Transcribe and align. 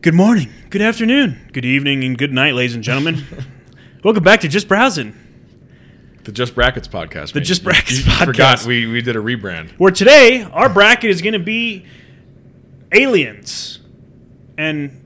Good 0.00 0.14
morning, 0.14 0.48
good 0.70 0.80
afternoon, 0.82 1.50
good 1.52 1.64
evening, 1.64 2.04
and 2.04 2.16
good 2.16 2.32
night, 2.32 2.54
ladies 2.54 2.74
and 2.74 2.84
gentlemen. 2.84 3.24
Welcome 4.04 4.22
back 4.22 4.40
to 4.42 4.48
Just 4.48 4.68
Browsing, 4.68 5.14
The 6.24 6.30
Just 6.32 6.54
Brackets 6.54 6.86
podcast. 6.86 7.32
The 7.32 7.40
man. 7.40 7.44
Just 7.44 7.64
Brackets 7.64 7.98
you 7.98 8.04
podcast. 8.04 8.24
Forgot 8.26 8.64
we, 8.64 8.86
we 8.86 9.02
did 9.02 9.16
a 9.16 9.18
rebrand. 9.18 9.70
where 9.72 9.90
today 9.90 10.42
our 10.52 10.68
bracket 10.68 11.10
is 11.10 11.20
going 11.20 11.32
to 11.32 11.38
be 11.40 11.84
aliens. 12.92 13.80
And 14.56 15.04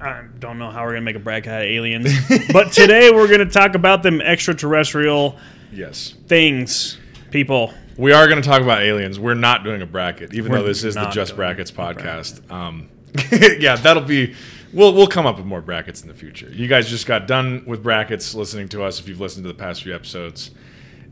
I 0.00 0.24
don't 0.38 0.58
know 0.58 0.70
how 0.70 0.82
we're 0.82 0.92
going 0.92 1.02
to 1.02 1.04
make 1.06 1.16
a 1.16 1.20
bracket 1.20 1.50
out 1.50 1.62
of 1.62 1.68
aliens, 1.68 2.10
but 2.52 2.70
today 2.72 3.10
we're 3.10 3.28
going 3.28 3.40
to 3.46 3.46
talk 3.52 3.74
about 3.74 4.02
them 4.02 4.20
extraterrestrial 4.20 5.38
Yes. 5.72 6.14
things, 6.26 6.98
people. 7.30 7.72
We 7.96 8.12
are 8.12 8.28
going 8.28 8.42
to 8.42 8.46
talk 8.48 8.60
about 8.60 8.82
aliens. 8.82 9.18
We're 9.18 9.34
not 9.34 9.64
doing 9.64 9.80
a 9.80 9.86
bracket, 9.86 10.34
even 10.34 10.52
We're 10.52 10.58
though 10.58 10.66
this 10.66 10.84
is 10.84 10.94
the 10.94 11.02
not 11.04 11.12
Just 11.14 11.30
doing 11.30 11.36
Brackets 11.38 11.70
podcast. 11.70 12.50
Um, 12.50 12.88
yeah, 13.58 13.76
that'll 13.76 14.02
be. 14.02 14.34
We'll 14.72 14.92
we'll 14.92 15.06
come 15.06 15.24
up 15.24 15.36
with 15.36 15.46
more 15.46 15.60
brackets 15.60 16.02
in 16.02 16.08
the 16.08 16.14
future. 16.14 16.48
You 16.50 16.66
guys 16.66 16.88
just 16.88 17.06
got 17.06 17.28
done 17.28 17.62
with 17.64 17.82
brackets 17.82 18.34
listening 18.34 18.68
to 18.70 18.82
us 18.82 18.98
if 18.98 19.08
you've 19.08 19.20
listened 19.20 19.44
to 19.44 19.48
the 19.48 19.58
past 19.58 19.84
few 19.84 19.94
episodes, 19.94 20.50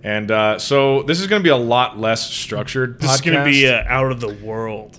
and 0.03 0.31
uh, 0.31 0.59
so 0.59 1.03
this 1.05 1.21
is 1.21 1.29
going 1.29 1.41
to 1.41 1.45
be 1.45 1.51
a 1.51 1.57
lot 1.57 1.99
less 1.99 2.29
structured. 2.29 3.01
This 3.01 3.15
is 3.15 3.21
going 3.21 3.39
to 3.39 3.45
be 3.45 3.67
a 3.67 3.83
out 3.85 4.11
of 4.11 4.21
the 4.21 4.35
world 4.45 4.99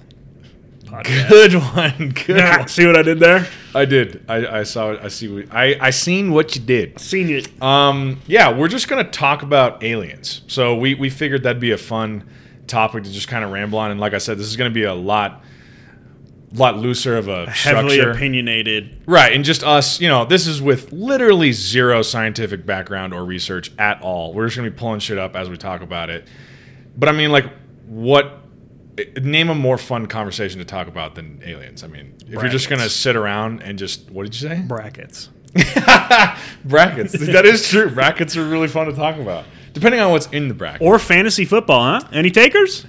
podcast. 0.93 1.29
good 1.29 1.53
one. 1.55 2.09
Good 2.25 2.57
one. 2.57 2.67
See 2.67 2.85
what 2.85 2.95
I 2.95 3.01
did 3.01 3.19
there? 3.19 3.47
I 3.75 3.85
did. 3.85 4.23
I, 4.29 4.59
I 4.59 4.63
saw 4.63 4.91
it. 4.91 5.01
I 5.01 5.07
see. 5.07 5.27
What, 5.27 5.53
I 5.53 5.75
I 5.79 5.89
seen 5.89 6.31
what 6.31 6.55
you 6.55 6.61
did. 6.61 6.99
Seen 6.99 7.29
it. 7.29 7.61
Um, 7.61 8.21
yeah, 8.27 8.55
we're 8.55 8.67
just 8.67 8.87
gonna 8.87 9.03
talk 9.03 9.41
about 9.41 9.83
aliens. 9.83 10.41
So 10.47 10.75
we 10.75 10.93
we 10.95 11.09
figured 11.09 11.43
that'd 11.43 11.59
be 11.59 11.71
a 11.71 11.77
fun 11.77 12.29
topic 12.67 13.03
to 13.03 13.11
just 13.11 13.27
kind 13.27 13.43
of 13.43 13.51
ramble 13.51 13.79
on. 13.79 13.91
And 13.91 13.99
like 13.99 14.13
I 14.13 14.19
said, 14.19 14.37
this 14.37 14.47
is 14.47 14.55
gonna 14.55 14.69
be 14.69 14.83
a 14.83 14.93
lot 14.93 15.43
lot 16.53 16.77
looser 16.77 17.17
of 17.17 17.27
a 17.27 17.49
Heavily 17.49 17.95
structure. 17.95 18.11
opinionated. 18.11 19.01
Right, 19.05 19.33
and 19.33 19.43
just 19.43 19.63
us, 19.63 19.99
you 19.99 20.07
know, 20.07 20.25
this 20.25 20.45
is 20.47 20.61
with 20.61 20.91
literally 20.91 21.51
zero 21.51 22.01
scientific 22.01 22.65
background 22.65 23.13
or 23.13 23.25
research 23.25 23.71
at 23.79 24.01
all. 24.01 24.33
We're 24.33 24.45
just 24.47 24.57
gonna 24.57 24.69
be 24.69 24.75
pulling 24.77 24.99
shit 24.99 25.17
up 25.17 25.35
as 25.35 25.49
we 25.49 25.57
talk 25.57 25.81
about 25.81 26.09
it. 26.09 26.27
But 26.97 27.09
I 27.09 27.11
mean, 27.11 27.31
like, 27.31 27.45
what? 27.87 28.39
Name 29.19 29.49
a 29.49 29.55
more 29.55 29.79
fun 29.79 30.05
conversation 30.05 30.59
to 30.59 30.65
talk 30.65 30.87
about 30.87 31.15
than 31.15 31.41
aliens. 31.43 31.83
I 31.83 31.87
mean, 31.87 32.13
if 32.27 32.33
you're 32.33 32.49
just 32.49 32.69
gonna 32.69 32.89
sit 32.89 33.15
around 33.15 33.63
and 33.63 33.79
just 33.79 34.11
what 34.11 34.23
did 34.23 34.39
you 34.39 34.47
say? 34.47 34.61
Brackets. 34.61 35.29
brackets. 36.65 37.13
that 37.13 37.45
is 37.45 37.67
true. 37.67 37.89
Brackets 37.89 38.37
are 38.37 38.45
really 38.47 38.67
fun 38.67 38.87
to 38.87 38.93
talk 38.93 39.17
about, 39.17 39.45
depending 39.73 39.99
on 39.99 40.11
what's 40.11 40.27
in 40.27 40.47
the 40.47 40.53
bracket. 40.53 40.81
Or 40.81 40.99
fantasy 40.99 41.45
football, 41.45 41.99
huh? 41.99 42.07
Any 42.11 42.29
takers? 42.29 42.85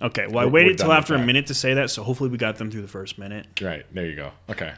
Okay, 0.00 0.26
well, 0.28 0.38
I 0.38 0.44
We're- 0.44 0.64
waited 0.64 0.78
till 0.78 0.92
after 0.92 1.14
a 1.14 1.18
minute 1.18 1.46
to 1.48 1.54
say 1.54 1.74
that, 1.74 1.90
so 1.90 2.02
hopefully 2.02 2.30
we 2.30 2.38
got 2.38 2.56
them 2.56 2.70
through 2.70 2.82
the 2.82 2.88
first 2.88 3.18
minute. 3.18 3.46
Right 3.60 3.84
there 3.92 4.06
you 4.06 4.14
go. 4.16 4.30
Okay. 4.48 4.72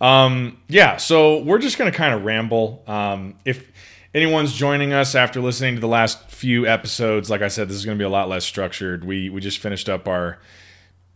Um, 0.00 0.58
yeah. 0.68 0.96
So 0.96 1.42
we're 1.42 1.58
just 1.58 1.76
gonna 1.76 1.90
kind 1.92 2.14
of 2.14 2.24
ramble. 2.24 2.82
Um, 2.86 3.34
if 3.44 3.70
anyone's 4.14 4.52
joining 4.54 4.92
us 4.92 5.14
after 5.14 5.40
listening 5.40 5.74
to 5.74 5.80
the 5.80 5.88
last 5.88 6.30
few 6.30 6.66
episodes, 6.66 7.28
like 7.30 7.42
I 7.42 7.48
said, 7.48 7.68
this 7.68 7.76
is 7.76 7.84
gonna 7.84 7.98
be 7.98 8.04
a 8.04 8.08
lot 8.08 8.28
less 8.28 8.44
structured. 8.44 9.04
We 9.04 9.28
we 9.28 9.40
just 9.40 9.58
finished 9.58 9.88
up 9.88 10.06
our 10.08 10.38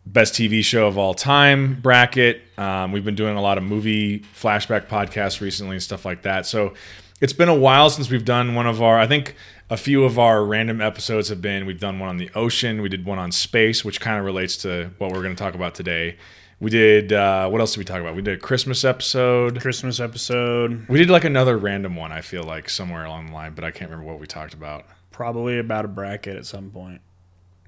best 0.06 0.34
TV 0.34 0.62
show 0.62 0.86
of 0.86 0.98
all 0.98 1.14
time 1.14 1.80
bracket. 1.80 2.42
Um, 2.58 2.92
we've 2.92 3.04
been 3.04 3.14
doing 3.14 3.36
a 3.36 3.40
lot 3.40 3.56
of 3.56 3.64
movie 3.64 4.18
flashback 4.38 4.86
podcasts 4.86 5.40
recently 5.40 5.76
and 5.76 5.82
stuff 5.82 6.04
like 6.04 6.22
that. 6.22 6.44
So 6.44 6.74
it's 7.22 7.32
been 7.32 7.48
a 7.48 7.54
while 7.54 7.88
since 7.88 8.10
we've 8.10 8.24
done 8.24 8.54
one 8.54 8.66
of 8.66 8.82
our. 8.82 8.98
I 8.98 9.06
think 9.06 9.34
a 9.70 9.76
few 9.76 10.04
of 10.04 10.18
our 10.18 10.44
random 10.44 10.80
episodes 10.80 11.28
have 11.30 11.40
been. 11.40 11.66
We've 11.66 11.80
done 11.80 11.98
one 11.98 12.08
on 12.08 12.16
the 12.18 12.30
ocean. 12.34 12.82
We 12.82 12.88
did 12.88 13.04
one 13.04 13.18
on 13.18 13.32
space, 13.32 13.84
which 13.84 14.00
kind 14.00 14.18
of 14.18 14.24
relates 14.24 14.56
to 14.58 14.90
what 14.98 15.10
we're 15.10 15.22
going 15.22 15.34
to 15.34 15.42
talk 15.42 15.54
about 15.54 15.74
today. 15.74 16.16
We 16.60 16.70
did. 16.70 17.12
Uh, 17.12 17.48
what 17.48 17.60
else 17.60 17.72
did 17.72 17.78
we 17.78 17.84
talk 17.84 18.00
about? 18.00 18.14
We 18.14 18.22
did 18.22 18.38
a 18.38 18.40
Christmas 18.40 18.84
episode. 18.84 19.60
Christmas 19.60 20.00
episode, 20.00 20.86
We 20.88 20.98
did 20.98 21.10
like 21.10 21.24
another 21.24 21.58
random 21.58 21.96
one. 21.96 22.12
I 22.12 22.20
feel 22.20 22.44
like 22.44 22.68
somewhere 22.70 23.04
along 23.04 23.26
the 23.26 23.32
line, 23.32 23.54
but 23.54 23.64
I 23.64 23.70
can't 23.70 23.90
remember 23.90 24.10
what 24.10 24.20
we 24.20 24.26
talked 24.26 24.54
about. 24.54 24.86
probably 25.10 25.58
about 25.58 25.84
a 25.84 25.88
bracket 25.88 26.36
at 26.36 26.46
some 26.46 26.70
point. 26.70 27.00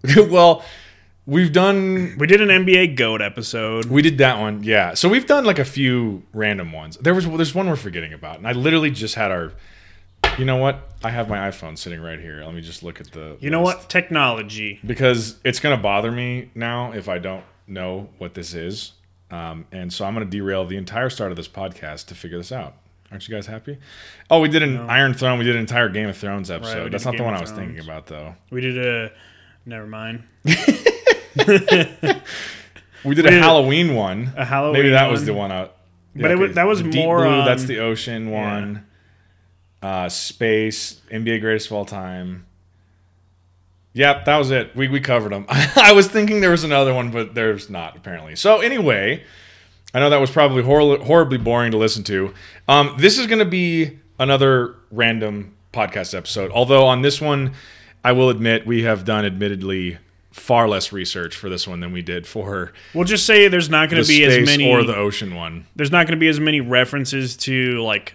well, 0.17 0.65
we've 1.27 1.53
done 1.53 2.17
We 2.19 2.27
did 2.27 2.41
an 2.41 2.49
NBA 2.49 2.97
GOAT 2.97 3.21
episode. 3.21 3.87
We 3.87 4.03
did 4.03 4.19
that 4.19 4.39
one, 4.39 4.63
yeah. 4.63 4.95
So 4.95 5.09
we've 5.09 5.27
done 5.27 5.45
like 5.45 5.59
a 5.59 5.65
few 5.65 6.23
random 6.33 6.73
ones. 6.73 6.97
There 6.99 7.15
was 7.15 7.27
there's 7.27 7.55
one 7.55 7.69
we're 7.69 7.77
forgetting 7.77 8.13
about, 8.13 8.37
and 8.39 8.47
I 8.47 8.53
literally 8.53 8.91
just 8.91 9.15
had 9.15 9.31
our. 9.31 9.53
You 10.39 10.45
know 10.45 10.57
what? 10.57 10.81
I 11.03 11.11
have 11.11 11.29
my 11.29 11.49
iPhone 11.49 11.79
sitting 11.79 12.01
right 12.01 12.21
here. 12.21 12.43
Let 12.45 12.55
me 12.55 12.61
just 12.61 12.83
look 12.83 13.01
at 13.01 13.11
the. 13.13 13.37
You 13.41 13.49
know 13.51 13.63
list. 13.63 13.79
what? 13.79 13.89
Technology. 13.89 14.81
Because 14.85 15.39
it's 15.45 15.61
gonna 15.61 15.77
bother 15.79 16.13
me 16.13 16.51
now 16.55 16.93
if 16.93 17.09
I 17.09 17.19
don't 17.19 17.45
know 17.67 18.11
what 18.19 18.35
this 18.35 18.53
is, 18.53 18.93
um, 19.31 19.67
and 19.73 19.91
so 19.93 20.05
I'm 20.05 20.13
gonna 20.15 20.27
derail 20.27 20.67
the 20.67 20.77
entire 20.77 21.09
start 21.09 21.31
of 21.31 21.37
this 21.37 21.49
podcast 21.49 22.07
to 22.09 22.15
figure 22.15 22.37
this 22.39 22.53
out. 22.53 22.75
Aren't 23.11 23.27
you 23.29 23.35
guys 23.35 23.47
happy? 23.47 23.79
Oh, 24.31 24.41
we 24.41 24.49
did 24.49 24.63
an 24.63 24.77
Iron 24.91 25.15
Throne. 25.15 25.39
We 25.39 25.45
did 25.45 25.55
an 25.55 25.61
entire 25.61 25.89
Game 25.89 26.09
of 26.09 26.17
Thrones 26.17 26.51
episode. 26.51 26.85
we 26.85 26.91
That's 26.91 27.05
not 27.05 27.17
the 27.17 27.23
one 27.23 27.35
I 27.35 27.41
was 27.41 27.53
thinking 27.53 27.79
about 27.79 28.07
though. 28.07 28.35
We 28.51 28.61
did 28.61 28.77
a. 28.79 29.13
Never 29.65 29.87
mind. 29.87 30.25
We 33.05 33.15
did 33.15 33.25
We 33.25 33.31
a 33.31 33.31
did 33.31 33.41
a- 33.41 33.43
Halloween 33.43 33.95
one. 33.95 34.33
A 34.37 34.45
Halloween. 34.45 34.73
Maybe 34.73 34.89
that 34.91 35.11
was 35.11 35.25
the 35.25 35.33
one 35.35 35.53
out. 35.53 35.77
But 36.17 36.31
it 36.33 36.39
was- 36.39 36.55
that 36.57 36.67
was 36.67 36.83
the 36.83 36.91
Deep 36.91 37.05
more 37.05 37.19
Blue, 37.19 37.45
That's 37.45 37.65
the 37.65 37.79
ocean 37.79 38.31
one. 38.31 38.85
Uh, 39.87 40.09
space, 40.09 41.01
NBA 41.13 41.41
greatest 41.41 41.67
of 41.69 41.73
all 41.75 41.85
time. 41.85 42.45
Yep, 43.93 44.25
that 44.25 44.37
was 44.37 44.51
it. 44.51 44.75
We, 44.75 44.89
we 44.89 44.99
covered 45.01 45.31
them. 45.31 45.47
I 45.49 45.93
was 45.95 46.09
thinking 46.09 46.41
there 46.41 46.51
was 46.51 46.65
another 46.65 46.93
one, 46.93 47.13
but 47.13 47.37
there's 47.37 47.71
not 47.71 47.97
apparently. 47.97 48.35
So 48.35 48.61
anyway, 48.61 49.23
I 49.95 50.01
know 50.01 50.11
that 50.11 50.21
was 50.21 50.33
probably 50.33 50.65
hor- 50.65 50.99
horribly 50.99 51.39
boring 51.39 51.71
to 51.71 51.77
listen 51.79 52.03
to. 52.05 52.35
Um, 52.67 52.97
this 52.99 53.17
is 53.17 53.29
going 53.29 53.39
to 53.39 53.45
be 53.45 54.01
another 54.19 54.75
random 54.91 55.55
podcast 55.73 56.17
episode. 56.17 56.51
Although 56.51 56.85
on 56.85 57.03
this 57.03 57.21
one, 57.21 57.53
I 58.03 58.11
will 58.11 58.29
admit 58.29 58.67
we 58.67 58.83
have 58.83 59.05
done 59.05 59.25
admittedly 59.25 59.99
far 60.33 60.69
less 60.69 60.91
research 60.91 61.37
for 61.37 61.49
this 61.49 61.69
one 61.69 61.79
than 61.79 61.93
we 61.93 62.03
did 62.03 62.27
for 62.27 62.73
We'll 62.93 63.05
just 63.05 63.25
say 63.25 63.47
there's 63.47 63.71
not 63.71 63.89
going 63.89 64.03
the 64.03 64.07
to 64.07 64.09
be 64.09 64.25
as 64.25 64.47
many. 64.47 64.69
or 64.69 64.83
the 64.83 64.97
ocean 64.97 65.37
one. 65.37 65.69
there's 65.77 65.93
not 65.93 66.07
going 66.09 66.17
to 66.19 66.21
be 66.21 66.29
as 66.29 66.41
many 66.41 66.61
references 66.61 67.37
to 67.39 67.81
like 67.83 68.15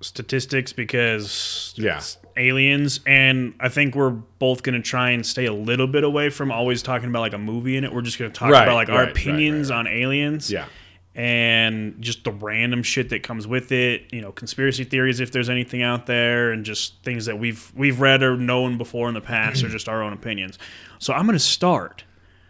statistics 0.00 0.72
because 0.72 1.74
Yeah. 1.76 2.00
aliens 2.36 3.00
and 3.06 3.54
i 3.60 3.68
think 3.70 3.94
we're 3.94 4.10
both 4.10 4.62
going 4.62 4.74
to 4.74 4.82
try 4.86 5.10
and 5.10 5.24
stay 5.24 5.46
a 5.46 5.52
little 5.52 5.86
bit 5.86 6.04
away 6.04 6.28
from 6.28 6.52
always 6.52 6.82
talking 6.82 7.08
about 7.08 7.20
like 7.20 7.32
a 7.32 7.38
movie 7.38 7.76
in 7.76 7.84
it 7.84 7.92
we're 7.92 8.02
just 8.02 8.18
going 8.18 8.30
to 8.30 8.38
talk 8.38 8.50
Right, 8.50 8.64
about 8.64 8.74
like 8.74 8.88
our 8.90 8.96
right, 8.96 9.02
right, 9.06 9.10
opinions 9.16 9.70
right, 9.70 9.78
on 9.78 9.86
aliens 9.86 10.50
Yeah. 10.50 10.66
and 11.14 11.96
just 12.00 12.24
the 12.24 12.30
random 12.30 12.82
shit 12.82 13.08
that 13.08 13.22
comes 13.22 13.46
with 13.46 13.72
it 13.72 14.12
you 14.12 14.20
know 14.20 14.32
conspiracy 14.32 14.84
theories 14.84 15.18
if 15.20 15.32
there's 15.32 15.48
anything 15.48 15.82
out 15.82 16.04
there 16.06 16.52
and 16.52 16.62
just 16.64 17.02
things 17.02 17.24
that 17.24 17.38
we've 17.38 17.72
we've 17.74 17.98
read 18.00 18.22
or 18.22 18.36
known 18.36 18.76
before 18.76 19.08
in 19.08 19.14
the 19.14 19.20
past 19.22 19.64
or 19.64 19.68
just 19.68 19.88
our 19.88 20.02
own 20.02 20.12
opinions 20.12 20.58
so 20.98 21.14
i'm 21.14 21.24
going 21.26 21.38
to 21.38 21.44
start 21.44 22.04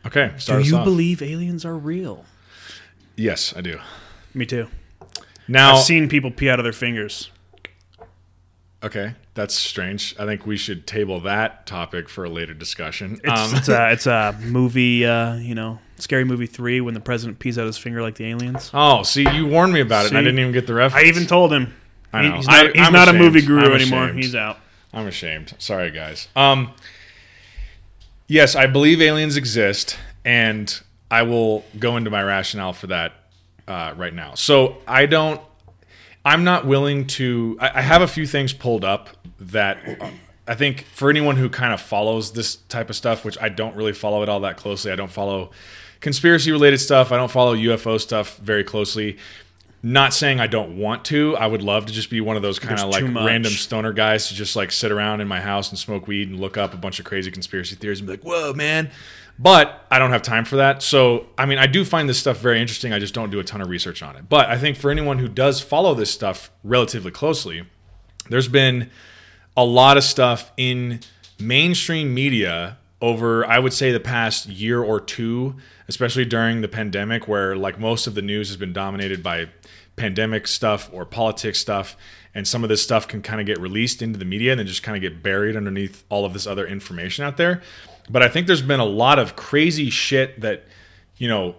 Okay. 0.05 0.29
do 0.35 0.39
Start 0.39 0.61
us 0.63 0.69
you 0.69 0.77
off. 0.79 0.85
believe 0.85 1.23
aliens 1.23 1.65
are 1.65 1.77
real 1.77 2.25
Yes, 3.19 3.55
I 3.57 3.61
do. 3.63 3.79
me 4.35 4.45
too 4.47 4.67
Now, 5.49 5.77
i've 5.77 5.85
seen 5.85 6.09
people 6.09 6.31
pee 6.33 6.51
out 6.51 6.59
of 6.59 6.65
their 6.65 6.73
fingers 6.73 7.31
okay, 8.83 9.15
that's 9.35 9.55
strange. 9.55 10.15
I 10.19 10.25
think 10.27 10.47
we 10.47 10.57
should 10.57 10.87
table 10.87 11.21
that 11.21 11.67
topic 11.67 12.09
for 12.09 12.25
a 12.25 12.29
later 12.29 12.55
discussion. 12.55 13.21
It's, 13.25 13.41
Um, 13.53 13.55
it's 13.57 13.69
a 13.69 13.93
it's 13.93 14.07
a 14.07 14.37
movie, 14.45 15.05
uh, 15.07 15.35
you 15.37 15.55
know, 15.55 15.79
scary 15.99 16.25
movie 16.25 16.47
three 16.47 16.81
when 16.81 16.95
the 16.95 17.01
president 17.01 17.39
pees 17.39 17.59
out 17.59 17.67
his 17.67 17.79
finger 17.79 18.03
like 18.03 18.15
the 18.17 18.27
aliens. 18.27 18.71
oh, 18.75 19.03
see, 19.03 19.29
you 19.33 19.47
warned 19.47 19.73
me 19.73 19.81
about 19.81 20.07
it, 20.07 20.09
and 20.11 20.19
I 20.19 20.23
didn't 20.23 20.39
even 20.39 20.53
get 20.53 20.67
the 20.67 20.75
reference. 20.75 21.05
I 21.05 21.09
even 21.09 21.27
told 21.27 21.53
him. 21.53 21.75
I 22.13 22.23
know. 22.29 22.37
He's 22.37 22.47
not, 22.47 22.67
I- 22.67 22.71
he's 22.73 22.91
not 22.93 23.09
a 23.09 23.13
movie 23.13 23.43
guru 23.43 23.75
anymore. 23.75 24.09
He's 24.09 24.35
out. 24.35 24.59
I'm 24.93 25.07
ashamed. 25.07 25.55
Sorry, 25.59 25.91
guys. 25.91 26.29
Um, 26.35 26.71
yes, 28.29 28.55
I 28.55 28.67
believe 28.67 29.01
aliens 29.03 29.37
exist, 29.37 29.99
and 30.25 30.81
I 31.11 31.23
will 31.23 31.65
go 31.79 31.97
into 31.97 32.11
my 32.11 32.23
rationale 32.23 32.73
for 32.73 32.87
that 32.89 33.13
uh, 33.69 33.93
right 33.97 34.15
now. 34.15 34.35
So 34.35 34.79
I 34.87 35.07
don't. 35.07 35.41
I'm 36.27 36.43
not 36.43 36.67
willing 36.67 37.07
to. 37.07 37.57
I, 37.61 37.79
I 37.79 37.81
have 37.83 38.03
a 38.03 38.09
few 38.09 38.27
things 38.27 38.53
pulled 38.53 38.85
up 38.85 39.11
that 39.39 39.79
I 40.49 40.57
think 40.57 40.83
for 40.87 41.09
anyone 41.09 41.37
who 41.37 41.49
kind 41.49 41.73
of 41.73 41.81
follows 41.81 42.33
this 42.33 42.57
type 42.57 42.91
of 42.91 42.97
stuff, 42.97 43.25
which 43.25 43.39
I 43.41 43.49
don't 43.49 43.77
really 43.77 43.93
follow 43.93 44.25
it 44.25 44.29
all 44.29 44.41
that 44.41 44.57
closely. 44.57 44.91
I 44.91 44.97
don't 44.97 45.11
follow 45.11 45.53
conspiracy 46.01 46.51
related 46.51 46.79
stuff. 46.79 47.13
I 47.13 47.17
don't 47.17 47.31
follow 47.31 47.55
UFO 47.55 48.01
stuff 48.01 48.39
very 48.39 48.65
closely. 48.65 49.19
Not 49.85 50.13
saying 50.13 50.41
I 50.41 50.49
don't 50.49 50.79
want 50.79 51.05
to. 51.07 51.37
I 51.37 51.47
would 51.47 51.63
love 51.63 51.87
to 51.87 51.93
just 51.93 52.11
be 52.11 52.21
one 52.21 52.35
of 52.35 52.43
those 52.43 52.59
kind 52.59 52.81
of 52.81 52.89
like 52.89 53.05
random 53.05 53.53
stoner 53.53 53.93
guys 53.93 54.27
to 54.27 54.35
just 54.35 54.57
like 54.57 54.73
sit 54.73 54.91
around 54.91 55.21
in 55.21 55.29
my 55.29 55.41
house 55.41 55.71
and 55.71 55.79
smoke 55.79 56.09
weed 56.09 56.29
and 56.29 56.41
look 56.41 56.57
up 56.57 56.75
a 56.75 56.77
bunch 56.77 56.99
of 56.99 57.05
crazy 57.05 57.31
conspiracy 57.31 57.77
theories 57.77 58.01
and 58.01 58.09
be 58.09 58.15
like, 58.15 58.25
"Whoa, 58.25 58.53
man!" 58.53 58.91
But 59.39 59.87
I 59.91 59.99
don't 59.99 60.11
have 60.11 60.23
time 60.23 60.45
for 60.45 60.57
that. 60.57 60.83
So, 60.83 61.27
I 61.37 61.45
mean, 61.45 61.59
I 61.59 61.67
do 61.67 61.85
find 61.85 62.09
this 62.09 62.19
stuff 62.19 62.39
very 62.39 62.61
interesting. 62.61 62.93
I 62.93 62.99
just 62.99 63.13
don't 63.13 63.31
do 63.31 63.39
a 63.39 63.45
ton 63.45 63.61
of 63.61 63.69
research 63.69 64.03
on 64.03 64.17
it. 64.17 64.29
But 64.29 64.49
I 64.49 64.57
think 64.57 64.77
for 64.77 64.91
anyone 64.91 65.19
who 65.19 65.29
does 65.29 65.61
follow 65.61 65.95
this 65.95 66.11
stuff 66.11 66.51
relatively 66.65 67.11
closely, 67.11 67.65
there's 68.31 68.49
been 68.49 68.91
a 69.57 69.65
lot 69.65 69.97
of 69.97 70.05
stuff 70.05 70.53
in 70.57 71.01
mainstream 71.39 72.15
media 72.15 72.79
over 73.01 73.47
I 73.47 73.59
would 73.59 73.73
say 73.73 73.93
the 73.93 74.01
past 74.01 74.47
year 74.47 74.83
or 74.83 75.01
two, 75.01 75.57
especially 75.89 76.25
during 76.25 76.63
the 76.63 76.69
pandemic 76.69 77.29
where 77.29 77.55
like 77.55 77.79
most 77.79 78.07
of 78.07 78.15
the 78.15 78.23
news 78.23 78.49
has 78.49 78.57
been 78.57 78.73
dominated 78.73 79.23
by 79.23 79.49
pandemic 79.97 80.47
stuff 80.47 80.91
or 80.93 81.05
politics 81.05 81.59
stuff 81.59 81.97
and 82.35 82.47
some 82.47 82.63
of 82.63 82.69
this 82.69 82.83
stuff 82.83 83.09
can 83.09 83.23
kind 83.23 83.41
of 83.41 83.47
get 83.47 83.59
released 83.59 84.03
into 84.03 84.19
the 84.19 84.25
media 84.25 84.53
and 84.53 84.59
then 84.59 84.67
just 84.67 84.83
kind 84.83 84.97
of 84.97 85.01
get 85.01 85.23
buried 85.23 85.57
underneath 85.57 86.05
all 86.11 86.25
of 86.25 86.33
this 86.33 86.47
other 86.47 86.67
information 86.67 87.25
out 87.25 87.37
there. 87.39 87.63
But 88.09 88.23
I 88.23 88.29
think 88.29 88.47
there's 88.47 88.63
been 88.63 88.81
a 88.81 88.85
lot 88.85 89.19
of 89.19 89.37
crazy 89.37 89.91
shit 89.91 90.41
that 90.41 90.65
you 91.17 91.29
know 91.29 91.57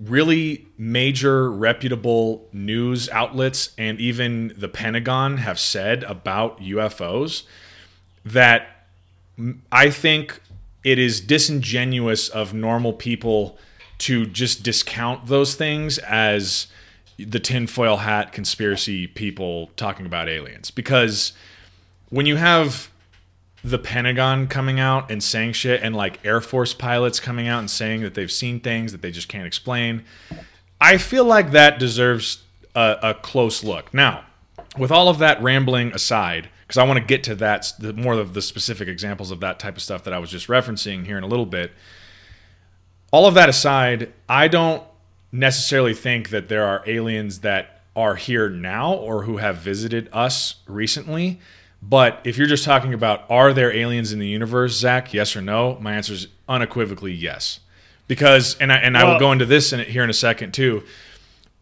really 0.00 0.66
major 0.78 1.50
reputable 1.50 2.48
news 2.52 3.08
outlets 3.10 3.74
and 3.76 4.00
even 4.00 4.54
the 4.56 4.68
Pentagon 4.68 5.38
have 5.38 5.58
said 5.58 6.02
about 6.04 6.60
UFOs 6.60 7.42
that 8.24 8.86
I 9.70 9.90
think 9.90 10.40
it 10.84 10.98
is 10.98 11.20
disingenuous 11.20 12.28
of 12.28 12.54
normal 12.54 12.92
people 12.92 13.58
to 13.98 14.26
just 14.26 14.62
discount 14.62 15.26
those 15.26 15.54
things 15.54 15.98
as 15.98 16.66
the 17.18 17.38
tinfoil 17.38 17.98
hat 17.98 18.32
conspiracy 18.32 19.06
people 19.06 19.70
talking 19.76 20.06
about 20.06 20.28
aliens. 20.28 20.70
Because 20.70 21.32
when 22.08 22.26
you 22.26 22.36
have 22.36 22.90
the 23.64 23.78
Pentagon 23.78 24.48
coming 24.48 24.80
out 24.80 25.10
and 25.10 25.22
saying 25.22 25.52
shit, 25.52 25.82
and 25.82 25.94
like 25.94 26.24
Air 26.24 26.40
Force 26.40 26.74
pilots 26.74 27.20
coming 27.20 27.46
out 27.48 27.60
and 27.60 27.70
saying 27.70 28.02
that 28.02 28.14
they've 28.14 28.32
seen 28.32 28.60
things 28.60 28.92
that 28.92 29.02
they 29.02 29.10
just 29.10 29.28
can't 29.28 29.46
explain, 29.46 30.04
I 30.80 30.98
feel 30.98 31.24
like 31.24 31.52
that 31.52 31.78
deserves 31.78 32.42
a, 32.74 32.96
a 33.02 33.14
close 33.14 33.62
look. 33.62 33.94
Now, 33.94 34.24
with 34.76 34.90
all 34.90 35.08
of 35.08 35.18
that 35.18 35.42
rambling 35.42 35.92
aside, 35.92 36.48
because 36.66 36.78
I 36.78 36.84
want 36.84 36.98
to 36.98 37.04
get 37.04 37.22
to 37.24 37.34
that 37.36 37.72
the, 37.78 37.92
more 37.92 38.14
of 38.14 38.34
the 38.34 38.42
specific 38.42 38.88
examples 38.88 39.30
of 39.30 39.40
that 39.40 39.58
type 39.58 39.76
of 39.76 39.82
stuff 39.82 40.04
that 40.04 40.14
I 40.14 40.18
was 40.18 40.30
just 40.30 40.48
referencing 40.48 41.04
here 41.06 41.18
in 41.18 41.24
a 41.24 41.28
little 41.28 41.46
bit. 41.46 41.72
All 43.10 43.26
of 43.26 43.34
that 43.34 43.48
aside, 43.48 44.12
I 44.28 44.48
don't 44.48 44.82
necessarily 45.30 45.94
think 45.94 46.30
that 46.30 46.48
there 46.48 46.64
are 46.64 46.82
aliens 46.86 47.40
that 47.40 47.82
are 47.94 48.14
here 48.14 48.48
now 48.48 48.94
or 48.94 49.24
who 49.24 49.36
have 49.36 49.58
visited 49.58 50.08
us 50.12 50.56
recently. 50.66 51.40
But 51.82 52.20
if 52.24 52.38
you're 52.38 52.46
just 52.46 52.64
talking 52.64 52.94
about 52.94 53.28
are 53.28 53.52
there 53.52 53.72
aliens 53.72 54.12
in 54.12 54.20
the 54.20 54.28
universe, 54.28 54.78
Zach, 54.78 55.12
yes 55.12 55.34
or 55.34 55.42
no? 55.42 55.76
My 55.80 55.94
answer 55.94 56.12
is 56.12 56.28
unequivocally 56.48 57.12
yes. 57.12 57.60
Because 58.06 58.56
and 58.58 58.72
I 58.72 58.76
and 58.76 58.96
I 58.96 59.04
will 59.04 59.18
go 59.18 59.32
into 59.32 59.46
this 59.46 59.72
in, 59.72 59.80
here 59.80 60.04
in 60.04 60.10
a 60.10 60.14
second 60.14 60.52
too. 60.52 60.84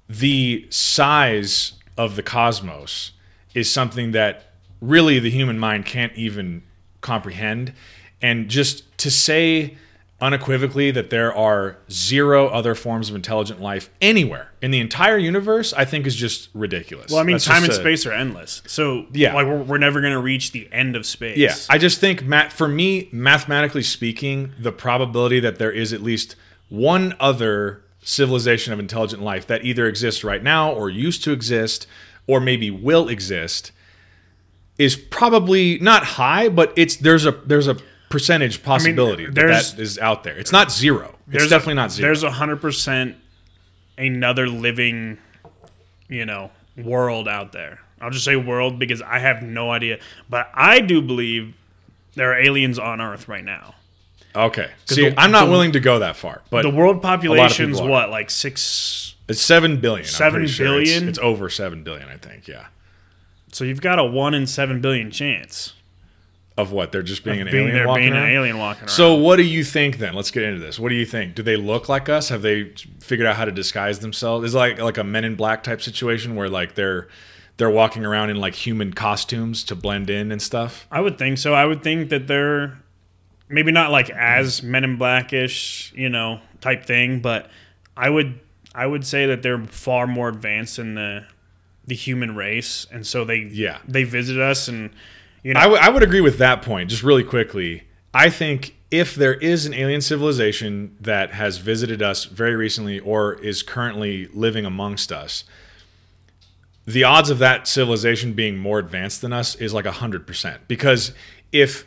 The 0.08 0.66
size 0.68 1.72
of 1.96 2.16
the 2.16 2.22
cosmos 2.22 3.12
is 3.54 3.70
something 3.70 4.12
that 4.12 4.52
really 4.80 5.18
the 5.18 5.30
human 5.30 5.58
mind 5.58 5.86
can't 5.86 6.12
even 6.14 6.62
comprehend. 7.00 7.72
And 8.20 8.48
just 8.48 8.96
to 8.98 9.10
say 9.10 9.76
unequivocally 10.20 10.90
that 10.90 11.10
there 11.10 11.34
are 11.34 11.76
zero 11.90 12.48
other 12.48 12.74
forms 12.74 13.08
of 13.08 13.16
intelligent 13.16 13.60
life 13.60 13.88
anywhere 14.00 14.50
in 14.60 14.70
the 14.70 14.78
entire 14.80 15.16
universe, 15.16 15.72
I 15.72 15.84
think 15.84 16.06
is 16.06 16.14
just 16.14 16.50
ridiculous. 16.54 17.10
Well, 17.10 17.20
I 17.20 17.24
mean, 17.24 17.34
That's 17.36 17.46
time 17.46 17.62
and 17.64 17.72
a- 17.72 17.74
space 17.74 18.04
are 18.06 18.12
endless. 18.12 18.62
So 18.66 19.06
Yeah. 19.12 19.34
like 19.34 19.46
we're, 19.46 19.62
we're 19.62 19.78
never 19.78 20.00
going 20.00 20.12
to 20.12 20.20
reach 20.20 20.52
the 20.52 20.68
end 20.72 20.96
of 20.96 21.06
space. 21.06 21.38
Yeah, 21.38 21.54
I 21.70 21.78
just 21.78 22.00
think 22.00 22.22
Matt, 22.24 22.52
for 22.52 22.68
me, 22.68 23.08
mathematically 23.12 23.82
speaking, 23.82 24.52
the 24.58 24.72
probability 24.72 25.40
that 25.40 25.58
there 25.58 25.72
is 25.72 25.92
at 25.92 26.02
least 26.02 26.36
one 26.68 27.14
other 27.18 27.82
civilization 28.02 28.72
of 28.72 28.78
intelligent 28.78 29.22
life 29.22 29.46
that 29.46 29.64
either 29.64 29.86
exists 29.86 30.22
right 30.24 30.42
now 30.42 30.72
or 30.72 30.88
used 30.90 31.22
to 31.24 31.32
exist 31.32 31.86
or 32.26 32.40
maybe 32.40 32.70
will 32.70 33.08
exist 33.08 33.72
is 34.78 34.96
probably 34.96 35.78
not 35.80 36.02
high, 36.04 36.48
but 36.48 36.72
it's 36.76 36.96
there's 36.96 37.26
a 37.26 37.32
there's 37.44 37.68
a 37.68 37.76
percentage 38.10 38.62
possibility 38.62 39.24
that 39.24 39.34
that 39.34 39.78
is 39.78 39.98
out 39.98 40.24
there. 40.24 40.36
It's 40.36 40.52
not 40.52 40.70
zero. 40.70 41.14
It's 41.32 41.48
definitely 41.48 41.74
not 41.74 41.90
zero. 41.92 42.08
There's 42.08 42.22
a 42.22 42.30
hundred 42.30 42.60
percent 42.60 43.16
another 43.96 44.46
living, 44.48 45.16
you 46.08 46.26
know, 46.26 46.50
world 46.76 47.26
out 47.28 47.52
there. 47.52 47.80
I'll 48.00 48.10
just 48.10 48.24
say 48.24 48.36
world 48.36 48.78
because 48.78 49.00
I 49.00 49.18
have 49.20 49.42
no 49.42 49.70
idea, 49.70 49.98
but 50.28 50.50
I 50.54 50.80
do 50.80 51.00
believe 51.00 51.54
there 52.14 52.32
are 52.32 52.38
aliens 52.38 52.78
on 52.78 53.00
Earth 53.00 53.28
right 53.28 53.44
now. 53.44 53.74
Okay. 54.34 54.70
See, 54.86 55.08
the- 55.10 55.20
I'm 55.20 55.30
not 55.30 55.46
the- 55.46 55.50
willing 55.52 55.72
to 55.72 55.80
go 55.80 55.98
that 56.00 56.16
far, 56.16 56.40
but 56.50 56.62
The 56.62 56.70
world 56.70 57.02
population's 57.02 57.80
what, 57.80 58.10
like 58.10 58.30
six? 58.30 59.14
it's 59.28 59.40
seven 59.40 59.78
billion. 59.80 60.06
Seven 60.06 60.46
sure. 60.46 60.80
It's- 60.80 61.02
It's, 61.02 61.18
over 61.18 61.48
seven 61.48 61.82
billion, 61.84 62.08
I 62.08 62.16
think. 62.16 62.48
Yeah. 62.48 62.66
So 63.52 63.64
you've 63.64 63.80
got 63.80 63.98
a 63.98 64.04
one 64.04 64.32
in 64.34 64.46
seven 64.46 64.80
billion 64.80 65.10
chance 65.10 65.74
Of 66.60 66.72
what? 66.72 66.92
They're 66.92 67.02
just 67.02 67.24
being 67.24 67.40
an 67.40 67.50
being 67.50 67.68
alien 67.68 67.94
being 67.94 68.12
an 68.12 68.24
alien 68.28 68.58
walking 68.58 68.82
around. 68.82 68.88
So, 68.90 69.14
what 69.14 69.36
do 69.36 69.42
you 69.42 69.64
think 69.64 69.98
then? 69.98 70.14
Let's 70.14 70.30
get 70.30 70.42
into 70.42 70.60
this. 70.60 70.78
What 70.78 70.90
do 70.90 70.94
you 70.94 71.06
think? 71.06 71.34
Do 71.34 71.42
they 71.42 71.56
look 71.56 71.88
like 71.88 72.08
us? 72.08 72.28
Have 72.28 72.42
they 72.42 72.72
figured 73.00 73.26
out 73.26 73.36
how 73.36 73.44
to 73.44 73.52
disguise 73.52 74.00
themselves? 74.00 74.46
Is 74.46 74.54
it 74.54 74.58
like 74.58 74.78
like 74.78 74.98
a 74.98 75.04
Men 75.04 75.24
in 75.24 75.34
Black 75.36 75.62
type 75.62 75.80
situation 75.82 76.34
where 76.36 76.48
like 76.48 76.74
they're 76.74 77.08
they're 77.56 77.70
walking 77.70 78.04
around 78.06 78.30
in 78.30 78.36
like 78.36 78.54
human 78.54 78.92
costumes 78.92 79.64
to 79.64 79.74
blend 79.74 80.10
in 80.10 80.30
and 80.32 80.40
stuff? 80.40 80.86
I 80.90 81.00
would 81.00 81.18
think 81.18 81.38
so. 81.38 81.54
I 81.54 81.64
would 81.66 81.82
think 81.82 82.08
that 82.10 82.26
they're 82.26 82.78
maybe 83.48 83.72
not 83.72 83.90
like 83.90 84.10
as 84.10 84.62
Men 84.62 84.84
in 84.84 84.96
Blackish, 84.96 85.92
you 85.96 86.08
know, 86.08 86.40
type 86.60 86.84
thing, 86.84 87.20
but 87.20 87.50
I 87.96 88.08
would 88.10 88.38
I 88.74 88.86
would 88.86 89.04
say 89.06 89.26
that 89.26 89.42
they're 89.42 89.64
far 89.64 90.06
more 90.06 90.28
advanced 90.28 90.78
in 90.78 90.94
the 90.94 91.24
the 91.86 91.94
human 91.96 92.36
race, 92.36 92.86
and 92.92 93.04
so 93.06 93.24
they 93.24 93.48
Yeah. 93.50 93.78
they 93.88 94.04
visit 94.04 94.38
us, 94.38 94.68
and 94.68 94.90
you 95.42 95.54
know, 95.54 95.60
I 95.60 95.66
would- 95.66 95.80
I 95.80 95.88
would 95.88 96.02
agree 96.02 96.20
with 96.20 96.38
that 96.38 96.62
point. 96.62 96.90
Just 96.90 97.02
really 97.02 97.24
quickly, 97.24 97.84
I 98.12 98.28
think 98.30 98.74
if 98.90 99.14
there 99.14 99.34
is 99.34 99.66
an 99.66 99.74
alien 99.74 100.00
civilization 100.00 100.96
that 101.00 101.32
has 101.32 101.58
visited 101.58 102.02
us 102.02 102.24
very 102.24 102.56
recently 102.56 102.98
or 102.98 103.34
is 103.40 103.62
currently 103.62 104.28
living 104.34 104.64
amongst 104.64 105.12
us, 105.12 105.44
the 106.86 107.04
odds 107.04 107.30
of 107.30 107.38
that 107.38 107.68
civilization 107.68 108.32
being 108.32 108.58
more 108.58 108.78
advanced 108.78 109.20
than 109.20 109.32
us 109.32 109.54
is 109.56 109.72
like 109.72 109.84
100%. 109.86 110.66
Because 110.66 111.12
if 111.52 111.84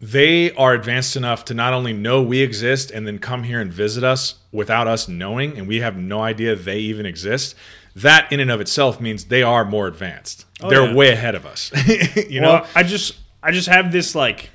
they 0.00 0.52
are 0.52 0.74
advanced 0.74 1.16
enough 1.16 1.44
to 1.44 1.54
not 1.54 1.74
only 1.74 1.92
know 1.92 2.22
we 2.22 2.40
exist 2.40 2.90
and 2.90 3.06
then 3.06 3.18
come 3.18 3.42
here 3.42 3.60
and 3.60 3.72
visit 3.72 4.04
us 4.04 4.36
without 4.52 4.86
us 4.86 5.08
knowing, 5.08 5.58
and 5.58 5.66
we 5.66 5.80
have 5.80 5.96
no 5.96 6.22
idea 6.22 6.54
they 6.54 6.78
even 6.78 7.04
exist, 7.04 7.54
that 7.96 8.30
in 8.32 8.38
and 8.40 8.50
of 8.50 8.60
itself 8.60 9.00
means 9.00 9.24
they 9.24 9.42
are 9.42 9.64
more 9.64 9.88
advanced. 9.88 10.44
Oh, 10.60 10.68
they're 10.70 10.84
yeah. 10.86 10.94
way 10.94 11.10
ahead 11.10 11.34
of 11.34 11.46
us. 11.46 11.70
you 12.28 12.40
know? 12.40 12.66
I 12.74 12.82
just 12.82 13.16
I 13.42 13.52
just 13.52 13.68
have 13.68 13.92
this 13.92 14.14
like 14.14 14.50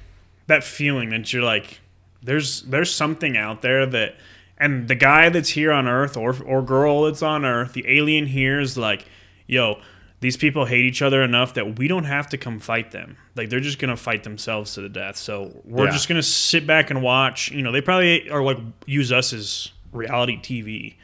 that 0.47 0.63
feeling 0.63 1.09
that 1.11 1.31
you're 1.31 1.43
like 1.43 1.79
there's 2.21 2.61
there's 2.63 2.93
something 2.93 3.37
out 3.37 3.61
there 3.61 3.85
that 3.85 4.15
and 4.57 4.87
the 4.87 4.95
guy 4.95 5.29
that's 5.29 5.49
here 5.49 5.71
on 5.71 5.87
earth 5.87 6.17
or 6.17 6.35
or 6.43 6.61
girl 6.61 7.03
that's 7.03 7.21
on 7.21 7.45
earth 7.45 7.73
the 7.73 7.85
alien 7.87 8.25
here 8.25 8.59
is 8.59 8.77
like 8.77 9.05
yo 9.47 9.79
these 10.19 10.37
people 10.37 10.65
hate 10.65 10.85
each 10.85 11.01
other 11.01 11.21
enough 11.21 11.53
that 11.53 11.77
we 11.77 11.87
don't 11.87 12.03
have 12.05 12.27
to 12.29 12.37
come 12.37 12.59
fight 12.59 12.91
them 12.91 13.17
like 13.35 13.49
they're 13.49 13.59
just 13.61 13.79
gonna 13.79 13.95
fight 13.97 14.23
themselves 14.23 14.73
to 14.73 14.81
the 14.81 14.89
death 14.89 15.15
so 15.17 15.51
we're 15.65 15.85
Yeah. 15.85 15.91
just 15.91 16.07
gonna 16.07 16.23
sit 16.23 16.67
back 16.67 16.89
and 16.91 17.01
watch 17.01 17.51
you 17.51 17.61
know 17.61 17.71
they 17.71 17.81
probably 17.81 18.29
are 18.29 18.41
like 18.43 18.57
use 18.85 19.11
us 19.11 19.31
as 19.33 19.69
reality 19.93 20.37
tv 20.37 20.95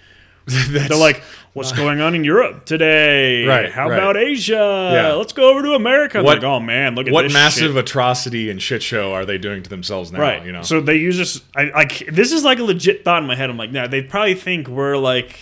they're 0.70 0.98
like, 0.98 1.22
"What's 1.54 1.72
uh, 1.72 1.76
going 1.76 2.02
on 2.02 2.16
in 2.16 2.24
Europe 2.24 2.66
today? 2.66 3.46
Right, 3.46 3.72
How 3.72 3.90
right. 3.90 3.98
about 3.98 4.18
Asia? 4.18 4.90
Yeah. 4.94 5.14
Let's 5.14 5.34
go 5.34 5.50
over 5.52 5.62
to 5.64 5.74
America." 5.74 6.22
What- 6.24 6.38
like, 6.40 6.44
oh 6.44 6.60
man, 6.60 6.96
look 6.96 7.08
at 7.08 7.14
what 7.14 7.32
massive 7.32 7.72
shit." 7.74 7.78
atrocity 7.78 8.50
and 8.50 8.62
shit 8.62 8.84
show 8.84 9.14
are 9.14 9.26
they 9.26 9.38
doing 9.38 9.64
to 9.64 9.70
themselves 9.70 10.12
now? 10.12 10.20
right? 10.20 10.46
You 10.46 10.52
know, 10.52 10.62
So 10.62 10.82
they 10.82 10.96
use 10.96 11.18
this. 11.18 11.42
I 11.56 11.66
like 11.76 12.06
this 12.12 12.32
is 12.32 12.44
like 12.44 12.60
a 12.60 12.64
legit 12.64 13.04
thought 13.06 13.22
in 13.22 13.28
my 13.28 13.36
head. 13.36 13.50
I'm 13.50 13.58
like, 13.58 13.72
nah, 13.72 13.88
they 13.88 14.02
probably 14.02 14.36
think 14.36 14.68
we're 14.68 14.98
like 14.98 15.38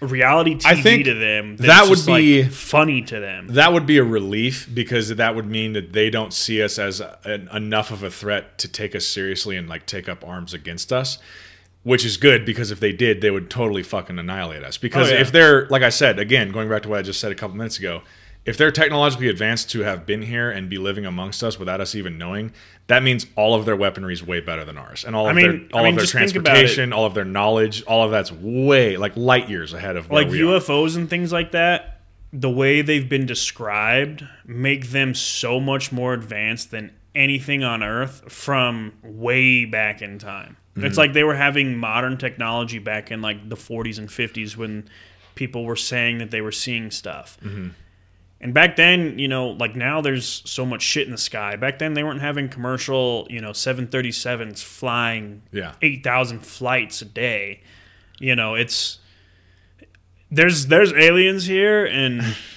reality 0.00 0.56
TV 0.56 0.66
I 0.66 0.74
think 0.82 1.04
to 1.06 1.14
them. 1.14 1.56
that 1.58 1.84
would 1.84 1.96
just, 1.96 2.08
like, 2.08 2.20
be- 2.20 2.42
funny 2.42 3.00
to 3.02 3.20
them. 3.20 3.46
that 3.50 3.72
would 3.72 3.86
be 3.86 3.96
a 3.96 4.04
relief 4.04 4.68
because 4.72 5.08
that 5.08 5.34
would 5.34 5.46
mean 5.46 5.72
that 5.72 5.94
they 5.94 6.10
don't 6.10 6.32
see 6.32 6.62
us 6.62 6.78
as 6.78 7.00
an, 7.24 7.48
enough 7.54 7.90
of 7.90 8.02
a 8.02 8.10
threat 8.10 8.58
to 8.58 8.68
take 8.68 8.94
us 8.94 9.06
seriously 9.06 9.56
and 9.56 9.66
like 9.68 9.86
take 9.86 10.06
up 10.08 10.22
arms 10.26 10.52
against 10.52 10.92
us. 10.92 11.18
Which 11.84 12.04
is 12.04 12.16
good 12.16 12.44
because 12.44 12.70
if 12.70 12.80
they 12.80 12.92
did, 12.92 13.20
they 13.20 13.30
would 13.30 13.48
totally 13.50 13.82
fucking 13.82 14.18
annihilate 14.18 14.64
us. 14.64 14.76
Because 14.78 15.10
Oh, 15.10 15.14
yeah. 15.14 15.20
if 15.20 15.30
they're, 15.30 15.66
like 15.68 15.82
I 15.82 15.90
said, 15.90 16.18
again, 16.18 16.50
going 16.50 16.68
back 16.68 16.82
to 16.82 16.88
what 16.88 16.98
I 16.98 17.02
just 17.02 17.20
said 17.20 17.30
a 17.30 17.34
couple 17.34 17.56
minutes 17.56 17.78
ago, 17.78 18.02
if 18.46 18.56
they're 18.58 18.70
technologically 18.72 19.28
advanced 19.28 19.70
to 19.70 19.80
have 19.80 20.04
been 20.06 20.22
here 20.22 20.50
and 20.50 20.68
be 20.68 20.76
living 20.78 21.06
amongst 21.06 21.42
us 21.42 21.58
without 21.58 21.80
us 21.80 21.94
even 21.94 22.18
knowing, 22.18 22.52
that 22.88 23.02
means 23.02 23.26
all 23.36 23.54
of 23.54 23.64
their 23.66 23.76
weaponry 23.76 24.12
is 24.12 24.22
way 24.22 24.40
better 24.40 24.64
than 24.66 24.76
ours, 24.76 25.04
and 25.04 25.14
all 25.16 25.26
I 25.26 25.30
of 25.30 25.36
mean- 25.36 25.46
their 25.46 25.68
all 25.72 25.80
I 25.80 25.84
mean, 25.84 25.88
of 25.90 25.96
their 25.96 26.02
just 26.04 26.12
think 26.12 26.30
about 26.36 26.56
it. 26.56 26.60
transportation, 26.60 26.92
all 26.92 27.06
of 27.06 27.14
their 27.14 27.24
knowledge, 27.24 27.82
all 27.84 28.02
of 28.04 28.10
that's 28.10 28.30
way 28.32 28.96
like 28.98 29.16
light 29.16 29.48
years 29.48 29.72
ahead 29.72 29.96
of 29.96 30.10
like 30.10 30.28
we 30.28 30.42
are. 30.42 30.58
UFOs 30.60 30.94
and 30.96 31.08
things 31.08 31.32
like 31.32 31.52
that, 31.52 32.00
the 32.34 32.50
way 32.50 32.82
they've 32.82 33.08
been 33.08 33.24
described 33.24 34.26
make 34.46 34.88
them 34.88 35.14
so 35.14 35.58
much 35.60 35.90
more 35.92 36.12
advanced 36.12 36.70
than 36.70 36.92
anything 37.14 37.62
on 37.62 37.82
Earth 37.82 38.30
from 38.32 38.92
way 39.02 39.64
back 39.64 40.02
in 40.02 40.18
time. 40.18 40.56
Mm-hmm. 40.76 40.86
It's 40.86 40.98
like 40.98 41.12
they 41.12 41.24
were 41.24 41.36
having 41.36 41.76
modern 41.76 42.18
technology 42.18 42.78
back 42.78 43.10
in 43.10 43.22
like 43.22 43.48
the 43.48 43.56
40s 43.56 43.98
and 43.98 44.08
50s 44.08 44.56
when 44.56 44.88
people 45.34 45.64
were 45.64 45.76
saying 45.76 46.18
that 46.18 46.30
they 46.30 46.40
were 46.40 46.52
seeing 46.52 46.90
stuff. 46.90 47.38
Mm-hmm. 47.42 47.68
And 48.40 48.52
back 48.52 48.76
then, 48.76 49.18
you 49.18 49.28
know, 49.28 49.48
like 49.50 49.74
now 49.74 50.00
there's 50.00 50.42
so 50.44 50.66
much 50.66 50.82
shit 50.82 51.06
in 51.06 51.12
the 51.12 51.18
sky. 51.18 51.56
Back 51.56 51.78
then 51.78 51.94
they 51.94 52.02
weren't 52.02 52.20
having 52.20 52.48
commercial, 52.48 53.26
you 53.30 53.40
know, 53.40 53.52
737s 53.52 54.62
flying 54.62 55.42
Yeah. 55.50 55.72
8,000 55.80 56.40
flights 56.40 57.00
a 57.00 57.06
day. 57.06 57.62
You 58.18 58.36
know, 58.36 58.54
it's 58.54 58.98
there's 60.30 60.66
there's 60.66 60.92
aliens 60.92 61.46
here 61.46 61.86
and 61.86 62.20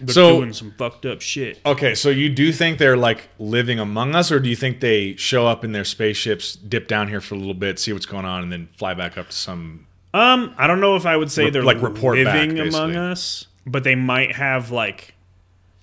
they're 0.00 0.14
So- 0.14 0.38
doing 0.38 0.52
some 0.52 0.72
fucked 0.78 1.04
up 1.06 1.20
shit. 1.20 1.60
Okay, 1.64 1.94
so 1.94 2.08
you 2.10 2.28
do 2.28 2.52
think 2.52 2.78
they're 2.78 2.96
like 2.96 3.28
living 3.38 3.78
among 3.78 4.14
us, 4.14 4.32
or 4.32 4.40
do 4.40 4.48
you 4.48 4.56
think 4.56 4.80
they 4.80 5.14
show 5.16 5.46
up 5.46 5.64
in 5.64 5.72
their 5.72 5.84
spaceships, 5.84 6.54
dip 6.56 6.88
down 6.88 7.08
here 7.08 7.20
for 7.20 7.34
a 7.34 7.38
little 7.38 7.54
bit, 7.54 7.78
see 7.78 7.92
what's 7.92 8.06
going 8.06 8.24
on, 8.24 8.42
and 8.42 8.50
then 8.52 8.68
fly 8.76 8.94
back 8.94 9.16
up 9.18 9.28
to 9.28 9.36
some? 9.36 9.86
Um, 10.12 10.54
I 10.58 10.66
don't 10.66 10.80
know 10.80 10.96
if 10.96 11.06
I 11.06 11.16
would 11.16 11.30
say 11.30 11.44
Re- 11.44 11.50
they're 11.50 11.62
like, 11.62 11.80
report 11.82 12.16
back, 12.24 12.48
living 12.48 12.58
among 12.58 12.96
us, 12.96 13.46
but 13.66 13.84
they 13.84 13.94
might 13.94 14.32
have 14.36 14.70
like 14.70 15.14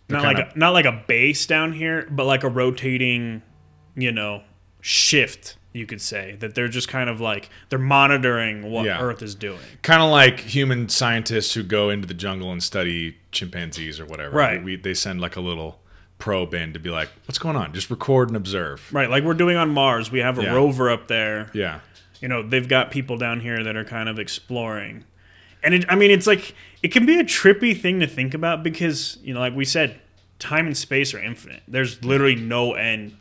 not 0.09 0.21
They're 0.21 0.27
like 0.27 0.38
kinda- 0.38 0.51
a, 0.55 0.59
not 0.59 0.74
like 0.74 0.86
a 0.86 1.03
base 1.07 1.45
down 1.45 1.74
here, 1.74 2.07
but 2.09 2.25
like 2.25 2.43
a 2.43 2.50
rotating, 2.50 3.41
you 3.95 4.12
know, 4.12 4.41
shift. 4.81 5.57
You 5.77 5.86
could 5.86 6.01
say 6.01 6.36
that 6.39 6.55
they're 6.55 6.67
just 6.67 6.88
kind 6.89 7.10
of 7.10 7.22
like 7.22 7.50
they're 7.69 7.79
monitoring 7.79 8.72
what 8.72 8.86
Yeah. 8.86 9.01
Earth 9.01 9.22
is 9.22 9.36
doing. 9.36 9.60
Kind 9.84 10.01
of 10.01 10.10
like 10.10 10.39
human 10.39 10.89
scientists 10.89 11.53
who 11.53 11.63
go 11.63 11.89
into 11.89 12.07
the 12.07 12.13
jungle 12.13 12.51
and 12.51 12.62
study 12.62 13.17
chimpanzees 13.31 14.00
or 14.00 14.05
whatever. 14.05 14.36
Right. 14.36 14.63
We, 14.63 14.75
they 14.75 14.93
send 14.93 15.22
like 15.22 15.36
a 15.36 15.41
little 15.41 15.79
probe 16.19 16.53
in 16.55 16.74
to 16.74 16.79
be 16.79 16.89
like, 16.89 17.10
"What's 17.25 17.38
going 17.38 17.55
on?" 17.55 17.74
Just 17.74 17.89
record 17.91 18.29
and 18.29 18.36
observe. 18.36 18.91
Right, 18.91 19.07
like 19.10 19.24
we're 19.24 19.36
doing 19.36 19.55
on 19.55 19.69
Mars. 19.69 20.12
We 20.12 20.19
have 20.19 20.39
a 20.39 20.43
Yeah. 20.43 20.53
rover 20.55 20.89
up 20.89 21.07
there. 21.07 21.51
Yeah. 21.53 21.79
You 22.22 22.27
know, 22.27 22.41
they've 22.41 22.67
got 22.67 22.89
people 22.89 23.17
down 23.17 23.39
here 23.41 23.63
that 23.63 23.75
are 23.75 23.84
kind 23.86 24.10
of 24.10 24.17
exploring. 24.17 25.03
And 25.63 25.74
it, 25.75 25.86
I 25.88 25.96
mean, 25.96 26.10
it's 26.10 26.25
like 26.25 26.55
it 26.81 26.88
can 26.91 27.05
be 27.05 27.19
a 27.19 27.24
trippy 27.24 27.79
thing 27.79 28.00
to 28.00 28.07
think 28.07 28.34
about 28.34 28.63
because, 28.63 29.17
you 29.22 29.34
know, 29.34 29.39
like 29.39 29.55
we 29.55 29.65
said, 29.65 30.00
time 30.39 30.65
and 30.65 30.75
space 30.75 31.13
are 31.13 31.19
infinite. 31.19 31.62
There's 31.67 32.03
literally 32.03 32.36
no 32.36 32.74
end. 32.74 33.15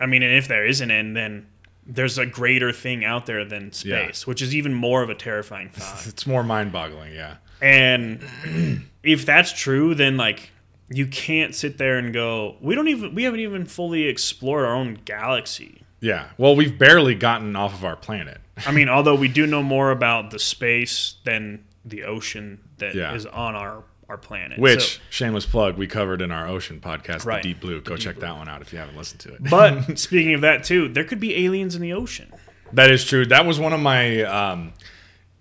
I 0.00 0.06
mean, 0.06 0.22
and 0.22 0.34
if 0.34 0.48
there 0.48 0.66
is 0.66 0.80
an 0.80 0.90
end, 0.90 1.16
then 1.16 1.46
there's 1.86 2.18
a 2.18 2.26
greater 2.26 2.72
thing 2.72 3.04
out 3.04 3.26
there 3.26 3.44
than 3.44 3.72
space, 3.72 4.26
which 4.26 4.42
is 4.42 4.54
even 4.54 4.74
more 4.74 5.02
of 5.02 5.10
a 5.10 5.14
terrifying 5.14 5.68
thought. 5.72 6.06
It's 6.06 6.26
more 6.26 6.42
mind-boggling. 6.42 7.14
Yeah. 7.14 7.36
And 7.62 8.24
if 9.02 9.24
that's 9.24 9.52
true, 9.52 9.94
then 9.94 10.16
like 10.16 10.50
you 10.88 11.06
can't 11.06 11.54
sit 11.54 11.78
there 11.78 11.96
and 11.98 12.12
go, 12.12 12.56
we 12.60 12.74
don't 12.74 12.88
even 12.88 13.14
we 13.14 13.22
haven't 13.24 13.40
even 13.40 13.64
fully 13.66 14.04
explored 14.04 14.64
our 14.64 14.74
own 14.74 14.98
galaxy. 15.04 15.82
Yeah. 16.00 16.28
Well, 16.38 16.54
we've 16.54 16.78
barely 16.78 17.14
gotten 17.14 17.56
off 17.56 17.72
of 17.74 17.84
our 17.84 17.96
planet. 17.96 18.38
I 18.66 18.72
mean, 18.72 18.88
although 18.90 19.14
we 19.14 19.28
do 19.28 19.46
know 19.46 19.62
more 19.62 19.90
about 19.90 20.30
the 20.30 20.38
space 20.38 21.16
than 21.24 21.64
the 21.84 22.04
ocean 22.04 22.60
that 22.78 22.94
is 22.94 23.24
Yeah. 23.24 23.30
on 23.30 23.54
our 23.54 23.84
our 24.08 24.16
planet. 24.16 24.58
Which 24.58 24.94
So- 24.96 25.00
shameless 25.10 25.46
plug 25.46 25.76
we 25.76 25.86
covered 25.86 26.22
in 26.22 26.30
our 26.30 26.46
ocean 26.48 26.80
podcast, 26.80 27.24
Right. 27.24 27.42
The 27.42 27.48
Deep 27.50 27.60
Blue. 27.60 27.80
Go 27.80 27.96
Deep 27.96 28.04
check 28.04 28.14
Blue. 28.16 28.22
that 28.26 28.36
one 28.36 28.48
out 28.48 28.62
if 28.62 28.72
you 28.72 28.78
haven't 28.78 28.96
listened 28.96 29.20
to 29.20 29.34
it. 29.34 29.42
but 29.50 29.98
speaking 29.98 30.34
of 30.34 30.40
that 30.42 30.62
too, 30.64 30.88
there 30.88 31.04
could 31.04 31.20
be 31.20 31.44
aliens 31.44 31.74
in 31.74 31.82
the 31.82 31.92
ocean. 31.92 32.32
That 32.72 32.90
is 32.90 33.04
true. 33.04 33.26
That 33.26 33.46
was 33.46 33.58
one 33.60 33.72
of 33.72 33.80
my, 33.80 34.22
um, 34.22 34.72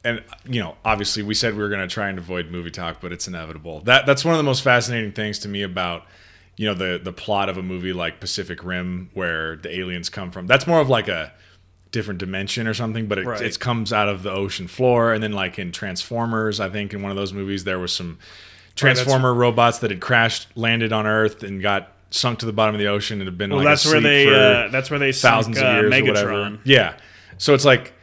and 0.04 0.24
you 0.48 0.62
know, 0.62 0.76
obviously 0.86 1.24
we 1.24 1.34
said 1.34 1.54
we 1.56 1.62
were 1.64 1.70
going 1.70 1.82
to 1.82 1.88
try 1.94 2.10
and 2.10 2.18
avoid 2.20 2.52
movie 2.52 2.72
talk, 2.72 3.02
but 3.02 3.12
it's 3.12 3.28
inevitable. 3.28 3.82
That 3.82 4.06
that's 4.06 4.24
one 4.24 4.34
of 4.34 4.38
the 4.38 4.44
most 4.44 4.62
fascinating 4.64 5.12
things 5.12 5.40
to 5.40 5.48
me 5.48 5.62
about, 5.64 6.06
you 6.58 6.66
know, 6.68 6.74
the 6.76 7.00
the 7.04 7.12
plot 7.14 7.50
of 7.50 7.58
a 7.58 7.64
movie 7.64 7.94
like 7.94 8.20
Pacific 8.20 8.64
Rim, 8.64 9.10
where 9.14 9.56
the 9.56 9.76
aliens 9.80 10.10
come 10.10 10.30
from. 10.32 10.46
That's 10.48 10.68
more 10.68 10.80
of 10.80 10.90
like 10.90 11.08
a 11.08 11.34
different 11.92 12.20
dimension 12.20 12.68
or 12.68 12.74
something, 12.74 13.08
but 13.08 13.18
it, 13.18 13.26
Right. 13.26 13.42
it 13.42 13.60
comes 13.60 13.92
out 13.94 14.08
of 14.10 14.22
the 14.22 14.32
ocean 14.32 14.68
floor. 14.68 15.12
And 15.14 15.24
then 15.24 15.32
like 15.34 15.58
in 15.58 15.72
Transformers, 15.72 16.60
I 16.60 16.70
think 16.70 16.94
in 16.94 17.02
one 17.02 17.10
of 17.10 17.18
those 17.18 17.34
movies 17.34 17.64
there 17.64 17.80
was 17.80 17.92
some 17.94 18.20
Transformer 18.76 19.34
robots 19.34 19.80
that 19.80 19.90
had 19.92 20.02
crashed, 20.02 20.48
landed 20.56 20.92
on 20.92 21.08
Earth, 21.08 21.44
and 21.44 21.62
got 21.62 21.92
sunk 22.12 22.40
to 22.40 22.46
the 22.46 22.54
bottom 22.54 22.76
of 22.76 22.80
the 22.80 22.88
ocean 22.88 23.20
and 23.20 23.28
have 23.28 23.38
been 23.38 23.50
Well, 23.50 23.60
like 23.60 23.68
that's 23.68 23.86
where 23.86 24.02
they 24.02 24.28
uh, 24.28 24.70
that's 24.70 24.90
where 24.90 25.00
they 25.00 25.12
thousands 25.12 25.58
sunk, 25.58 25.68
of 25.68 25.76
uh, 25.76 25.80
years 25.80 25.94
Megatron. 25.94 26.24
or 26.24 26.40
whatever. 26.40 26.60
Yeah. 26.64 26.98
So 27.38 27.54
it's 27.54 27.66
like 27.66 27.94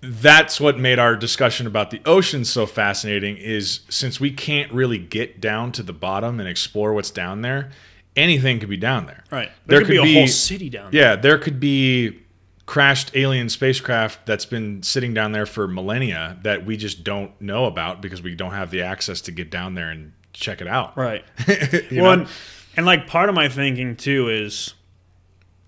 that's 0.00 0.60
what 0.60 0.78
made 0.78 0.98
our 0.98 1.16
discussion 1.16 1.66
about 1.66 1.90
the 1.90 2.00
ocean 2.04 2.44
so 2.44 2.66
fascinating 2.66 3.36
is 3.36 3.80
since 3.88 4.20
we 4.20 4.30
can't 4.30 4.70
really 4.72 4.98
get 4.98 5.40
down 5.40 5.72
to 5.72 5.82
the 5.82 5.92
bottom 5.94 6.40
and 6.40 6.48
explore 6.48 6.92
what's 6.92 7.10
down 7.10 7.40
there, 7.40 7.70
anything 8.14 8.60
could 8.60 8.68
be 8.68 8.76
down 8.76 9.06
there. 9.06 9.24
Right. 9.30 9.50
There, 9.66 9.78
There 9.78 9.86
could, 9.86 9.88
be 9.92 9.98
could 9.98 10.08
a 10.08 10.14
whole 10.14 10.26
city 10.28 10.68
down 10.68 10.90
there. 10.90 11.00
Yeah, 11.00 11.16
there 11.16 11.38
could 11.38 11.58
be 11.58 12.20
crashed 12.66 13.14
alien 13.14 13.48
spacecraft 13.48 14.24
that's 14.26 14.46
been 14.46 14.82
sitting 14.82 15.12
down 15.12 15.32
there 15.32 15.46
for 15.46 15.68
millennia 15.68 16.38
that 16.42 16.64
we 16.64 16.76
just 16.76 17.04
don't 17.04 17.38
know 17.40 17.66
about 17.66 18.00
because 18.00 18.22
we 18.22 18.34
don't 18.34 18.52
have 18.52 18.70
the 18.70 18.82
access 18.82 19.20
to 19.20 19.32
get 19.32 19.50
down 19.50 19.74
there 19.74 19.90
and 19.90 20.12
check 20.32 20.60
it 20.60 20.66
out. 20.66 20.96
Right. 20.96 21.24
Well, 21.92 22.12
and, 22.12 22.28
and 22.76 22.86
like 22.86 23.06
part 23.06 23.28
of 23.28 23.34
my 23.34 23.48
thinking 23.48 23.96
too 23.96 24.28
is, 24.28 24.74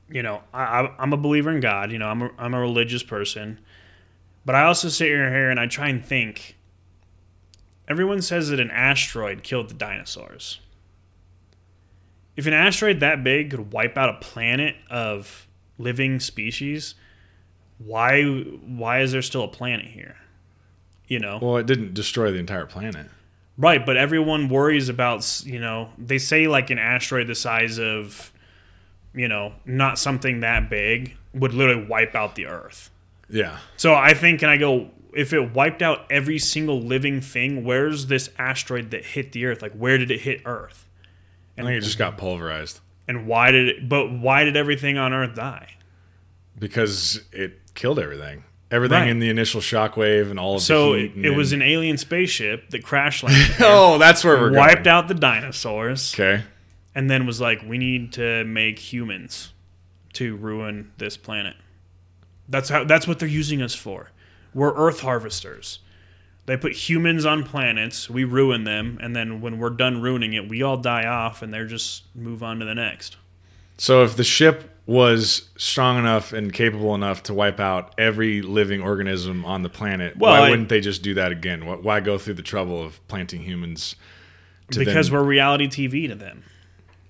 you 0.08 0.22
know, 0.22 0.42
I, 0.54 0.90
I'm 0.98 1.12
a 1.12 1.16
believer 1.16 1.50
in 1.50 1.60
God. 1.60 1.92
You 1.92 1.98
know, 1.98 2.08
I'm 2.08 2.22
a, 2.22 2.30
I'm 2.38 2.54
a 2.54 2.60
religious 2.60 3.02
person, 3.02 3.60
but 4.44 4.54
I 4.54 4.64
also 4.64 4.88
sit 4.88 5.06
here 5.06 5.50
and 5.50 5.60
I 5.60 5.66
try 5.66 5.88
and 5.88 6.04
think. 6.04 6.56
Everyone 7.88 8.20
says 8.22 8.48
that 8.48 8.58
an 8.58 8.70
asteroid 8.70 9.44
killed 9.44 9.68
the 9.68 9.74
dinosaurs. 9.74 10.60
If 12.36 12.46
an 12.46 12.52
asteroid 12.52 13.00
that 13.00 13.22
big 13.22 13.50
could 13.50 13.72
wipe 13.72 13.96
out 13.96 14.08
a 14.08 14.14
planet 14.14 14.74
of 14.90 15.45
living 15.78 16.20
species, 16.20 16.94
why 17.78 18.22
why 18.22 19.00
is 19.00 19.12
there 19.12 19.22
still 19.22 19.44
a 19.44 19.48
planet 19.48 19.86
here? 19.86 20.16
You 21.06 21.20
know. 21.20 21.38
Well, 21.40 21.56
it 21.56 21.66
didn't 21.66 21.94
destroy 21.94 22.32
the 22.32 22.38
entire 22.38 22.66
planet. 22.66 23.06
Right, 23.58 23.84
but 23.84 23.96
everyone 23.96 24.48
worries 24.48 24.90
about, 24.90 25.42
you 25.46 25.58
know, 25.58 25.88
they 25.96 26.18
say 26.18 26.46
like 26.46 26.68
an 26.68 26.78
asteroid 26.78 27.26
the 27.26 27.34
size 27.34 27.78
of, 27.78 28.30
you 29.14 29.28
know, 29.28 29.54
not 29.64 29.98
something 29.98 30.40
that 30.40 30.68
big 30.68 31.16
would 31.32 31.54
literally 31.54 31.86
wipe 31.86 32.14
out 32.14 32.34
the 32.34 32.46
Earth. 32.46 32.90
Yeah. 33.30 33.58
So 33.78 33.94
I 33.94 34.12
think, 34.12 34.42
and 34.42 34.50
I 34.50 34.58
go, 34.58 34.90
if 35.14 35.32
it 35.32 35.54
wiped 35.54 35.80
out 35.80 36.04
every 36.10 36.38
single 36.38 36.82
living 36.82 37.22
thing, 37.22 37.64
where's 37.64 38.08
this 38.08 38.28
asteroid 38.36 38.90
that 38.90 39.04
hit 39.06 39.32
the 39.32 39.46
Earth? 39.46 39.62
Like, 39.62 39.72
where 39.72 39.96
did 39.96 40.10
it 40.10 40.20
hit 40.20 40.42
Earth? 40.44 40.86
I 41.56 41.62
think 41.62 41.78
it 41.78 41.80
just 41.80 41.96
got 41.96 42.18
pulverized 42.18 42.80
And 43.08 43.26
why 43.26 43.50
did 43.52 43.68
it, 43.68 43.88
but 43.88 44.10
why 44.10 44.44
did 44.44 44.56
everything 44.56 44.98
on 44.98 45.12
Earth 45.12 45.34
die? 45.34 45.68
because 46.58 47.20
it 47.32 47.60
killed 47.74 47.98
everything. 47.98 48.42
Everything 48.70 48.98
Right. 49.00 49.08
in 49.08 49.18
the 49.18 49.28
initial 49.28 49.60
shockwave 49.60 50.30
and 50.30 50.40
all 50.40 50.56
of 50.56 50.62
So 50.62 50.94
the 50.94 51.10
it, 51.26 51.36
was 51.36 51.52
an 51.52 51.60
alien 51.62 51.98
spaceship 51.98 52.70
that 52.70 52.82
crash 52.82 53.22
landed, 53.22 53.56
Oh, 53.60 53.98
that's 53.98 54.24
where 54.24 54.36
we're 54.38 54.56
wiped 54.56 54.84
going. 54.84 54.88
out 54.96 55.08
the 55.08 55.14
dinosaurs. 55.14 56.14
Okay. 56.14 56.42
and 56.94 57.10
then 57.10 57.26
was 57.26 57.40
like, 57.42 57.62
"We 57.66 57.76
need 57.76 58.14
to 58.14 58.42
make 58.44 58.78
humans 58.78 59.52
to 60.14 60.34
ruin 60.36 60.90
this 60.96 61.16
planet." 61.18 61.56
That's 62.48 62.70
how. 62.70 62.84
That's 62.84 63.06
what 63.06 63.18
they're 63.18 63.28
using 63.28 63.60
us 63.60 63.74
for. 63.74 64.10
We're 64.54 64.74
Earth 64.74 65.00
harvesters. 65.00 65.80
They 66.46 66.56
put 66.56 66.72
humans 66.72 67.26
on 67.26 67.42
planets, 67.42 68.08
we 68.08 68.22
ruin 68.24 68.64
them, 68.64 68.98
and 69.02 69.14
then 69.16 69.40
when 69.40 69.58
we're 69.58 69.70
done 69.70 70.00
ruining 70.00 70.32
it, 70.32 70.48
we 70.48 70.62
all 70.62 70.76
die 70.76 71.04
off, 71.06 71.42
and 71.42 71.52
they're 71.52 71.66
just 71.66 72.04
move 72.14 72.42
on 72.42 72.60
to 72.60 72.64
the 72.64 72.74
next. 72.74 73.16
So 73.78 74.04
if 74.04 74.16
the 74.16 74.24
ship 74.24 74.70
was 74.86 75.48
strong 75.56 75.98
enough 75.98 76.32
and 76.32 76.52
capable 76.52 76.94
enough 76.94 77.24
to 77.24 77.34
wipe 77.34 77.58
out 77.58 77.92
every 77.98 78.40
living 78.42 78.80
organism 78.80 79.44
on 79.44 79.62
the 79.62 79.68
planet, 79.68 80.16
Well, 80.16 80.30
why 80.32 80.46
I- 80.46 80.50
wouldn't 80.50 80.68
they 80.68 80.80
just 80.80 81.02
do 81.02 81.14
that 81.14 81.32
again? 81.32 81.66
Why- 81.66 81.74
Why 81.74 81.98
go 82.00 82.16
through 82.16 82.34
the 82.34 82.42
trouble 82.42 82.82
of 82.82 83.06
planting 83.08 83.42
humans? 83.42 83.96
to 84.70 84.78
because 84.80 85.08
then- 85.10 85.18
we're 85.18 85.24
reality 85.24 85.66
TV 85.68 86.08
to 86.08 86.14
them. 86.14 86.42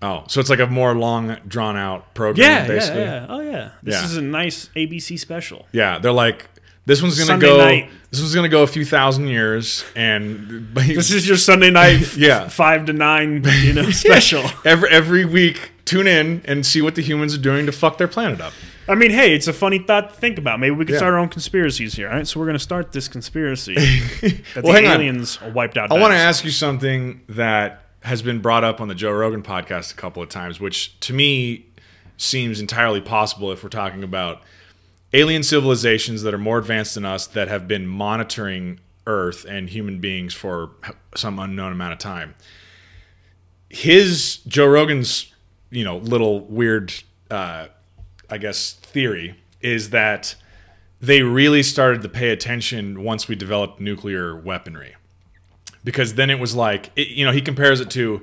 oh, 0.03 0.25
so 0.29 0.41
it's 0.41 0.51
like 0.51 0.59
a 0.61 0.67
more 0.67 0.95
long 0.95 1.37
drawn 1.49 1.77
out 1.77 2.15
program. 2.15 2.69
Yeah, 2.69 2.75
yeah, 2.75 2.95
yeah. 2.99 3.27
Oh 3.29 3.41
yeah, 3.41 3.69
this 3.83 3.95
Yeah. 3.95 4.05
is 4.05 4.17
a 4.17 4.23
nice 4.23 4.69
ABC 4.77 5.17
special. 5.19 5.67
Yeah, 5.73 5.99
they're 5.99 6.13
like 6.13 6.47
this 6.87 7.03
one's 7.03 7.17
gonna 7.17 7.27
Sunday 7.27 7.47
go. 7.47 7.57
night. 7.59 7.91
This 8.11 8.21
one's 8.21 8.35
gonna 8.35 8.49
go 8.49 8.63
a 8.63 8.67
few 8.67 8.85
thousand 8.85 9.29
years, 9.29 9.85
and 9.95 10.69
This 10.75 11.11
is 11.11 11.29
your 11.29 11.37
Sunday 11.37 11.71
night, 11.71 12.17
Yeah. 12.17 12.49
five 12.49 12.87
to 12.87 12.93
nine, 12.93 13.45
you 13.63 13.73
know, 13.75 13.91
special. 13.91 14.43
every 14.65 14.89
every 14.91 15.25
week. 15.25 15.73
Tune 15.85 16.09
in 16.09 16.43
and 16.47 16.67
see 16.67 16.83
what 16.83 16.97
the 16.97 17.03
humans 17.03 17.33
are 17.33 17.39
doing 17.41 17.67
to 17.67 17.73
fuck 17.73 17.97
their 17.97 18.09
planet 18.09 18.41
up. 18.41 18.53
I 18.89 18.97
mean, 18.97 19.13
hey, 19.13 19.35
it's 19.37 19.47
a 19.47 19.53
funny 19.53 19.79
thought 19.79 20.11
to 20.11 20.17
think 20.17 20.37
about. 20.37 20.59
Maybe 20.59 20.73
we 20.75 20.85
could 20.85 20.95
Yeah. 20.95 20.99
start 20.99 21.15
our 21.15 21.21
own 21.21 21.29
conspiracies 21.29 21.95
here. 21.95 22.09
All 22.09 22.17
right, 22.17 22.27
so 22.27 22.41
we're 22.41 22.47
going 22.47 22.59
to 22.59 22.63
start 22.63 22.91
this 22.91 23.07
conspiracy 23.07 23.75
that 23.77 24.43
Well, 24.65 24.73
the 24.73 24.73
hang 24.73 24.87
on. 24.87 24.95
aliens 25.01 25.41
wiped 25.55 25.77
out. 25.79 25.93
I 25.93 25.99
want 26.01 26.13
to 26.13 26.17
ask 26.19 26.45
you 26.45 26.51
something 26.51 27.21
that 27.29 27.85
has 28.03 28.21
been 28.21 28.41
brought 28.41 28.65
up 28.65 28.81
on 28.81 28.89
the 28.89 28.97
Joe 28.97 29.13
Rogan 29.13 29.43
podcast 29.45 29.93
a 29.93 29.97
couple 29.97 30.25
of 30.25 30.29
times, 30.29 30.59
which 30.59 30.99
to 31.01 31.13
me 31.13 31.67
seems 32.17 32.59
entirely 32.59 33.01
possible 33.01 33.53
if 33.53 33.63
we're 33.63 33.69
talking 33.69 34.03
about 34.03 34.43
alien 35.13 35.43
civilizations 35.43 36.23
that 36.23 36.35
are 36.35 36.39
more 36.39 36.59
advanced 36.59 36.95
than 36.95 37.05
us 37.05 37.27
that 37.29 37.49
have 37.49 37.67
been 37.69 37.87
monitoring 37.87 38.81
Earth 39.07 39.45
and 39.45 39.71
human 39.71 40.01
beings 40.01 40.35
for 40.35 40.71
some 41.15 41.39
unknown 41.39 41.73
amount 41.73 41.93
of 41.93 41.99
time. 41.99 42.35
His 43.69 44.39
Joe 44.49 44.67
Rogan's, 44.67 45.33
you 45.71 45.85
know, 45.85 45.99
little 45.99 46.41
weird, 46.41 46.93
uh, 47.31 47.69
I 48.29 48.39
guess, 48.39 48.73
theory 48.73 49.37
is 49.61 49.91
that 49.91 50.35
they 51.01 51.23
really 51.23 51.63
started 51.63 52.03
to 52.03 52.09
pay 52.09 52.31
attention 52.31 53.03
once 53.03 53.29
we 53.29 53.37
developed 53.37 53.81
nuclear 53.81 54.35
weaponry 54.35 54.97
because 55.85 56.15
then 56.15 56.31
it 56.31 56.39
was 56.39 56.55
like 56.55 56.91
it, 56.97 57.09
you 57.09 57.25
know 57.25 57.33
he 57.33 57.41
compares 57.41 57.81
it 57.81 57.91
to 57.91 58.23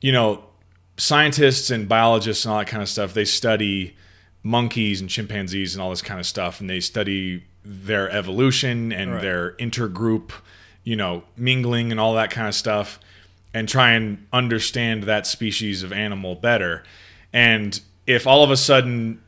you 0.00 0.12
know 0.12 0.44
scientists 0.96 1.70
and 1.70 1.88
biologists 1.88 2.44
and 2.44 2.52
all 2.52 2.58
that 2.58 2.66
kind 2.66 2.82
of 2.82 2.88
stuff 2.88 3.14
they 3.14 3.24
study 3.24 3.96
monkeys 4.46 5.00
and 5.00 5.10
chimpanzees 5.10 5.74
and 5.74 5.82
all 5.82 5.90
this 5.90 6.02
kind 6.02 6.20
of 6.20 6.26
stuff 6.26 6.60
and 6.60 6.70
they 6.70 6.78
study 6.78 7.42
their 7.64 8.08
evolution 8.10 8.92
and 8.92 9.14
Right. 9.14 9.20
their 9.22 9.52
intergroup 9.52 10.30
you 10.84 10.94
know 10.94 11.24
mingling 11.36 11.90
and 11.90 11.98
all 11.98 12.14
that 12.14 12.30
kind 12.30 12.46
of 12.46 12.54
stuff 12.54 13.00
and 13.52 13.68
try 13.68 13.90
and 13.90 14.24
understand 14.32 15.02
that 15.02 15.26
species 15.26 15.82
of 15.82 15.92
animal 15.92 16.36
better 16.36 16.84
and 17.32 17.80
if 18.06 18.24
all 18.24 18.44
of 18.44 18.52
a 18.52 18.56
sudden 18.56 19.20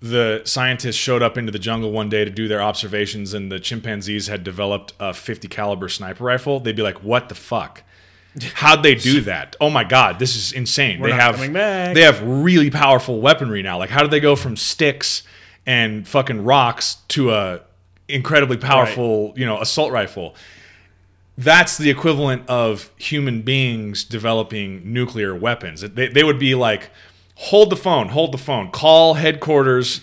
the 0.00 0.40
scientists 0.46 0.96
showed 0.96 1.22
up 1.22 1.36
into 1.36 1.52
the 1.52 1.58
jungle 1.58 1.92
one 1.92 2.08
day 2.08 2.24
to 2.24 2.30
do 2.30 2.48
their 2.48 2.62
observations 2.62 3.34
and 3.34 3.52
the 3.52 3.60
chimpanzees 3.60 4.26
had 4.28 4.42
developed 4.42 4.94
a 4.98 5.12
50 5.12 5.48
caliber 5.48 5.90
sniper 5.90 6.24
rifle 6.24 6.60
they'd 6.60 6.76
be 6.76 6.82
like 6.82 7.04
what 7.04 7.28
the 7.28 7.34
fuck 7.34 7.82
how'd 8.54 8.82
they 8.82 8.94
do 8.94 9.20
that 9.20 9.56
oh 9.60 9.68
my 9.68 9.84
god 9.84 10.18
this 10.18 10.36
is 10.36 10.52
insane 10.52 11.00
We're 11.00 11.08
they 11.08 11.14
have 11.14 11.38
they 11.94 12.02
have 12.02 12.22
really 12.22 12.70
powerful 12.70 13.20
weaponry 13.20 13.62
now 13.62 13.78
like 13.78 13.90
how 13.90 14.02
did 14.02 14.10
they 14.10 14.20
go 14.20 14.36
from 14.36 14.56
sticks 14.56 15.22
and 15.66 16.08
fucking 16.08 16.42
rocks 16.44 16.96
to 17.08 17.32
a 17.32 17.60
incredibly 18.08 18.56
powerful 18.56 19.32
you 19.36 19.44
know 19.44 19.60
assault 19.60 19.92
rifle 19.92 20.34
that's 21.38 21.78
the 21.78 21.90
equivalent 21.90 22.48
of 22.48 22.90
human 22.96 23.42
beings 23.42 24.04
developing 24.04 24.92
nuclear 24.92 25.34
weapons. 25.34 25.80
They, 25.80 26.08
they 26.08 26.24
would 26.24 26.38
be 26.38 26.54
like, 26.54 26.90
hold 27.36 27.70
the 27.70 27.76
phone, 27.76 28.08
hold 28.08 28.32
the 28.32 28.38
phone, 28.38 28.70
call 28.70 29.14
headquarters. 29.14 30.02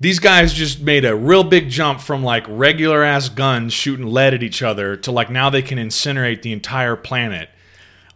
These 0.00 0.18
guys 0.18 0.54
just 0.54 0.80
made 0.80 1.04
a 1.04 1.14
real 1.14 1.44
big 1.44 1.68
jump 1.68 2.00
from 2.00 2.22
like 2.22 2.44
regular 2.48 3.02
ass 3.02 3.28
guns 3.28 3.74
shooting 3.74 4.06
lead 4.06 4.32
at 4.32 4.42
each 4.42 4.62
other 4.62 4.96
to 4.96 5.12
like 5.12 5.30
now 5.30 5.50
they 5.50 5.62
can 5.62 5.78
incinerate 5.78 6.42
the 6.42 6.52
entire 6.52 6.96
planet. 6.96 7.50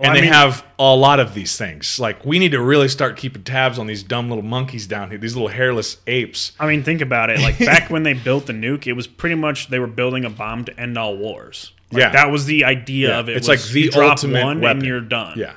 And 0.01 0.11
I 0.11 0.15
they 0.15 0.21
mean- 0.23 0.33
have 0.33 0.65
a 0.79 0.95
lot 0.95 1.21
of 1.21 1.35
these 1.35 1.57
things. 1.57 1.99
Like, 2.01 2.25
we 2.25 2.39
need 2.41 2.51
to 2.53 2.61
really 2.61 2.89
start 2.89 3.17
keeping 3.17 3.45
tabs 3.45 3.79
on 3.79 3.87
these 3.87 4.03
dumb 4.03 4.29
little 4.29 4.43
monkeys 4.45 4.87
down 4.89 5.09
here, 5.11 5.19
these 5.19 5.35
little 5.37 5.49
hairless 5.49 5.99
apes. 6.09 6.53
I 6.59 6.67
mean, 6.67 6.83
think 6.83 7.01
about 7.01 7.31
it. 7.31 7.39
Like 7.41 7.59
back 7.61 7.91
when 7.91 8.03
they 8.05 8.13
built 8.15 8.47
the 8.47 8.53
nuke, 8.53 8.87
it 8.89 8.95
was 8.95 9.07
pretty 9.07 9.37
much 9.37 9.69
they 9.69 9.79
were 9.79 9.87
building 9.87 10.25
a 10.25 10.31
bomb 10.31 10.65
to 10.65 10.81
end 10.81 10.99
all 10.99 11.17
wars. 11.17 11.73
Like, 11.93 12.01
Yeah. 12.01 12.11
that 12.11 12.31
was 12.33 12.47
the 12.47 12.65
idea 12.65 13.11
Yeah, 13.11 13.19
of 13.21 13.29
it. 13.29 13.37
it's 13.37 13.47
like 13.47 13.63
the 13.63 13.91
ultimate 13.95 14.43
one 14.45 14.61
weapon. 14.61 14.79
and 14.79 14.87
you're 14.87 15.01
done. 15.01 15.39
Yeah. 15.39 15.53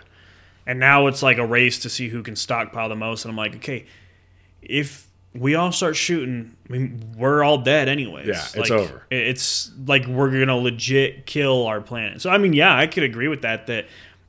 And 0.67 0.79
now 0.79 1.07
it's 1.07 1.23
like 1.23 1.37
a 1.39 1.45
race 1.45 1.79
to 1.79 1.89
see 1.89 2.09
who 2.09 2.21
can 2.21 2.35
stockpile 2.35 2.89
the 2.89 2.95
most. 2.95 3.25
And 3.25 3.31
I'm 3.31 3.37
like, 3.37 3.55
okay, 3.55 3.85
if 4.61 5.07
we 5.33 5.55
all 5.55 5.71
start 5.71 5.95
shooting, 5.95 6.55
I 6.69 6.73
mean, 6.73 7.13
we're 7.17 7.43
all 7.43 7.59
dead 7.59 7.87
anyways. 7.87 8.27
Yeah, 8.27 8.33
it's 8.53 8.55
Like, 8.57 8.71
over. 8.71 9.03
It's 9.09 9.71
like 9.85 10.05
we're 10.07 10.29
gonna 10.31 10.57
legit 10.57 11.25
kill 11.25 11.67
our 11.67 11.79
planet. 11.81 12.21
So 12.21 12.29
I 12.29 12.37
mean, 12.37 12.53
yeah, 12.53 12.75
I 12.75 12.87
could 12.87 13.03
agree 13.03 13.27
with 13.27 13.41
that. 13.43 13.67
That 13.67 13.85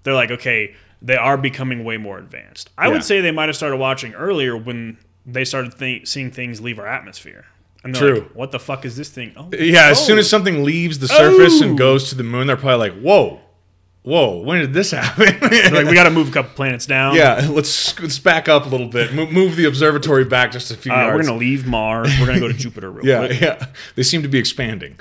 they're 0.09 0.15
like, 0.15 0.31
okay, 0.33 0.75
they 1.01 1.17
are 1.17 1.37
becoming 1.37 1.85
way 1.85 1.97
more 1.97 2.19
advanced. 2.19 2.71
I 2.77 2.87
Yeah. 2.87 2.95
would 2.95 3.05
say 3.05 3.21
they 3.21 3.31
might 3.31 3.49
have 3.49 3.57
started 3.57 3.77
watching 3.77 4.15
earlier 4.15 4.57
when 4.57 4.97
they 5.27 5.45
started 5.45 5.75
thi- 5.75 6.05
seeing 6.05 6.31
things 6.31 6.61
leave 6.61 6.79
our 6.79 6.87
atmosphere. 6.89 7.45
And 7.85 7.95
True. 7.95 8.15
like, 8.15 8.31
what 8.35 8.51
the 8.51 8.59
fuck 8.59 8.85
is 8.85 8.97
this 8.97 9.09
thing? 9.09 9.33
Oh, 9.37 9.49
Yeah, 9.57 9.87
as 9.91 10.01
oh. 10.01 10.05
soon 10.05 10.19
as 10.19 10.29
something 10.29 10.65
leaves 10.65 10.99
the 10.99 11.07
surface 11.07 11.61
Oh. 11.63 11.67
and 11.67 11.79
goes 11.79 12.09
to 12.09 12.17
the 12.17 12.25
moon, 12.25 12.49
they're 12.49 12.57
probably 12.57 12.91
like, 12.91 13.01
whoa, 13.01 13.41
whoa, 14.03 14.39
when 14.39 14.59
did 14.61 14.73
this 14.73 14.91
happen? 15.01 15.27
Like 15.41 15.87
we 15.87 15.95
got 15.95 16.05
to 16.05 16.11
move 16.11 16.31
a 16.31 16.33
couple 16.33 16.51
planets 16.55 16.87
down. 16.87 17.15
yeah, 17.15 17.47
let's 17.51 17.99
let's 18.01 18.19
back 18.19 18.49
up 18.49 18.67
a 18.67 18.69
little 18.69 18.89
bit. 18.89 19.15
Move, 19.15 19.31
move 19.31 19.55
the 19.55 19.67
observatory 19.67 20.25
back 20.25 20.51
just 20.51 20.71
a 20.73 20.77
few 20.77 20.91
Uh, 20.91 21.07
we're 21.15 21.23
gonna 21.23 21.37
leave 21.39 21.67
Mars. 21.67 22.11
We're 22.19 22.27
gonna 22.27 22.41
go 22.41 22.49
to 22.49 22.55
Jupiter 22.65 22.91
real 22.91 23.07
yeah, 23.07 23.27
quick. 23.27 23.41
yeah. 23.41 23.67
They 23.95 24.03
seem 24.03 24.23
to 24.23 24.29
be 24.29 24.39
expanding. 24.39 24.99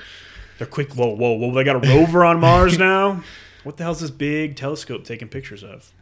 They're 0.58 0.66
quick. 0.66 0.94
Whoa, 0.94 1.08
whoa, 1.14 1.32
whoa! 1.32 1.52
They 1.54 1.64
got 1.64 1.84
a 1.84 1.88
rover 1.88 2.24
on 2.24 2.38
Mars 2.40 2.78
now. 2.90 3.22
What 3.64 3.76
the 3.76 3.84
hell's 3.84 4.00
this 4.00 4.10
big 4.10 4.56
telescope 4.56 5.04
taking 5.04 5.28
pictures 5.28 5.62
of? 5.64 5.92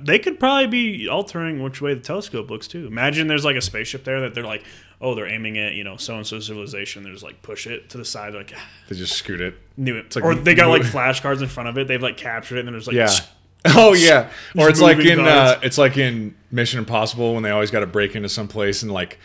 They 0.00 0.20
could 0.20 0.38
probably 0.38 0.68
be 0.68 1.08
altering 1.08 1.60
which 1.60 1.80
way 1.80 1.92
the 1.94 2.00
telescope 2.00 2.48
looks 2.48 2.68
too. 2.68 2.86
Imagine 2.86 3.26
there's 3.26 3.44
like 3.44 3.56
a 3.56 3.60
spaceship 3.60 4.04
there 4.04 4.20
that 4.20 4.32
they're 4.32 4.44
like, 4.44 4.62
oh, 5.00 5.16
they're 5.16 5.26
aiming 5.26 5.58
at 5.58 5.72
you 5.72 5.82
know 5.82 5.96
so 5.96 6.14
and 6.14 6.24
so 6.24 6.38
civilization. 6.38 7.02
They're 7.02 7.12
just 7.12 7.24
like 7.24 7.42
push 7.42 7.66
it 7.66 7.90
to 7.90 7.98
the 7.98 8.04
side. 8.04 8.32
Like 8.32 8.52
ah, 8.56 8.64
They 8.88 8.94
just 8.94 9.14
scoot 9.16 9.40
it. 9.40 9.56
knew 9.76 9.96
it. 9.96 10.14
like 10.14 10.24
or 10.24 10.36
they 10.36 10.54
got 10.54 10.68
like 10.68 10.82
flashcards 10.82 11.42
in 11.42 11.48
front 11.48 11.68
of 11.68 11.76
it. 11.78 11.88
They've 11.88 12.00
like 12.02 12.16
captured 12.16 12.56
it 12.56 12.60
and 12.60 12.68
then 12.68 12.74
there's 12.74 12.86
like 12.86 12.94
Yeah. 12.96 13.10
Oh 13.64 13.92
yeah. 13.92 14.30
Or 14.56 14.68
it's 14.68 14.80
like 14.80 14.98
in 14.98 15.18
uh, 15.20 15.58
it's 15.64 15.78
like 15.78 15.96
in 15.96 16.36
Mission 16.52 16.78
Impossible 16.78 17.34
when 17.34 17.42
they 17.42 17.50
always 17.50 17.70
got 17.72 17.80
to 17.80 17.86
break 17.86 18.14
into 18.16 18.28
some 18.28 18.46
place 18.48 18.82
and 18.84 18.90
like 18.92 19.18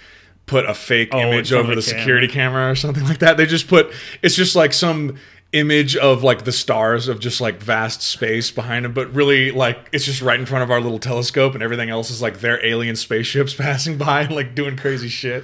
put 0.48 0.66
a 0.70 0.74
fake 0.76 1.10
Oh, 1.12 1.20
image 1.20 1.52
over 1.54 1.74
the 1.76 1.82
the 1.82 1.82
camera. 1.82 2.00
security 2.00 2.28
camera 2.28 2.72
or 2.72 2.76
something 2.76 3.04
like 3.08 3.20
that. 3.20 3.38
They 3.38 3.46
just 3.48 3.68
put 3.68 3.92
it's 4.24 4.36
just 4.36 4.56
like 4.56 4.74
some 4.74 5.18
image 5.58 5.96
of 5.98 6.24
like 6.24 6.44
the 6.46 6.52
stars 6.52 7.08
of 7.08 7.20
just 7.20 7.42
like 7.42 7.62
vast 7.62 8.02
space 8.02 8.52
behind 8.52 8.86
them, 8.86 8.94
but 8.94 9.14
really 9.14 9.52
like 9.52 9.90
it's 9.92 10.06
just 10.06 10.22
right 10.22 10.40
in 10.40 10.46
front 10.46 10.64
of 10.64 10.72
our 10.72 10.80
little 10.82 11.00
telescope 11.00 11.54
and 11.54 11.64
everything 11.64 11.90
else 11.90 12.10
is 12.10 12.22
like 12.22 12.40
their 12.40 12.64
alien 12.66 12.96
spaceships 12.96 13.54
passing 13.66 13.98
by 13.98 14.22
and 14.22 14.36
like 14.36 14.56
doing 14.56 14.78
crazy 14.78 15.10
shit. 15.10 15.44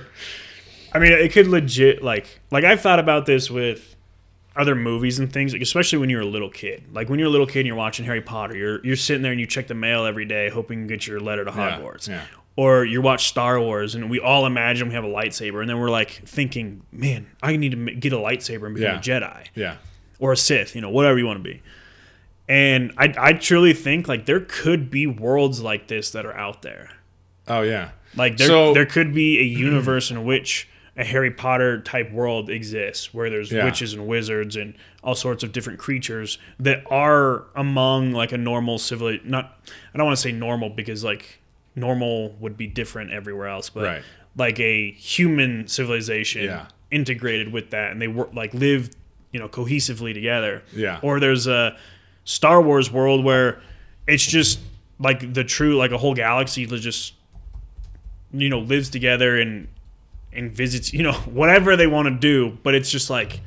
I 0.94 1.00
mean, 1.00 1.12
it 1.12 1.32
could 1.34 1.48
legit 1.48 2.04
like 2.04 2.40
like 2.52 2.64
I've 2.64 2.82
thought 2.82 3.00
about 3.00 3.26
this 3.26 3.50
with 3.50 3.96
other 4.56 4.76
movies 4.76 5.18
and 5.18 5.34
things, 5.34 5.52
like, 5.52 5.64
especially 5.64 5.98
when 5.98 6.12
you're 6.12 6.22
a 6.22 6.26
little 6.26 6.50
kid. 6.52 6.84
Like 6.94 7.10
when 7.10 7.18
you're 7.18 7.28
a 7.28 7.32
little 7.32 7.48
kid 7.48 7.62
and 7.62 7.68
you're 7.68 7.76
watching 7.76 8.06
Harry 8.06 8.22
Potter, 8.22 8.56
you're 8.56 8.86
you're 8.86 8.96
sitting 8.96 9.24
there 9.24 9.32
and 9.32 9.42
you 9.42 9.48
check 9.48 9.68
the 9.68 9.74
mail 9.74 10.06
every 10.06 10.26
day, 10.26 10.50
hoping 10.50 10.82
you 10.82 10.88
get 10.88 11.08
your 11.08 11.20
letter 11.20 11.44
to 11.44 11.52
Yeah, 11.52 11.80
Hogwarts. 11.80 12.08
yeah. 12.08 12.22
Or 12.56 12.86
you 12.86 13.02
watch 13.02 13.30
Star 13.30 13.60
Wars 13.60 13.96
and 13.96 14.12
we 14.12 14.20
all 14.20 14.46
imagine 14.46 14.88
we 14.90 14.94
have 14.94 15.04
a 15.04 15.08
lightsaber, 15.08 15.62
and 15.62 15.68
then 15.68 15.80
we're 15.80 15.90
like 15.90 16.12
thinking, 16.12 16.84
"Man, 16.92 17.26
I 17.42 17.56
need 17.58 17.72
to 17.72 17.96
get 17.96 18.14
a 18.14 18.18
lightsaber 18.18 18.68
and 18.68 18.76
become 18.76 18.92
Yeah. 18.94 19.00
a 19.00 19.02
Jedi 19.02 19.46
Yeah. 19.56 19.76
Or 20.24 20.32
a 20.32 20.38
Sith, 20.38 20.74
you 20.76 20.82
know, 20.82 20.90
whatever 20.90 21.18
you 21.20 21.26
want 21.26 21.38
to 21.44 21.44
be." 21.44 21.62
And 22.48 22.92
I 22.98 23.14
I 23.18 23.34
truly 23.34 23.74
think 23.74 24.08
like 24.08 24.26
there 24.26 24.40
could 24.40 24.90
be 24.90 25.06
worlds 25.08 25.62
like 25.62 25.88
this 25.88 26.12
that 26.12 26.26
are 26.26 26.36
out 26.36 26.62
there. 26.62 26.90
Oh 27.48 27.62
yeah. 27.62 27.90
Like 28.16 28.38
there, 28.38 28.48
So- 28.48 28.74
there 28.74 28.86
could 28.86 29.14
be 29.14 29.40
a 29.40 29.44
universe 29.44 30.12
in 30.12 30.24
which 30.24 30.68
a 30.96 31.04
Harry 31.04 31.32
Potter 31.32 31.82
type 31.82 32.12
world 32.12 32.50
exists, 32.52 33.14
where 33.14 33.30
there's 33.30 33.52
Yeah. 33.52 33.66
witches 33.66 33.94
and 33.94 34.06
wizards 34.06 34.56
and 34.56 34.76
all 35.04 35.16
sorts 35.16 35.44
of 35.44 35.52
different 35.52 35.80
creatures 35.80 36.38
that 36.60 36.84
are 36.92 37.46
among 37.56 38.12
like 38.12 38.32
a 38.32 38.38
normal 38.38 38.78
civil. 38.78 39.18
Not, 39.24 39.58
I 39.94 39.98
don't 39.98 40.06
want 40.06 40.16
to 40.18 40.22
say 40.22 40.32
normal 40.32 40.70
because 40.70 41.04
like 41.04 41.40
normal 41.76 42.36
would 42.40 42.56
be 42.58 42.68
different 42.68 43.12
everywhere 43.12 43.48
else, 43.48 43.70
but 43.72 43.84
Right. 43.86 44.02
like 44.38 44.60
a 44.60 44.92
human 44.92 45.68
civilization 45.68 46.44
Yeah. 46.44 46.68
integrated 46.92 47.52
with 47.52 47.72
that, 47.72 47.92
and 47.92 48.00
they 48.00 48.08
work 48.08 48.30
like 48.36 48.54
live, 48.54 48.92
you 49.34 49.40
know, 49.40 49.50
cohesively 49.50 50.14
together. 50.14 50.64
Yeah. 50.74 51.00
Or 51.02 51.20
there's 51.20 51.48
a 51.48 51.76
Star 52.24 52.62
Wars 52.62 52.90
world 52.90 53.26
where 53.26 53.62
it's 54.08 54.26
just 54.26 54.60
like 55.00 55.34
the 55.34 55.44
true 55.44 55.76
like 55.76 55.92
a 55.92 55.98
whole 55.98 56.14
galaxy 56.14 56.66
that 56.66 56.80
just 56.80 57.14
you 58.32 58.50
know 58.50 58.60
lives 58.60 58.90
together 58.90 59.40
and 59.40 59.68
and 60.32 60.52
visits 60.52 60.94
you 60.94 61.04
know 61.04 61.14
whatever 61.26 61.76
they 61.76 61.88
want 61.88 62.08
to 62.08 62.16
do 62.16 62.58
but 62.64 62.74
it's 62.74 62.90
just 62.90 63.10
like 63.10 63.42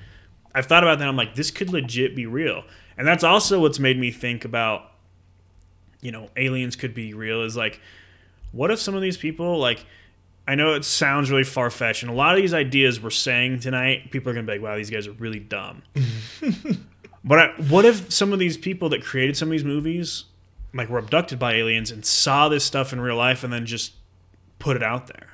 i've 0.55 0.67
thought 0.67 0.83
about 0.83 0.99
that 0.99 1.09
i'm 1.09 1.17
like 1.17 1.35
this 1.35 1.51
could 1.51 1.71
legit 1.71 2.15
be 2.15 2.27
real 2.27 2.63
and 2.97 3.07
that's 3.07 3.25
also 3.25 3.61
what's 3.61 3.79
made 3.79 3.99
me 3.99 4.11
think 4.11 4.45
about 4.45 4.93
you 6.01 6.13
know 6.13 6.29
aliens 6.37 6.77
could 6.77 6.95
be 6.95 7.15
real 7.15 7.43
is 7.43 7.57
like 7.57 7.81
what 8.53 8.71
if 8.71 8.81
some 8.81 8.95
of 8.95 9.03
these 9.03 9.17
people 9.17 9.59
like 9.59 9.85
i 10.47 10.55
know 10.55 10.75
it 10.75 10.85
sounds 10.85 11.31
really 11.31 11.45
far-fetched 11.45 12.03
and 12.03 12.11
a 12.11 12.15
lot 12.15 12.35
of 12.35 12.41
these 12.41 12.55
ideas 12.55 13.01
we're 13.01 13.11
saying 13.11 13.61
tonight 13.61 14.11
people 14.11 14.31
are 14.31 14.35
gonna 14.35 14.47
be 14.47 14.53
like 14.53 14.63
wow 14.63 14.77
these 14.77 14.91
guys 14.91 15.07
are 15.07 15.13
really 15.13 15.41
dumb. 15.41 15.83
But 17.27 17.39
I, 17.41 17.49
what 17.63 17.85
if 17.85 18.13
some 18.13 18.33
of 18.33 18.39
these 18.39 18.57
people 18.57 18.89
that 18.91 19.03
created 19.03 19.37
some 19.37 19.49
of 19.49 19.53
these 19.53 19.65
movies 19.65 20.27
like 20.73 20.89
were 20.89 20.99
abducted 20.99 21.41
by 21.41 21.55
aliens 21.55 21.91
and 21.91 22.07
saw 22.07 22.49
this 22.49 22.65
stuff 22.65 22.93
in 22.93 23.01
real 23.01 23.17
life 23.17 23.43
and 23.43 23.53
then 23.53 23.67
just 23.67 23.95
put 24.61 24.77
it 24.77 24.83
out 24.83 25.09
there? 25.09 25.27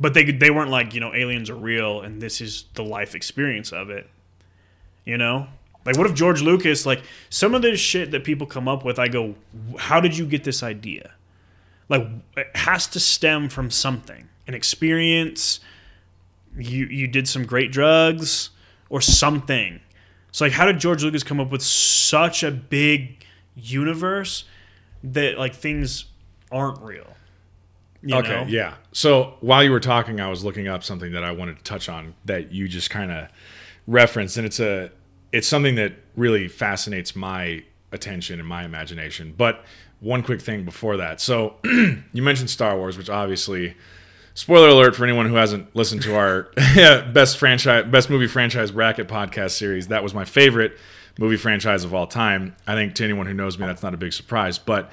But 0.00 0.14
they 0.14 0.24
they 0.24 0.50
weren't 0.50 0.72
like 0.72 0.92
you 0.92 1.00
know 1.00 1.14
aliens 1.14 1.48
are 1.48 1.54
real 1.54 2.00
and 2.00 2.20
this 2.20 2.40
is 2.40 2.64
the 2.74 2.82
life 2.82 3.14
experience 3.14 3.72
of 3.72 3.90
it 3.90 4.10
you 5.04 5.16
know? 5.16 5.46
Like 5.86 5.96
what 5.96 6.06
if 6.06 6.14
george 6.14 6.42
lucas 6.42 6.84
like 6.84 7.02
some 7.30 7.54
of 7.54 7.62
this 7.62 7.78
shit 7.78 8.10
that 8.10 8.24
people 8.24 8.46
come 8.46 8.66
up 8.66 8.84
with 8.84 8.98
i 8.98 9.06
go 9.06 9.34
how 9.78 10.00
did 10.00 10.18
you 10.18 10.26
get 10.26 10.42
this 10.42 10.64
idea? 10.64 11.12
Like 11.88 12.08
it 12.36 12.56
has 12.56 12.88
to 12.88 12.98
stem 13.00 13.48
from 13.48 13.70
something 13.70 14.28
an 14.50 14.54
experience 14.56 15.60
you 16.58 16.84
you 16.86 17.06
did 17.06 17.28
some 17.28 17.46
great 17.46 17.70
drugs 17.70 18.50
or 18.88 19.00
something 19.00 19.78
so 20.32 20.44
like 20.44 20.52
how 20.52 20.66
did 20.66 20.80
george 20.80 21.04
lucas 21.04 21.22
come 21.22 21.38
up 21.38 21.52
with 21.52 21.62
such 21.62 22.42
a 22.42 22.50
big 22.50 23.24
universe 23.54 24.44
that 25.04 25.38
like 25.38 25.54
things 25.54 26.06
aren't 26.50 26.80
real 26.82 27.06
you 28.02 28.16
Okay, 28.16 28.28
know? 28.30 28.44
yeah. 28.48 28.76
So 28.92 29.34
while 29.40 29.62
you 29.62 29.70
were 29.70 29.78
talking, 29.78 30.20
I 30.20 30.30
was 30.30 30.42
looking 30.42 30.66
up 30.66 30.82
something 30.82 31.12
that 31.12 31.22
I 31.22 31.32
wanted 31.32 31.58
to 31.58 31.62
touch 31.64 31.86
on 31.90 32.14
that 32.24 32.50
you 32.50 32.66
just 32.66 32.88
kind 32.88 33.12
of 33.12 33.28
referenced, 33.86 34.38
and 34.38 34.46
it's 34.46 34.58
a 34.58 34.90
it's 35.32 35.46
something 35.46 35.74
that 35.74 35.92
really 36.16 36.48
fascinates 36.48 37.14
my 37.14 37.62
attention 37.92 38.40
and 38.40 38.48
my 38.48 38.64
imagination. 38.64 39.34
But 39.36 39.62
one 40.00 40.22
quick 40.22 40.40
thing 40.40 40.64
before 40.64 40.96
that. 40.96 41.20
So 41.20 41.56
you 41.64 42.22
mentioned 42.22 42.48
Star 42.48 42.74
Wars, 42.74 42.96
which 42.96 43.10
obviously 43.10 43.76
spoiler 44.40 44.68
alert 44.68 44.96
for 44.96 45.04
anyone 45.04 45.26
who 45.26 45.34
hasn't 45.34 45.76
listened 45.76 46.00
to 46.00 46.16
our 46.16 46.44
best 47.12 47.36
franchise, 47.36 47.84
best 47.90 48.08
movie 48.08 48.26
franchise 48.26 48.70
bracket 48.70 49.06
podcast 49.06 49.50
series. 49.50 49.88
That 49.88 50.02
was 50.02 50.14
my 50.14 50.24
favorite 50.24 50.78
movie 51.18 51.36
franchise 51.36 51.84
of 51.84 51.92
all 51.92 52.06
time. 52.06 52.56
I 52.66 52.74
think 52.74 52.94
to 52.94 53.04
anyone 53.04 53.26
who 53.26 53.34
knows 53.34 53.58
me, 53.58 53.66
that's 53.66 53.82
not 53.82 53.92
a 53.92 53.98
big 53.98 54.14
surprise. 54.14 54.58
But 54.58 54.90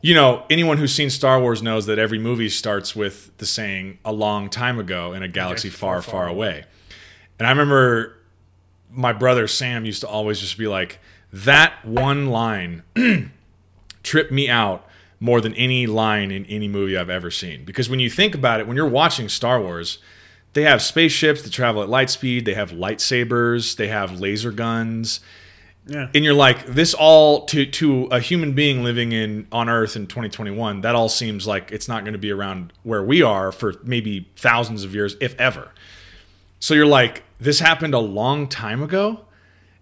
you 0.00 0.16
know, 0.16 0.44
anyone 0.50 0.78
who's 0.78 0.92
seen 0.92 1.10
Star 1.10 1.40
Wars 1.40 1.62
knows 1.62 1.86
that 1.86 2.00
every 2.00 2.18
movie 2.18 2.48
starts 2.48 2.96
with 2.96 3.30
the 3.38 3.46
saying 3.46 3.98
"a 4.04 4.12
long 4.12 4.50
time 4.50 4.80
ago 4.80 5.12
in 5.12 5.22
a 5.22 5.28
galaxy 5.28 5.68
far, 5.68 6.02
far, 6.02 6.24
far 6.24 6.26
away." 6.26 6.64
And 7.38 7.46
I 7.46 7.50
remember 7.50 8.16
my 8.90 9.12
brother 9.12 9.46
Sam 9.46 9.84
used 9.84 10.00
to 10.00 10.08
always 10.08 10.40
just 10.40 10.58
be 10.58 10.66
like, 10.66 10.98
"That 11.32 11.84
one 11.84 12.26
line 12.26 12.82
tripped 14.02 14.32
me 14.32 14.48
out." 14.48 14.88
More 15.22 15.40
than 15.40 15.54
any 15.54 15.86
line 15.86 16.32
in 16.32 16.44
any 16.46 16.66
movie 16.66 16.96
I've 16.96 17.08
ever 17.08 17.30
seen. 17.30 17.64
Because 17.64 17.88
when 17.88 18.00
you 18.00 18.10
think 18.10 18.34
about 18.34 18.58
it, 18.58 18.66
when 18.66 18.76
you're 18.76 18.88
watching 18.88 19.28
Star 19.28 19.60
Wars, 19.60 19.98
they 20.52 20.64
have 20.64 20.82
spaceships 20.82 21.42
that 21.42 21.52
travel 21.52 21.80
at 21.80 21.88
light 21.88 22.10
speed, 22.10 22.44
they 22.44 22.54
have 22.54 22.72
lightsabers, 22.72 23.76
they 23.76 23.86
have 23.86 24.18
laser 24.18 24.50
guns. 24.50 25.20
Yeah. 25.86 26.08
And 26.12 26.24
you're 26.24 26.34
like, 26.34 26.66
this 26.66 26.92
all 26.92 27.46
to 27.46 27.64
to 27.64 28.06
a 28.06 28.18
human 28.18 28.52
being 28.52 28.82
living 28.82 29.12
in 29.12 29.46
on 29.52 29.68
Earth 29.68 29.94
in 29.94 30.08
2021, 30.08 30.80
that 30.80 30.96
all 30.96 31.08
seems 31.08 31.46
like 31.46 31.70
it's 31.70 31.86
not 31.86 32.02
going 32.02 32.14
to 32.14 32.18
be 32.18 32.32
around 32.32 32.72
where 32.82 33.02
we 33.02 33.22
are 33.22 33.52
for 33.52 33.74
maybe 33.84 34.28
thousands 34.34 34.82
of 34.82 34.92
years, 34.92 35.14
if 35.20 35.38
ever. 35.40 35.70
So 36.58 36.74
you're 36.74 36.84
like, 36.84 37.22
this 37.38 37.60
happened 37.60 37.94
a 37.94 38.00
long 38.00 38.48
time 38.48 38.82
ago, 38.82 39.20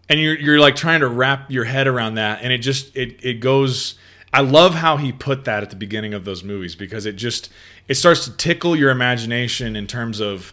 and 0.07 0.21
you're 0.21 0.39
you're 0.39 0.61
like 0.61 0.77
trying 0.77 1.01
to 1.01 1.09
wrap 1.09 1.51
your 1.51 1.65
head 1.65 1.87
around 1.87 2.17
that, 2.17 2.43
and 2.43 2.53
it 2.53 2.59
just 2.59 2.95
it 2.95 3.25
it 3.25 3.41
goes 3.41 3.97
I 4.33 4.41
love 4.43 4.75
how 4.75 4.97
he 4.97 5.13
put 5.13 5.45
that 5.45 5.63
at 5.63 5.71
the 5.71 5.77
beginning 5.77 6.15
of 6.15 6.25
those 6.25 6.45
movies 6.45 6.75
because 6.75 7.05
it 7.05 7.17
just 7.17 7.51
it 7.89 7.95
starts 7.95 8.25
to 8.27 8.37
tickle 8.37 8.77
your 8.77 8.91
imagination 8.91 9.75
in 9.75 9.87
terms 9.87 10.21
of 10.21 10.53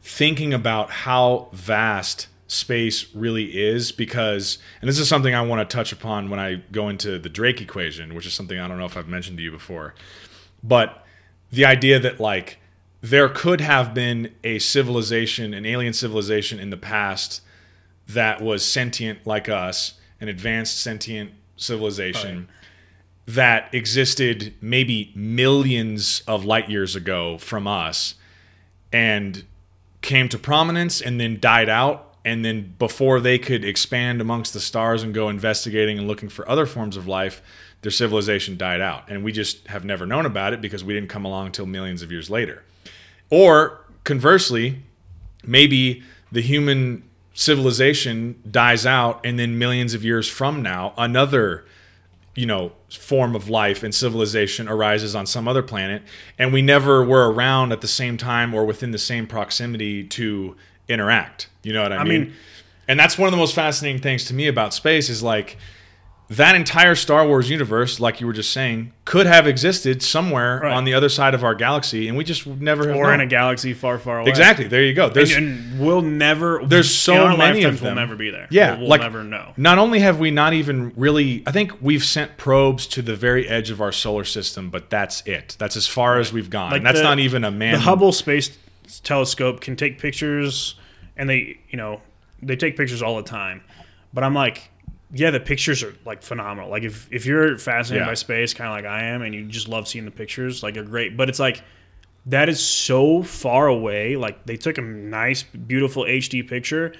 thinking 0.00 0.54
about 0.54 0.90
how 0.90 1.48
vast 1.52 2.28
space 2.46 3.12
really 3.14 3.60
is 3.60 3.92
because 3.92 4.58
and 4.80 4.88
this 4.88 4.98
is 4.98 5.08
something 5.08 5.34
I 5.34 5.42
want 5.42 5.68
to 5.68 5.76
touch 5.76 5.92
upon 5.92 6.30
when 6.30 6.38
I 6.38 6.62
go 6.70 6.88
into 6.88 7.18
the 7.18 7.28
Drake 7.28 7.60
equation, 7.60 8.14
which 8.14 8.26
is 8.26 8.34
something 8.34 8.58
I 8.58 8.68
don't 8.68 8.78
know 8.78 8.86
if 8.86 8.96
I've 8.96 9.08
mentioned 9.08 9.38
to 9.38 9.42
you 9.42 9.50
before. 9.50 9.94
But 10.62 11.04
the 11.50 11.64
idea 11.64 11.98
that 11.98 12.20
like 12.20 12.58
there 13.00 13.28
could 13.28 13.60
have 13.60 13.92
been 13.92 14.32
a 14.44 14.60
civilization, 14.60 15.52
an 15.52 15.66
alien 15.66 15.94
civilization 15.94 16.60
in 16.60 16.70
the 16.70 16.76
past 16.76 17.40
that 18.06 18.40
was 18.40 18.64
sentient 18.64 19.26
like 19.26 19.48
us, 19.48 19.94
an 20.20 20.28
advanced 20.28 20.78
sentient 20.80 21.32
civilization. 21.56 22.36
Right 22.38 22.48
that 23.34 23.74
existed 23.74 24.54
maybe 24.60 25.12
millions 25.14 26.22
of 26.26 26.44
light 26.44 26.68
years 26.68 26.96
ago 26.96 27.38
from 27.38 27.66
us 27.66 28.14
and 28.92 29.44
came 30.02 30.28
to 30.28 30.38
prominence 30.38 31.00
and 31.00 31.20
then 31.20 31.38
died 31.38 31.68
out 31.68 32.14
and 32.24 32.44
then 32.44 32.74
before 32.78 33.20
they 33.20 33.38
could 33.38 33.64
expand 33.64 34.20
amongst 34.20 34.52
the 34.52 34.60
stars 34.60 35.02
and 35.02 35.14
go 35.14 35.28
investigating 35.28 35.98
and 35.98 36.06
looking 36.06 36.28
for 36.28 36.48
other 36.48 36.66
forms 36.66 36.96
of 36.96 37.06
life 37.06 37.42
their 37.82 37.90
civilization 37.90 38.58
died 38.58 38.82
out. 38.82 39.08
And 39.08 39.24
we 39.24 39.32
just 39.32 39.66
have 39.68 39.86
never 39.86 40.04
known 40.04 40.26
about 40.26 40.52
it 40.52 40.60
because 40.60 40.84
we 40.84 40.92
didn't 40.92 41.08
come 41.08 41.24
along 41.24 41.46
until 41.46 41.64
millions 41.64 42.02
of 42.02 42.12
years 42.12 42.28
later. 42.28 42.62
Or 43.30 43.80
conversely 44.04 44.82
maybe 45.44 46.02
the 46.30 46.42
human 46.42 47.02
civilization 47.32 48.40
dies 48.50 48.84
out 48.84 49.24
and 49.24 49.38
then 49.38 49.58
millions 49.58 49.94
of 49.94 50.04
years 50.04 50.28
from 50.28 50.62
now 50.62 50.92
another 50.98 51.64
you 52.40 52.46
know 52.46 52.72
form 52.88 53.36
of 53.36 53.50
life 53.50 53.82
and 53.82 53.94
civilization 53.94 54.66
arises 54.66 55.14
on 55.14 55.26
some 55.26 55.46
other 55.46 55.62
planet 55.62 56.02
and 56.38 56.54
we 56.54 56.62
never 56.62 57.04
were 57.04 57.30
around 57.30 57.70
at 57.70 57.82
the 57.82 57.86
same 57.86 58.16
time 58.16 58.54
or 58.54 58.64
within 58.64 58.92
the 58.92 58.98
same 58.98 59.26
proximity 59.26 60.02
to 60.02 60.56
interact 60.88 61.50
you 61.62 61.70
know 61.70 61.82
what 61.82 61.92
i, 61.92 61.96
I 61.96 62.04
mean? 62.04 62.22
mean 62.22 62.32
and 62.88 62.98
that's 62.98 63.18
one 63.18 63.26
of 63.26 63.32
the 63.32 63.36
most 63.36 63.54
fascinating 63.54 64.00
things 64.00 64.24
to 64.24 64.34
me 64.34 64.48
about 64.48 64.72
space 64.72 65.10
is 65.10 65.22
like 65.22 65.58
that 66.30 66.54
entire 66.54 66.94
Star 66.94 67.26
Wars 67.26 67.50
universe, 67.50 67.98
like 67.98 68.20
you 68.20 68.26
were 68.26 68.32
just 68.32 68.52
saying, 68.52 68.92
could 69.04 69.26
have 69.26 69.48
existed 69.48 70.00
somewhere 70.00 70.60
right. 70.60 70.72
on 70.72 70.84
the 70.84 70.94
other 70.94 71.08
side 71.08 71.34
of 71.34 71.42
our 71.42 71.56
galaxy, 71.56 72.06
and 72.06 72.16
we 72.16 72.22
just 72.22 72.46
never 72.46 72.86
have. 72.86 72.96
Or 72.96 73.06
known. 73.06 73.14
in 73.14 73.20
a 73.22 73.26
galaxy 73.26 73.74
far, 73.74 73.98
far 73.98 74.20
away. 74.20 74.30
Exactly. 74.30 74.68
There 74.68 74.84
you 74.84 74.94
go. 74.94 75.08
There's, 75.08 75.34
and, 75.34 75.48
and 75.48 75.80
we'll 75.80 76.02
never. 76.02 76.64
There's 76.64 76.94
so 76.94 77.36
many 77.36 77.64
of 77.64 77.80
them. 77.80 77.96
We'll 77.96 78.06
never 78.06 78.14
be 78.14 78.30
there. 78.30 78.46
Yeah, 78.48 78.70
we'll, 78.70 78.82
we'll 78.82 78.88
like, 78.90 79.00
never 79.00 79.24
know. 79.24 79.54
Not 79.56 79.78
only 79.78 79.98
have 79.98 80.20
we 80.20 80.30
not 80.30 80.52
even 80.52 80.92
really, 80.94 81.42
I 81.48 81.50
think 81.50 81.82
we've 81.82 82.04
sent 82.04 82.36
probes 82.36 82.86
to 82.88 83.02
the 83.02 83.16
very 83.16 83.48
edge 83.48 83.70
of 83.70 83.80
our 83.80 83.90
solar 83.90 84.24
system, 84.24 84.70
but 84.70 84.88
that's 84.88 85.26
it. 85.26 85.56
That's 85.58 85.74
as 85.74 85.88
far 85.88 86.20
as 86.20 86.32
we've 86.32 86.48
gone. 86.48 86.70
Like 86.70 86.84
that's 86.84 86.98
the, 86.98 87.04
not 87.04 87.18
even 87.18 87.42
a 87.42 87.50
man. 87.50 87.72
The 87.72 87.80
Hubble 87.80 88.12
Space 88.12 88.56
Telescope 89.02 89.60
can 89.60 89.74
take 89.74 89.98
pictures, 89.98 90.76
and 91.16 91.28
they, 91.28 91.58
you 91.70 91.76
know, 91.76 92.00
they 92.40 92.54
take 92.54 92.76
pictures 92.76 93.02
all 93.02 93.16
the 93.16 93.24
time. 93.24 93.62
But 94.14 94.22
I'm 94.22 94.34
like, 94.34 94.70
yeah, 95.12 95.30
the 95.30 95.40
pictures 95.40 95.82
are 95.82 95.94
like 96.04 96.22
phenomenal. 96.22 96.70
Like 96.70 96.84
if 96.84 97.08
if 97.10 97.26
you're 97.26 97.58
fascinated 97.58 98.04
yeah. 98.04 98.10
by 98.10 98.14
space, 98.14 98.54
kind 98.54 98.68
of 98.68 98.76
like 98.76 98.84
I 98.84 99.06
am, 99.06 99.22
and 99.22 99.34
you 99.34 99.44
just 99.46 99.68
love 99.68 99.88
seeing 99.88 100.04
the 100.04 100.10
pictures, 100.10 100.62
like 100.62 100.74
they're 100.74 100.84
great. 100.84 101.16
But 101.16 101.28
it's 101.28 101.40
like 101.40 101.62
that 102.26 102.48
is 102.48 102.64
so 102.64 103.22
far 103.22 103.66
away. 103.66 104.16
Like 104.16 104.46
they 104.46 104.56
took 104.56 104.78
a 104.78 104.82
nice, 104.82 105.42
beautiful 105.42 106.04
HD 106.04 106.46
picture, 106.48 106.94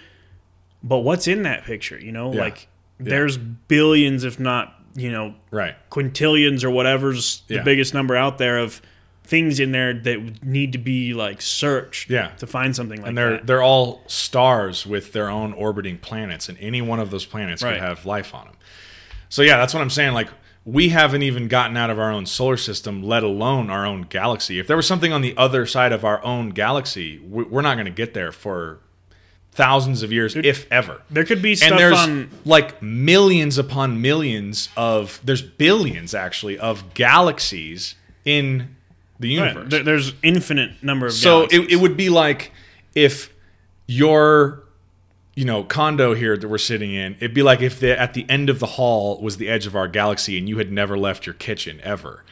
but 0.83 0.99
what's 0.99 1.29
in 1.29 1.42
that 1.44 1.64
picture? 1.64 1.99
You 1.99 2.12
know, 2.12 2.33
yeah. 2.33 2.40
like 2.40 2.68
yeah. 2.99 3.11
there's 3.11 3.37
billions, 3.37 4.25
if 4.25 4.40
not 4.40 4.75
you 4.94 5.12
know, 5.12 5.35
right, 5.51 5.77
quintillions 5.90 6.64
or 6.64 6.70
whatever's 6.70 7.42
the 7.46 7.62
biggest 7.64 7.94
number 7.94 8.16
out 8.16 8.38
there 8.38 8.59
of 8.59 8.83
things 9.30 9.60
in 9.60 9.70
there 9.70 9.94
that 9.94 10.44
need 10.44 10.72
to 10.72 10.78
be 10.78 11.14
like 11.14 11.40
searched 11.40 12.10
yeah. 12.10 12.32
to 12.38 12.48
find 12.48 12.74
something 12.74 12.98
like 12.98 13.04
that. 13.04 13.08
and 13.08 13.18
they're 13.18 13.30
that. 13.30 13.46
they're 13.46 13.62
all 13.62 14.02
stars 14.08 14.84
with 14.84 15.12
their 15.12 15.30
own 15.30 15.52
orbiting 15.52 15.96
planets 15.96 16.48
and 16.48 16.58
any 16.60 16.82
one 16.82 16.98
of 16.98 17.12
those 17.12 17.24
planets 17.24 17.62
right. 17.62 17.74
could 17.74 17.80
have 17.80 18.04
life 18.04 18.34
on 18.34 18.46
them 18.46 18.56
so 19.28 19.42
yeah 19.42 19.56
that's 19.56 19.72
what 19.72 19.80
i'm 19.80 19.88
saying 19.88 20.12
like 20.12 20.28
we 20.64 20.88
haven't 20.88 21.22
even 21.22 21.46
gotten 21.46 21.76
out 21.76 21.90
of 21.90 21.98
our 21.98 22.10
own 22.10 22.26
solar 22.26 22.56
system 22.56 23.04
let 23.04 23.22
alone 23.22 23.70
our 23.70 23.86
own 23.86 24.02
galaxy 24.02 24.58
if 24.58 24.66
there 24.66 24.76
was 24.76 24.86
something 24.86 25.12
on 25.12 25.22
the 25.22 25.34
other 25.36 25.64
side 25.64 25.92
of 25.92 26.04
our 26.04 26.22
own 26.24 26.50
galaxy 26.50 27.20
we're 27.20 27.62
not 27.62 27.76
going 27.76 27.86
to 27.86 27.92
get 27.92 28.12
there 28.14 28.32
for 28.32 28.80
thousands 29.52 30.04
of 30.04 30.12
years, 30.12 30.36
if 30.36 30.70
ever. 30.70 31.02
There 31.10 31.24
could 31.24 31.42
be 31.42 31.56
stuff 31.56 31.72
and 31.72 31.78
there's 31.78 31.98
on 31.98 32.30
like 32.44 32.80
millions 32.80 33.58
upon 33.58 34.00
millions 34.00 34.68
of 34.76 35.20
there's 35.24 35.42
billions 35.42 36.14
actually 36.14 36.56
of 36.58 36.94
galaxies 36.94 37.96
in 38.24 38.76
the 39.20 39.28
universe. 39.28 39.72
Right. 39.72 39.85
There's 39.85 40.14
infinite 40.22 40.83
number 40.83 41.06
of. 41.06 41.12
So 41.12 41.44
it, 41.44 41.72
it 41.72 41.76
would 41.76 41.96
be 41.96 42.09
like 42.09 42.52
if 42.94 43.33
your 43.87 44.64
you 45.35 45.44
know 45.44 45.62
condo 45.64 46.14
here 46.14 46.37
that 46.37 46.48
we're 46.48 46.59
sitting 46.59 46.92
in 46.92 47.14
it'd 47.16 47.35
be 47.35 47.42
like 47.42 47.61
if 47.61 47.80
the 47.80 47.98
at 47.98 48.14
the 48.14 48.26
end 48.28 48.50
of 48.50 48.59
the 48.59 48.66
hall 48.66 49.20
was 49.20 49.37
the 49.37 49.48
edge 49.48 49.66
of 49.66 49.74
our 49.74 49.88
galaxy 49.88 50.37
and 50.37 50.48
you 50.48 50.59
had 50.59 50.70
never 50.70 50.98
left 50.98 51.24
your 51.24 51.35
kitchen 51.35 51.80
ever 51.83 52.24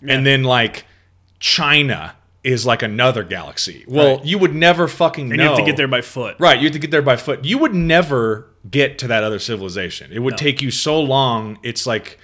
yeah. 0.00 0.14
and 0.14 0.24
then 0.24 0.44
like 0.44 0.84
china 1.40 2.16
is 2.42 2.64
like 2.64 2.82
another 2.82 3.22
galaxy 3.22 3.84
well 3.86 4.16
right. 4.16 4.24
you 4.24 4.38
would 4.38 4.54
never 4.54 4.88
fucking 4.88 5.30
and 5.30 5.36
know 5.36 5.42
you 5.42 5.48
have 5.50 5.58
to 5.58 5.64
get 5.64 5.76
there 5.76 5.88
by 5.88 6.00
foot 6.00 6.36
right 6.38 6.58
you 6.58 6.64
have 6.64 6.72
to 6.72 6.78
get 6.78 6.90
there 6.90 7.02
by 7.02 7.16
foot 7.16 7.44
you 7.44 7.58
would 7.58 7.74
never 7.74 8.48
get 8.70 8.98
to 8.98 9.08
that 9.08 9.24
other 9.24 9.38
civilization 9.38 10.10
it 10.12 10.20
would 10.20 10.32
no. 10.32 10.36
take 10.38 10.62
you 10.62 10.70
so 10.70 11.00
long 11.00 11.58
it's 11.62 11.86
like 11.86 12.18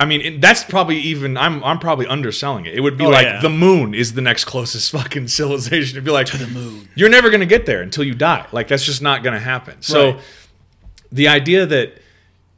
I 0.00 0.04
mean, 0.04 0.38
that's 0.40 0.62
probably 0.62 0.98
even. 0.98 1.36
I'm 1.36 1.62
I'm 1.64 1.80
probably 1.80 2.06
underselling 2.06 2.66
it. 2.66 2.74
It 2.74 2.80
would 2.80 2.96
be 2.96 3.04
oh, 3.04 3.10
like 3.10 3.26
yeah. 3.26 3.40
the 3.40 3.48
moon 3.48 3.94
is 3.94 4.12
the 4.12 4.20
next 4.20 4.44
closest 4.44 4.90
fucking 4.92 5.28
civilization. 5.28 5.96
It'd 5.96 6.04
be 6.04 6.12
like 6.12 6.26
to 6.28 6.38
the 6.38 6.46
moon. 6.46 6.88
You're 6.94 7.08
never 7.08 7.30
gonna 7.30 7.46
get 7.46 7.66
there 7.66 7.82
until 7.82 8.04
you 8.04 8.14
die. 8.14 8.46
Like 8.52 8.68
that's 8.68 8.84
just 8.84 9.02
not 9.02 9.24
gonna 9.24 9.40
happen. 9.40 9.82
So 9.82 10.12
right. 10.12 10.20
the 11.10 11.28
idea 11.28 11.66
that 11.66 12.00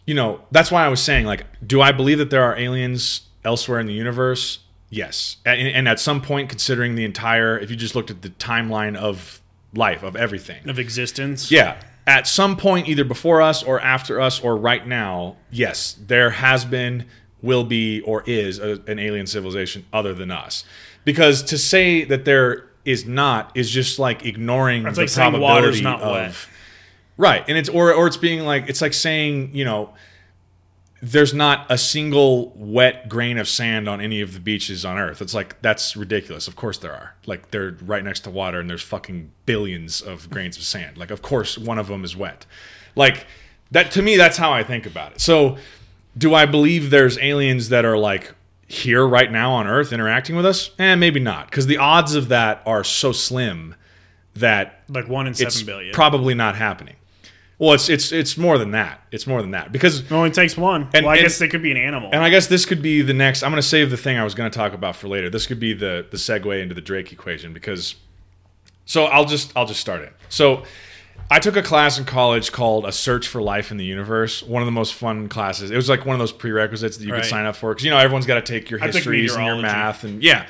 you 0.07 0.15
know 0.15 0.43
that's 0.51 0.71
why 0.71 0.85
I 0.85 0.89
was 0.89 1.01
saying 1.01 1.25
like, 1.25 1.47
do 1.67 1.81
I 1.81 1.93
believe 1.93 2.19
that 2.19 2.29
there 2.29 2.45
are 2.45 2.57
aliens 2.57 3.23
elsewhere 3.43 3.81
in 3.81 3.87
the 3.87 3.95
universe? 3.95 4.59
Yes, 4.91 5.37
and, 5.47 5.69
and 5.69 5.89
at 5.89 6.01
some 6.01 6.21
point, 6.21 6.49
considering 6.49 6.97
the 6.97 7.05
entire, 7.05 7.57
if 7.57 7.71
you 7.71 7.77
just 7.77 7.95
looked 7.95 8.11
at 8.11 8.23
the 8.23 8.31
timeline 8.31 8.97
of 8.97 9.41
life 9.73 10.03
of 10.03 10.17
everything 10.17 10.69
of 10.69 10.81
existence, 10.81 11.51
yeah, 11.51 11.81
at 12.07 12.27
some 12.27 12.57
point, 12.57 12.89
either 12.89 13.05
before 13.05 13.41
us 13.41 13.63
or 13.63 13.81
after 13.81 14.21
us 14.21 14.41
or 14.41 14.57
right 14.57 14.85
now, 14.85 15.37
yes, 15.51 15.97
there 16.07 16.31
has 16.31 16.65
been 16.65 17.07
will 17.43 17.65
be 17.65 18.01
or 18.03 18.23
is 18.27 18.59
a, 18.59 18.81
an 18.87 18.99
alien 18.99 19.27
civilization 19.27 19.85
other 19.93 20.15
than 20.15 20.31
us. 20.31 20.65
Because 21.05 21.43
to 21.45 21.59
say 21.59 22.05
that 22.05 22.25
there 22.25 22.71
is 22.85 23.07
not 23.07 23.53
is 23.55 23.71
just 23.71 23.99
like 23.99 24.25
ignoring 24.25 24.87
it's 24.87 24.97
the 24.97 25.03
like 25.03 25.13
probability 25.13 25.83
not 25.83 26.01
of 26.01 26.13
wet. 26.13 26.49
right, 27.17 27.45
and 27.49 27.59
it's 27.59 27.69
or 27.69 27.93
or 27.93 28.07
it's 28.07 28.17
being 28.17 28.41
like 28.41 28.69
it's 28.69 28.81
like 28.81 28.95
saying 28.95 29.51
you 29.55 29.65
know 29.65 29.95
there's 31.03 31.33
not 31.33 31.67
a 31.71 31.79
single 31.79 32.51
wet 32.57 33.09
grain 33.09 33.39
of 33.39 33.49
sand 33.49 33.89
on 33.89 34.03
any 34.03 34.21
of 34.21 34.35
the 34.35 34.41
beaches 34.41 34.85
on 34.85 34.99
Earth. 34.99 35.23
It's 35.23 35.35
like 35.35 35.61
that's 35.63 35.97
ridiculous. 35.97 36.47
Of 36.47 36.57
course 36.57 36.79
there 36.79 36.93
are. 36.93 37.15
Like 37.27 37.51
they're 37.51 37.77
right 37.83 38.05
next 38.05 38.21
to 38.21 38.31
water, 38.31 38.61
and 38.61 38.69
there's 38.69 38.83
fucking 38.83 39.31
billions 39.47 40.03
of 40.03 40.29
grains 40.31 40.57
of 40.57 40.63
sand. 40.63 40.99
Like 40.99 41.11
of 41.11 41.23
course 41.23 41.57
one 41.57 41.79
of 41.79 41.89
them 41.89 42.05
is 42.05 42.17
wet. 42.17 42.45
Like 42.97 43.27
that 43.71 43.91
to 43.93 44.03
me, 44.03 44.17
that's 44.17 44.37
how 44.37 44.53
I 44.53 44.63
think 44.63 44.87
about 44.87 45.13
it. 45.13 45.21
So 45.21 45.57
do 46.17 46.35
I 46.35 46.47
believe 46.47 46.91
there's 46.91 47.19
aliens 47.19 47.69
that 47.69 47.85
are 47.85 47.97
like 47.99 48.35
here 48.67 49.07
right 49.07 49.31
now 49.31 49.53
on 49.53 49.67
Earth 49.67 49.93
interacting 49.93 50.37
with 50.37 50.47
us? 50.47 50.71
Eh, 50.79 50.95
maybe 50.95 51.21
not, 51.21 51.47
because 51.51 51.67
the 51.67 51.79
odds 51.79 52.15
of 52.15 52.29
that 52.29 52.63
are 52.67 52.85
so 52.85 53.13
slim 53.13 53.75
that 54.35 54.83
Like 54.89 55.09
one 55.09 55.27
in 55.27 55.35
seven 55.35 55.67
billion. 55.67 55.93
probably 55.93 56.35
not 56.35 56.57
happening. 56.57 56.97
Well, 57.59 57.75
it's 57.75 57.89
it's 57.91 58.11
it's 58.11 58.39
more 58.39 58.57
than 58.57 58.71
that. 58.71 59.03
It's 59.13 59.27
more 59.27 59.43
than 59.43 59.51
that 59.51 59.71
because 59.71 60.01
it 60.01 60.11
only 60.13 60.31
takes 60.31 60.57
one. 60.57 60.89
And- 60.95 61.05
well, 61.05 61.13
I 61.13 61.17
and- 61.17 61.25
guess 61.25 61.41
it 61.43 61.49
could 61.49 61.63
be 61.63 61.71
an 61.71 61.77
animal. 61.77 62.09
and 62.13 62.23
I 62.23 62.31
guess 62.31 62.47
this 62.47 62.65
could 62.65 62.81
be 62.81 63.03
the 63.03 63.13
next. 63.13 63.43
I'm 63.43 63.51
going 63.51 63.61
to 63.61 63.69
save 63.69 63.91
the 63.91 63.99
thing 63.99 64.17
I 64.17 64.25
was 64.25 64.35
going 64.35 64.51
to 64.51 64.57
talk 64.57 64.73
about 64.73 64.97
for 64.97 65.09
later. 65.09 65.29
This 65.29 65.47
could 65.47 65.61
be 65.61 65.75
the 65.75 66.07
the 66.11 66.17
segue 66.17 66.63
into 66.63 66.75
the 66.75 66.81
Drake 66.81 67.13
equation 67.13 67.53
because. 67.53 67.97
So 68.87 69.05
I'll 69.05 69.27
just 69.27 69.53
I'll 69.57 69.67
just 69.67 69.81
start 69.81 70.01
it. 70.01 70.15
So 70.31 70.65
I 71.33 71.39
took 71.39 71.55
a 71.57 71.63
class 71.63 71.97
in 71.97 72.05
college 72.05 72.51
called 72.51 72.85
A 72.87 72.93
Search 72.93 73.29
for 73.29 73.41
Life 73.41 73.71
in 73.71 73.77
the 73.77 73.85
Universe. 73.85 74.43
One 74.43 74.63
of 74.63 74.67
the 74.67 74.73
most 74.73 74.95
fun 74.95 75.29
classes. 75.29 75.71
It 75.71 75.77
was 75.77 75.89
like 75.89 76.05
one 76.05 76.15
of 76.15 76.19
those 76.19 76.33
prerequisites 76.33 76.97
that 76.97 77.05
you 77.05 77.13
Right. 77.13 77.23
could 77.23 77.29
sign 77.31 77.47
up 77.47 77.55
for 77.55 77.73
because 77.73 77.85
you 77.85 77.91
know 77.91 77.99
everyone's 77.99 78.27
got 78.27 78.45
to 78.45 78.53
take 78.53 78.69
your 78.69 78.81
histories 78.81 79.35
and 79.37 79.47
your 79.47 79.57
math 79.63 80.03
and 80.03 80.23
yeah, 80.23 80.47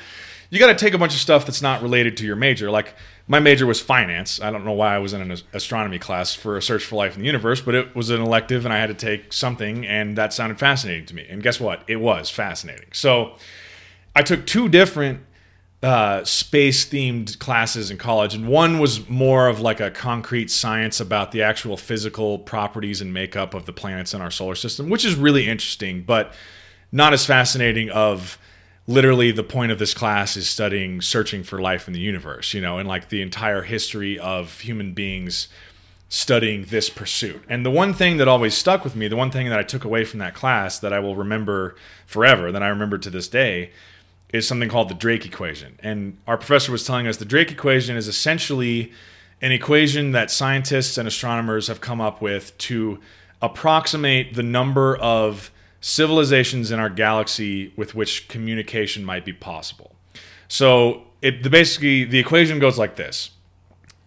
you 0.49 0.57
got 0.59 0.67
to 0.67 0.75
take 0.75 0.93
a 0.95 0.97
bunch 0.97 1.13
of 1.13 1.19
stuff 1.19 1.45
that's 1.45 1.61
not 1.61 1.81
related 1.83 2.17
to 2.17 2.25
your 2.25 2.35
major. 2.35 2.71
Like 2.71 2.95
my 3.27 3.39
major 3.39 3.67
was 3.67 3.79
finance. 3.79 4.41
I 4.41 4.49
don't 4.49 4.65
know 4.65 4.71
why 4.73 4.95
I 4.95 4.97
was 4.97 5.13
in 5.13 5.21
an 5.21 5.37
astronomy 5.53 5.99
class 5.99 6.33
for 6.33 6.57
A 6.57 6.61
Search 6.63 6.83
for 6.83 6.95
Life 6.95 7.13
in 7.15 7.19
the 7.21 7.27
Universe, 7.27 7.61
but 7.61 7.75
it 7.75 7.95
was 7.95 8.09
an 8.09 8.19
elective 8.19 8.65
and 8.65 8.73
I 8.73 8.77
had 8.79 8.87
to 8.87 8.95
take 8.95 9.31
something 9.33 9.85
and 9.85 10.17
that 10.17 10.33
sounded 10.33 10.57
fascinating 10.57 11.05
to 11.05 11.15
me. 11.15 11.27
And 11.29 11.43
guess 11.43 11.59
what? 11.59 11.83
It 11.87 11.97
was 11.97 12.31
fascinating. 12.31 12.87
So 12.91 13.35
I 14.15 14.23
took 14.23 14.47
two 14.47 14.67
different 14.67 15.21
uh, 15.83 16.23
space 16.23 16.85
themed 16.85 17.39
classes 17.39 17.89
in 17.89 17.97
college, 17.97 18.35
and 18.35 18.47
one 18.47 18.77
was 18.77 19.09
more 19.09 19.47
of 19.47 19.59
like 19.59 19.79
a 19.79 19.89
concrete 19.89 20.51
science 20.51 20.99
about 20.99 21.31
the 21.31 21.41
actual 21.41 21.75
physical 21.75 22.37
properties 22.37 23.01
and 23.01 23.13
makeup 23.13 23.53
of 23.53 23.65
the 23.65 23.73
planets 23.73 24.13
in 24.13 24.21
our 24.21 24.29
solar 24.29 24.55
system, 24.55 24.89
which 24.89 25.03
is 25.03 25.15
really 25.15 25.47
interesting, 25.47 26.03
but 26.03 26.33
not 26.91 27.13
as 27.13 27.25
fascinating. 27.25 27.89
Of 27.89 28.37
literally, 28.85 29.31
the 29.31 29.43
point 29.43 29.71
of 29.71 29.79
this 29.79 29.95
class 29.95 30.37
is 30.37 30.47
studying 30.47 31.01
searching 31.01 31.43
for 31.43 31.59
life 31.59 31.87
in 31.87 31.93
the 31.93 31.99
universe, 31.99 32.53
you 32.53 32.61
know, 32.61 32.77
and 32.77 32.87
like 32.87 33.09
the 33.09 33.23
entire 33.23 33.63
history 33.63 34.19
of 34.19 34.59
human 34.59 34.93
beings 34.93 35.47
studying 36.09 36.65
this 36.65 36.89
pursuit. 36.89 37.41
And 37.47 37.65
the 37.65 37.71
one 37.71 37.93
thing 37.93 38.17
that 38.17 38.27
always 38.27 38.53
stuck 38.53 38.83
with 38.83 38.95
me, 38.97 39.07
the 39.07 39.15
one 39.15 39.31
thing 39.31 39.47
that 39.47 39.57
I 39.57 39.63
took 39.63 39.85
away 39.85 40.03
from 40.03 40.19
that 40.19 40.35
class 40.35 40.77
that 40.77 40.91
I 40.91 40.99
will 40.99 41.15
remember 41.15 41.75
forever, 42.05 42.51
that 42.51 42.61
I 42.61 42.67
remember 42.67 42.97
to 42.97 43.09
this 43.09 43.29
day, 43.29 43.71
is 44.33 44.47
something 44.47 44.69
called 44.69 44.89
the 44.89 44.95
Drake 44.95 45.25
equation. 45.25 45.77
And 45.83 46.17
our 46.27 46.37
professor 46.37 46.71
was 46.71 46.85
telling 46.85 47.07
us 47.07 47.17
the 47.17 47.25
Drake 47.25 47.51
equation 47.51 47.97
is 47.97 48.07
essentially 48.07 48.91
an 49.41 49.51
equation 49.51 50.11
that 50.11 50.31
scientists 50.31 50.97
and 50.97 51.07
astronomers 51.07 51.67
have 51.67 51.81
come 51.81 51.99
up 51.99 52.21
with 52.21 52.57
to 52.59 52.99
approximate 53.41 54.35
the 54.35 54.43
number 54.43 54.95
of 54.97 55.51
civilizations 55.81 56.69
in 56.71 56.79
our 56.79 56.89
galaxy 56.89 57.73
with 57.75 57.95
which 57.95 58.27
communication 58.27 59.03
might 59.03 59.25
be 59.25 59.33
possible. 59.33 59.95
So 60.47 61.03
it 61.21 61.43
the 61.43 61.49
basically 61.49 62.03
the 62.03 62.19
equation 62.19 62.59
goes 62.59 62.77
like 62.77 62.95
this. 62.95 63.31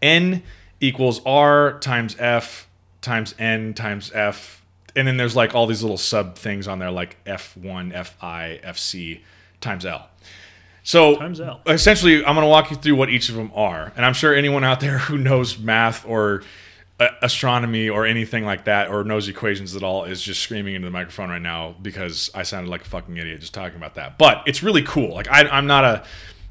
N 0.00 0.42
equals 0.80 1.20
R 1.26 1.78
times 1.80 2.16
F 2.18 2.68
times 3.00 3.34
N 3.38 3.74
times 3.74 4.12
F. 4.14 4.62
And 4.96 5.08
then 5.08 5.16
there's 5.16 5.34
like 5.34 5.54
all 5.54 5.66
these 5.66 5.82
little 5.82 5.98
sub 5.98 6.36
things 6.36 6.68
on 6.68 6.78
there 6.78 6.92
like 6.92 7.22
F1, 7.24 8.06
Fi, 8.06 8.60
Fc 8.62 9.20
times 9.64 9.84
L. 9.84 10.08
So 10.84 11.16
Times 11.16 11.40
L. 11.40 11.60
essentially, 11.66 12.24
I'm 12.24 12.34
going 12.34 12.44
to 12.44 12.50
walk 12.50 12.70
you 12.70 12.76
through 12.76 12.96
what 12.96 13.08
each 13.08 13.30
of 13.30 13.34
them 13.34 13.50
are. 13.54 13.92
And 13.96 14.04
I'm 14.04 14.12
sure 14.12 14.34
anyone 14.34 14.62
out 14.62 14.80
there 14.80 14.98
who 15.08 15.18
knows 15.18 15.58
math 15.58 16.06
or 16.06 16.42
uh, 17.00 17.08
astronomy 17.22 17.88
or 17.88 18.06
anything 18.06 18.44
like 18.44 18.66
that 18.66 18.88
or 18.88 19.02
knows 19.02 19.26
equations 19.26 19.74
at 19.74 19.82
all 19.82 20.04
is 20.04 20.22
just 20.22 20.40
screaming 20.40 20.74
into 20.74 20.86
the 20.86 20.92
microphone 20.92 21.30
right 21.30 21.42
now 21.42 21.74
because 21.82 22.30
I 22.34 22.44
sounded 22.44 22.70
like 22.70 22.82
a 22.82 22.84
fucking 22.84 23.16
idiot 23.16 23.40
just 23.40 23.54
talking 23.54 23.76
about 23.76 23.94
that. 23.94 24.18
But 24.18 24.42
it's 24.46 24.62
really 24.62 24.82
cool. 24.82 25.12
Like, 25.14 25.28
I, 25.28 25.48
I'm 25.48 25.66
not 25.66 25.84
a 25.84 26.04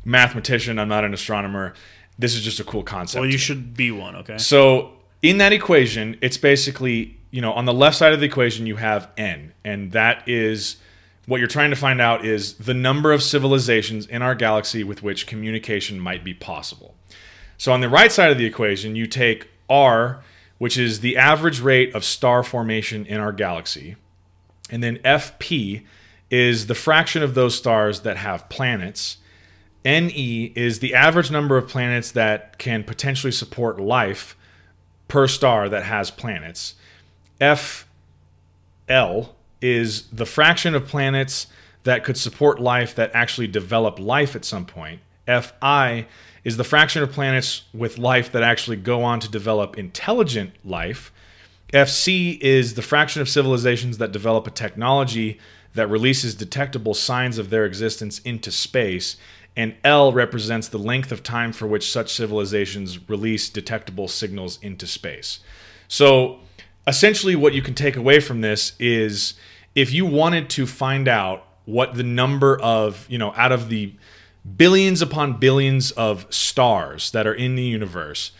mathematician, 0.04 0.80
I'm 0.80 0.90
not 0.90 1.06
an 1.06 1.14
astronomer. 1.14 1.74
This 2.20 2.36
is 2.36 2.42
just 2.42 2.60
a 2.60 2.64
cool 2.64 2.84
concept. 2.84 3.22
well, 3.22 3.30
you 3.30 3.38
should 3.38 3.76
be 3.76 3.92
one. 3.92 4.16
Okay. 4.18 4.38
So 4.38 4.94
in 5.22 5.38
that 5.38 5.54
equation, 5.54 6.18
it's 6.22 6.38
basically, 6.38 7.18
you 7.32 7.42
know, 7.42 7.54
on 7.54 7.66
the 7.66 7.74
left 7.74 7.98
side 7.98 8.14
of 8.14 8.20
the 8.20 8.26
equation, 8.26 8.68
you 8.68 8.76
have 8.76 9.10
n, 9.18 9.54
and 9.64 9.92
that 9.94 10.28
is 10.28 10.78
what 11.26 11.40
you're 11.40 11.48
trying 11.48 11.70
to 11.70 11.76
find 11.76 12.02
out 12.02 12.26
is 12.26 12.56
the 12.56 12.74
number 12.74 13.12
of 13.12 13.24
civilizations 13.24 14.06
in 14.06 14.22
our 14.22 14.36
galaxy 14.36 14.84
with 14.84 15.02
which 15.02 15.26
communication 15.26 16.00
might 16.00 16.24
be 16.24 16.34
possible. 16.34 16.96
So 17.58 17.72
on 17.72 17.82
the 17.82 17.90
right 17.90 18.12
side 18.12 18.32
of 18.32 18.38
the 18.38 18.46
equation, 18.46 18.96
you 18.96 19.08
take 19.08 19.48
r, 19.70 20.22
which 20.58 20.78
is 20.78 21.00
the 21.00 21.18
average 21.18 21.62
rate 21.62 21.96
of 21.96 22.04
star 22.04 22.44
formation 22.44 23.06
in 23.06 23.20
our 23.20 23.32
galaxy, 23.32 23.96
and 24.70 24.84
then 24.84 24.98
fp 24.98 25.84
is 26.30 26.68
the 26.68 26.76
fraction 26.76 27.22
of 27.22 27.36
those 27.36 27.56
stars 27.56 28.02
that 28.02 28.18
have 28.18 28.50
planets. 28.50 29.18
NE 29.86 30.52
is 30.56 30.80
the 30.80 30.96
average 30.96 31.30
number 31.30 31.58
of 31.58 31.68
planets 31.68 32.12
that 32.12 32.58
can 32.58 32.84
potentially 32.84 33.32
support 33.32 33.80
life 33.80 34.36
per 35.08 35.28
star 35.28 35.70
that 35.70 35.84
has 35.84 36.10
planets. 36.10 36.76
FL 37.40 37.86
is 39.64 40.04
the 40.10 40.26
fraction 40.26 40.76
of 40.76 40.86
planets 40.86 41.48
that 41.84 42.04
could 42.04 42.18
support 42.18 42.60
life 42.60 42.94
that 42.96 43.12
actually 43.14 43.48
develop 43.48 44.00
life 44.00 44.36
at 44.36 44.46
some 44.46 44.66
point. 44.66 45.00
FI 45.26 46.06
is 46.44 46.58
the 46.58 46.64
fraction 46.64 47.02
of 47.02 47.12
planets 47.12 47.64
with 47.74 47.98
life 47.98 48.32
that 48.32 48.44
actually 48.44 48.78
go 48.78 49.04
on 49.04 49.20
to 49.20 49.30
develop 49.30 49.78
intelligent 49.78 50.52
life. 50.66 51.12
FC 51.74 52.38
is 52.40 52.76
the 52.76 52.82
fraction 52.82 53.22
of 53.22 53.30
civilizations 53.30 53.98
that 53.98 54.12
develop 54.12 54.46
a 54.46 54.52
technology 54.52 55.40
that 55.74 55.88
releases 55.88 56.36
detectable 56.36 56.94
signs 56.94 57.38
of 57.38 57.50
their 57.50 57.66
existence 57.66 58.20
into 58.20 58.52
space. 58.52 59.18
And 59.56 59.76
L 59.84 60.12
represents 60.12 60.68
the 60.68 60.78
length 60.78 61.12
of 61.12 61.24
time 61.24 61.54
for 61.54 61.68
which 61.68 61.92
such 61.92 62.14
civilizations 62.14 63.10
release 63.10 63.50
detectable 63.50 64.08
signals 64.08 64.60
into 64.62 64.86
space. 64.86 65.40
So 65.88 66.40
essentially, 66.86 67.36
what 67.36 67.54
you 67.54 67.62
can 67.62 67.76
take 67.76 67.96
away 67.96 68.20
from 68.20 68.42
this 68.42 68.74
is 68.80 69.36
if 69.76 69.92
you 69.92 70.06
wanted 70.06 70.50
to 70.52 70.66
find 70.68 71.08
out 71.08 71.48
what 71.66 71.96
the 71.96 72.04
number 72.04 72.60
of, 72.60 73.06
you 73.10 73.18
know, 73.18 73.34
out 73.36 73.52
of 73.52 73.70
the 73.70 73.94
billions 74.58 75.02
upon 75.02 75.40
billions 75.40 75.92
of 75.92 76.26
stars 76.34 77.12
that 77.12 77.26
are 77.26 77.34
in 77.34 77.56
the 77.56 77.64
universe, 77.64 78.32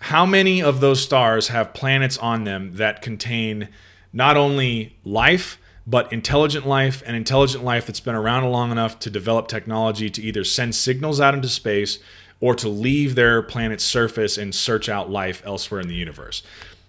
how 0.00 0.24
many 0.24 0.62
of 0.62 0.80
those 0.80 1.02
stars 1.02 1.48
have 1.48 1.74
planets 1.74 2.18
on 2.18 2.44
them 2.44 2.74
that 2.74 3.02
contain 3.02 3.68
not 4.12 4.36
only 4.36 4.96
life, 5.04 5.58
but 5.86 6.12
intelligent 6.12 6.66
life 6.66 7.02
and 7.06 7.16
intelligent 7.16 7.64
life 7.64 7.86
that's 7.86 8.00
been 8.00 8.14
around 8.14 8.44
long 8.50 8.70
enough 8.70 8.98
to 9.00 9.10
develop 9.10 9.48
technology 9.48 10.10
to 10.10 10.22
either 10.22 10.44
send 10.44 10.74
signals 10.74 11.18
out 11.18 11.34
into 11.34 11.48
space 11.48 11.98
or 12.40 12.54
to 12.54 12.68
leave 12.68 13.14
their 13.14 13.42
planet's 13.42 13.84
surface 13.84 14.38
and 14.38 14.54
search 14.54 14.88
out 14.88 15.10
life 15.10 15.42
elsewhere 15.44 15.80
in 15.80 15.88
the 15.88 15.94
universe. 15.94 16.42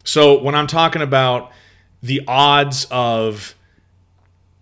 So 0.03 0.41
when 0.41 0.53
I'm 0.53 0.67
talking 0.67 1.01
about 1.01 1.51
the 2.03 2.21
odds 2.27 2.85
of 2.91 3.55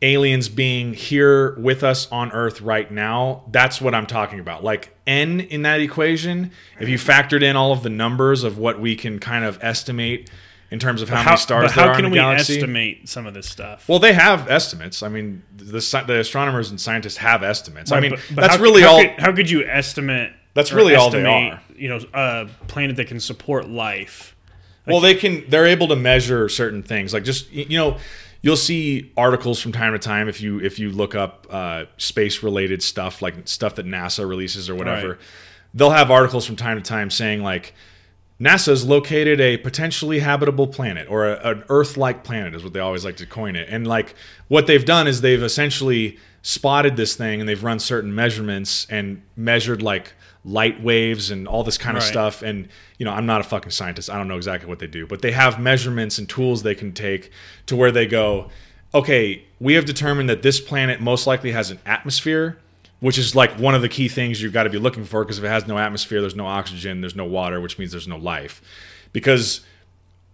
aliens 0.02 0.48
being 0.50 0.94
here 0.94 1.56
with 1.60 1.84
us 1.84 2.08
on 2.12 2.32
Earth 2.32 2.62
right 2.62 2.90
now, 2.92 3.44
that's 3.52 3.82
what 3.82 3.96
I'm 3.96 4.06
talking 4.06 4.40
about. 4.40 4.64
Like 4.64 4.96
n 5.08 5.40
in 5.40 5.64
that 5.64 5.80
equation, 5.82 6.52
if 6.80 6.88
you 6.88 6.98
factored 6.98 7.42
in 7.42 7.56
all 7.56 7.72
of 7.72 7.84
the 7.84 7.90
numbers 7.90 8.44
of 8.44 8.58
what 8.58 8.80
we 8.80 8.96
can 8.96 9.20
kind 9.20 9.44
of 9.44 9.58
estimate 9.62 10.30
in 10.70 10.80
terms 10.80 11.02
of 11.02 11.10
how, 11.10 11.24
many 11.24 11.38
stars 11.38 11.74
there 11.74 11.86
how 11.86 11.92
are 11.92 11.96
can 11.96 12.06
in 12.06 12.12
the 12.12 12.16
we 12.16 12.20
galaxy. 12.20 12.56
estimate 12.58 13.08
some 13.10 13.26
of 13.26 13.34
this 13.34 13.48
stuff? 13.50 13.88
Well, 13.88 14.00
they 14.00 14.14
have 14.14 14.50
estimates. 14.50 15.02
I 15.02 15.08
mean, 15.10 15.42
the 15.56 16.04
the 16.06 16.20
astronomers 16.20 16.70
and 16.70 16.80
scientists 16.80 17.18
have 17.18 17.42
estimates. 17.42 17.92
I 17.92 18.00
mean, 18.00 18.12
but- 18.12 18.20
but 18.36 18.42
that's 18.42 18.56
how- 18.58 18.62
really 18.62 18.82
how 18.82 18.90
all. 18.96 19.02
Could, 19.02 19.20
how 19.20 19.34
could 19.34 19.50
you 19.50 19.66
estimate? 19.66 20.32
That's 20.54 20.74
really 20.74 20.96
all 20.96 21.10
they 21.10 21.24
are. 21.24 21.62
You 21.76 21.90
know, 21.90 22.00
a 22.14 22.48
planet 22.68 22.96
that 22.98 23.08
can 23.08 23.20
support 23.20 23.70
life. 23.70 24.36
Well, 24.88 25.02
they 25.02 25.16
can. 25.16 25.44
They're 25.50 25.66
able 25.68 25.88
to 25.90 25.96
measure 25.96 26.50
certain 26.50 26.82
things. 26.84 27.14
Like 27.14 27.24
just 27.24 27.52
you 27.52 27.78
know, 27.78 27.98
you'll 28.42 28.56
see 28.56 29.12
articles 29.18 29.60
from 29.60 29.72
time 29.72 29.94
to 29.94 30.00
time 30.00 30.30
if 30.30 30.42
you 30.42 30.60
if 30.60 30.80
you 30.80 30.92
look 30.92 31.16
up 31.16 31.48
uh, 31.50 31.86
space 31.98 32.44
related 32.44 32.82
stuff, 32.82 33.22
like 33.22 33.48
stuff 33.48 33.76
that 33.76 33.86
NASA 33.86 34.28
releases 34.28 34.70
or 34.70 34.76
whatever. 34.76 35.10
Right. 35.10 35.18
They'll 35.74 35.92
have 35.92 36.10
articles 36.12 36.46
from 36.46 36.56
time 36.56 36.78
to 36.78 36.84
time 36.84 37.10
saying 37.10 37.44
like. 37.44 37.74
NASA's 38.40 38.86
located 38.86 39.42
a 39.42 39.58
potentially 39.58 40.20
habitable 40.20 40.68
planet 40.68 41.08
or 41.10 41.26
a, 41.26 41.40
an 41.50 41.64
Earth-like 41.70 42.24
planet 42.24 42.54
is 42.54 42.64
what 42.64 42.72
they 42.72 42.80
always 42.80 43.04
like 43.04 43.18
to 43.18 43.26
coin 43.26 43.56
it. 43.56 43.68
And 43.68 43.88
like 43.88 44.14
what 44.48 44.68
they've 44.68 44.86
done 44.86 45.08
is 45.08 45.22
they've 45.22 45.42
essentially 45.42 46.20
spotted 46.44 46.98
this 46.98 47.16
thing 47.16 47.40
and 47.40 47.50
they've 47.50 47.64
run 47.64 47.80
certain 47.80 48.14
measurements 48.14 48.86
and 48.92 49.24
measured 49.36 49.82
like 49.82 50.14
light 50.48 50.82
waves 50.82 51.30
and 51.30 51.48
all 51.48 51.64
this 51.64 51.78
kind 51.78 51.98
of 51.98 52.04
Right. 52.04 52.10
stuff. 52.10 52.42
And 52.42 52.70
you 52.98 53.06
know, 53.06 53.12
I'm 53.12 53.26
not 53.26 53.42
a 53.42 53.44
fucking 53.44 53.72
scientist. 53.72 54.10
I 54.10 54.18
don't 54.18 54.28
know 54.28 54.38
exactly 54.38 54.68
what 54.70 54.80
they 54.80 54.88
do, 54.88 55.06
but 55.06 55.22
they 55.22 55.32
have 55.32 55.60
measurements 55.60 56.18
and 56.18 56.28
tools 56.28 56.64
they 56.64 56.74
can 56.76 56.94
take 56.94 57.32
to 57.66 57.76
where 57.76 57.92
they 57.92 58.06
go, 58.06 58.50
okay, 58.96 59.44
we 59.60 59.74
have 59.74 59.86
determined 59.86 60.30
that 60.30 60.42
this 60.42 60.60
planet 60.62 61.02
most 61.02 61.28
likely 61.28 61.52
has 61.52 61.70
an 61.70 61.80
atmosphere, 61.86 62.58
which 63.02 63.18
is 63.18 63.36
like 63.36 63.52
one 63.60 63.76
of 63.76 63.82
the 63.82 63.90
key 63.90 64.08
things 64.08 64.42
you've 64.42 64.54
got 64.54 64.64
to 64.64 64.70
be 64.70 64.78
looking 64.80 65.04
for 65.04 65.24
because 65.24 65.38
if 65.38 65.44
it 65.44 65.50
has 65.50 65.68
no 65.68 65.78
atmosphere, 65.78 66.22
there's 66.22 66.36
no 66.36 66.48
oxygen, 66.48 67.02
there's 67.02 67.16
no 67.16 67.26
water, 67.26 67.60
which 67.60 67.78
means 67.78 67.92
there's 67.92 68.08
no 68.08 68.18
life. 68.18 68.62
Because 69.12 69.62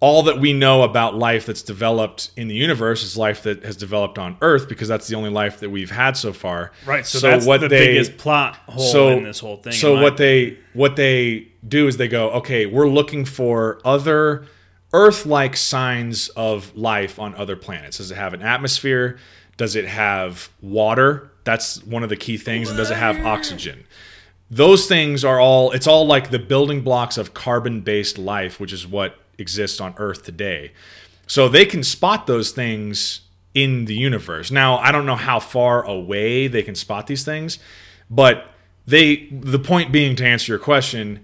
all 0.04 0.24
that 0.24 0.38
we 0.38 0.52
know 0.52 0.84
about 0.84 1.16
life 1.16 1.46
that's 1.46 1.62
developed 1.62 2.30
in 2.36 2.50
the 2.50 2.56
universe 2.56 3.04
is 3.04 3.16
life 3.16 3.44
that 3.44 3.64
has 3.64 3.78
developed 3.78 4.20
on 4.20 4.36
Earth 4.42 4.68
because 4.68 4.90
that's 4.90 5.08
the 5.08 5.16
only 5.16 5.30
life 5.30 5.62
that 5.62 5.70
we've 5.70 5.92
had 5.92 6.18
so 6.18 6.34
far. 6.34 6.74
Right. 6.86 7.06
So, 7.06 7.20
that's 7.20 7.46
the 7.46 7.70
biggest 7.70 8.18
plot 8.18 8.58
hole 8.68 8.84
so, 8.84 9.08
in 9.12 9.24
this 9.24 9.40
whole 9.40 9.56
thing. 9.56 9.72
So 9.72 10.02
what 10.02 10.18
they 10.18 10.58
what 10.74 10.98
they 10.98 11.48
do 11.66 11.88
is 11.88 11.96
they 11.96 12.10
go, 12.10 12.32
okay, 12.32 12.66
we're 12.66 12.90
looking 12.90 13.24
for 13.24 13.80
other 13.86 14.46
Earth-like 14.92 15.56
signs 15.56 16.28
of 16.36 16.76
life 16.76 17.18
on 17.18 17.34
other 17.36 17.56
planets. 17.56 17.98
Does 17.98 18.12
it 18.12 18.16
have 18.16 18.34
an 18.34 18.42
atmosphere? 18.42 19.18
Does 19.56 19.78
it 19.78 19.86
have 19.86 20.50
water? 20.62 21.32
That's 21.46 21.82
one 21.86 22.04
of 22.04 22.10
the 22.10 22.18
key 22.18 22.36
things. 22.36 22.68
And 22.68 22.78
does 22.78 22.92
it 22.92 22.98
have 22.98 23.26
oxygen? 23.26 23.86
Those 24.52 24.86
things 24.86 25.24
are 25.24 25.40
all. 25.40 25.72
It's 25.72 25.88
all 25.88 26.06
like 26.06 26.30
the 26.30 26.40
building 26.40 26.82
blocks 26.82 27.18
of 27.18 27.34
carbon-based 27.34 28.18
life, 28.18 28.60
which 28.60 28.74
is 28.74 28.86
what 28.86 29.16
exists 29.38 29.80
on 29.82 29.94
Earth 29.98 30.24
today. 30.24 30.72
So 31.28 31.48
they 31.50 31.66
can 31.66 31.84
spot 31.84 32.28
those 32.28 32.52
things 32.52 33.22
in 33.54 33.86
the 33.86 33.96
universe. 33.96 34.52
Now, 34.52 34.78
I 34.78 34.92
don't 34.92 35.06
know 35.06 35.16
how 35.16 35.40
far 35.40 35.84
away 35.86 36.48
they 36.48 36.64
can 36.64 36.76
spot 36.76 37.08
these 37.08 37.24
things, 37.24 37.60
but 38.10 38.50
they 38.86 39.28
the 39.32 39.60
point 39.60 39.92
being 39.92 40.16
to 40.18 40.26
answer 40.26 40.52
your 40.52 40.60
question, 40.60 41.22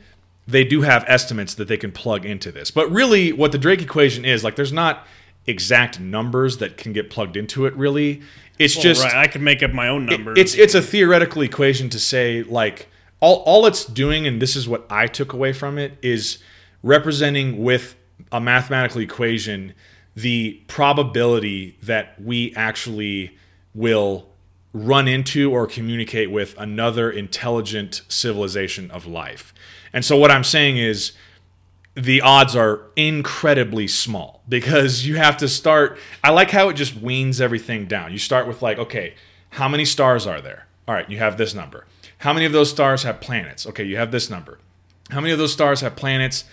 they 0.47 0.63
do 0.63 0.81
have 0.81 1.03
estimates 1.07 1.53
that 1.55 1.67
they 1.67 1.77
can 1.77 1.91
plug 1.91 2.25
into 2.25 2.51
this. 2.51 2.71
But 2.71 2.89
really 2.91 3.31
what 3.33 3.51
the 3.51 3.57
Drake 3.57 3.81
equation 3.81 4.25
is, 4.25 4.43
like 4.43 4.55
there's 4.55 4.71
not 4.73 5.05
exact 5.47 5.99
numbers 5.99 6.57
that 6.57 6.77
can 6.77 6.93
get 6.93 7.09
plugged 7.09 7.35
into 7.35 7.65
it 7.65 7.75
really. 7.75 8.21
It's 8.59 8.75
Well, 8.75 8.83
just 8.83 9.03
right. 9.03 9.15
I 9.15 9.27
could 9.27 9.41
make 9.41 9.63
up 9.63 9.71
my 9.73 9.87
own 9.87 10.07
it- 10.07 10.11
numbers. 10.11 10.37
it's 10.37 10.53
it's 10.55 10.75
a 10.75 10.81
theoretical 10.81 11.41
equation 11.41 11.89
to 11.89 11.99
say 11.99 12.43
like 12.43 12.87
all 13.19 13.37
all 13.45 13.65
it's 13.65 13.83
doing, 13.85 14.25
and 14.27 14.41
this 14.41 14.55
is 14.55 14.67
what 14.67 14.85
I 14.89 15.07
took 15.07 15.33
away 15.33 15.51
from 15.51 15.77
it, 15.77 15.97
is 16.01 16.37
representing 16.83 17.61
with 17.63 17.95
a 18.31 18.39
mathematical 18.39 19.01
equation 19.01 19.73
the 20.15 20.61
probability 20.67 21.77
that 21.81 22.21
we 22.21 22.53
actually 22.55 23.37
will 23.73 24.27
run 24.73 25.07
into 25.07 25.51
or 25.51 25.65
communicate 25.65 26.29
with 26.29 26.55
another 26.57 27.09
intelligent 27.09 28.01
civilization 28.07 28.91
of 28.91 29.05
life. 29.05 29.53
And 29.93 30.03
so 30.03 30.17
what 30.17 30.29
I'm 30.29 30.43
saying 30.43 30.77
is 30.77 31.13
the 31.95 32.21
odds 32.21 32.55
are 32.55 32.81
incredibly 32.95 33.87
small 33.87 34.43
because 34.47 35.05
you 35.05 35.17
have 35.17 35.37
to 35.37 35.47
start. 35.47 35.97
I 36.23 36.31
like 36.31 36.51
how 36.51 36.69
it 36.69 36.73
just 36.73 36.95
weans 36.95 37.41
everything 37.41 37.85
down. 37.87 38.11
You 38.11 38.19
start 38.19 38.47
with, 38.47 38.61
like, 38.61 38.77
okay, 38.77 39.15
how 39.51 39.67
many 39.67 39.85
stars 39.85 40.27
are 40.27 40.41
there? 40.41 40.67
All 40.87 40.93
right, 40.93 41.09
you 41.09 41.17
have 41.17 41.37
this 41.37 41.53
number. 41.53 41.85
How 42.19 42.33
many 42.33 42.45
of 42.45 42.51
those 42.51 42.69
stars 42.69 43.03
have 43.03 43.21
planets? 43.21 43.65
Okay, 43.65 43.83
you 43.83 43.97
have 43.97 44.11
this 44.11 44.29
number. 44.29 44.59
How 45.09 45.21
many 45.21 45.31
of 45.31 45.39
those 45.39 45.53
stars 45.53 45.81
have 45.81 45.95
planets 45.95 46.43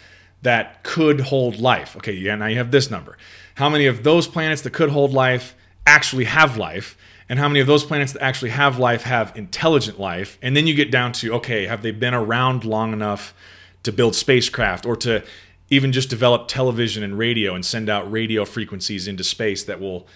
that 0.47 0.85
could 0.85 1.21
hold 1.21 1.59
life? 1.59 1.97
Okay, 1.97 2.13
yeah, 2.13 2.37
now 2.37 2.47
you 2.47 2.57
have 2.59 2.71
this 2.71 2.89
number. 2.89 3.19
How 3.57 3.69
many 3.69 3.87
of 3.87 4.05
those 4.05 4.29
planets 4.29 4.63
that 4.63 4.73
could 4.73 4.91
hold 4.91 5.13
life 5.13 5.57
actually 5.85 6.25
have 6.25 6.57
life? 6.57 6.97
And 7.29 7.41
how 7.41 7.49
many 7.49 7.59
of 7.59 7.67
those 7.67 7.85
planets 7.85 8.13
that 8.13 8.23
actually 8.23 8.53
have 8.53 8.79
life 8.79 9.03
have 9.03 9.37
intelligent 9.37 9.99
life? 9.99 10.39
And 10.41 10.57
then 10.57 10.69
you 10.69 10.75
get 10.75 10.93
down 10.93 11.11
to 11.15 11.35
okay, 11.35 11.67
have 11.67 11.83
they 11.83 11.91
been 11.91 12.15
around 12.15 12.65
long 12.65 12.93
enough 12.93 13.35
to 13.83 13.91
build 13.91 14.15
spacecraft 14.15 14.87
or 14.87 14.95
to 14.97 15.25
even 15.69 15.91
just 15.91 16.09
develop 16.09 16.47
television 16.47 17.03
and 17.03 17.19
radio 17.19 17.57
and 17.57 17.67
send 17.67 17.91
out 17.91 18.09
radio 18.11 18.45
frequencies 18.45 19.09
into 19.09 19.25
space 19.25 19.65
that 19.65 19.81
will 19.81 20.07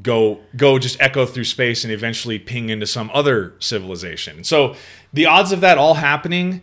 go 0.00 0.40
go 0.56 0.78
just 0.78 1.00
echo 1.00 1.26
through 1.26 1.44
space 1.44 1.82
and 1.82 1.92
eventually 1.92 2.38
ping 2.38 2.68
into 2.68 2.86
some 2.86 3.10
other 3.12 3.54
civilization. 3.58 4.44
So 4.44 4.76
the 5.12 5.26
odds 5.26 5.50
of 5.50 5.60
that 5.60 5.76
all 5.76 5.94
happening 5.94 6.62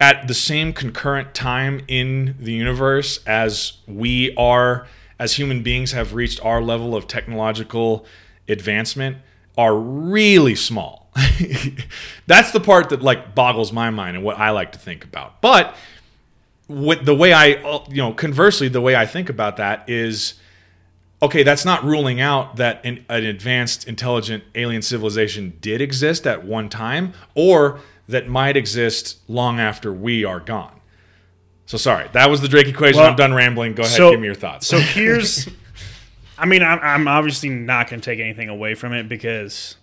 at 0.00 0.28
the 0.28 0.34
same 0.34 0.72
concurrent 0.72 1.34
time 1.34 1.80
in 1.88 2.36
the 2.38 2.52
universe 2.52 3.20
as 3.26 3.74
we 3.86 4.34
are 4.36 4.86
as 5.18 5.34
human 5.34 5.62
beings 5.62 5.92
have 5.92 6.14
reached 6.14 6.44
our 6.44 6.62
level 6.62 6.94
of 6.94 7.08
technological 7.08 8.06
advancement 8.48 9.16
are 9.56 9.76
really 9.76 10.54
small. 10.54 11.10
That's 12.26 12.52
the 12.52 12.60
part 12.60 12.90
that 12.90 13.02
like 13.02 13.34
boggles 13.34 13.72
my 13.72 13.90
mind 13.90 14.16
and 14.16 14.24
what 14.24 14.38
I 14.38 14.50
like 14.50 14.72
to 14.72 14.78
think 14.78 15.04
about. 15.04 15.40
But 15.40 15.74
what 16.68 17.04
the 17.04 17.14
way 17.14 17.32
I 17.32 17.46
you 17.88 17.96
know 17.96 18.12
conversely 18.12 18.68
the 18.68 18.80
way 18.80 18.94
I 18.94 19.06
think 19.06 19.28
about 19.28 19.56
that 19.56 19.88
is 19.88 20.34
okay, 21.20 21.42
that's 21.42 21.64
not 21.64 21.82
ruling 21.82 22.20
out 22.20 22.56
that 22.56 22.80
an, 22.84 23.04
an 23.08 23.24
advanced, 23.24 23.88
intelligent 23.88 24.44
alien 24.54 24.82
civilization 24.82 25.56
did 25.60 25.80
exist 25.80 26.26
at 26.28 26.44
one 26.44 26.68
time, 26.68 27.12
or 27.34 27.80
that 28.08 28.28
might 28.28 28.56
exist 28.56 29.18
long 29.28 29.60
after 29.60 29.92
we 29.92 30.24
are 30.24 30.40
gone. 30.40 30.80
So 31.66 31.76
sorry, 31.76 32.08
that 32.12 32.30
was 32.30 32.40
the 32.40 32.48
Drake 32.48 32.66
equation. 32.66 32.98
Well, 33.00 33.10
I'm 33.10 33.16
done 33.16 33.34
rambling. 33.34 33.74
Go 33.74 33.82
ahead, 33.82 33.96
so- 33.96 34.10
give 34.10 34.20
me 34.20 34.26
your 34.26 34.34
thoughts. 34.34 34.66
So 34.66 34.78
here's, 34.78 35.48
I 36.38 36.46
mean, 36.46 36.62
I'm, 36.62 36.78
I'm 36.80 37.08
obviously 37.08 37.50
not 37.50 37.90
going 37.90 38.00
to 38.00 38.04
take 38.10 38.20
anything 38.20 38.48
away 38.48 38.74
from 38.74 38.94
it 38.94 39.08
because, 39.08 39.76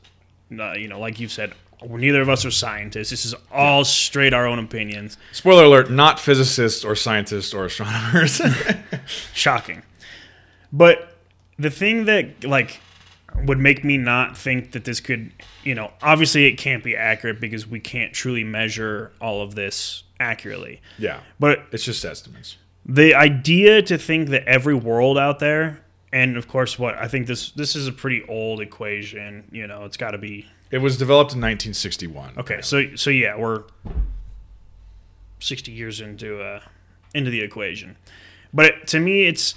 uh, 0.58 0.74
you 0.74 0.88
know, 0.88 1.00
like 1.00 1.20
you 1.20 1.28
said, 1.28 1.54
neither 1.88 2.22
of 2.22 2.30
us 2.30 2.44
are 2.44 2.52
scientists. 2.52 3.12
This 3.12 3.26
is 3.26 3.36
all 3.52 3.86
straight 3.86 4.34
our 4.34 4.48
own 4.48 4.58
opinions. 4.58 5.18
Spoiler 5.32 5.66
alert: 5.66 5.92
not 5.92 6.20
physicists 6.20 6.84
or 6.84 6.96
scientists 6.96 7.54
or 7.54 7.66
astronomers. 7.66 8.42
Shocking. 9.34 9.84
But 10.74 11.16
the 11.60 11.70
thing 11.70 12.06
that 12.06 12.44
like 12.44 12.80
would 13.44 13.60
make 13.60 13.84
me 13.84 13.98
not 13.98 14.38
think 14.38 14.72
that 14.72 14.86
this 14.86 15.00
could, 15.00 15.32
you 15.64 15.76
know, 15.76 15.92
obviously 16.02 16.46
it 16.46 16.54
can't 16.54 16.84
be 16.84 16.96
accurate 16.96 17.40
because 17.42 17.68
we 17.68 17.80
can't 17.80 18.14
truly 18.14 18.44
measure 18.44 19.12
all 19.20 19.42
of 19.42 19.56
this 19.56 20.04
accurately. 20.20 20.82
yeah, 20.98 21.20
But 21.40 21.66
it's 21.72 21.84
just 21.84 22.04
estimates. 22.06 22.58
the 22.86 23.14
idea 23.14 23.82
to 23.82 23.98
think 23.98 24.30
that 24.30 24.44
every 24.48 24.74
world 24.76 25.18
out 25.18 25.40
there 25.40 25.82
and 26.14 26.38
of 26.38 26.48
course 26.48 26.80
what 26.80 26.96
I 26.96 27.08
think 27.10 27.28
this 27.28 27.52
this 27.52 27.76
is 27.76 27.88
a 27.88 27.92
pretty 27.92 28.24
old 28.30 28.62
equation, 28.62 29.44
you 29.52 29.68
know, 29.68 29.84
it's 29.86 29.98
got 29.98 30.12
to 30.12 30.18
be 30.18 30.48
It 30.72 30.78
was 30.78 30.98
developed 30.98 31.34
in 31.34 31.42
1961. 31.42 32.34
Okay, 32.38 32.62
so 32.62 32.96
so 32.96 33.10
yeah, 33.10 33.36
we're 33.38 33.64
sixty 35.40 35.72
years 35.72 36.02
into 36.02 36.42
uh, 36.42 36.62
into 37.14 37.30
the 37.32 37.42
equation, 37.42 37.98
but 38.54 38.88
to 38.88 39.00
me, 39.00 39.26
it's 39.26 39.56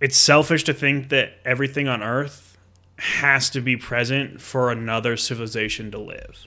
it's 0.00 0.16
selfish 0.16 0.64
to 0.64 0.74
think 0.74 1.10
that 1.10 1.34
everything 1.44 1.88
on 1.88 2.02
Earth 2.02 2.56
has 2.98 3.50
to 3.50 3.60
be 3.60 3.76
present 3.76 4.40
for 4.40 4.70
another 4.70 5.16
civilization 5.16 5.90
to 5.90 5.98
live. 5.98 6.46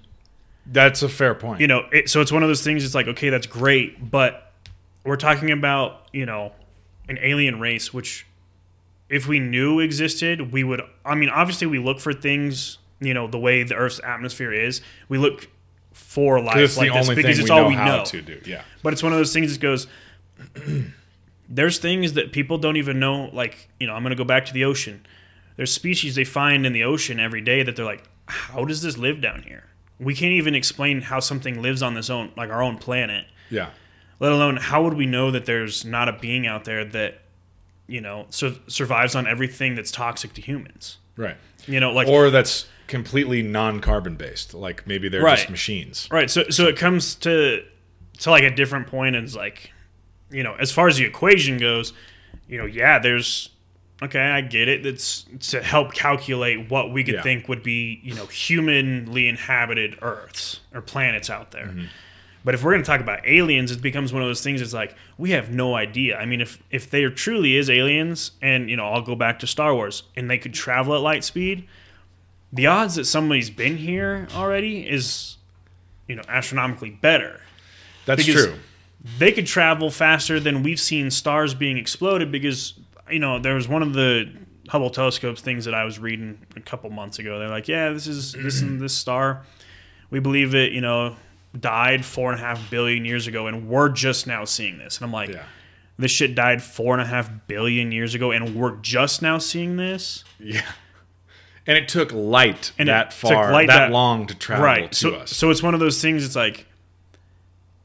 That's 0.65 1.01
a 1.03 1.09
fair 1.09 1.35
point. 1.35 1.61
You 1.61 1.67
know, 1.67 1.85
it, 1.91 2.09
so 2.09 2.21
it's 2.21 2.31
one 2.31 2.43
of 2.43 2.49
those 2.49 2.63
things. 2.63 2.85
It's 2.85 2.95
like 2.95 3.07
okay, 3.07 3.29
that's 3.29 3.47
great, 3.47 4.09
but 4.09 4.51
we're 5.03 5.17
talking 5.17 5.51
about 5.51 6.07
you 6.13 6.25
know 6.25 6.53
an 7.09 7.17
alien 7.21 7.59
race, 7.59 7.93
which 7.93 8.25
if 9.09 9.27
we 9.27 9.39
knew 9.39 9.79
existed, 9.79 10.51
we 10.51 10.63
would. 10.63 10.81
I 11.05 11.15
mean, 11.15 11.29
obviously, 11.29 11.67
we 11.67 11.79
look 11.79 11.99
for 11.99 12.13
things. 12.13 12.77
You 12.99 13.13
know, 13.13 13.27
the 13.27 13.39
way 13.39 13.63
the 13.63 13.75
Earth's 13.75 13.99
atmosphere 14.01 14.53
is, 14.53 14.81
we 15.09 15.17
look 15.17 15.49
for 15.91 16.39
life 16.39 16.77
like 16.77 16.89
the 16.89 16.97
this 16.97 17.09
only 17.09 17.15
because 17.15 17.35
thing 17.37 17.43
it's 17.43 17.49
we 17.49 17.49
all 17.49 17.63
know 17.63 17.67
we 17.67 17.75
how 17.75 17.97
know. 17.97 18.05
to 18.05 18.21
do. 18.21 18.41
Yeah. 18.45 18.63
But 18.81 18.93
it's 18.93 19.03
one 19.03 19.11
of 19.11 19.19
those 19.19 19.33
things 19.33 19.51
that 19.51 19.61
goes. 19.61 19.87
There's 21.49 21.77
things 21.77 22.13
that 22.13 22.31
people 22.31 22.57
don't 22.57 22.77
even 22.77 22.99
know. 22.99 23.29
Like 23.33 23.69
you 23.79 23.87
know, 23.87 23.93
I'm 23.93 24.03
going 24.03 24.11
to 24.11 24.15
go 24.15 24.23
back 24.23 24.45
to 24.45 24.53
the 24.53 24.65
ocean. 24.65 25.05
There's 25.55 25.71
species 25.73 26.15
they 26.15 26.23
find 26.23 26.65
in 26.65 26.73
the 26.73 26.83
ocean 26.83 27.19
every 27.19 27.41
day 27.41 27.61
that 27.63 27.75
they're 27.75 27.85
like, 27.85 28.03
how 28.27 28.65
does 28.65 28.81
this 28.81 28.97
live 28.97 29.21
down 29.21 29.43
here? 29.43 29.65
We 29.99 30.15
can't 30.15 30.31
even 30.33 30.55
explain 30.55 31.01
how 31.01 31.19
something 31.19 31.61
lives 31.61 31.83
on 31.83 31.93
this 31.93 32.09
own, 32.09 32.31
like 32.35 32.49
our 32.49 32.63
own 32.63 32.77
planet 32.79 33.25
Yeah. 33.49 33.69
let 34.19 34.31
alone 34.31 34.57
how 34.57 34.83
would 34.83 34.95
we 34.95 35.05
know 35.05 35.29
that 35.31 35.45
there's 35.45 35.85
not 35.85 36.09
a 36.09 36.13
being 36.13 36.47
out 36.47 36.63
there 36.65 36.83
that 36.85 37.19
you 37.87 38.01
know 38.01 38.25
sur- 38.29 38.55
survives 38.67 39.13
on 39.15 39.27
everything 39.27 39.75
that's 39.75 39.91
toxic 39.91 40.33
to 40.33 40.41
humans 40.41 40.97
Right. 41.15 41.37
you 41.67 41.79
know 41.79 41.91
like 41.91 42.07
Or 42.07 42.29
that's 42.31 42.65
completely 42.87 43.43
non-carbon 43.43 44.15
based. 44.15 44.53
Like 44.55 44.87
maybe 44.87 45.07
they're 45.09 45.21
Right. 45.21 45.37
just 45.37 45.49
machines. 45.51 46.07
right 46.11 46.29
so 46.31 46.49
so 46.49 46.67
it 46.67 46.75
comes 46.77 47.13
to 47.15 47.63
to 48.19 48.31
like 48.31 48.43
a 48.43 48.53
different 48.55 48.87
point 48.87 49.15
and 49.15 49.23
it's 49.25 49.35
like 49.35 49.71
you 50.33 50.43
know 50.43 50.55
as 50.59 50.71
far 50.71 50.87
as 50.87 50.97
the 50.97 51.05
equation 51.05 51.57
goes 51.57 51.93
you 52.47 52.57
know 52.57 52.65
yeah 52.65 52.99
there's 52.99 53.49
okay 54.01 54.19
i 54.19 54.41
get 54.41 54.67
it 54.67 54.85
it's 54.85 55.25
to 55.39 55.61
help 55.61 55.93
calculate 55.93 56.69
what 56.69 56.91
we 56.91 57.03
could 57.03 57.15
Yeah. 57.15 57.21
think 57.21 57.47
would 57.47 57.63
be 57.63 57.99
you 58.03 58.13
know 58.15 58.25
humanly 58.25 59.27
inhabited 59.29 59.97
earths 60.01 60.59
or 60.73 60.81
planets 60.81 61.29
out 61.29 61.51
there 61.51 61.67
Mm-hmm. 61.67 61.85
But 62.45 62.55
if 62.55 62.61
we're 62.61 62.73
going 62.73 62.83
to 62.83 62.85
talk 62.85 62.99
about 62.99 63.25
aliens, 63.25 63.71
it 63.71 63.81
becomes 63.81 64.11
one 64.11 64.21
of 64.21 64.27
those 64.27 64.41
things. 64.43 64.59
It's 64.59 64.73
like 64.73 64.97
we 65.17 65.29
have 65.31 65.49
no 65.53 65.75
idea. 65.75 66.17
I 66.17 66.25
mean, 66.25 66.41
if 66.41 66.61
if 66.71 66.89
there 66.89 67.09
truly 67.09 67.55
is 67.55 67.69
aliens, 67.69 68.31
and 68.41 68.69
you 68.69 68.75
know, 68.75 68.85
I'll 68.85 69.01
go 69.01 69.15
back 69.15 69.39
to 69.39 69.47
Star 69.47 69.73
Wars, 69.73 70.03
and 70.17 70.29
they 70.29 70.37
could 70.37 70.53
travel 70.53 70.93
at 70.93 70.99
light 70.99 71.23
speed, 71.23 71.65
the 72.51 72.67
odds 72.67 72.95
that 72.95 73.05
somebody's 73.05 73.49
been 73.49 73.77
here 73.77 74.27
already 74.35 74.81
is, 74.81 75.37
you 76.09 76.17
know, 76.17 76.23
astronomically 76.27 76.89
better. 76.89 77.39
That's 78.05 78.25
Because- 78.25 78.45
true. 78.47 78.55
They 79.19 79.31
could 79.31 79.45
travel 79.47 79.89
faster 79.91 80.39
than 80.39 80.63
we've 80.63 80.79
seen 80.79 81.11
stars 81.11 81.53
being 81.53 81.77
exploded 81.77 82.31
because 82.31 82.73
you 83.11 83.19
know 83.19 83.39
there 83.39 83.55
was 83.55 83.67
one 83.67 83.81
of 83.83 83.93
the 83.93 84.31
Hubble 84.69 84.89
telescopes 84.89 85.41
things 85.41 85.65
that 85.65 85.73
I 85.73 85.83
was 85.83 85.99
reading 85.99 86.39
a 86.55 86.61
couple 86.61 86.89
months 86.89 87.19
ago. 87.19 87.37
They're 87.37 87.49
like, 87.49 87.67
yeah, 87.67 87.89
this 87.89 88.07
is 88.07 88.31
this 88.31 88.61
and 88.61 88.79
this 88.79 88.93
star. 88.95 89.43
We 90.09 90.19
believe 90.19 90.55
it, 90.55 90.71
you 90.71 90.79
know, 90.79 91.17
died 91.59 92.05
four 92.05 92.31
and 92.31 92.39
a 92.39 92.43
half 92.43 92.69
billion 92.71 93.03
years 93.03 93.27
ago, 93.27 93.47
and 93.47 93.67
we're 93.67 93.89
just 93.89 94.25
now 94.25 94.45
seeing 94.45 94.77
this. 94.77 94.97
And 94.97 95.05
I'm 95.05 95.11
like, 95.11 95.29
Yeah. 95.29 95.43
this 95.97 96.11
shit 96.11 96.33
died 96.33 96.63
four 96.63 96.93
and 96.93 97.01
a 97.01 97.05
half 97.05 97.29
billion 97.47 97.91
years 97.91 98.15
ago, 98.15 98.31
and 98.31 98.55
we're 98.55 98.77
just 98.77 99.21
now 99.21 99.37
seeing 99.37 99.75
this. 99.75 100.23
Yeah. 100.39 100.61
And 101.67 101.77
it 101.77 101.87
took 101.89 102.11
light 102.13 102.71
And 102.77 102.87
that 102.89 103.11
far, 103.11 103.51
light 103.51 103.67
that, 103.67 103.77
that- 103.87 103.91
long 103.91 104.27
to 104.27 104.35
travel 104.35 104.63
right. 104.65 104.91
to 104.91 104.97
so, 104.97 105.15
us. 105.15 105.35
so 105.35 105.49
it's 105.49 105.61
one 105.63 105.73
of 105.73 105.79
those 105.81 106.01
things. 106.01 106.25
It's 106.25 106.35
like 106.37 106.67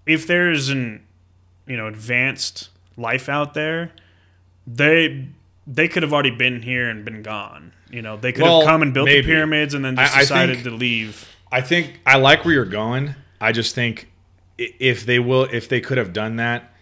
if 0.06 0.26
there's 0.28 0.68
an 0.68 1.04
you 1.68 1.76
know 1.76 1.86
advanced 1.86 2.70
life 2.96 3.28
out 3.28 3.54
there, 3.54 3.92
they 4.66 5.28
they 5.66 5.88
could 5.88 6.02
have 6.02 6.12
already 6.12 6.30
been 6.30 6.62
here 6.62 6.88
and 6.88 7.04
been 7.04 7.22
gone. 7.22 7.72
You 7.90 8.02
know, 8.02 8.16
they 8.16 8.32
could 8.32 8.42
Well, 8.42 8.60
have 8.60 8.68
come 8.68 8.82
and 8.82 8.92
built 8.92 9.06
maybe. 9.06 9.20
the 9.22 9.26
pyramids 9.32 9.74
and 9.74 9.84
then 9.84 9.96
just 9.96 10.14
I- 10.14 10.18
I 10.18 10.20
decided 10.22 10.56
think- 10.56 10.64
to 10.64 10.70
leave. 10.72 11.28
I 11.50 11.60
think 11.62 12.00
I 12.04 12.16
like 12.16 12.44
where 12.44 12.52
you're 12.54 12.64
going. 12.64 13.14
I 13.40 13.52
just 13.52 13.74
think 13.74 14.08
if 14.58 15.06
they 15.06 15.18
will, 15.18 15.44
if 15.50 15.68
they 15.68 15.80
could 15.80 15.96
have 15.96 16.12
done 16.12 16.36
that, 16.36 16.74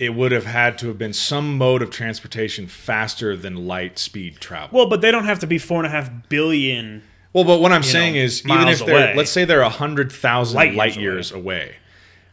it 0.00 0.14
would 0.14 0.32
have 0.32 0.46
had 0.46 0.78
to 0.78 0.88
have 0.88 0.98
been 0.98 1.12
some 1.12 1.56
mode 1.58 1.82
of 1.82 1.90
transportation 1.90 2.66
faster 2.66 3.36
than 3.36 3.66
light 3.68 3.98
speed 4.00 4.40
travel. 4.40 4.76
Well, 4.76 4.88
but 4.88 5.00
they 5.00 5.12
don't 5.12 5.26
have 5.26 5.38
to 5.40 5.46
be 5.46 5.58
four 5.58 5.78
and 5.78 5.86
a 5.86 5.90
half 5.90 6.10
billion. 6.28 7.02
Well, 7.32 7.44
but 7.44 7.60
what 7.60 7.70
I'm 7.72 7.82
saying 7.84 8.14
know, 8.14 8.20
is, 8.20 8.44
even 8.44 8.66
if 8.68 8.84
they're, 8.84 8.94
away. 9.10 9.14
let's 9.16 9.30
say 9.30 9.44
they're 9.44 9.60
a 9.60 9.68
hundred 9.68 10.10
thousand 10.10 10.56
light, 10.56 10.74
Light 10.74 10.96
years, 10.96 11.30
years 11.30 11.32
away. 11.32 11.76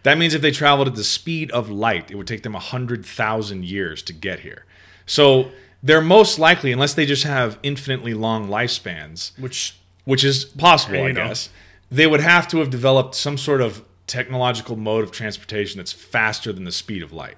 That 0.03 0.17
means 0.17 0.33
if 0.33 0.41
they 0.41 0.51
traveled 0.51 0.87
at 0.87 0.95
the 0.95 1.03
speed 1.03 1.51
of 1.51 1.69
light, 1.69 2.09
it 2.11 2.15
would 2.15 2.27
take 2.27 2.43
them 2.43 2.53
hundred 2.53 3.05
thousand 3.05 3.65
years 3.65 4.01
to 4.03 4.13
get 4.13 4.39
here. 4.41 4.65
So 5.05 5.51
they're 5.83 6.01
most 6.01 6.39
likely, 6.39 6.71
unless 6.71 6.93
they 6.93 7.05
just 7.05 7.23
have 7.23 7.57
infinitely 7.63 8.13
long 8.13 8.47
lifespans, 8.47 9.37
Which 9.39 9.77
which 10.05 10.23
is 10.23 10.45
possible, 10.45 11.03
I 11.03 11.11
know. 11.11 11.27
guess, 11.27 11.49
they 11.91 12.07
would 12.07 12.21
have 12.21 12.47
to 12.49 12.57
have 12.59 12.69
developed 12.69 13.15
some 13.15 13.37
sort 13.37 13.61
of 13.61 13.83
technological 14.07 14.75
mode 14.75 15.03
of 15.03 15.11
transportation 15.11 15.77
that's 15.77 15.93
faster 15.93 16.51
than 16.51 16.63
the 16.63 16.71
speed 16.71 17.03
of 17.03 17.13
light 17.13 17.37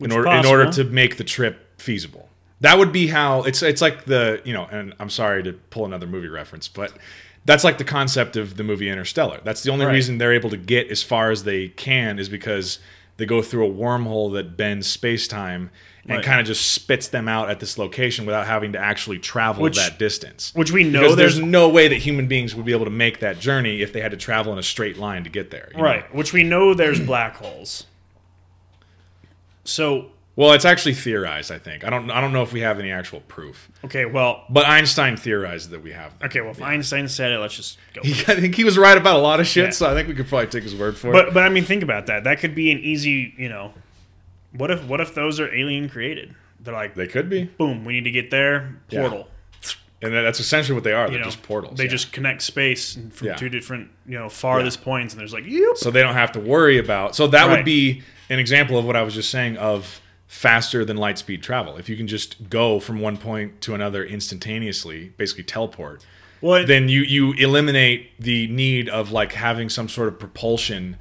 in 0.00 0.12
order 0.12 0.30
in 0.30 0.46
order 0.46 0.70
to 0.72 0.84
make 0.84 1.16
the 1.16 1.24
trip 1.24 1.80
feasible. 1.80 2.28
That 2.60 2.78
would 2.78 2.92
be 2.92 3.08
how 3.08 3.42
it's 3.42 3.62
it's 3.62 3.80
like 3.80 4.04
the 4.04 4.40
you 4.44 4.52
know, 4.52 4.66
and 4.70 4.94
I'm 5.00 5.10
sorry 5.10 5.42
to 5.44 5.52
pull 5.52 5.84
another 5.84 6.06
movie 6.06 6.28
reference, 6.28 6.68
but 6.68 6.92
that's 7.44 7.64
like 7.64 7.78
the 7.78 7.84
concept 7.84 8.36
of 8.36 8.56
the 8.56 8.64
movie 8.64 8.88
Interstellar. 8.88 9.40
That's 9.44 9.62
the 9.62 9.70
only 9.70 9.86
Right. 9.86 9.92
reason 9.92 10.18
they're 10.18 10.32
able 10.32 10.50
to 10.50 10.56
get 10.56 10.88
as 10.90 11.02
far 11.02 11.30
as 11.30 11.44
they 11.44 11.68
can 11.68 12.18
is 12.18 12.28
because 12.28 12.78
they 13.16 13.26
go 13.26 13.42
through 13.42 13.66
a 13.66 13.70
wormhole 13.70 14.32
that 14.34 14.56
bends 14.56 14.86
space 14.86 15.28
time 15.28 15.70
and 16.04 16.16
Right. 16.16 16.24
kind 16.24 16.40
of 16.40 16.46
just 16.46 16.72
spits 16.72 17.06
them 17.08 17.28
out 17.28 17.50
at 17.50 17.60
this 17.60 17.78
location 17.78 18.24
without 18.26 18.46
having 18.46 18.72
to 18.72 18.78
actually 18.78 19.18
travel 19.18 19.62
Which- 19.62 19.76
that 19.76 19.98
distance. 19.98 20.50
which 20.54 20.70
we 20.72 20.82
know 20.84 21.00
Because 21.02 21.16
there's 21.16 21.34
there's 21.36 21.46
no 21.46 21.68
way 21.68 21.88
that 21.88 21.98
human 21.98 22.26
beings 22.26 22.54
would 22.54 22.64
be 22.64 22.72
able 22.72 22.86
to 22.86 22.90
make 22.90 23.20
that 23.20 23.38
journey 23.38 23.82
if 23.82 23.92
they 23.92 24.00
had 24.00 24.10
to 24.12 24.16
travel 24.16 24.52
in 24.52 24.58
a 24.58 24.62
straight 24.62 24.96
line 24.96 25.22
to 25.24 25.30
get 25.30 25.50
there. 25.50 25.68
you 25.72 25.78
know? 25.78 25.84
right, 25.84 26.14
which 26.14 26.32
we 26.32 26.42
know 26.42 26.74
there's 26.74 26.98
black 27.00 27.36
holes. 27.36 27.86
So 29.64 30.11
Well, 30.34 30.52
it's 30.54 30.64
actually 30.64 30.94
theorized. 30.94 31.52
I 31.52 31.58
think. 31.58 31.84
I 31.84 31.90
don't. 31.90 32.10
I 32.10 32.20
don't 32.20 32.32
know 32.32 32.42
if 32.42 32.52
we 32.52 32.60
have 32.60 32.78
any 32.78 32.90
actual 32.90 33.20
proof, 33.20 33.70
okay, 33.84 34.06
well, 34.06 34.44
but 34.48 34.66
Einstein 34.66 35.16
theorized 35.16 35.70
that 35.70 35.82
we 35.82 35.92
have. 35.92 36.18
Them. 36.18 36.28
okay, 36.28 36.40
well, 36.40 36.52
if 36.52 36.62
Einstein 36.62 37.06
said 37.08 37.32
it, 37.32 37.38
let's 37.38 37.54
just 37.54 37.78
go. 37.92 38.00
He, 38.02 38.12
I 38.32 38.40
think 38.40 38.54
he 38.54 38.64
was 38.64 38.78
right 38.78 38.96
about 38.96 39.16
a 39.16 39.18
lot 39.22 39.40
of 39.40 39.46
shit, 39.46 39.64
Yeah. 39.64 39.70
so 39.70 39.90
I 39.90 39.94
think 39.94 40.08
we 40.08 40.14
could 40.14 40.28
probably 40.28 40.46
take 40.46 40.62
his 40.62 40.74
word 40.74 40.96
for 40.96 41.08
it. 41.10 41.12
But 41.12 41.34
but 41.34 41.42
I 41.42 41.50
mean, 41.50 41.64
think 41.64 41.82
about 41.82 42.06
that. 42.06 42.24
That 42.24 42.38
could 42.38 42.54
be 42.54 42.70
an 42.72 42.78
easy, 42.78 43.34
you 43.36 43.48
know. 43.50 43.74
What 44.56 44.70
if 44.70 44.84
what 44.84 45.00
if 45.00 45.14
those 45.14 45.38
are 45.38 45.54
alien 45.54 45.88
created? 45.88 46.34
They're 46.60 46.74
like, 46.74 46.94
They 46.94 47.08
could 47.08 47.28
be, 47.28 47.44
boom, 47.44 47.84
we 47.84 47.92
need 47.94 48.04
to 48.04 48.10
get 48.10 48.30
there. 48.30 48.76
Yeah. 48.88 49.00
Portal. 49.02 49.28
and 50.00 50.14
that's 50.14 50.38
essentially 50.40 50.74
what 50.74 50.84
they 50.84 50.92
are. 50.92 51.06
They're 51.06 51.14
You 51.14 51.18
know, 51.18 51.24
just 51.24 51.42
portals. 51.42 51.76
They 51.76 51.84
yeah. 51.84 51.90
just 51.90 52.12
connect 52.12 52.42
space 52.42 52.98
from 53.10 53.26
Yeah. 53.26 53.34
two 53.34 53.48
different, 53.48 53.90
you 54.06 54.18
know, 54.18 54.28
farthest 54.28 54.82
points, 54.82 55.12
and 55.12 55.20
there's 55.20 55.32
like, 55.32 55.44
yep. 55.46 55.76
so 55.76 55.90
they 55.90 56.00
don't 56.02 56.14
have 56.14 56.32
to 56.32 56.40
worry 56.40 56.78
about. 56.78 57.16
So 57.16 57.26
that 57.28 57.48
would 57.50 57.64
be 57.64 58.02
an 58.30 58.38
example 58.38 58.78
of 58.78 58.84
what 58.84 58.94
I 58.96 59.02
was 59.02 59.14
just 59.14 59.30
saying 59.30 59.56
of 59.56 60.00
faster 60.32 60.82
than 60.82 60.96
light 60.96 61.18
speed 61.18 61.42
travel. 61.42 61.76
If 61.76 61.90
you 61.90 61.96
can 61.96 62.06
just 62.06 62.48
go 62.48 62.80
from 62.80 63.00
one 63.00 63.18
point 63.18 63.60
to 63.60 63.74
another 63.74 64.02
instantaneously, 64.02 65.12
basically 65.18 65.44
teleport, 65.44 66.06
Well, 66.40 66.64
then 66.66 66.88
you 66.88 67.02
you 67.02 67.34
eliminate 67.34 68.18
the 68.18 68.46
need 68.48 68.88
of 68.88 69.12
like 69.12 69.34
having 69.34 69.68
some 69.68 69.90
sort 69.90 70.08
of 70.08 70.18
propulsion 70.18 70.96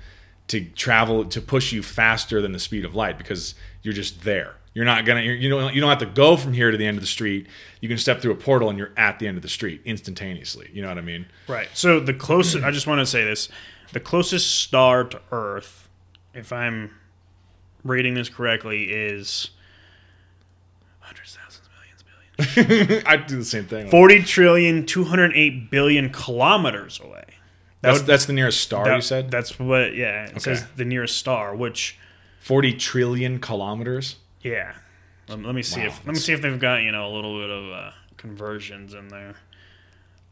to 0.50 0.66
travel 0.66 1.24
to 1.24 1.40
push 1.40 1.72
you 1.72 1.82
faster 1.82 2.42
than 2.42 2.52
the 2.52 2.60
speed 2.60 2.84
of 2.84 2.94
light 2.94 3.18
because 3.18 3.56
you're 3.84 3.94
just 3.94 4.26
there. 4.26 4.56
You're 4.74 4.84
not 4.84 5.06
gonna 5.06 5.22
you're, 5.22 5.36
you 5.36 5.50
don't 5.50 5.74
you 5.74 5.80
don't 5.80 5.90
have 5.90 6.00
to 6.00 6.06
go 6.08 6.36
from 6.36 6.52
here 6.52 6.70
to 6.70 6.76
the 6.78 6.86
end 6.86 6.98
of 6.98 7.02
the 7.02 7.08
street. 7.08 7.48
You 7.80 7.88
can 7.88 7.98
step 7.98 8.22
through 8.22 8.34
a 8.34 8.36
portal 8.36 8.70
and 8.70 8.78
you're 8.78 8.92
at 8.98 9.20
the 9.20 9.28
end 9.28 9.38
of 9.38 9.44
the 9.44 9.50
street 9.50 9.82
instantaneously. 9.86 10.70
You 10.74 10.82
know 10.82 10.90
what 10.90 10.98
I 10.98 11.02
mean? 11.02 11.26
Right. 11.48 11.70
So 11.74 12.02
the 12.02 12.14
closest, 12.14 12.66
I 12.66 12.72
just 12.72 12.86
want 12.86 13.00
to 13.00 13.06
say 13.06 13.24
this: 13.24 13.48
the 13.94 14.02
closest 14.02 14.60
star 14.60 15.06
to 15.06 15.22
Earth, 15.32 15.88
if 16.34 16.52
I'm 16.52 16.92
reading 17.84 18.14
this 18.14 18.30
correctly, 18.30 18.84
is 18.92 19.50
hundreds, 21.00 21.36
thousands, 21.38 21.70
millions, 21.76 22.78
billions, 22.88 23.04
I 23.08 23.18
do 23.18 23.38
the 23.38 23.46
same 23.46 23.66
thing. 23.66 23.90
forty 23.90 24.22
trillion, 24.24 24.86
two 24.86 25.04
hundred 25.06 25.34
eight 25.36 25.70
billion 25.72 26.10
kilometers 26.10 27.00
away. 27.00 27.24
That 27.82 27.90
That's 27.90 28.00
would- 28.00 28.08
that's 28.08 28.26
the 28.26 28.34
nearest 28.34 28.62
star 28.62 28.86
that- 28.86 28.96
you 28.96 29.02
said. 29.02 29.32
That's 29.32 29.58
what. 29.60 29.96
Yeah. 29.96 30.26
It 30.26 30.42
says 30.42 30.66
the 30.76 30.86
nearest 30.86 31.18
star, 31.18 31.56
which 31.56 31.98
Forty 32.40 32.74
trillion 32.74 33.40
kilometers. 33.40 34.16
yeah. 34.42 34.74
Let, 35.28 35.44
let 35.44 35.54
me 35.56 35.62
see 35.62 35.82
Wow, 35.82 35.88
if 35.88 36.06
let 36.06 36.14
me 36.14 36.20
see 36.20 36.34
if 36.34 36.42
they've 36.42 36.60
got 36.60 36.82
you 36.82 36.92
know 36.92 37.08
a 37.08 37.14
little 37.14 37.40
bit 37.40 37.50
of 37.50 37.72
uh, 37.72 37.92
conversions 38.18 38.94
in 38.96 39.08
there. 39.10 39.36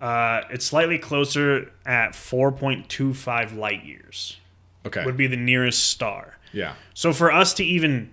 Uh, 0.01 0.41
it's 0.49 0.65
slightly 0.65 0.97
closer 0.97 1.71
at 1.85 2.13
4.25 2.13 3.55
light 3.57 3.83
years. 3.83 4.37
Okay. 4.85 5.05
Would 5.05 5.17
be 5.17 5.27
the 5.27 5.35
nearest 5.37 5.89
star. 5.89 6.37
Yeah. 6.53 6.73
So 6.93 7.13
for 7.13 7.31
us 7.31 7.53
to 7.55 7.63
even 7.65 8.09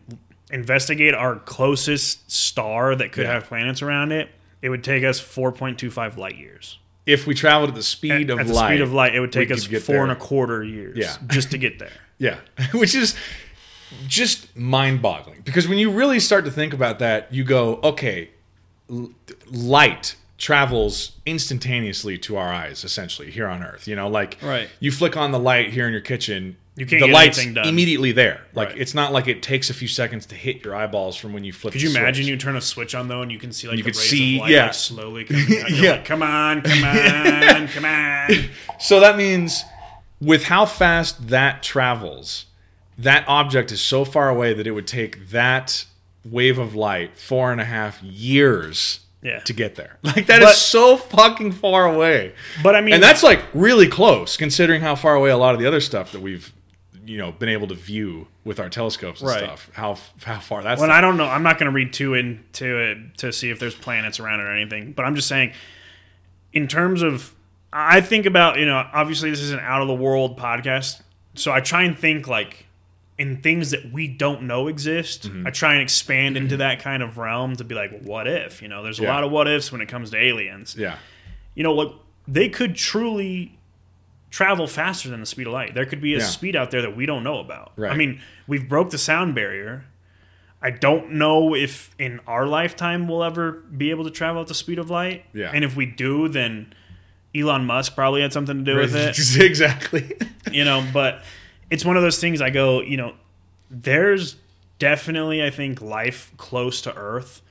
investigate 0.51 1.15
our 1.15 1.37
closest 1.37 2.31
star 2.31 2.95
that 2.95 3.13
could 3.13 3.25
Yeah. 3.27 3.35
have 3.35 3.45
planets 3.47 3.83
around 3.83 4.13
it, 4.13 4.31
it 4.63 4.69
would 4.69 4.85
take 4.85 5.05
us 5.05 5.21
4.25 5.21 6.17
light 6.17 6.37
years. 6.37 6.79
If 7.05 7.27
we 7.27 7.35
traveled 7.35 7.71
at 7.71 7.75
the 7.77 7.83
speed 7.83 8.31
at, 8.31 8.35
of 8.35 8.41
at 8.41 8.47
the 8.49 8.53
light, 8.53 8.69
speed 8.75 8.81
of 8.81 8.93
light, 8.93 9.15
it 9.15 9.21
would 9.21 9.33
take 9.33 9.51
us 9.51 9.65
four 9.67 10.03
and 10.03 10.11
a 10.13 10.17
quarter 10.17 10.63
years 10.65 10.97
Yeah. 10.99 11.17
just 11.29 11.51
to 11.53 11.59
get 11.59 11.79
there. 11.79 11.91
Yeah, 12.19 12.39
which 12.73 12.95
is 12.95 13.15
just 14.09 14.57
mind-boggling 14.57 15.43
because 15.45 15.69
when 15.69 15.79
you 15.79 15.91
really 15.91 16.19
start 16.21 16.45
to 16.47 16.51
think 16.51 16.73
about 16.73 16.99
that, 17.01 17.33
you 17.33 17.45
go, 17.45 17.77
okay, 17.83 18.31
l- 18.91 19.11
light 19.51 20.17
travels 20.39 21.13
instantaneously 21.25 22.19
to 22.19 22.37
our 22.37 22.53
eyes 22.53 22.85
essentially 22.85 23.31
here 23.31 23.47
on 23.49 23.63
earth 23.63 23.89
you 23.89 23.97
know 23.97 24.09
like 24.09 24.37
Right. 24.43 24.69
you 24.81 24.91
flick 24.93 25.17
on 25.17 25.33
the 25.33 25.39
light 25.39 25.71
here 25.73 25.87
in 25.87 25.93
your 25.93 26.03
kitchen 26.03 26.57
You 26.77 26.85
can't 26.85 27.01
the 27.01 27.07
get 27.07 27.15
light's 27.15 27.39
anything 27.39 27.55
done. 27.55 27.69
immediately 27.69 28.13
there 28.13 28.43
like 28.55 28.69
Right. 28.71 28.79
it's 28.79 28.93
not 28.95 29.13
like 29.13 29.29
it 29.29 29.43
takes 29.43 29.71
a 29.71 29.75
few 29.75 29.89
seconds 29.89 30.27
to 30.27 30.35
hit 30.35 30.63
your 30.65 30.75
eyeballs 30.75 31.17
from 31.17 31.33
when 31.33 31.43
you 31.43 31.53
flip 31.55 31.73
Could 31.73 31.81
you 31.81 31.89
imagine 31.91 32.25
switch. 32.25 32.29
you 32.29 32.37
turn 32.37 32.55
a 32.57 32.61
switch 32.61 32.95
on 32.95 33.09
though 33.09 33.23
and 33.23 33.33
you 33.33 33.39
can 33.39 33.51
see 33.51 33.67
like 33.67 33.79
You 33.79 33.83
the 33.85 33.91
could 33.93 33.97
rays 33.99 34.09
see- 34.11 34.37
of 34.37 34.41
light 34.43 34.51
yeah. 34.51 34.65
like, 34.67 34.75
slowly 34.75 35.25
coming 35.25 35.43
out? 35.63 35.71
Yeah. 35.71 35.91
like, 35.93 36.05
come 36.05 36.23
on, 36.23 36.61
come 36.63 36.85
on, 36.85 37.69
come 37.75 37.85
on. 37.87 38.29
So 38.79 39.01
that 39.01 39.17
means 39.17 39.65
with 40.21 40.45
how 40.45 40.67
fast 40.67 41.29
that 41.29 41.63
travels, 41.63 42.45
that 42.99 43.25
object 43.27 43.73
is 43.73 43.81
so 43.81 44.05
far 44.05 44.29
away 44.29 44.53
that 44.53 44.67
it 44.67 44.73
would 44.73 44.87
take 44.87 45.31
that 45.31 45.87
wave 46.25 46.59
of 46.59 46.75
light 46.75 47.17
four 47.17 47.53
and 47.53 47.61
a 47.61 47.65
half 47.65 48.03
years 48.03 49.01
Yeah. 49.23 49.41
to 49.41 49.53
get 49.53 49.75
there. 49.75 49.97
Like 50.03 50.27
that 50.27 50.41
is 50.43 50.49
But- 50.49 50.55
so 50.55 50.97
fucking 50.97 51.53
far 51.53 51.87
away. 51.87 52.33
But 52.63 52.77
I 52.77 52.81
mean 52.81 52.95
And 52.95 53.03
that's 53.03 53.23
like 53.23 53.41
really 53.55 53.89
close 53.89 54.37
considering 54.37 54.83
how 54.83 54.95
far 54.95 55.15
away 55.15 55.31
a 55.31 55.37
lot 55.37 55.55
of 55.55 55.61
the 55.61 55.67
other 55.67 55.81
stuff 55.81 56.13
that 56.13 56.21
we've 56.21 56.53
you 57.05 57.19
know 57.19 57.33
been 57.33 57.49
able 57.49 57.67
to 57.69 57.75
view 57.75 58.27
with 58.45 58.59
our 58.61 58.69
telescopes 58.69 59.21
and 59.21 59.31
Right. 59.31 59.39
stuff. 59.43 59.71
How 59.75 59.97
how 60.25 60.39
far 60.39 60.63
that's 60.63 60.81
Well, 60.81 60.91
I 60.91 61.01
don't 61.01 61.17
know. 61.17 61.25
I'm 61.27 61.43
not 61.43 61.59
going 61.59 61.71
to 61.71 61.75
read 61.75 61.93
too 61.93 62.15
into 62.15 62.79
it 62.79 63.19
to 63.19 63.33
see 63.33 63.51
if 63.51 63.59
there's 63.59 63.75
planets 63.75 64.21
around 64.21 64.41
it 64.41 64.45
or 64.45 64.53
anything. 64.53 64.93
But 64.93 65.05
I'm 65.07 65.15
just 65.17 65.29
saying, 65.29 65.53
in 66.53 66.69
terms 66.69 67.03
of, 67.03 67.33
I 67.73 68.01
think 68.01 68.27
about 68.27 68.59
you 68.59 68.67
know, 68.67 68.87
obviously 68.93 69.31
this 69.31 69.41
is 69.41 69.53
an 69.53 69.61
out 69.61 69.83
of 69.83 69.89
the 69.89 69.95
world 69.95 70.39
podcast, 70.39 71.01
so 71.35 71.53
I 71.53 71.61
try 71.61 71.83
and 71.83 71.99
think 71.99 72.29
like 72.29 72.66
in 73.19 73.39
things 73.41 73.71
that 73.71 73.93
we 73.93 74.07
don't 74.09 74.43
know 74.43 74.69
exist. 74.69 75.23
Mm-hmm. 75.29 75.47
I 75.47 75.51
try 75.51 75.73
and 75.73 75.83
expand 75.83 76.37
into 76.37 76.59
that 76.59 76.81
kind 76.81 77.03
of 77.03 77.17
realm 77.17 77.57
to 77.57 77.65
be 77.65 77.75
like, 77.75 78.03
what 78.03 78.29
if? 78.29 78.61
You 78.61 78.69
know, 78.69 78.83
there's 78.83 78.99
a 79.01 79.05
Yeah. 79.05 79.15
lot 79.15 79.25
of 79.25 79.31
what 79.31 79.49
ifs 79.49 79.73
when 79.73 79.81
it 79.81 79.89
comes 79.89 80.11
to 80.11 80.19
aliens. 80.19 80.77
Yeah. 80.79 80.97
You 81.55 81.63
know, 81.63 81.73
like 81.73 81.93
they 82.29 82.49
could 82.51 82.75
truly 82.77 83.57
travel 84.31 84.67
faster 84.67 85.09
than 85.09 85.21
the 85.21 85.27
speed 85.27 85.47
of 85.47 85.55
light. 85.55 85.73
There 85.75 85.87
could 85.87 86.03
be 86.03 86.15
a 86.15 86.19
Yeah. 86.19 86.25
speed 86.25 86.57
out 86.57 86.71
there 86.71 86.83
that 86.83 86.95
we 86.95 87.07
don't 87.07 87.23
know 87.23 87.39
about. 87.39 87.73
I 87.83 87.95
mean, 87.97 88.21
we've 88.47 88.69
broke 88.69 88.91
the 88.91 88.99
sound 88.99 89.35
barrier. 89.35 89.85
I 90.61 90.71
don't 90.71 91.13
know 91.13 91.55
if 91.55 91.95
in 91.99 92.21
our 92.27 92.47
lifetime 92.47 93.09
we'll 93.09 93.23
ever 93.25 93.53
be 93.53 93.91
able 93.91 94.05
to 94.05 94.11
travel 94.11 94.43
at 94.43 94.49
the 94.49 94.55
speed 94.55 94.79
of 94.79 94.91
light. 94.91 95.25
Yeah. 95.33 95.51
And 95.55 95.65
if 95.65 95.75
we 95.77 95.87
do, 95.87 96.29
then 96.29 96.75
Elon 97.35 97.65
Musk 97.65 97.95
probably 97.95 98.21
had 98.21 98.33
something 98.33 98.59
to 98.59 98.73
do 98.73 98.77
with 98.79 98.95
it. 98.95 99.17
exactly. 99.41 100.17
You 100.51 100.65
know, 100.65 100.85
but 100.93 101.23
it's 101.71 101.85
one 101.85 101.97
of 101.97 102.03
those 102.03 102.19
things 102.21 102.41
I 102.41 102.51
go, 102.51 102.81
you 102.81 102.97
know, 102.97 103.15
there's 103.71 104.37
definitely 104.79 105.43
I 105.45 105.51
think 105.51 105.81
life 105.81 106.33
close 106.37 106.81
to 106.83 106.95
Earth, 106.95 107.43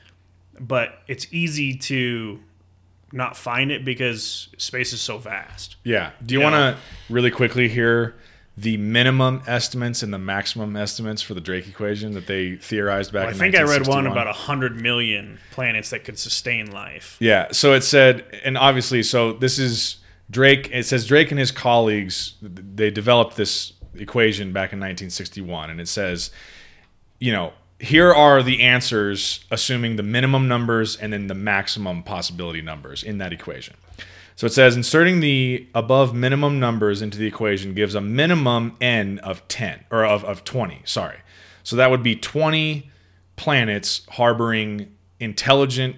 but 0.60 1.00
it's 1.08 1.28
easy 1.32 1.76
to 1.76 2.40
not 3.12 3.38
find 3.38 3.72
it 3.72 3.86
because 3.86 4.50
space 4.58 4.92
is 4.94 5.02
so 5.02 5.18
vast. 5.18 5.76
Yeah. 5.84 6.12
Do 6.26 6.34
you 6.34 6.42
Yeah. 6.42 6.50
want 6.52 6.78
to 6.78 7.14
really 7.14 7.32
quickly 7.32 7.70
hear 7.70 8.16
the 8.58 8.78
minimum 8.78 9.42
estimates 9.48 10.02
and 10.02 10.14
the 10.14 10.18
maximum 10.18 10.76
estimates 10.78 11.22
for 11.22 11.34
the 11.34 11.42
Drake 11.42 11.68
equation 11.68 12.14
that 12.14 12.26
they 12.28 12.56
theorized 12.56 13.12
back 13.12 13.28
in 13.30 13.36
I 13.36 13.38
think 13.38 13.54
I 13.56 13.62
read 13.64 13.86
one 13.88 14.06
1961. 14.06 14.12
about 14.12 14.28
100 14.28 14.82
million 14.82 15.40
planets 15.52 15.90
that 15.90 16.06
could 16.06 16.18
sustain 16.18 16.72
life. 16.72 17.18
Yeah. 17.20 17.48
So 17.52 17.74
it 17.74 17.82
said, 17.84 18.24
and 18.46 18.58
obviously, 18.58 19.04
so 19.04 19.34
this 19.34 19.60
is 19.60 19.98
Drake. 20.32 20.70
It 20.72 20.86
says 20.86 21.06
Drake 21.06 21.32
and 21.32 21.40
his 21.40 21.52
colleagues 21.52 22.36
they 22.42 22.90
developed 22.92 23.36
this 23.36 23.74
equation 24.00 24.54
back 24.54 24.74
in 24.74 24.80
1961, 24.80 25.70
and 25.70 25.82
it 25.82 25.88
says, 25.88 26.32
you 27.20 27.32
know, 27.32 27.54
here 27.80 28.14
are 28.14 28.42
the 28.42 28.62
answers 28.62 29.44
assuming 29.52 29.96
the 29.96 30.04
minimum 30.04 30.48
numbers 30.48 30.96
and 30.96 31.12
then 31.12 31.28
the 31.28 31.36
maximum 31.36 32.04
possibility 32.04 32.62
numbers 32.62 33.04
in 33.04 33.18
that 33.18 33.34
equation. 33.34 33.76
So 34.36 34.48
it 34.48 34.54
says 34.54 34.76
inserting 34.76 35.22
the 35.22 35.68
above 35.74 36.14
minimum 36.14 36.60
numbers 36.60 37.02
into 37.02 37.18
the 37.18 37.26
equation 37.26 37.74
gives 37.74 37.96
a 37.96 38.02
minimum 38.02 38.76
n 38.82 39.20
of 39.20 39.48
10 39.48 39.86
or 39.90 40.06
of, 40.06 40.26
of 40.26 40.44
20, 40.44 40.82
sorry. 40.84 41.20
So 41.64 41.76
that 41.78 41.90
would 41.90 42.04
be 42.04 42.16
20 42.16 42.90
planets 43.38 44.02
harboring 44.12 44.94
intelligent 45.20 45.96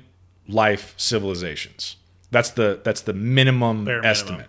life 0.48 0.94
civilizations. 0.98 1.98
That's 2.30 2.52
the 2.52 2.80
that's 2.84 3.02
the 3.02 3.14
minimum 3.14 3.86
Bare 3.86 4.02
minimum. 4.02 4.46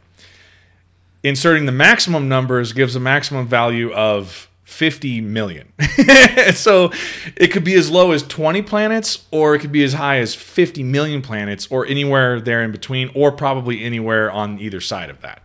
Inserting 1.23 1.67
the 1.67 1.73
maximum 1.73 2.29
numbers 2.29 2.73
gives 2.73 2.95
a 2.97 3.01
maximum 3.01 3.47
value 3.47 3.93
of 3.93 4.49
50 4.65 5.21
million. 5.21 5.73
so 6.55 6.93
it 7.37 7.49
could 7.49 7.65
be 7.65 7.75
as 7.75 7.91
low 7.91 8.13
as 8.13 8.23
20 8.23 8.63
planets, 8.63 9.25
or 9.31 9.55
it 9.55 9.59
could 9.61 9.73
be 9.73 9.83
as 9.83 9.95
high 9.95 10.19
as 10.19 10.35
50 10.35 10.83
million 10.85 11.21
planets, 11.23 11.67
or 11.71 11.87
anywhere 11.87 12.41
there 12.41 12.63
in 12.63 12.71
between, 12.71 13.11
or 13.15 13.33
probably 13.33 13.83
anywhere 13.83 14.31
on 14.31 14.61
either 14.61 14.81
side 14.81 15.11
of 15.11 15.21
that. 15.23 15.43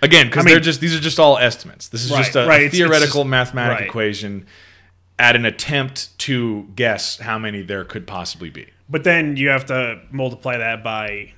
Again, 0.00 0.28
because 0.28 0.44
I 0.44 0.46
mean- 0.46 0.54
they're 0.54 0.60
just 0.60 0.80
these 0.80 0.94
are 0.96 1.00
just 1.00 1.18
all 1.18 1.36
estimates. 1.38 1.88
This 1.88 2.04
is 2.04 2.10
Right, 2.12 2.18
just 2.24 2.36
a, 2.36 2.44
a 2.44 2.48
right, 2.48 2.54
it's- 2.62 2.68
it's 2.72 2.76
theoretical 2.78 3.22
just- 3.24 3.30
mathematical 3.30 3.80
right. 3.80 3.88
equation 3.88 4.46
at 5.18 5.34
an 5.34 5.44
attempt 5.44 6.16
to 6.20 6.68
guess 6.76 7.18
how 7.18 7.38
many 7.38 7.60
there 7.62 7.84
could 7.84 8.06
possibly 8.06 8.50
be. 8.50 8.68
But 8.88 9.02
then 9.02 9.36
you 9.36 9.48
have 9.48 9.66
to 9.66 10.00
multiply 10.12 10.56
that 10.58 10.84
by 10.84 11.32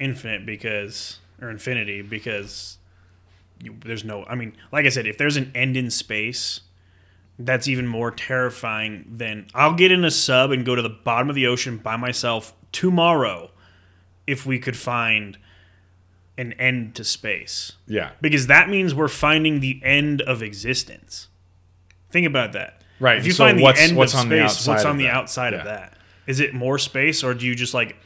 infinite 0.00 0.46
because, 0.46 1.18
or 1.40 1.50
infinity 1.50 2.02
because 2.02 2.78
you, 3.62 3.76
there's 3.84 4.04
no. 4.04 4.24
I 4.24 4.34
mean, 4.34 4.54
like 4.72 4.86
I 4.86 4.88
said, 4.88 5.06
if 5.06 5.18
there's 5.18 5.36
an 5.36 5.50
end 5.54 5.76
in 5.76 5.90
space, 5.90 6.60
that's 7.38 7.68
even 7.68 7.86
more 7.86 8.10
terrifying 8.10 9.06
than 9.16 9.46
I'll 9.54 9.74
get 9.74 9.90
in 9.92 10.04
a 10.04 10.10
sub 10.10 10.50
and 10.50 10.64
go 10.64 10.74
to 10.74 10.82
the 10.82 10.88
bottom 10.90 11.28
of 11.28 11.34
the 11.34 11.46
ocean 11.46 11.76
by 11.78 11.96
myself 11.96 12.52
tomorrow 12.72 13.50
if 14.26 14.46
we 14.46 14.58
could 14.58 14.76
find 14.76 15.38
an 16.38 16.52
end 16.54 16.94
to 16.94 17.04
space. 17.04 17.72
Yeah. 17.86 18.12
Because 18.20 18.46
that 18.46 18.68
means 18.70 18.94
we're 18.94 19.08
finding 19.08 19.60
the 19.60 19.80
end 19.82 20.22
of 20.22 20.42
existence. 20.42 21.28
Think 22.10 22.26
about 22.26 22.52
that. 22.52 22.80
Right, 22.98 23.18
If 23.18 23.26
you 23.26 23.32
so 23.32 23.44
find 23.44 23.58
the 23.58 23.62
what's- 23.62 23.80
end 23.80 23.96
what's 23.96 24.14
of 24.14 24.20
on 24.20 24.28
the 24.28 24.36
space, 24.36 24.50
outside 24.50 24.72
what's 24.72 24.84
of 24.84 24.90
on 24.90 24.96
the 24.98 25.04
that? 25.04 25.14
outside 25.14 25.52
Yeah. 25.52 25.58
of 25.60 25.64
that? 25.66 25.96
Is 26.26 26.38
it 26.40 26.54
more 26.54 26.78
space, 26.78 27.24
or 27.24 27.34
do 27.34 27.46
you 27.46 27.54
just 27.54 27.72
like 27.74 27.96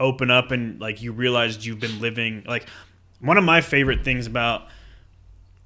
open 0.00 0.30
up 0.30 0.50
and 0.50 0.80
like 0.80 1.02
you 1.02 1.12
realized 1.12 1.64
you've 1.64 1.78
been 1.78 2.00
living 2.00 2.42
like 2.46 2.66
one 3.20 3.36
of 3.36 3.44
my 3.44 3.60
favorite 3.60 4.02
things 4.02 4.26
about 4.26 4.66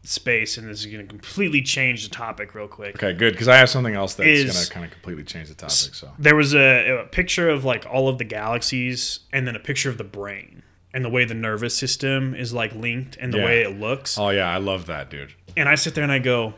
space, 0.03 0.59
and 0.59 0.69
this 0.69 0.81
is 0.81 0.87
going 0.87 1.01
to 1.01 1.09
completely 1.09 1.63
change 1.63 2.07
the 2.07 2.15
topic 2.15 2.55
real 2.55 2.69
quick. 2.69 2.97
Okay, 2.97 3.15
good. 3.15 3.33
Because 3.33 3.49
I 3.49 3.57
have 3.57 3.71
something 3.71 3.95
else 3.95 4.15
that's 4.15 4.43
going 4.43 4.65
to 4.67 4.71
kind 4.71 4.85
of 4.85 4.93
completely 4.93 5.25
change 5.25 5.49
the 5.49 5.55
topic. 5.55 5.73
So 5.95 6.11
There 6.19 6.37
was 6.37 6.55
a, 6.55 7.05
a 7.05 7.07
picture 7.07 7.49
of 7.49 7.65
like 7.65 7.87
all 7.91 8.09
of 8.09 8.19
the 8.19 8.25
galaxies, 8.25 9.21
and 9.33 9.47
then 9.47 9.57
a 9.57 9.61
picture 9.61 9.89
of 9.89 9.97
the 9.97 10.05
brain 10.05 10.63
and 10.93 11.05
the 11.05 11.09
way 11.09 11.25
the 11.25 11.35
nervous 11.35 11.77
system 11.77 12.35
is 12.35 12.53
like 12.53 12.73
linked 12.75 13.17
and 13.17 13.33
the 13.33 13.39
Yeah. 13.39 13.45
way 13.45 13.63
it 13.63 13.81
looks. 13.81 14.19
Oh 14.19 14.29
yeah, 14.31 14.49
I 14.49 14.59
love 14.59 14.87
that, 14.87 15.11
dude. 15.11 15.33
And 15.57 15.69
I 15.69 15.75
sit 15.75 15.95
there 15.95 16.05
and 16.05 16.13
I 16.13 16.19
go, 16.19 16.55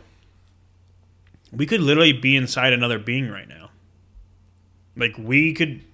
we 1.53 1.67
could 1.67 1.81
literally 1.81 2.13
be 2.13 2.37
inside 2.37 2.73
another 2.73 2.99
being 2.99 3.31
right 3.31 3.49
now. 3.49 3.71
Like 4.97 5.15
we 5.19 5.53
could, 5.55 5.85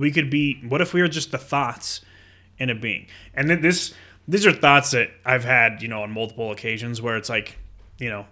we 0.00 0.10
could 0.10 0.30
be. 0.30 0.60
What 0.68 0.80
if 0.80 0.92
we 0.92 1.02
were 1.02 1.08
just 1.08 1.30
the 1.30 1.38
thoughts 1.38 2.00
in 2.58 2.70
a 2.70 2.74
being? 2.74 3.06
And 3.34 3.48
then 3.48 3.60
this, 3.60 3.94
these 4.26 4.46
are 4.46 4.52
thoughts 4.52 4.90
that 4.92 5.10
I've 5.24 5.44
had, 5.44 5.82
you 5.82 5.88
know, 5.88 6.02
on 6.02 6.10
multiple 6.10 6.50
occasions 6.50 7.00
where 7.00 7.16
it's 7.16 7.28
like, 7.28 7.58
you 7.98 8.08
know, 8.08 8.26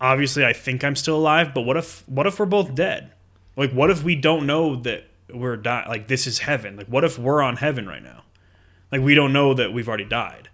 obviously 0.00 0.44
I 0.44 0.52
think 0.52 0.84
I'm 0.84 0.96
still 0.96 1.16
alive, 1.16 1.54
but 1.54 1.62
what 1.62 1.76
if, 1.76 2.06
what 2.08 2.26
if 2.26 2.38
we're 2.38 2.46
both 2.46 2.74
dead? 2.74 3.12
Like, 3.56 3.72
what 3.72 3.90
if 3.90 4.02
we 4.02 4.16
don't 4.16 4.46
know 4.46 4.76
that 4.82 5.04
we're 5.32 5.56
dying? 5.56 5.88
Like 5.88 6.08
this 6.08 6.26
is 6.26 6.40
heaven. 6.40 6.76
Like, 6.76 6.88
what 6.88 7.04
if 7.04 7.18
we're 7.18 7.40
on 7.40 7.56
heaven 7.56 7.86
right 7.86 8.02
now? 8.02 8.24
Like 8.92 9.00
we 9.00 9.14
don't 9.14 9.32
know 9.32 9.54
that 9.54 9.72
we've 9.72 9.88
already 9.88 10.04
died 10.04 10.50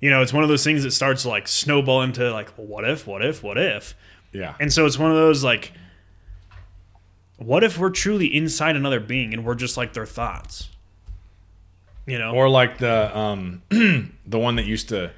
you 0.00 0.10
know, 0.10 0.22
it's 0.22 0.32
one 0.32 0.42
of 0.42 0.48
those 0.48 0.64
things 0.64 0.84
that 0.84 0.92
starts 0.92 1.22
to 1.22 1.28
like 1.28 1.48
snowball 1.48 2.02
into 2.02 2.30
like, 2.32 2.56
well, 2.56 2.66
what 2.66 2.88
if, 2.88 3.06
what 3.06 3.24
if, 3.24 3.42
what 3.42 3.58
if? 3.58 3.94
Yeah. 4.32 4.54
And 4.60 4.72
so 4.72 4.86
it's 4.86 4.98
one 4.98 5.10
of 5.10 5.16
those 5.16 5.42
like, 5.42 5.72
what 7.38 7.64
if 7.64 7.78
we're 7.78 7.90
truly 7.90 8.26
inside 8.26 8.76
another 8.76 9.00
being 9.00 9.32
and 9.32 9.44
we're 9.44 9.54
just 9.54 9.76
like 9.76 9.94
their 9.94 10.06
thoughts? 10.06 10.68
You 12.06 12.18
know, 12.18 12.32
Or 12.34 12.48
like 12.48 12.78
the 12.78 13.16
um 13.16 13.62
the 13.70 14.38
one 14.38 14.56
that 14.56 14.64
used 14.66 14.88
to 14.90 15.10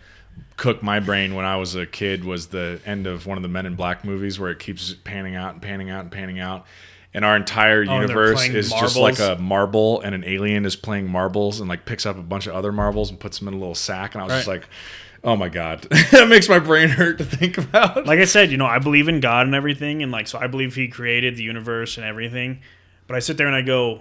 cook 0.56 0.82
my 0.82 1.00
brain 1.00 1.34
when 1.34 1.44
I 1.44 1.56
was 1.56 1.74
a 1.74 1.86
kid 1.86 2.24
was 2.24 2.48
the 2.48 2.80
end 2.84 3.06
of 3.06 3.26
one 3.26 3.38
of 3.38 3.42
the 3.42 3.48
Men 3.48 3.64
in 3.66 3.74
Black 3.76 4.04
movies 4.04 4.38
where 4.38 4.50
it 4.50 4.58
keeps 4.58 4.92
panning 5.04 5.34
out 5.34 5.54
and 5.54 5.62
panning 5.62 5.88
out 5.90 6.00
and 6.02 6.10
panning 6.10 6.38
out. 6.40 6.66
And 7.14 7.24
our 7.24 7.34
entire 7.36 7.84
Oh, 7.88 8.00
universe 8.00 8.46
is 8.48 8.70
just 8.70 8.96
like 8.96 9.18
a 9.18 9.36
marble, 9.40 10.00
and 10.00 10.14
an 10.14 10.22
alien 10.24 10.64
is 10.64 10.76
playing 10.76 11.08
marbles 11.08 11.58
and 11.58 11.68
like 11.68 11.84
picks 11.84 12.06
up 12.06 12.16
a 12.18 12.22
bunch 12.22 12.46
of 12.46 12.54
other 12.54 12.70
marbles 12.72 13.10
and 13.10 13.18
puts 13.18 13.38
them 13.40 13.48
in 13.48 13.54
a 13.54 13.56
little 13.58 13.74
sack. 13.74 14.14
And 14.14 14.22
I 14.22 14.26
was 14.26 14.34
just 14.34 14.46
like, 14.48 14.68
oh 15.24 15.36
my 15.36 15.48
god, 15.48 15.82
that 16.12 16.28
makes 16.28 16.48
my 16.48 16.58
brain 16.58 16.88
hurt 16.88 17.18
to 17.18 17.24
think 17.24 17.58
about. 17.58 18.06
like 18.06 18.18
I 18.18 18.24
said, 18.24 18.50
you 18.50 18.56
know, 18.56 18.66
I 18.66 18.78
believe 18.78 19.08
in 19.08 19.20
God 19.20 19.46
and 19.46 19.54
everything, 19.54 20.02
and 20.02 20.10
like, 20.12 20.26
so 20.26 20.38
I 20.38 20.46
believe 20.46 20.74
He 20.74 20.88
created 20.88 21.36
the 21.36 21.42
universe 21.42 21.96
and 21.96 22.06
everything. 22.06 22.60
But 23.06 23.16
I 23.16 23.20
sit 23.20 23.36
there 23.36 23.46
and 23.46 23.56
I 23.56 23.62
go, 23.62 24.00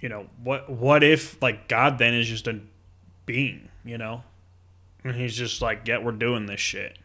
you 0.00 0.08
know, 0.08 0.26
what 0.42 0.68
what 0.70 1.02
if 1.02 1.40
like 1.42 1.68
God 1.68 1.98
then 1.98 2.14
is 2.14 2.26
just 2.28 2.46
a 2.46 2.60
being, 3.24 3.68
you 3.84 3.98
know, 3.98 4.22
and 5.04 5.14
He's 5.16 5.34
just 5.36 5.60
like, 5.62 5.86
yeah, 5.88 5.98
we're 5.98 6.12
doing 6.12 6.46
this 6.46 6.60
shit. 6.60 6.98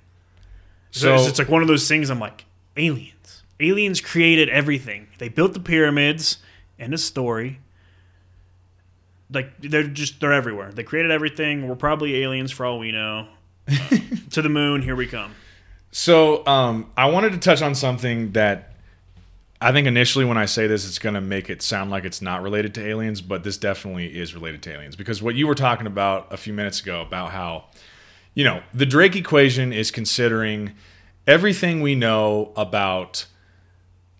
So 0.92 1.18
So- 1.18 1.30
it's, 1.30 1.40
like 1.40 1.50
one 1.50 1.62
of 1.62 1.68
those 1.68 1.88
things. 1.88 2.10
I'm 2.10 2.20
like, 2.20 2.46
aliens. 2.78 3.44
Aliens 3.60 4.02
created 4.02 4.50
everything. 4.50 5.08
They 5.20 5.30
built 5.30 5.54
the 5.54 5.60
pyramids. 5.60 6.38
and 6.80 6.94
of 6.94 7.00
story. 7.00 7.60
Like 9.32 9.58
they're 9.60 9.84
just 9.84 10.20
they're 10.20 10.34
everywhere. 10.34 10.72
They 10.72 10.84
created 10.84 11.12
everything. 11.12 11.68
We're 11.68 11.76
probably 11.76 12.22
aliens 12.24 12.52
for 12.52 12.66
all 12.66 12.80
we 12.80 12.92
know. 12.92 13.28
Uh, 13.68 13.98
to 14.32 14.42
the 14.42 14.50
moon, 14.50 14.82
here 14.82 14.96
we 14.96 15.08
come. 15.08 15.34
So 15.92 16.46
um, 16.48 16.92
I 16.98 17.10
wanted 17.10 17.34
to 17.34 17.38
touch 17.38 17.62
on 17.62 17.76
something 17.76 18.32
that 18.32 18.72
I 19.60 19.72
think 19.72 19.88
initially 19.88 20.26
when 20.26 20.38
I 20.38 20.46
say 20.46 20.66
this, 20.66 20.88
it's 20.88 20.98
going 20.98 21.14
to 21.14 21.22
make 21.22 21.50
it 21.50 21.62
sound 21.62 21.92
like 21.92 22.04
it's 22.04 22.22
not 22.22 22.42
related 22.42 22.74
to 22.76 22.86
aliens, 22.88 23.22
but 23.22 23.44
this 23.44 23.58
definitely 23.58 24.18
is 24.18 24.34
related 24.34 24.64
to 24.64 24.74
aliens 24.74 24.96
because 24.96 25.22
what 25.22 25.36
you 25.36 25.46
were 25.46 25.56
talking 25.56 25.86
about 25.86 26.34
a 26.34 26.38
few 26.38 26.52
minutes 26.52 26.82
ago 26.82 27.02
about 27.02 27.32
how, 27.32 27.66
you 28.34 28.44
know, 28.44 28.64
the 28.74 28.88
Drake 28.88 29.16
equation 29.16 29.72
is 29.72 29.92
considering 29.92 30.72
everything 31.28 31.82
we 31.82 31.94
know 31.94 32.54
about 32.56 33.26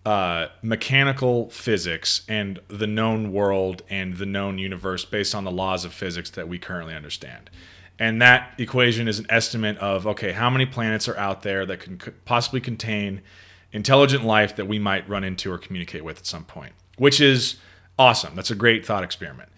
uh, 0.04 0.48
mechanical 0.62 1.48
physics 1.50 2.22
and 2.28 2.60
the 2.68 2.86
known 2.86 3.32
world 3.32 3.82
and 3.88 4.16
the 4.16 4.26
known 4.26 4.58
universe 4.58 5.04
based 5.04 5.34
on 5.34 5.44
the 5.44 5.50
laws 5.50 5.84
of 5.84 5.92
physics 5.92 6.30
that 6.30 6.48
we 6.48 6.58
currently 6.58 6.94
understand. 6.94 7.50
And 7.98 8.20
that 8.20 8.54
equation 8.58 9.06
is 9.06 9.20
an 9.20 9.26
estimate 9.28 9.78
of 9.78 10.06
okay, 10.06 10.32
how 10.32 10.50
many 10.50 10.66
planets 10.66 11.08
are 11.08 11.16
out 11.16 11.42
there 11.42 11.64
that 11.66 11.80
can 11.80 12.00
possibly 12.24 12.60
contain 12.60 13.20
intelligent 13.72 14.24
life 14.24 14.56
that 14.56 14.66
we 14.66 14.78
might 14.78 15.08
run 15.08 15.24
into 15.24 15.52
or 15.52 15.58
communicate 15.58 16.04
with 16.04 16.18
at 16.18 16.26
some 16.26 16.44
point, 16.44 16.72
which 16.96 17.20
is 17.20 17.56
awesome. 17.98 18.34
That's 18.34 18.50
a 18.50 18.56
great 18.56 18.84
thought 18.84 19.04
experiment. 19.04 19.50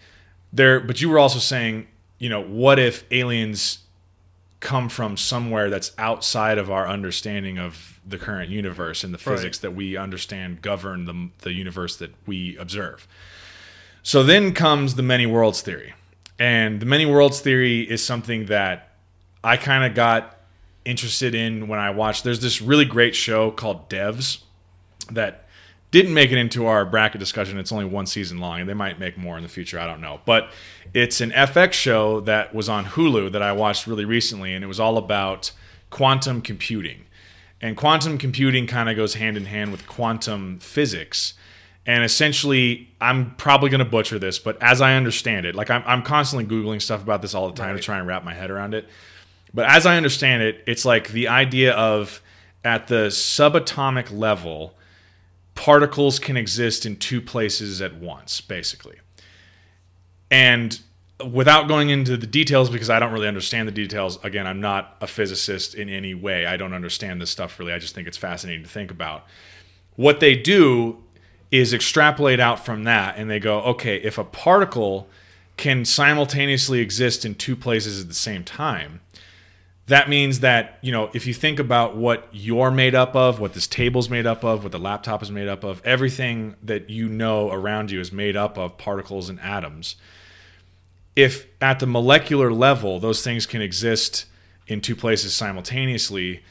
There, 0.53 0.79
but 0.79 1.01
you 1.01 1.09
were 1.09 1.19
also 1.19 1.39
saying, 1.39 1.87
you 2.19 2.29
know, 2.29 2.41
what 2.41 2.77
if 2.77 3.03
aliens 3.11 3.79
come 4.65 4.89
from 4.89 5.15
somewhere 5.15 5.69
that's 5.69 5.91
outside 5.99 6.57
of 6.57 6.71
our 6.71 6.87
understanding 6.87 7.59
of 7.59 8.01
the 8.03 8.17
current 8.17 8.49
universe 8.49 9.03
and 9.03 9.13
the 9.13 9.17
physics 9.19 9.59
that 9.59 9.75
we 9.75 9.95
understand 9.95 10.59
govern 10.63 11.05
the, 11.05 11.29
the 11.41 11.53
universe 11.53 11.95
that 11.97 12.11
we 12.25 12.57
observe. 12.57 13.07
So 14.01 14.23
then 14.23 14.53
comes 14.53 14.95
the 14.95 15.03
many 15.03 15.27
worlds 15.27 15.61
theory. 15.61 15.93
And 16.39 16.79
the 16.79 16.87
many 16.87 17.05
worlds 17.05 17.41
theory 17.41 17.81
is 17.81 18.03
something 18.03 18.47
that 18.47 18.95
I 19.43 19.55
kind 19.55 19.83
of 19.85 19.93
got 19.93 20.35
interested 20.83 21.35
in 21.35 21.67
when 21.67 21.77
I 21.77 21.91
watched. 21.91 22.23
There's 22.23 22.41
this 22.41 22.59
really 22.59 22.85
great 22.85 23.13
show 23.13 23.51
called 23.51 23.87
Devs 23.87 24.41
that 25.11 25.44
didn't 25.95 26.13
make 26.13 26.29
it 26.29 26.37
into 26.37 26.65
our 26.65 26.83
bracket 26.83 27.19
discussion. 27.19 27.57
It's 27.57 27.71
only 27.71 27.85
one 27.85 28.05
season 28.05 28.37
long, 28.39 28.59
and 28.59 28.69
they 28.69 28.73
might 28.73 28.99
make 28.99 29.17
more 29.17 29.37
in 29.37 29.43
the 29.43 29.49
future. 29.49 29.79
I 29.79 29.87
don't 29.87 30.01
know. 30.01 30.19
But 30.25 30.49
it's 30.93 31.21
an 31.21 31.31
FX 31.31 31.71
show 31.71 32.19
that 32.21 32.53
was 32.53 32.67
on 32.67 32.83
Hulu 32.83 33.31
that 33.31 33.41
I 33.41 33.53
watched 33.53 33.87
really 33.87 34.03
recently, 34.03 34.53
and 34.53 34.61
it 34.61 34.67
was 34.67 34.77
all 34.77 34.97
about 34.97 35.51
quantum 35.91 36.41
computing. 36.41 37.05
And 37.61 37.77
quantum 37.77 38.17
computing 38.17 38.67
kind 38.67 38.89
of 38.89 38.97
goes 38.97 39.13
hand 39.13 39.37
in 39.37 39.45
hand 39.45 39.71
with 39.71 39.87
quantum 39.87 40.59
physics. 40.59 41.33
And 41.85 42.03
essentially, 42.03 42.89
I'm 42.99 43.33
probably 43.35 43.69
going 43.69 43.79
to 43.79 43.85
butcher 43.85 44.19
this, 44.19 44.37
but 44.37 44.61
as 44.61 44.81
I 44.81 44.95
understand 44.95 45.45
it, 45.45 45.55
like 45.55 45.69
I'm, 45.69 45.83
I'm 45.85 46.01
constantly 46.01 46.45
Googling 46.45 46.81
stuff 46.81 47.01
about 47.01 47.21
this 47.21 47.33
all 47.33 47.47
the 47.47 47.55
time 47.55 47.73
to 47.73 47.81
try 47.81 47.99
and 47.99 48.05
wrap 48.05 48.25
my 48.25 48.33
head 48.33 48.51
around 48.51 48.73
it. 48.73 48.89
But 49.53 49.69
as 49.69 49.85
I 49.85 49.95
understand 49.95 50.43
it, 50.43 50.61
it's 50.67 50.83
like 50.83 51.13
the 51.13 51.29
idea 51.29 51.71
of 51.71 52.21
at 52.65 52.87
the 52.87 53.07
subatomic 53.07 54.11
level, 54.11 54.73
particles 55.55 56.19
can 56.19 56.37
exist 56.37 56.85
in 56.85 56.97
two 56.97 57.21
places 57.21 57.81
at 57.81 57.95
once, 57.95 58.41
basically. 58.41 58.97
And 60.29 60.79
without 61.31 61.67
going 61.67 61.89
into 61.89 62.17
the 62.17 62.27
details, 62.27 62.69
because 62.69 62.89
I 62.89 62.99
don't 62.99 63.13
really 63.13 63.27
understand 63.27 63.67
the 63.67 63.71
details, 63.71 64.23
again, 64.23 64.45
I'm 64.45 64.59
not 64.59 64.97
a 65.01 65.07
physicist 65.07 65.73
in 65.73 65.89
any 65.89 66.13
way. 66.13 66.45
I 66.45 66.57
don't 66.57 66.73
understand 66.73 67.21
this 67.21 67.29
stuff 67.29 67.57
really. 67.57 67.71
I 67.71 67.79
just 67.79 67.95
think 67.95 68.07
it's 68.07 68.17
fascinating 68.17 68.63
to 68.63 68.69
think 68.69 68.91
about. 68.91 69.25
What 69.95 70.19
they 70.19 70.35
do 70.35 71.01
is 71.51 71.73
extrapolate 71.73 72.39
out 72.39 72.65
from 72.65 72.83
that 72.83 73.17
and 73.17 73.29
they 73.29 73.39
go, 73.39 73.61
okay, 73.61 73.97
if 73.97 74.17
a 74.17 74.25
particle 74.25 75.07
can 75.57 75.85
simultaneously 75.85 76.81
exist 76.81 77.23
in 77.23 77.33
two 77.33 77.55
places 77.55 78.01
at 78.01 78.09
the 78.09 78.13
same 78.13 78.43
time, 78.43 78.99
that 79.87 80.09
means 80.09 80.39
that 80.39 80.79
you 80.81 80.91
know 80.91 81.09
if 81.13 81.27
you 81.27 81.33
think 81.33 81.59
about 81.59 81.95
what 81.95 82.27
you're 82.31 82.71
made 82.71 82.95
up 82.95 83.15
of 83.15 83.39
what 83.39 83.53
this 83.53 83.67
table's 83.67 84.09
made 84.09 84.25
up 84.25 84.43
of 84.43 84.63
what 84.63 84.71
the 84.71 84.79
laptop 84.79 85.21
is 85.21 85.31
made 85.31 85.47
up 85.47 85.63
of 85.63 85.81
everything 85.85 86.55
that 86.63 86.89
you 86.89 87.07
know 87.07 87.51
around 87.51 87.91
you 87.91 87.99
is 87.99 88.11
made 88.11 88.35
up 88.35 88.57
of 88.57 88.77
particles 88.77 89.29
and 89.29 89.39
atoms. 89.41 89.95
If 91.15 91.47
at 91.61 91.79
the 91.79 91.87
molecular 91.87 92.51
level 92.51 92.99
those 92.99 93.23
things 93.23 93.45
can 93.45 93.61
exist 93.61 94.25
in 94.67 94.81
two 94.81 94.95
places 94.95 95.33
simultaneously 95.33 96.41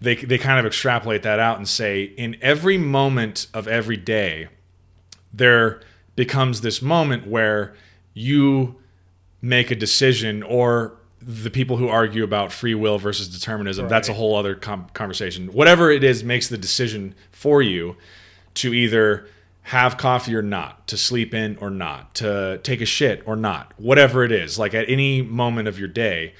they, 0.00 0.14
they 0.14 0.38
kind 0.38 0.60
of 0.60 0.66
extrapolate 0.66 1.24
that 1.24 1.40
out 1.40 1.56
and 1.56 1.68
say 1.68 2.04
in 2.04 2.36
every 2.40 2.78
moment 2.78 3.48
of 3.52 3.66
every 3.66 3.96
day 3.96 4.46
there 5.32 5.80
becomes 6.14 6.60
this 6.60 6.80
moment 6.80 7.26
where 7.26 7.74
you 8.14 8.76
make 9.40 9.70
a 9.70 9.76
decision 9.76 10.42
or 10.42 10.97
the 11.20 11.50
people 11.50 11.76
who 11.76 11.88
argue 11.88 12.22
about 12.22 12.52
free 12.52 12.74
will 12.74 12.98
versus 12.98 13.28
determinism 13.28 13.84
right. 13.84 13.90
that's 13.90 14.08
a 14.08 14.14
whole 14.14 14.36
other 14.36 14.54
com- 14.54 14.88
conversation. 14.94 15.48
Whatever 15.52 15.90
it 15.90 16.04
is 16.04 16.22
makes 16.22 16.48
the 16.48 16.58
decision 16.58 17.14
for 17.32 17.60
you 17.62 17.96
to 18.54 18.72
either 18.72 19.28
have 19.62 19.98
coffee 19.98 20.34
or 20.34 20.42
not 20.42 20.86
to 20.88 20.96
sleep 20.96 21.34
in 21.34 21.56
or 21.58 21.70
not 21.70 22.14
to 22.14 22.58
take 22.62 22.80
a 22.80 22.86
shit 22.86 23.22
or 23.26 23.36
not 23.36 23.70
whatever 23.76 24.24
it 24.24 24.32
is 24.32 24.58
like 24.58 24.72
at 24.72 24.88
any 24.88 25.20
moment 25.20 25.68
of 25.68 25.78
your 25.78 25.88
day 25.88 26.32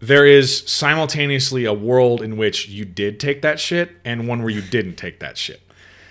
there 0.00 0.26
is 0.26 0.64
simultaneously 0.66 1.64
a 1.64 1.72
world 1.72 2.22
in 2.22 2.36
which 2.36 2.68
you 2.68 2.84
did 2.84 3.18
take 3.18 3.42
that 3.42 3.58
shit 3.58 3.96
and 4.04 4.28
one 4.28 4.42
where 4.42 4.50
you 4.50 4.62
didn't 4.62 4.96
take 4.96 5.20
that 5.20 5.36
shit. 5.36 5.60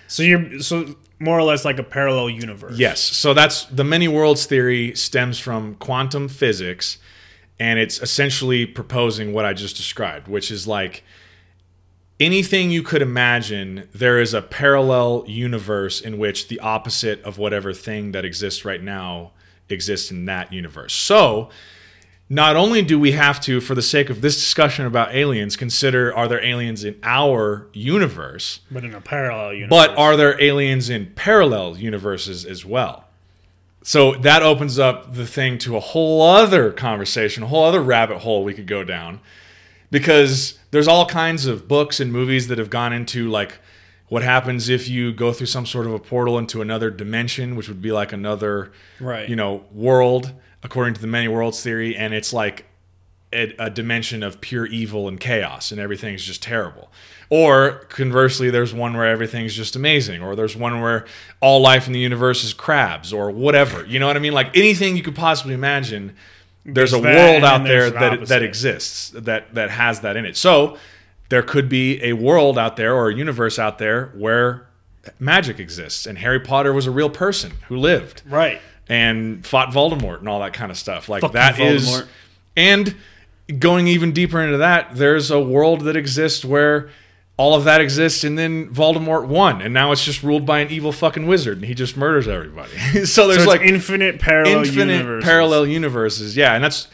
So 0.08 0.24
you're 0.24 0.60
so 0.60 0.96
more 1.20 1.38
or 1.38 1.44
less 1.44 1.66
like 1.66 1.80
a 1.80 1.84
parallel 1.84 2.30
universe. 2.30 2.78
Yes. 2.78 3.00
So 3.00 3.34
that's 3.34 3.66
the 3.66 3.84
many 3.84 4.08
worlds 4.08 4.46
theory 4.46 4.94
stems 4.96 5.40
from 5.40 5.76
quantum 5.76 6.28
physics 6.28 6.98
and 7.60 7.80
it's 7.80 8.00
essentially 8.02 8.66
proposing 8.66 9.34
what 9.34 9.46
I 9.46 9.54
just 9.54 9.76
described, 9.78 10.28
which 10.28 10.52
is 10.52 10.68
like 10.68 11.04
anything 12.20 12.72
you 12.72 12.84
could 12.84 13.02
imagine, 13.02 13.88
there 13.94 14.20
is 14.20 14.34
a 14.34 14.42
parallel 14.42 15.24
universe 15.28 16.02
in 16.02 16.18
which 16.18 16.48
the 16.48 16.60
opposite 16.60 17.22
of 17.24 17.38
whatever 17.38 17.74
thing 17.74 18.12
that 18.12 18.26
exists 18.26 18.66
right 18.66 18.82
now 18.82 19.32
exists 19.70 20.12
in 20.12 20.26
that 20.26 20.54
universe. 20.54 20.94
So, 20.94 21.50
not 22.30 22.58
only 22.58 22.82
do 22.82 23.00
we 23.00 23.14
have 23.14 23.40
to, 23.42 23.62
for 23.62 23.74
the 23.74 23.82
sake 23.82 24.10
of 24.10 24.20
this 24.20 24.36
discussion 24.36 24.86
about 24.86 25.16
aliens, 25.16 25.56
consider 25.56 26.14
are 26.14 26.28
there 26.28 26.44
aliens 26.44 26.84
in 26.84 27.00
our 27.02 27.68
universe, 27.72 28.60
but 28.70 28.84
in 28.84 28.94
a 28.94 29.00
parallel 29.00 29.54
universe, 29.54 29.70
but 29.70 29.98
are 29.98 30.18
there 30.18 30.42
aliens 30.42 30.90
in 30.90 31.14
parallel 31.16 31.78
universes 31.78 32.44
as 32.44 32.66
well? 32.66 33.07
So 33.88 34.16
that 34.16 34.44
opens 34.44 34.78
up 34.78 35.14
the 35.14 35.26
thing 35.26 35.58
to 35.60 35.78
a 35.78 35.80
whole 35.80 36.22
other 36.22 36.74
conversation, 36.74 37.44
a 37.44 37.48
whole 37.48 37.64
other 37.64 37.82
rabbit 37.82 38.18
hole 38.18 38.44
we 38.44 38.54
could 38.54 38.68
go 38.68 38.84
down. 38.84 39.22
Because 39.92 40.60
there's 40.72 40.90
all 40.90 41.06
kinds 41.06 41.46
of 41.46 41.70
books 41.70 42.02
and 42.02 42.12
movies 42.12 42.50
that 42.50 42.58
have 42.58 42.70
gone 42.70 42.92
into 42.92 43.30
like 43.30 43.60
what 44.10 44.24
happens 44.24 44.68
if 44.68 44.90
you 44.90 45.14
go 45.14 45.32
through 45.32 45.48
some 45.48 45.66
sort 45.66 45.86
of 45.86 45.94
a 45.94 46.00
portal 46.00 46.38
into 46.38 46.62
another 46.62 46.92
dimension, 46.92 47.56
which 47.56 47.70
would 47.70 47.82
be 47.82 47.94
like 47.94 48.12
another 48.12 48.74
right. 49.00 49.30
you 49.30 49.38
know, 49.38 49.64
world 49.72 50.34
according 50.64 50.94
to 50.96 51.00
the 51.00 51.08
many 51.08 51.30
worlds 51.30 51.64
theory 51.64 51.96
and 51.96 52.14
it's 52.14 52.34
like 52.34 52.66
a, 53.32 53.56
a 53.58 53.70
dimension 53.70 54.22
of 54.22 54.42
pure 54.42 54.66
evil 54.66 55.08
and 55.08 55.22
chaos 55.22 55.72
and 55.72 55.80
everything's 55.80 56.26
just 56.26 56.44
terrible. 56.44 56.92
Or 57.30 57.86
conversely, 57.90 58.50
there's 58.50 58.74
one 58.74 58.96
where 58.96 59.08
everything's 59.08 59.54
just 59.54 59.76
amazing, 59.76 60.22
or 60.22 60.36
there's 60.36 60.56
one 60.56 60.80
where 60.80 61.06
all 61.42 61.60
life 61.60 61.86
in 61.88 61.94
the 61.94 62.00
universe 62.00 62.44
is 62.44 62.54
crabs, 62.54 63.12
or 63.12 63.32
whatever. 63.32 63.86
You 63.86 64.00
know 64.00 64.08
what 64.08 64.16
I 64.16 64.20
mean? 64.20 64.34
Like 64.34 64.56
anything 64.56 64.96
you 64.96 65.04
could 65.04 65.16
possibly 65.16 65.54
imagine, 65.54 66.16
there's, 66.64 66.92
there's 66.92 66.94
a 66.94 67.00
world 67.00 67.44
out 67.44 67.66
there 67.66 67.90
that 67.90 68.28
that 68.28 68.44
exists 68.44 69.10
that 69.10 69.54
that 69.56 69.70
has 69.70 70.02
that 70.02 70.16
in 70.16 70.26
it. 70.26 70.38
So 70.38 70.78
there 71.30 71.44
could 71.44 71.68
be 71.68 72.02
a 72.02 72.14
world 72.14 72.58
out 72.58 72.78
there 72.78 72.96
or 72.96 73.10
a 73.10 73.14
universe 73.14 73.60
out 73.60 73.78
there 73.78 74.08
where 74.16 74.66
magic 75.20 75.60
exists, 75.60 76.06
and 76.06 76.18
Harry 76.18 76.40
Potter 76.40 76.72
was 76.72 76.88
a 76.88 76.92
real 76.92 77.10
person 77.10 77.52
who 77.68 77.76
lived, 77.76 78.22
right, 78.26 78.62
and 78.88 79.46
fought 79.46 79.70
Voldemort 79.70 80.20
and 80.20 80.30
all 80.30 80.40
that 80.40 80.54
kind 80.54 80.72
of 80.72 80.78
stuff. 80.78 81.10
Like 81.10 81.22
Fucking 81.22 81.34
that 81.34 81.56
Voldemort. 81.56 81.74
is, 81.76 82.04
and 82.56 82.96
going 83.60 83.88
even 83.88 84.14
deeper 84.14 84.42
into 84.42 84.58
that, 84.60 84.96
there's 84.96 85.32
a 85.32 85.40
world 85.40 85.82
that 85.82 85.96
exists 85.96 86.46
where 86.46 86.90
all 87.38 87.54
of 87.54 87.66
that 87.66 87.82
exists, 87.82 88.24
and 88.24 88.36
then 88.38 88.68
Voldemort 88.74 89.28
won, 89.28 89.62
and 89.62 89.72
now 89.72 89.92
it's 89.92 90.04
just 90.04 90.24
ruled 90.24 90.46
by 90.46 90.60
an 90.60 90.72
evil 90.72 90.92
fucking 90.92 91.28
wizard, 91.28 91.58
and 91.58 91.66
he 91.66 91.76
just 91.76 91.96
murders 91.96 92.28
everybody. 92.28 92.72
so 93.06 93.28
there's 93.28 93.44
so 93.44 93.50
like 93.50 93.62
infinite 93.62 94.20
parallel 94.20 94.66
infinite 94.66 94.94
universes. 94.94 95.24
parallel 95.24 95.68
universes. 95.68 96.36
Yeah, 96.36 96.56
and 96.56 96.64
that's 96.64 96.88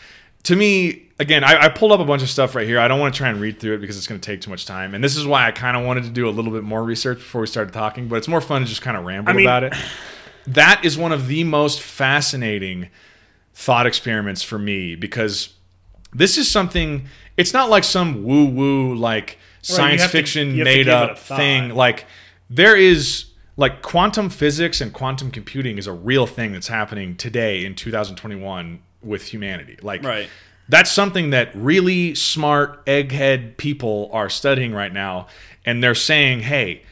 to 0.43 0.57
me 0.57 1.07
again. 1.17 1.45
I, 1.45 1.65
I, 1.65 1.69
pulled 1.69 1.93
up 1.93 2.01
a 2.01 2.05
bunch 2.05 2.23
of 2.23 2.29
stuff 2.29 2.55
right 2.55 2.67
here. 2.67 2.77
I 2.77 2.89
don't 2.89 2.99
want 2.99 3.13
to 3.13 3.17
try 3.17 3.29
and 3.29 3.39
read 3.39 3.61
through 3.61 3.75
it 3.75 3.77
because 3.77 3.95
it's 3.95 4.05
going 4.05 4.19
to 4.19 4.25
take 4.25 4.41
too 4.41 4.49
much 4.49 4.65
time, 4.65 4.93
and 4.93 5.01
this 5.01 5.15
is 5.15 5.25
why 5.25 5.47
I 5.47 5.51
kind 5.51 5.77
of 5.77 5.85
wanted 5.85 6.03
to 6.03 6.09
do 6.09 6.27
a 6.27 6.31
little 6.31 6.51
bit 6.51 6.63
more 6.63 6.83
research 6.83 7.19
before 7.19 7.39
we 7.39 7.47
started 7.47 7.73
talking. 7.73 8.09
But 8.09 8.17
it's 8.17 8.27
more 8.27 8.41
fun 8.41 8.63
to 8.63 8.67
just 8.67 8.81
kind 8.81 8.97
of 8.97 9.05
ramble 9.05 9.31
I 9.31 9.33
mean, 9.33 9.45
about 9.45 9.63
it. 9.63 9.73
That 10.45 10.83
is 10.83 10.97
one 10.97 11.13
of 11.13 11.27
the 11.27 11.45
most 11.45 11.79
fascinating 11.79 12.89
thought 13.53 13.87
experiments 13.87 14.43
for 14.43 14.59
me 14.59 14.93
because 14.93 15.53
this 16.11 16.37
is 16.37 16.51
something. 16.51 17.05
It's 17.37 17.53
not 17.53 17.69
like 17.69 17.85
some 17.85 18.25
woo 18.25 18.43
woo 18.47 18.93
like 18.93 19.37
science 19.63 20.05
fiction 20.05 20.55
to, 20.55 20.63
made 20.63 20.87
up 20.87 21.17
thing. 21.17 21.69
Like 21.69 22.05
there 22.49 22.75
is 22.75 23.25
like 23.57 23.81
quantum 23.81 24.29
physics 24.29 24.81
and 24.81 24.93
quantum 24.93 25.31
computing 25.31 25.77
is 25.77 25.87
a 25.87 25.93
real 25.93 26.25
thing 26.27 26.53
that's 26.53 26.67
happening 26.67 27.15
today 27.15 27.65
in 27.65 27.75
2021 27.75 28.81
with 29.01 29.23
humanity. 29.25 29.77
Like 29.81 30.03
right. 30.03 30.29
that's 30.69 30.91
something 30.91 31.31
that 31.31 31.51
really 31.55 32.15
smart 32.15 32.85
egghead 32.85 33.57
people 33.57 34.09
are 34.11 34.29
studying 34.29 34.73
right 34.73 34.93
now 34.93 35.27
and 35.65 35.83
they're 35.83 35.95
saying, 35.95 36.41
"Hey, 36.41 36.83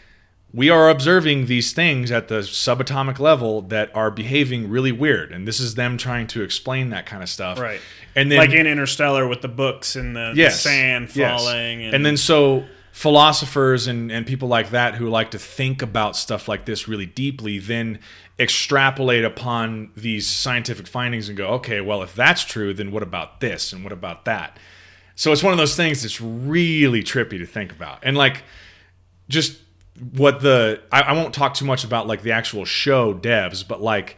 we 0.53 0.69
are 0.69 0.89
observing 0.89 1.45
these 1.45 1.71
things 1.71 2.11
at 2.11 2.27
the 2.27 2.39
subatomic 2.39 3.19
level 3.19 3.61
that 3.63 3.89
are 3.95 4.11
behaving 4.11 4.69
really 4.69 4.91
weird. 4.91 5.31
And 5.31 5.47
this 5.47 5.59
is 5.59 5.75
them 5.75 5.97
trying 5.97 6.27
to 6.27 6.41
explain 6.41 6.89
that 6.89 7.05
kind 7.05 7.23
of 7.23 7.29
stuff. 7.29 7.59
Right. 7.59 7.79
And 8.15 8.29
then 8.29 8.39
like 8.39 8.51
in 8.51 8.67
interstellar 8.67 9.27
with 9.27 9.41
the 9.41 9.47
books 9.47 9.95
and 9.95 10.15
the, 10.15 10.33
yes, 10.35 10.55
the 10.55 10.69
sand 10.69 11.11
falling 11.11 11.79
yes. 11.79 11.85
and, 11.87 11.95
and 11.95 12.05
then 12.05 12.17
so 12.17 12.65
philosophers 12.91 13.87
and, 13.87 14.11
and 14.11 14.27
people 14.27 14.49
like 14.49 14.71
that 14.71 14.95
who 14.95 15.07
like 15.07 15.31
to 15.31 15.39
think 15.39 15.81
about 15.81 16.17
stuff 16.17 16.49
like 16.49 16.65
this 16.65 16.89
really 16.89 17.05
deeply 17.05 17.57
then 17.57 17.97
extrapolate 18.37 19.23
upon 19.23 19.91
these 19.95 20.27
scientific 20.27 20.85
findings 20.85 21.29
and 21.29 21.37
go 21.37 21.47
okay 21.47 21.79
well 21.79 22.03
if 22.03 22.13
that's 22.13 22.43
true 22.43 22.73
then 22.73 22.91
what 22.91 23.01
about 23.01 23.39
this 23.39 23.71
and 23.71 23.83
what 23.83 23.93
about 23.93 24.25
that? 24.25 24.57
So 25.15 25.31
it's 25.31 25.43
one 25.43 25.53
of 25.53 25.57
those 25.57 25.75
things 25.75 26.01
that's 26.01 26.19
really 26.19 27.03
trippy 27.03 27.37
to 27.37 27.45
think 27.45 27.71
about. 27.71 27.99
And 28.03 28.17
like 28.17 28.43
just 29.29 29.57
what 29.99 30.41
the 30.41 30.81
I, 30.91 31.01
I 31.01 31.13
won't 31.13 31.33
talk 31.33 31.53
too 31.53 31.65
much 31.65 31.83
about 31.83 32.07
like 32.07 32.21
the 32.21 32.31
actual 32.31 32.65
show 32.65 33.13
devs, 33.13 33.67
but 33.67 33.81
like 33.81 34.17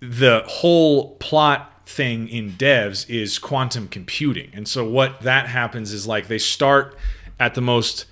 the 0.00 0.42
whole 0.46 1.16
plot 1.16 1.72
thing 1.86 2.28
in 2.28 2.52
devs 2.52 3.08
is 3.08 3.38
quantum 3.38 3.88
computing. 3.88 4.50
And 4.52 4.68
so 4.68 4.88
what 4.88 5.20
that 5.22 5.48
happens 5.48 5.92
is 5.92 6.06
like 6.06 6.28
they 6.28 6.38
start 6.38 6.96
at 7.38 7.54
the 7.54 7.60
most 7.60 8.06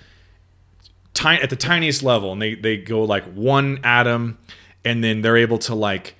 tiny 1.12 1.42
at 1.42 1.50
the 1.50 1.56
tiniest 1.56 2.02
level 2.02 2.32
and 2.32 2.40
they 2.42 2.54
they 2.54 2.76
go 2.76 3.04
like 3.04 3.24
one 3.34 3.80
atom 3.84 4.38
and 4.84 5.02
then 5.02 5.22
they're 5.22 5.36
able 5.36 5.58
to 5.58 5.74
like 5.74 6.14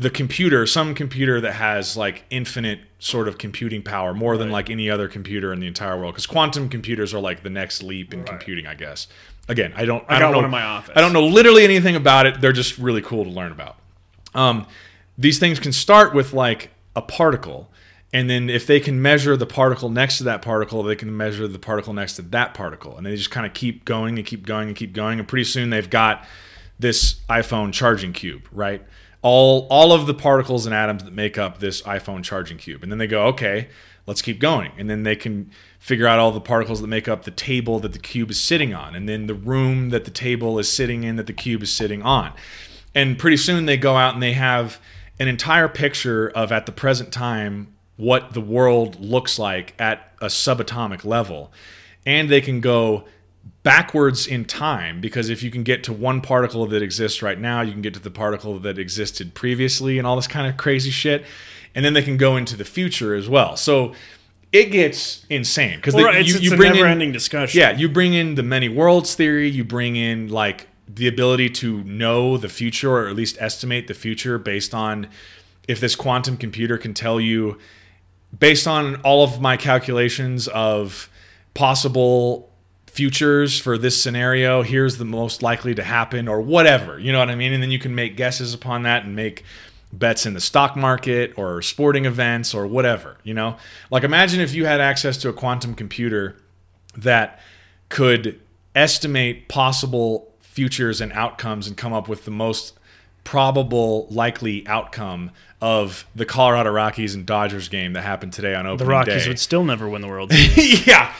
the 0.00 0.10
computer, 0.10 0.66
some 0.66 0.94
computer 0.94 1.42
that 1.42 1.52
has 1.52 1.94
like 1.94 2.24
infinite 2.30 2.80
sort 2.98 3.28
of 3.28 3.36
computing 3.36 3.82
power, 3.82 4.14
more 4.14 4.32
right. 4.32 4.38
than 4.38 4.50
like 4.50 4.70
any 4.70 4.88
other 4.88 5.08
computer 5.08 5.52
in 5.52 5.60
the 5.60 5.66
entire 5.66 5.98
world. 5.98 6.14
Because 6.14 6.26
quantum 6.26 6.70
computers 6.70 7.12
are 7.12 7.20
like 7.20 7.42
the 7.42 7.50
next 7.50 7.82
leap 7.82 8.14
in 8.14 8.20
right. 8.20 8.28
computing, 8.28 8.66
I 8.66 8.74
guess. 8.74 9.08
Again, 9.50 9.72
I 9.74 9.84
don't. 9.84 10.04
I, 10.08 10.16
I 10.16 10.18
don't 10.20 10.30
know, 10.30 10.38
one 10.38 10.44
in 10.44 10.50
my 10.50 10.62
office. 10.62 10.92
I 10.96 11.00
don't 11.00 11.12
know 11.12 11.26
literally 11.26 11.64
anything 11.64 11.96
about 11.96 12.26
it. 12.26 12.40
They're 12.40 12.52
just 12.52 12.78
really 12.78 13.02
cool 13.02 13.24
to 13.24 13.30
learn 13.30 13.50
about. 13.50 13.76
Um, 14.34 14.66
these 15.18 15.40
things 15.40 15.58
can 15.58 15.72
start 15.72 16.14
with 16.14 16.32
like 16.32 16.70
a 16.94 17.02
particle, 17.02 17.68
and 18.12 18.30
then 18.30 18.48
if 18.48 18.66
they 18.66 18.78
can 18.78 19.02
measure 19.02 19.36
the 19.36 19.46
particle 19.46 19.90
next 19.90 20.18
to 20.18 20.24
that 20.24 20.40
particle, 20.40 20.84
they 20.84 20.94
can 20.94 21.14
measure 21.16 21.48
the 21.48 21.58
particle 21.58 21.92
next 21.92 22.14
to 22.14 22.22
that 22.22 22.54
particle, 22.54 22.96
and 22.96 23.04
they 23.04 23.16
just 23.16 23.32
kind 23.32 23.44
of 23.44 23.52
keep 23.52 23.84
going 23.84 24.18
and 24.18 24.26
keep 24.26 24.46
going 24.46 24.68
and 24.68 24.76
keep 24.76 24.92
going, 24.92 25.18
and 25.18 25.26
pretty 25.26 25.44
soon 25.44 25.70
they've 25.70 25.90
got 25.90 26.24
this 26.78 27.16
iPhone 27.28 27.72
charging 27.72 28.12
cube, 28.12 28.48
right? 28.52 28.82
all 29.22 29.66
all 29.70 29.92
of 29.92 30.06
the 30.06 30.14
particles 30.14 30.66
and 30.66 30.74
atoms 30.74 31.04
that 31.04 31.12
make 31.12 31.36
up 31.38 31.58
this 31.58 31.82
iPhone 31.82 32.22
charging 32.22 32.58
cube. 32.58 32.82
And 32.82 32.90
then 32.90 32.98
they 32.98 33.06
go, 33.06 33.26
okay, 33.26 33.68
let's 34.06 34.22
keep 34.22 34.38
going. 34.40 34.72
And 34.76 34.88
then 34.88 35.02
they 35.02 35.16
can 35.16 35.50
figure 35.78 36.06
out 36.06 36.18
all 36.18 36.32
the 36.32 36.40
particles 36.40 36.80
that 36.80 36.86
make 36.86 37.08
up 37.08 37.24
the 37.24 37.30
table 37.30 37.80
that 37.80 37.92
the 37.92 37.98
cube 37.98 38.30
is 38.30 38.40
sitting 38.40 38.74
on, 38.74 38.94
and 38.94 39.08
then 39.08 39.26
the 39.26 39.34
room 39.34 39.90
that 39.90 40.04
the 40.04 40.10
table 40.10 40.58
is 40.58 40.70
sitting 40.70 41.04
in 41.04 41.16
that 41.16 41.26
the 41.26 41.32
cube 41.32 41.62
is 41.62 41.72
sitting 41.72 42.02
on. 42.02 42.32
And 42.94 43.18
pretty 43.18 43.36
soon 43.36 43.66
they 43.66 43.76
go 43.76 43.96
out 43.96 44.14
and 44.14 44.22
they 44.22 44.32
have 44.32 44.80
an 45.18 45.28
entire 45.28 45.68
picture 45.68 46.28
of 46.28 46.50
at 46.50 46.66
the 46.66 46.72
present 46.72 47.12
time 47.12 47.74
what 47.96 48.32
the 48.32 48.40
world 48.40 48.98
looks 48.98 49.38
like 49.38 49.74
at 49.78 50.12
a 50.20 50.26
subatomic 50.26 51.04
level. 51.04 51.52
And 52.06 52.30
they 52.30 52.40
can 52.40 52.60
go 52.60 53.04
backwards 53.62 54.26
in 54.26 54.44
time 54.46 55.00
because 55.00 55.28
if 55.28 55.42
you 55.42 55.50
can 55.50 55.62
get 55.62 55.84
to 55.84 55.92
one 55.92 56.22
particle 56.22 56.66
that 56.66 56.82
exists 56.82 57.20
right 57.20 57.38
now, 57.38 57.60
you 57.60 57.72
can 57.72 57.82
get 57.82 57.92
to 57.94 58.00
the 58.00 58.10
particle 58.10 58.58
that 58.58 58.78
existed 58.78 59.34
previously 59.34 59.98
and 59.98 60.06
all 60.06 60.16
this 60.16 60.26
kind 60.26 60.46
of 60.46 60.56
crazy 60.56 60.90
shit. 60.90 61.24
And 61.74 61.84
then 61.84 61.92
they 61.92 62.02
can 62.02 62.16
go 62.16 62.36
into 62.36 62.56
the 62.56 62.64
future 62.64 63.14
as 63.14 63.28
well. 63.28 63.56
So 63.56 63.94
it 64.52 64.66
gets 64.72 65.24
insane 65.30 65.76
because 65.76 65.94
Well, 65.94 66.06
right, 66.06 66.24
you, 66.24 66.34
it's 66.34 66.42
you 66.42 66.52
a 66.52 66.56
bring 66.56 66.70
in 66.70 66.76
never-ending 66.76 67.12
discussion. 67.12 67.58
yeah, 67.60 67.70
you 67.70 67.88
bring 67.88 68.14
in 68.14 68.34
the 68.34 68.42
many 68.42 68.68
worlds 68.68 69.14
theory, 69.14 69.48
you 69.48 69.62
bring 69.64 69.94
in 69.96 70.28
like 70.28 70.66
the 70.88 71.06
ability 71.06 71.48
to 71.48 71.84
know 71.84 72.36
the 72.36 72.48
future 72.48 72.90
or 72.90 73.06
at 73.08 73.14
least 73.14 73.36
estimate 73.38 73.86
the 73.86 73.94
future 73.94 74.38
based 74.38 74.74
on 74.74 75.08
if 75.68 75.78
this 75.78 75.94
quantum 75.94 76.36
computer 76.36 76.76
can 76.76 76.92
tell 76.94 77.20
you 77.20 77.56
based 78.36 78.66
on 78.66 78.96
all 79.02 79.22
of 79.22 79.40
my 79.40 79.56
calculations 79.56 80.48
of 80.48 81.08
possible 81.54 82.50
futures 82.86 83.60
for 83.60 83.78
this 83.78 84.00
scenario, 84.00 84.62
here's 84.62 84.96
the 84.98 85.04
most 85.04 85.42
likely 85.42 85.74
to 85.74 85.82
happen 85.84 86.26
or 86.26 86.40
whatever. 86.40 86.98
You 86.98 87.12
know 87.12 87.20
what 87.20 87.30
I 87.30 87.36
mean? 87.36 87.52
And 87.52 87.62
then 87.62 87.70
you 87.70 87.78
can 87.78 87.94
make 87.94 88.16
guesses 88.16 88.52
upon 88.52 88.82
that 88.82 89.04
and 89.04 89.14
make 89.14 89.44
bets 89.92 90.26
in 90.26 90.34
the 90.34 90.40
stock 90.40 90.76
market 90.76 91.32
or 91.36 91.62
sporting 91.62 92.04
events 92.04 92.54
or 92.54 92.66
whatever, 92.66 93.16
you 93.24 93.34
know? 93.34 93.56
Like 93.90 94.04
imagine 94.04 94.40
if 94.40 94.54
you 94.54 94.66
had 94.66 94.80
access 94.80 95.16
to 95.18 95.28
a 95.28 95.32
quantum 95.32 95.74
computer 95.74 96.36
that 96.96 97.40
could 97.88 98.40
estimate 98.74 99.48
possible 99.48 100.32
futures 100.40 101.00
and 101.00 101.12
outcomes 101.12 101.66
and 101.66 101.76
come 101.76 101.92
up 101.92 102.08
with 102.08 102.24
the 102.24 102.30
most 102.30 102.74
probable 103.24 104.06
likely 104.10 104.66
outcome 104.66 105.30
of 105.60 106.06
the 106.14 106.24
Colorado 106.24 106.70
Rockies 106.70 107.14
and 107.14 107.26
Dodgers 107.26 107.68
game 107.68 107.92
that 107.92 108.02
happened 108.02 108.32
today 108.32 108.54
on 108.54 108.66
opening 108.66 108.78
day. 108.78 108.84
The 108.84 108.90
Rockies 108.90 109.22
day. 109.24 109.28
would 109.28 109.38
still 109.38 109.64
never 109.64 109.88
win 109.88 110.02
the 110.02 110.08
World 110.08 110.32
Series. 110.32 110.86
yeah. 110.86 111.14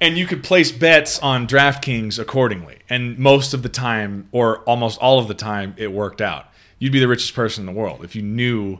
And 0.00 0.18
you 0.18 0.26
could 0.26 0.44
place 0.44 0.70
bets 0.70 1.18
on 1.20 1.46
DraftKings 1.46 2.18
accordingly. 2.18 2.78
And 2.90 3.18
most 3.18 3.54
of 3.54 3.62
the 3.62 3.70
time, 3.70 4.28
or 4.30 4.58
almost 4.60 4.98
all 5.00 5.18
of 5.18 5.28
the 5.28 5.34
time, 5.34 5.74
it 5.78 5.90
worked 5.90 6.20
out. 6.20 6.46
You'd 6.78 6.92
be 6.92 7.00
the 7.00 7.08
richest 7.08 7.34
person 7.34 7.62
in 7.66 7.74
the 7.74 7.78
world 7.80 8.04
if 8.04 8.14
you 8.14 8.22
knew. 8.22 8.78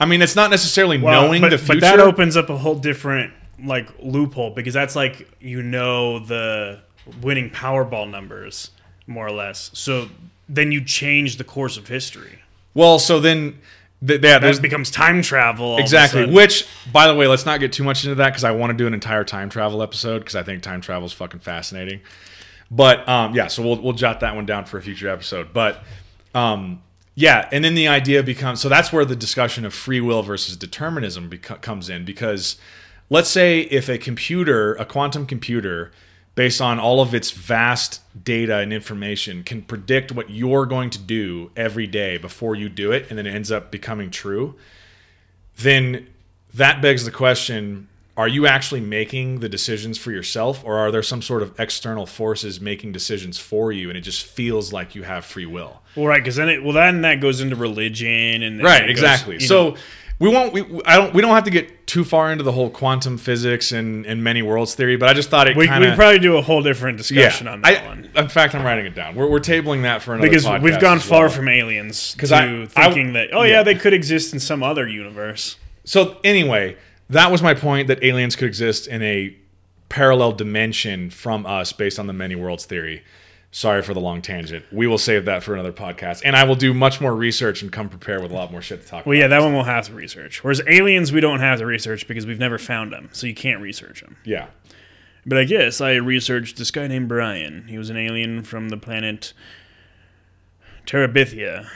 I 0.00 0.06
mean, 0.06 0.22
it's 0.22 0.34
not 0.36 0.50
necessarily 0.50 0.98
Well, 0.98 1.22
knowing 1.22 1.40
but, 1.42 1.50
the 1.50 1.58
future. 1.58 1.80
but 1.80 1.96
that 1.96 2.00
opens 2.00 2.36
up 2.36 2.48
a 2.50 2.56
whole 2.56 2.74
different 2.74 3.32
like 3.62 3.88
loophole 4.02 4.50
because 4.50 4.74
that's 4.74 4.96
like 4.96 5.28
you 5.40 5.62
know 5.62 6.18
the 6.18 6.80
winning 7.22 7.50
Powerball 7.50 8.10
numbers 8.10 8.70
more 9.06 9.26
or 9.26 9.30
less. 9.32 9.70
So 9.74 10.08
then 10.48 10.72
you 10.72 10.82
change 10.84 11.36
the 11.36 11.44
course 11.44 11.76
of 11.76 11.86
history. 11.88 12.40
well, 12.74 12.98
so 12.98 13.20
then, 13.20 13.58
th- 14.06 14.20
yeah, 14.22 14.38
That 14.38 14.60
becomes 14.60 14.90
time 14.90 15.22
travel. 15.22 15.64
all 15.66 15.72
of 15.74 15.78
a 15.78 15.82
exactly. 15.82 16.26
Which, 16.26 16.66
by 16.92 17.06
the 17.06 17.14
way, 17.14 17.26
let's 17.28 17.46
not 17.46 17.60
get 17.60 17.72
too 17.72 17.84
much 17.84 18.04
into 18.04 18.16
that 18.16 18.30
because 18.30 18.44
I 18.44 18.50
want 18.52 18.70
to 18.70 18.76
do 18.76 18.86
an 18.86 18.94
entire 18.94 19.24
time 19.24 19.48
travel 19.50 19.82
episode 19.82 20.18
because 20.20 20.34
I 20.34 20.42
think 20.42 20.62
time 20.62 20.80
travel 20.80 21.06
is 21.06 21.12
fucking 21.12 21.40
fascinating. 21.40 22.00
But 22.70 23.08
um, 23.08 23.34
yeah, 23.34 23.46
so 23.46 23.62
we'll 23.62 23.80
we'll 23.80 23.92
jot 23.92 24.20
that 24.20 24.34
one 24.34 24.46
down 24.46 24.64
for 24.64 24.78
a 24.78 24.82
future 24.82 25.08
episode. 25.08 25.52
But 25.52 25.82
um, 26.34 26.82
yeah, 27.14 27.48
and 27.52 27.64
then 27.64 27.74
the 27.74 27.88
idea 27.88 28.22
becomes 28.22 28.60
so 28.60 28.68
that's 28.68 28.92
where 28.92 29.04
the 29.04 29.16
discussion 29.16 29.64
of 29.64 29.72
free 29.72 30.00
will 30.00 30.22
versus 30.22 30.56
determinism 30.56 31.30
comes 31.30 31.88
in 31.88 32.04
because 32.04 32.56
let's 33.08 33.30
say 33.30 33.60
if 33.60 33.88
a 33.88 33.98
computer, 33.98 34.74
a 34.74 34.84
quantum 34.84 35.26
computer, 35.26 35.92
based 36.34 36.60
on 36.60 36.80
all 36.80 37.00
of 37.00 37.14
its 37.14 37.30
vast 37.30 38.00
data 38.24 38.58
and 38.58 38.72
information, 38.72 39.44
can 39.44 39.62
predict 39.62 40.10
what 40.10 40.30
you're 40.30 40.66
going 40.66 40.90
to 40.90 40.98
do 40.98 41.50
every 41.56 41.86
day 41.86 42.18
before 42.18 42.56
you 42.56 42.68
do 42.68 42.90
it, 42.90 43.06
and 43.08 43.18
then 43.18 43.26
it 43.26 43.34
ends 43.34 43.52
up 43.52 43.70
becoming 43.70 44.10
true, 44.10 44.56
then 45.58 46.08
that 46.52 46.82
begs 46.82 47.04
the 47.04 47.10
question 47.10 47.88
are 48.16 48.28
you 48.28 48.46
actually 48.46 48.80
making 48.80 49.40
the 49.40 49.48
decisions 49.48 49.98
for 49.98 50.12
yourself 50.12 50.62
or 50.64 50.76
are 50.76 50.90
there 50.92 51.02
some 51.02 51.20
sort 51.20 51.42
of 51.42 51.58
external 51.58 52.06
forces 52.06 52.60
making 52.60 52.92
decisions 52.92 53.38
for 53.38 53.72
you 53.72 53.88
and 53.88 53.98
it 53.98 54.02
just 54.02 54.24
feels 54.24 54.72
like 54.72 54.94
you 54.94 55.02
have 55.02 55.24
free 55.24 55.46
will 55.46 55.82
well, 55.96 56.06
right? 56.06 56.22
Because 56.22 56.36
then 56.36 56.48
it 56.48 56.62
well 56.62 56.72
then 56.72 57.02
that 57.02 57.20
goes 57.20 57.40
into 57.40 57.56
religion 57.56 58.42
and 58.42 58.62
right 58.62 58.82
goes, 58.82 58.90
exactly 58.90 59.40
so 59.40 59.70
know, 59.70 59.76
we 60.20 60.28
won't 60.28 60.52
we 60.52 60.62
i 60.86 60.96
don't 60.96 61.12
we 61.12 61.20
don't 61.20 61.34
have 61.34 61.42
to 61.44 61.50
get 61.50 61.86
too 61.88 62.04
far 62.04 62.30
into 62.30 62.44
the 62.44 62.52
whole 62.52 62.70
quantum 62.70 63.18
physics 63.18 63.72
and 63.72 64.06
and 64.06 64.22
many 64.22 64.42
worlds 64.42 64.74
theory 64.76 64.96
but 64.96 65.08
i 65.08 65.12
just 65.12 65.28
thought 65.28 65.48
it 65.48 65.56
we 65.56 65.66
kind 65.66 65.82
we 65.82 65.90
of 65.90 65.96
probably 65.96 66.20
do 66.20 66.36
a 66.36 66.42
whole 66.42 66.62
different 66.62 66.96
discussion 66.98 67.46
yeah 67.46 67.52
on 67.52 67.62
that 67.62 67.82
I, 67.82 67.86
one. 67.86 68.10
in 68.14 68.28
fact 68.28 68.54
i'm 68.54 68.64
writing 68.64 68.86
it 68.86 68.94
down 68.94 69.16
we're, 69.16 69.26
we're 69.28 69.40
tabling 69.40 69.82
that 69.82 70.02
for 70.02 70.14
another 70.14 70.28
Because 70.28 70.48
we've 70.62 70.80
gone 70.80 71.00
far 71.00 71.22
well. 71.22 71.30
from 71.30 71.48
aliens 71.48 72.14
because 72.14 72.30
I- 72.30 72.62
I- 72.62 72.66
thinking 72.66 73.14
that 73.14 73.30
oh 73.32 73.42
yeah. 73.42 73.54
yeah. 73.54 73.62
they 73.64 73.74
could 73.74 73.92
exist 73.92 74.32
in 74.32 74.38
some 74.38 74.62
other 74.62 74.86
universe. 74.86 75.56
So 75.84 76.18
anyway, 76.24 76.76
that 77.10 77.30
was 77.30 77.42
my 77.42 77.54
point 77.54 77.88
that 77.88 78.02
aliens 78.02 78.36
could 78.36 78.48
exist 78.48 78.86
in 78.86 79.02
a 79.02 79.36
parallel 79.88 80.32
dimension 80.32 81.10
from 81.10 81.46
us 81.46 81.72
based 81.72 81.98
on 81.98 82.06
the 82.06 82.12
many 82.12 82.34
worlds 82.34 82.64
theory. 82.64 83.04
Sorry 83.52 83.82
for 83.82 83.94
the 83.94 84.00
long 84.00 84.20
tangent. 84.20 84.64
We 84.72 84.88
will 84.88 84.98
save 84.98 85.26
that 85.26 85.44
for 85.44 85.54
another 85.54 85.72
podcast. 85.72 86.22
And 86.24 86.34
I 86.34 86.42
will 86.42 86.56
do 86.56 86.74
much 86.74 87.00
more 87.00 87.14
research 87.14 87.62
and 87.62 87.70
come 87.70 87.88
prepared 87.88 88.20
with 88.20 88.32
a 88.32 88.34
lot 88.34 88.50
more 88.50 88.60
shit 88.60 88.82
to 88.82 88.86
talk 88.88 89.06
Well, 89.06 89.14
about. 89.16 89.20
yeah, 89.22 89.28
that 89.28 89.42
one 89.44 89.54
we'll 89.54 89.62
have 89.62 89.86
to 89.86 89.92
research. 89.92 90.42
Whereas 90.42 90.60
aliens, 90.66 91.12
we 91.12 91.20
don't 91.20 91.38
have 91.38 91.60
to 91.60 91.66
research 91.66 92.08
because 92.08 92.26
we've 92.26 92.40
never 92.40 92.58
found 92.58 92.92
them, 92.92 93.10
so 93.12 93.28
you 93.28 93.34
can't 93.34 93.60
research 93.60 94.00
them. 94.00 94.16
Yeah. 94.24 94.46
But 95.24 95.38
I 95.38 95.44
guess 95.44 95.80
I 95.80 95.94
researched 95.94 96.56
this 96.56 96.72
guy 96.72 96.88
named 96.88 97.08
Brian. 97.08 97.68
He 97.68 97.78
was 97.78 97.90
an 97.90 97.96
alien 97.96 98.42
from 98.42 98.70
the 98.70 98.76
planet 98.76 99.32
Terabithia. 100.84 101.68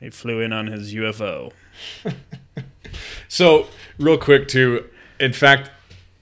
He 0.00 0.08
flew 0.10 0.40
in 0.40 0.52
on 0.54 0.68
his 0.68 0.94
UFO. 0.94 1.52
So, 3.28 3.66
real 3.98 4.18
quick 4.18 4.48
too, 4.48 4.88
in 5.20 5.32
fact, 5.32 5.70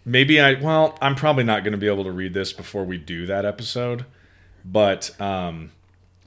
maybe 0.05 0.41
I 0.41 0.55
well, 0.55 0.99
I'm 1.01 1.15
probably 1.15 1.45
not 1.45 1.65
going 1.65 1.73
to 1.73 1.79
be 1.79 1.89
able 1.89 2.05
to 2.05 2.13
read 2.13 2.35
this 2.35 2.53
before 2.53 2.85
we 2.85 2.99
do 2.99 3.27
that 3.27 3.45
episode. 3.45 4.05
But 4.65 5.19
um 5.21 5.73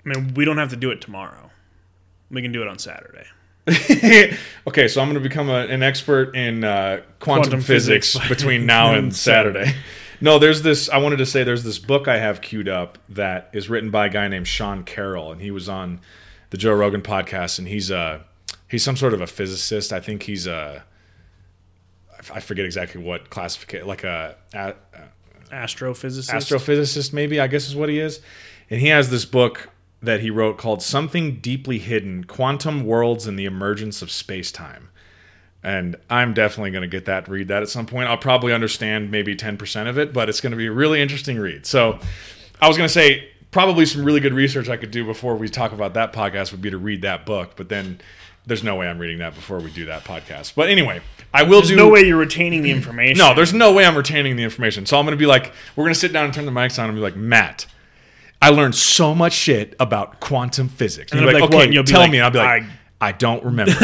I 0.05 0.09
mean, 0.09 0.33
we 0.35 0.45
don't 0.45 0.57
have 0.57 0.69
to 0.69 0.75
do 0.75 0.91
it 0.91 1.01
tomorrow. 1.01 1.49
We 2.29 2.41
can 2.41 2.51
do 2.51 2.61
it 2.61 2.67
on 2.67 2.77
Saturday. 2.77 3.25
okay, 4.67 4.87
so 4.87 5.01
I'm 5.01 5.07
going 5.07 5.15
to 5.15 5.19
become 5.19 5.49
a, 5.49 5.65
an 5.65 5.81
expert 5.81 6.35
in 6.35 6.63
uh, 6.63 7.01
quantum, 7.19 7.43
Quantum 7.43 7.61
physics, 7.61 8.13
physics. 8.13 8.29
between 8.35 8.67
now 8.67 8.93
and 8.93 9.15
Saturday. 9.15 9.73
No, 10.21 10.37
there's 10.37 10.61
this. 10.61 10.87
I 10.89 10.97
wanted 10.97 11.17
to 11.17 11.25
say 11.25 11.43
there's 11.43 11.63
this 11.63 11.79
book 11.79 12.07
I 12.07 12.19
have 12.19 12.41
queued 12.41 12.69
up 12.69 12.99
that 13.09 13.49
is 13.53 13.69
written 13.69 13.89
by 13.89 14.05
a 14.05 14.09
guy 14.09 14.27
named 14.27 14.47
Sean 14.47 14.83
Carroll, 14.83 15.31
and 15.31 15.41
he 15.41 15.49
was 15.49 15.67
on 15.67 15.99
the 16.51 16.57
Joe 16.57 16.73
Rogan 16.73 17.01
podcast, 17.01 17.57
and 17.57 17.67
he's 17.67 17.91
uh 17.91 18.21
he's 18.75 18.83
some 18.83 18.97
sort 18.97 19.13
of 19.13 19.21
a 19.21 19.27
physicist. 19.27 19.93
I 19.93 20.01
think 20.01 20.23
he's 20.23 20.47
a 20.47 20.83
I 22.33 22.41
forget 22.41 22.65
exactly 22.65 23.01
what 23.01 23.29
classification, 23.29 23.87
like 23.87 24.03
a, 24.03 24.35
a 24.53 24.73
Astrophysicist. 25.51 26.33
astrophysicist, 26.33 27.13
maybe 27.13 27.39
I 27.39 27.47
guess 27.47 27.67
is 27.67 27.75
what 27.75 27.87
he 27.87 27.99
is. 27.99 28.19
And 28.69 28.81
he 28.81 28.87
has 28.87 29.09
this 29.09 29.23
book 29.23 29.69
that 30.01 30.19
he 30.19 30.29
wrote 30.29 30.57
called 30.57 30.81
"Something 30.81 31.39
Deeply 31.39 31.77
Hidden: 31.79 32.25
Quantum 32.25 32.83
Worlds 32.85 33.27
and 33.27 33.39
the 33.39 33.45
Emergence 33.45 34.01
of 34.01 34.11
Space 34.11 34.51
Time." 34.51 34.89
And 35.63 35.95
I'm 36.09 36.33
definitely 36.33 36.71
going 36.71 36.83
to 36.83 36.87
get 36.87 37.05
that, 37.05 37.27
read 37.27 37.47
that 37.47 37.63
at 37.63 37.69
some 37.69 37.87
point. 37.87 38.07
I'll 38.07 38.17
probably 38.17 38.53
understand 38.53 39.09
maybe 39.09 39.35
10% 39.35 39.89
of 39.89 39.97
it, 39.97 40.13
but 40.13 40.29
it's 40.29 40.39
going 40.39 40.51
to 40.51 40.57
be 40.57 40.67
a 40.67 40.71
really 40.71 41.01
interesting 41.01 41.39
read. 41.39 41.65
So 41.65 41.97
I 42.61 42.67
was 42.67 42.77
going 42.77 42.87
to 42.87 42.93
say 42.93 43.29
probably 43.49 43.85
some 43.85 44.03
really 44.03 44.19
good 44.19 44.33
research 44.33 44.67
I 44.67 44.75
could 44.75 44.91
do 44.91 45.05
before 45.05 45.37
we 45.37 45.47
talk 45.47 45.71
about 45.71 45.93
that 45.93 46.11
podcast 46.11 46.51
would 46.51 46.61
be 46.61 46.69
to 46.71 46.77
read 46.77 47.03
that 47.03 47.25
book, 47.25 47.53
but 47.55 47.69
then 47.69 47.99
there's 48.45 48.63
no 48.63 48.75
way 48.75 48.87
I'm 48.87 48.99
reading 48.99 49.19
that 49.19 49.35
before 49.35 49.59
we 49.59 49.71
do 49.71 49.85
that 49.85 50.03
podcast. 50.03 50.53
But 50.55 50.69
anyway, 50.69 51.01
I 51.33 51.43
will 51.43 51.59
There's 51.59 51.69
do 51.69 51.75
no 51.75 51.89
way 51.89 52.01
you're 52.01 52.17
retaining 52.17 52.61
the 52.61 52.71
information. 52.71 53.17
no, 53.17 53.33
there's 53.33 53.53
no 53.53 53.73
way 53.73 53.85
I'm 53.85 53.97
retaining 53.97 54.35
the 54.35 54.43
information. 54.43 54.85
So 54.85 54.97
I'm 54.97 55.05
going 55.05 55.17
to 55.17 55.19
be 55.19 55.25
like, 55.25 55.51
we're 55.75 55.83
going 55.83 55.93
to 55.93 55.99
sit 55.99 56.13
down 56.13 56.25
and 56.25 56.33
turn 56.33 56.45
the 56.45 56.51
mics 56.51 56.81
on 56.81 56.87
and 56.89 56.95
be 56.95 57.01
like, 57.01 57.15
Matt, 57.15 57.65
I 58.41 58.49
learned 58.49 58.75
so 58.75 59.15
much 59.15 59.33
shit 59.33 59.75
about 59.79 60.19
quantum 60.19 60.69
physics. 60.69 61.11
And, 61.11 61.21
you're 61.21 61.33
like, 61.33 61.41
like, 61.41 61.49
okay, 61.49 61.57
what? 61.57 61.73
You'll 61.73 61.83
tell 61.83 62.01
like, 62.01 62.11
me. 62.11 62.19
And 62.19 62.25
I'll 62.25 62.31
be 62.31 62.39
like, 62.39 62.63
I- 62.63 62.69
I, 63.01 63.11
don't 63.11 63.43
remember. 63.43 63.73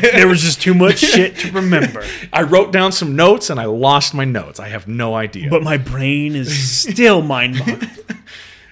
there 0.00 0.26
was 0.26 0.40
just 0.40 0.62
too 0.62 0.72
much 0.74 0.98
shit 1.00 1.36
to 1.38 1.52
remember. 1.52 2.04
I 2.32 2.42
wrote 2.42 2.72
down 2.72 2.90
some 2.90 3.14
notes 3.14 3.50
and 3.50 3.60
I 3.60 3.66
lost 3.66 4.14
my 4.14 4.24
notes. 4.24 4.58
I 4.58 4.68
have 4.68 4.88
no 4.88 5.14
idea. 5.14 5.50
But 5.50 5.62
my 5.62 5.76
brain 5.76 6.34
is 6.34 6.80
still 6.80 7.20
mind 7.22 7.58
boggling. 7.58 7.90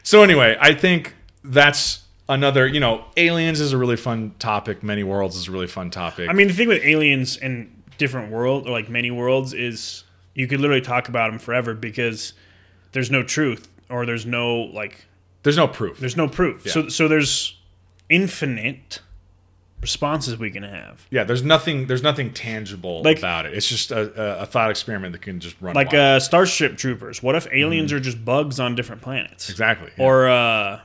so 0.03 0.23
anyway, 0.23 0.57
I 0.59 0.75
think 0.75 1.15
that's 1.45 2.01
another, 2.29 2.67
you 2.67 2.81
know, 2.81 3.05
aliens 3.17 3.61
is 3.61 3.73
a 3.73 3.79
really 3.79 3.97
fun 3.97 4.35
topic. 4.39 4.83
Many 4.83 5.03
worlds 5.03 5.37
is 5.37 5.49
a 5.49 5.51
really 5.53 5.67
fun 5.67 5.91
topic. 5.91 6.29
I 6.29 6.33
mean, 6.33 6.49
the 6.49 6.55
thing 6.55 6.69
with 6.69 6.83
aliens 6.85 7.37
and 7.37 7.75
different 7.99 8.31
world 8.31 8.67
or 8.67 8.71
like 8.71 8.89
many 8.89 9.11
worlds 9.11 9.53
is 9.53 10.05
you 10.35 10.47
could 10.47 10.61
literally 10.61 10.81
talk 10.81 11.09
about 11.09 11.31
them 11.31 11.39
forever 11.39 11.75
because 11.75 12.33
there's 12.93 13.11
no 13.11 13.23
truth 13.23 13.69
or 13.91 14.07
there's 14.07 14.25
no 14.27 14.57
like 14.57 15.07
there's 15.43 15.57
no 15.57 15.67
proof. 15.69 15.99
there's 15.99 16.17
no 16.17 16.29
proof. 16.29 16.69
So 16.71 16.89
so 16.89 17.09
there's 17.09 17.59
infinite 18.09 19.01
responses 19.81 20.37
we 20.39 20.51
can 20.51 20.63
have. 20.65 21.07
Yeah, 21.11 21.25
there's 21.25 21.43
nothing 21.43 21.87
there's 21.87 22.03
nothing 22.03 22.33
tangible 22.33 23.03
Like- 23.03 23.19
about 23.19 23.47
it. 23.47 23.55
It's 23.55 23.69
just 23.69 23.91
a, 23.91 24.41
a, 24.41 24.47
thought 24.47 24.71
experiment 24.71 25.13
that 25.13 25.23
can 25.23 25.41
just 25.41 25.57
run 25.61 25.75
Like 25.75 25.93
wild. 25.93 26.17
uh, 26.17 26.21
Starship 26.21 26.77
Troopers. 26.77 27.23
What 27.23 27.35
if 27.37 27.47
aliens 27.53 27.93
are 27.93 28.01
just 28.01 28.25
bugs 28.25 28.59
on 28.59 28.75
different 28.75 29.03
planets? 29.03 29.45
Mm-hmm. 29.45 29.53
exactly. 29.53 29.91
yeah. 29.97 30.05
Or 30.05 30.29
uh, 30.29 30.81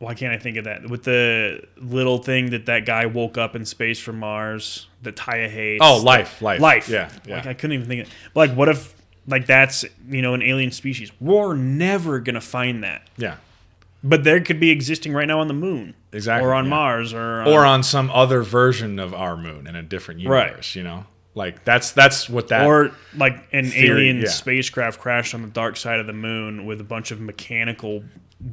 why 0.00 0.14
can't 0.14 0.32
I 0.34 0.38
think 0.38 0.56
of 0.56 0.64
that? 0.64 0.88
With 0.90 1.04
the 1.04 1.62
little 1.76 2.18
thing 2.18 2.50
that 2.50 2.66
that 2.66 2.84
guy 2.86 3.06
woke 3.06 3.38
up 3.38 3.54
in 3.54 3.64
space 3.64 4.00
from 4.00 4.18
Mars 4.18 4.88
that 5.02 5.14
Taya 5.14 5.48
hates. 5.48 5.80
oh, 5.84 5.98
life, 5.98 6.42
life, 6.42 6.60
life. 6.60 6.88
Yeah, 6.88 7.08
yeah. 7.26 7.36
Like 7.36 7.46
I 7.46 7.54
couldn't 7.54 7.74
even 7.74 7.86
think 7.86 8.06
of. 8.06 8.12
Like 8.34 8.52
what 8.54 8.68
if 8.68 8.94
like 9.28 9.46
that's 9.46 9.84
you 10.08 10.22
know 10.22 10.34
an 10.34 10.42
alien 10.42 10.72
species? 10.72 11.12
We're 11.20 11.54
never 11.54 12.18
gonna 12.18 12.40
find 12.40 12.82
that. 12.82 13.08
yeah. 13.16 13.36
But 14.02 14.24
there 14.24 14.40
could 14.40 14.58
be 14.58 14.70
existing 14.70 15.12
right 15.12 15.28
now 15.28 15.40
on 15.40 15.48
the 15.48 15.52
moon, 15.54 15.94
Exactly, 16.10 16.48
or 16.48 16.54
on 16.54 16.64
yeah. 16.64 16.70
Mars, 16.70 17.12
or 17.12 17.42
uh, 17.42 17.50
Or 17.52 17.66
on 17.66 17.82
some 17.82 18.10
other 18.10 18.40
version 18.40 18.98
of 18.98 19.12
our 19.12 19.36
moon 19.36 19.66
in 19.66 19.76
a 19.76 19.82
different 19.82 20.26
Right. 20.26 20.46
universe, 20.46 20.74
you 20.74 20.82
know? 20.82 21.04
Like 21.34 21.66
that's 21.66 21.90
that's 21.92 22.26
what 22.26 22.48
that 22.48 22.66
or 22.66 22.92
like 23.14 23.46
an 23.52 23.66
Theory, 23.66 23.88
alien 24.08 24.20
yeah. 24.22 24.28
spacecraft 24.30 24.98
crashed 25.00 25.34
on 25.34 25.42
the 25.42 25.48
dark 25.48 25.76
side 25.76 26.00
of 26.00 26.06
the 26.06 26.14
moon 26.14 26.64
with 26.64 26.80
a 26.80 26.84
bunch 26.84 27.10
of 27.10 27.20
mechanical 27.20 28.02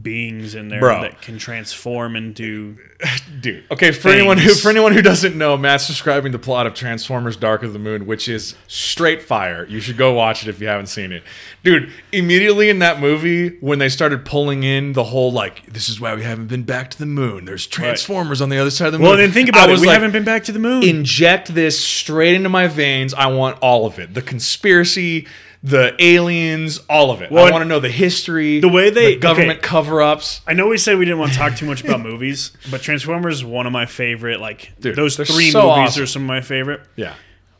beings 0.02 0.54
in 0.54 0.68
there 0.68 0.82
Bro. 0.82 1.02
that 1.04 1.22
can 1.22 1.38
transform 1.38 2.18
into 2.18 2.78
dude. 3.42 3.64
Okay, 3.72 3.92
for 3.92 4.10
anyone 4.10 4.38
who 4.38 4.54
for 4.54 4.70
anyone 4.70 4.92
who 4.92 5.02
doesn't 5.02 5.38
know, 5.38 5.56
Matt's 5.56 5.88
describing 5.88 6.32
the 6.34 6.40
plot 6.40 6.68
of 6.68 6.74
Transformers: 6.74 7.38
Dark 7.38 7.64
of 7.64 7.72
the 7.72 7.80
Moon, 7.80 8.06
which 8.06 8.28
is 8.28 8.56
straight 8.68 9.22
fire. 9.22 9.66
You 9.68 9.80
should 9.80 9.96
go 9.98 10.14
watch 10.14 10.44
it 10.44 10.50
if 10.50 10.60
you 10.60 10.68
haven't 10.68 10.88
seen 10.88 11.12
it, 11.14 11.24
dude. 11.64 11.92
Immediately 12.12 12.70
in 12.70 12.80
that 12.80 13.00
movie, 13.00 13.58
when 13.60 13.80
they 13.80 13.88
started 13.88 14.26
pulling 14.26 14.64
in 14.64 14.92
the 14.94 15.06
whole 15.06 15.32
like, 15.32 15.66
this 15.68 15.88
is 15.88 16.02
why 16.02 16.14
we 16.16 16.24
haven't 16.24 16.48
been 16.48 16.64
back 16.64 16.90
to 16.92 16.98
the 17.00 17.06
moon. 17.06 17.46
There's 17.46 17.66
Transformers 17.66 18.42
on 18.42 18.50
the 18.50 18.58
other 18.58 18.72
side 18.72 18.88
of 18.88 18.94
the 18.94 19.00
moon. 19.00 19.08
Well, 19.08 19.18
then 19.18 19.32
think 19.32 19.48
I 19.48 19.58
about 19.58 19.70
it. 19.70 19.72
was 19.74 19.82
We 19.82 19.88
like, 19.88 19.94
haven't 19.94 20.12
been 20.12 20.26
back 20.26 20.44
to 20.46 20.52
the 20.52 20.60
moon. 20.60 20.84
inject 20.84 21.54
this 21.54 21.80
straight 21.82 22.36
into 22.36 22.50
my 22.50 22.68
veins. 22.68 23.14
I 23.14 23.28
want 23.28 23.58
all 23.62 23.86
of 23.86 24.00
it. 24.00 24.14
The 24.14 24.22
conspiracy, 24.22 25.28
the 25.64 25.96
aliens, 26.00 26.80
all 26.90 27.12
of 27.12 27.22
it. 27.22 27.32
Well, 27.32 27.46
I 27.46 27.52
want 27.52 27.64
to 27.64 27.68
know 27.68 27.80
the 27.80 27.90
history, 27.90 28.60
the 28.60 28.70
way 28.70 28.90
they- 28.90 29.16
the 29.16 29.20
government 29.20 29.60
okay. 29.60 29.68
cover-ups. 29.68 30.42
I 30.48 30.54
know 30.54 30.68
we 30.68 30.78
said 30.78 30.98
we 30.98 31.06
didn't 31.06 31.20
want 31.20 31.34
to 31.34 31.38
talk 31.38 31.56
too 31.56 31.66
much 31.66 31.84
about 31.84 32.00
movies, 32.12 32.52
but 32.70 32.82
Transformers 32.82 33.36
is 33.38 33.46
one 33.46 33.66
of 33.66 33.74
my 33.74 33.86
favorite. 33.86 34.40
Like 34.40 34.74
Dude, 34.80 34.96
those 34.96 35.16
three 35.16 35.52
so 35.52 35.62
movies 35.76 35.90
awesome. 35.92 36.04
are 36.04 36.06
some 36.06 36.22
of 36.24 36.28
my 36.28 36.42
favorite. 36.42 36.82
Yeah. 36.96 37.16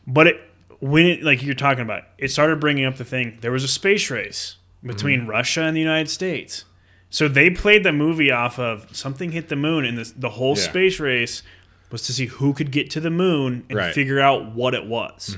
But 0.06 0.28
it 0.28 0.40
when 0.80 1.06
it 1.06 1.22
like 1.24 1.42
you're 1.42 1.54
talking 1.56 1.82
about, 1.82 2.04
it 2.18 2.30
started 2.30 2.60
bringing 2.60 2.84
up 2.84 2.96
the 2.96 3.04
thing. 3.04 3.38
There 3.40 3.50
was 3.52 3.64
a 3.64 3.68
space 3.68 4.10
race 4.10 4.56
between 4.84 5.20
Mm-hmm. 5.22 5.30
Russia 5.30 5.62
and 5.62 5.76
the 5.76 5.80
United 5.80 6.08
States. 6.08 6.64
So 7.10 7.26
they 7.26 7.50
played 7.50 7.82
the 7.84 7.92
movie 7.92 8.30
off 8.30 8.58
of 8.60 8.94
something 8.94 9.32
hit 9.32 9.48
the 9.48 9.56
moon, 9.56 9.84
and 9.84 9.98
this, 9.98 10.12
the 10.12 10.28
whole 10.30 10.56
Yeah. 10.56 10.62
space 10.62 11.00
race 11.00 11.42
was 11.90 12.02
to 12.02 12.12
see 12.12 12.26
who 12.26 12.52
could 12.52 12.70
get 12.70 12.90
to 12.90 13.00
the 13.00 13.10
moon 13.10 13.64
and 13.68 13.76
Right. 13.78 13.84
Mm-hmm. 13.86 13.94
figure 13.94 14.20
out 14.20 14.54
what 14.54 14.74
it 14.74 14.86
was. 14.86 15.36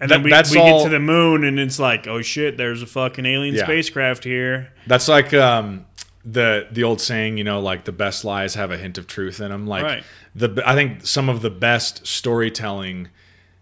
And 0.00 0.10
then 0.10 0.22
we, 0.22 0.30
that's 0.30 0.50
we 0.50 0.58
all- 0.58 0.78
get 0.80 0.84
to 0.84 0.90
the 0.90 0.98
moon, 1.00 1.44
and 1.44 1.58
it's 1.58 1.78
like, 1.78 2.06
oh 2.06 2.20
shit, 2.20 2.56
there's 2.56 2.82
a 2.82 2.86
fucking 2.86 3.24
alien 3.24 3.54
Yeah. 3.54 3.64
spacecraft 3.64 4.24
here. 4.24 4.72
That's 4.86 5.08
like 5.08 5.32
um, 5.32 5.86
the 6.24 6.66
the 6.70 6.82
old 6.84 7.00
saying, 7.00 7.38
you 7.38 7.44
know, 7.44 7.60
like 7.60 7.84
the 7.84 7.92
best 7.92 8.24
lies 8.24 8.54
have 8.54 8.70
a 8.70 8.76
hint 8.76 8.98
of 8.98 9.06
truth 9.06 9.40
in 9.40 9.50
them. 9.50 9.66
Like 9.66 9.84
Right. 9.84 10.04
the 10.34 10.62
I 10.66 10.74
think 10.74 11.06
some 11.06 11.28
of 11.28 11.42
the 11.42 11.50
best 11.50 12.06
storytelling 12.06 13.08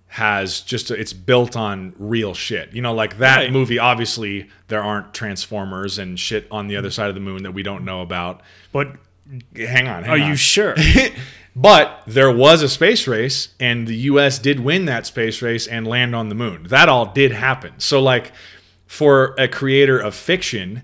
has 0.09 0.61
just 0.61 0.91
it's 0.91 1.13
built 1.13 1.57
on 1.57 1.95
real 1.99 2.35
shit. 2.35 2.73
You 2.73 2.83
know, 2.83 2.93
like 2.95 3.19
that 3.19 3.37
Right. 3.37 3.53
movie. 3.53 3.79
Obviously, 3.79 4.49
there 4.69 4.83
aren't 4.83 5.15
transformers 5.15 5.99
and 5.99 6.19
shit 6.21 6.47
on 6.51 6.67
the 6.67 6.77
other 6.77 6.91
side 6.91 7.09
of 7.09 7.15
the 7.15 7.21
moon 7.21 7.43
that 7.45 7.53
we 7.53 7.63
don't 7.63 7.85
know 7.85 8.01
about. 8.03 8.43
But 8.73 8.97
Hang 9.57 9.89
on, 9.89 10.03
hang 10.05 10.21
are 10.21 10.23
on. 10.23 10.29
you 10.29 10.37
sure? 10.37 10.75
But 11.55 12.03
there 12.07 12.35
was 12.35 12.63
a 12.63 12.69
space 12.69 13.07
race, 13.07 13.51
and 13.61 13.87
the 13.87 13.97
U.S. 13.97 14.39
did 14.39 14.61
win 14.61 14.87
that 14.87 15.07
space 15.07 15.43
race 15.43 15.67
and 15.67 15.87
land 15.87 16.17
on 16.17 16.29
the 16.31 16.35
moon. 16.35 16.65
That 16.69 16.89
all 16.89 17.07
did 17.07 17.33
happen. 17.33 17.75
So, 17.79 18.01
like, 18.01 18.33
for 18.87 19.35
a 19.39 19.49
creator 19.49 19.99
of 19.99 20.15
fiction, 20.15 20.83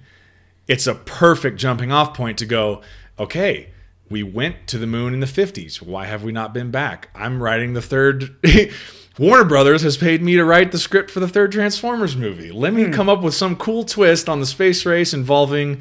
it's 0.66 0.86
a 0.86 0.94
perfect 0.94 1.58
jumping 1.58 1.90
off 1.90 2.12
point 2.12 2.38
to 2.38 2.46
go, 2.46 2.82
okay, 3.18 3.70
we 4.10 4.22
went 4.22 4.66
to 4.68 4.78
the 4.78 4.86
moon 4.86 5.14
in 5.14 5.20
the 5.20 5.26
50s. 5.26 5.80
Why 5.80 6.06
have 6.06 6.22
we 6.22 6.32
not 6.32 6.52
been 6.52 6.70
back? 6.70 7.08
I'm 7.14 7.42
writing 7.42 7.72
the 7.72 7.82
third. 7.82 8.36
Warner 9.18 9.44
Brothers 9.44 9.82
has 9.82 9.96
paid 9.96 10.22
me 10.22 10.36
to 10.36 10.44
write 10.44 10.70
the 10.70 10.78
script 10.78 11.10
for 11.10 11.20
the 11.20 11.28
third 11.28 11.52
Transformers 11.52 12.16
movie. 12.16 12.52
Let 12.52 12.72
me 12.72 12.84
hmm. 12.84 12.92
come 12.92 13.08
up 13.08 13.22
with 13.22 13.34
some 13.34 13.56
cool 13.56 13.84
twist 13.84 14.28
on 14.28 14.40
the 14.40 14.46
space 14.46 14.84
race 14.86 15.12
involving. 15.12 15.80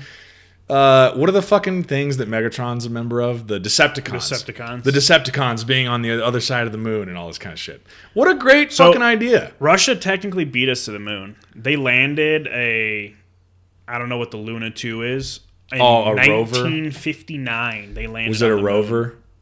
Uh, 0.70 1.14
what 1.14 1.30
are 1.30 1.34
the 1.34 1.42
fucking 1.42 1.84
things 1.84 2.18
that 2.18 2.28
Megatron's 2.28 2.86
a 2.86 2.90
member 2.90 3.22
of? 3.22 3.48
The 3.48 3.58
Decepticons. 3.60 4.32
Decepticons. 4.32 4.84
The 4.84 4.92
Decepticons 4.92 5.66
being 5.66 5.88
on 5.88 6.02
the 6.02 6.22
other 6.24 6.42
side 6.42 6.66
of 6.66 6.72
the 6.74 6.78
moon 6.78 7.08
and 7.08 7.18
all 7.18 7.28
this 7.28 7.38
kind 7.38 7.54
of 7.54 7.60
shit. 7.60 7.82
What 8.14 8.28
a 8.30 8.34
great 8.36 8.74
So- 8.74 8.88
fucking 8.88 9.02
idea. 9.02 9.54
Russia 9.60 9.96
technically 9.96 10.44
beat 10.44 10.68
us 10.68 10.84
to 10.86 10.92
the 10.92 11.00
moon. 11.00 11.38
They 11.56 11.78
landed 11.78 12.48
a, 12.48 13.16
I 13.88 13.98
don't 13.98 14.10
know 14.10 14.18
what 14.18 14.32
the 14.32 14.38
Luna 14.38 14.70
two 14.72 15.04
is. 15.04 15.40
In 15.72 15.82
Oh, 15.82 16.04
a 16.04 16.16
rover? 16.16 16.64
1959. 16.64 17.94
They 17.94 18.08
landed. 18.08 18.30
Was 18.30 18.42
it 18.42 18.46
a 18.48 18.50
the 18.50 18.56
moon. 18.56 18.66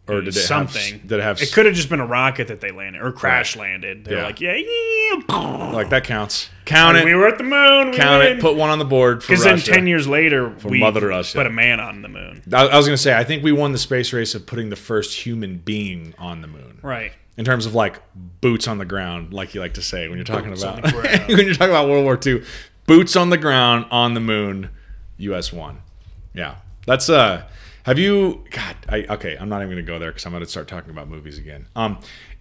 Or 0.08 0.22
did 0.22 0.28
it 0.30 0.34
something? 0.34 1.00
have 1.00 1.08
did 1.08 1.20
it 1.20 1.24
have 1.24 1.42
It 1.42 1.52
could 1.52 1.66
have 1.66 1.74
just 1.74 1.90
been 1.90 2.00
a 2.00 2.06
rocket 2.06 2.48
that 2.50 2.62
they 2.62 2.70
landed 2.72 3.02
or 3.02 3.12
crash 3.12 3.56
landed. 3.56 4.06
They're 4.06 4.20
Yeah. 4.20 4.26
like, 4.26 4.40
yeah, 4.40 4.54
yeah. 4.56 5.72
like 5.74 5.90
that 5.90 6.04
counts. 6.04 6.50
Count 6.66 6.98
it. 6.98 7.06
We 7.06 7.16
were 7.16 7.28
at 7.28 7.38
the 7.40 7.44
moon. 7.44 7.92
Count 7.94 8.24
it. 8.24 8.40
Put 8.40 8.56
one 8.56 8.70
on 8.70 8.78
the 8.80 8.86
board 8.86 9.24
for 9.24 9.30
Because 9.34 9.44
then 9.44 9.58
ten 9.60 9.88
years 9.88 10.08
later, 10.08 10.50
we 10.64 10.80
Mother 10.80 11.08
Russia. 11.08 11.38
put 11.38 11.48
a 11.48 11.52
man 11.52 11.80
on 11.80 12.02
the 12.04 12.08
moon. 12.08 12.44
I, 12.54 12.68
I 12.68 12.78
was 12.78 12.86
gonna 12.86 12.98
say 12.98 13.16
I 13.18 13.24
think 13.24 13.44
we 13.44 13.52
won 13.52 13.72
the 13.72 13.78
space 13.78 14.14
race 14.14 14.36
of 14.36 14.46
putting 14.46 14.70
the 14.70 14.76
first 14.76 15.26
human 15.26 15.58
being 15.58 16.14
on 16.20 16.42
the 16.42 16.48
moon. 16.48 16.80
Right. 16.82 17.12
In 17.38 17.44
terms 17.46 17.66
of 17.66 17.74
like 17.76 18.00
boots 18.42 18.68
on 18.68 18.78
the 18.78 18.86
ground, 18.86 19.34
like 19.34 19.54
you 19.56 19.62
like 19.62 19.74
to 19.74 19.82
say 19.82 20.08
when 20.08 20.18
you're 20.18 20.24
talking 20.26 20.50
Boots 20.52 20.64
about 20.64 20.84
when 21.28 21.40
you're 21.46 21.54
talking 21.54 21.70
about 21.72 21.90
World 21.90 22.04
War 22.06 22.18
II, 22.24 22.44
boots 22.86 23.16
on 23.16 23.30
the 23.32 23.38
ground 23.38 23.86
on 23.92 24.14
the 24.14 24.22
moon, 24.22 24.70
U.S. 25.18 25.52
won. 25.52 25.80
Yeah, 26.34 26.56
that's 26.86 27.10
uh. 27.10 27.44
Have 27.86 28.00
you? 28.00 28.44
God, 28.50 28.76
I 28.90 29.06
okay. 29.12 29.38
I'm 29.40 29.48
not 29.48 29.62
even 29.62 29.70
gonna 29.70 29.84
go 29.84 30.00
there 30.00 30.10
because 30.10 30.26
I'm 30.26 30.32
gonna 30.32 30.48
start 30.48 30.68
talking 30.68 30.90
about 30.90 31.08
movies 31.08 31.38
again. 31.38 31.68
Um, 31.76 32.00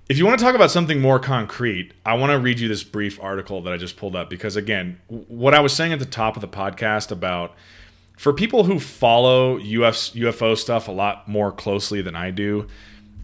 if 0.09 0.17
you 0.17 0.25
want 0.25 0.39
to 0.39 0.43
talk 0.43 0.55
about 0.55 0.71
something 0.71 1.03
more 1.03 1.19
concrete, 1.19 1.93
I 2.07 2.15
want 2.15 2.33
to 2.33 2.39
read 2.39 2.61
you 2.61 2.67
this 2.67 2.83
brief 2.83 3.23
article 3.23 3.61
that 3.61 3.71
I 3.71 3.77
just 3.77 3.99
pulled 3.99 4.17
up 4.17 4.31
because 4.31 4.57
again, 4.57 4.99
what 5.09 5.53
I 5.53 5.61
was 5.61 5.75
saying 5.75 5.93
at 5.93 5.99
the 5.99 6.07
top 6.07 6.37
of 6.37 6.41
the 6.41 6.49
podcast 6.49 7.11
about 7.11 7.55
for 8.17 8.33
people 8.33 8.65
who 8.65 8.81
follow 8.81 9.57
UF, 9.57 10.15
UFO 10.15 10.57
stuff 10.57 10.89
a 10.89 10.93
lot 10.93 11.29
more 11.29 11.53
closely 11.53 12.01
than 12.01 12.17
I 12.17 12.31
do, 12.31 12.67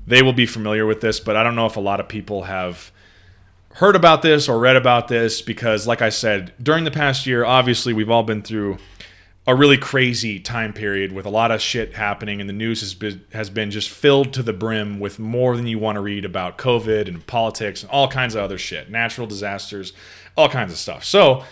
they 0.06 0.20
will 0.20 0.34
be 0.34 0.44
familiar 0.44 0.84
with 0.84 1.00
this, 1.00 1.20
but 1.20 1.36
I 1.36 1.42
don't 1.42 1.54
know 1.54 1.66
if 1.66 1.76
a 1.76 1.80
lot 1.80 2.00
of 2.00 2.08
people 2.08 2.42
have 2.42 2.92
heard 3.76 3.96
about 3.96 4.20
this 4.20 4.46
or 4.46 4.58
read 4.58 4.76
about 4.76 5.08
this 5.08 5.40
because, 5.40 5.86
like 5.86 6.02
I 6.02 6.10
said, 6.10 6.52
during 6.62 6.84
the 6.84 6.90
past 6.90 7.26
year, 7.26 7.46
obviously 7.46 7.94
we've 7.94 8.10
all 8.10 8.24
been 8.24 8.42
through 8.42 8.76
a 9.46 9.54
really 9.54 9.78
crazy 9.78 10.38
time 10.38 10.72
period 10.72 11.12
with 11.12 11.26
a 11.26 11.30
lot 11.30 11.50
of 11.50 11.60
shit 11.60 11.94
happening, 11.94 12.40
and 12.40 12.48
the 12.48 12.54
news 12.54 12.80
has 12.80 12.94
been, 12.94 13.24
has 13.32 13.50
been 13.50 13.70
just 13.70 13.88
filled 13.88 14.32
to 14.34 14.42
the 14.42 14.52
brim 14.52 15.00
with 15.00 15.18
more 15.18 15.56
than 15.56 15.66
you 15.66 15.78
want 15.78 15.96
to 15.96 16.00
read 16.00 16.24
about 16.24 16.58
COVID 16.58 17.08
and 17.08 17.26
politics 17.26 17.82
and 17.82 17.90
all 17.90 18.06
kinds 18.08 18.34
of 18.34 18.42
other 18.42 18.58
shit, 18.58 18.90
natural 18.90 19.26
disasters, 19.26 19.92
all 20.36 20.48
kinds 20.48 20.72
of 20.72 20.78
stuff. 20.78 21.04
So, 21.04 21.42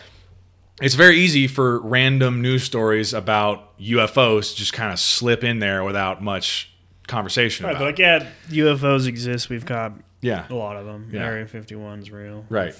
it's 0.80 0.94
very 0.94 1.16
easy 1.18 1.48
for 1.48 1.80
random 1.80 2.40
news 2.40 2.62
stories 2.62 3.12
about 3.12 3.76
UFOs 3.80 4.52
to 4.52 4.56
just 4.56 4.72
kind 4.72 4.92
of 4.92 5.00
slip 5.00 5.42
in 5.42 5.58
there 5.58 5.82
without 5.82 6.22
much 6.22 6.70
conversation 7.08 7.66
Right. 7.66 7.72
about. 7.72 7.80
But 7.80 7.84
like, 7.86 7.98
yeah, 7.98 8.26
UFOs 8.50 9.08
exist. 9.08 9.48
We've 9.48 9.66
got 9.66 9.92
yeah. 10.20 10.46
a 10.48 10.54
lot 10.54 10.76
of 10.76 10.86
them. 10.86 11.10
Yeah. 11.12 11.24
Area 11.24 11.46
51's 11.46 12.12
real. 12.12 12.44
Right. 12.48 12.74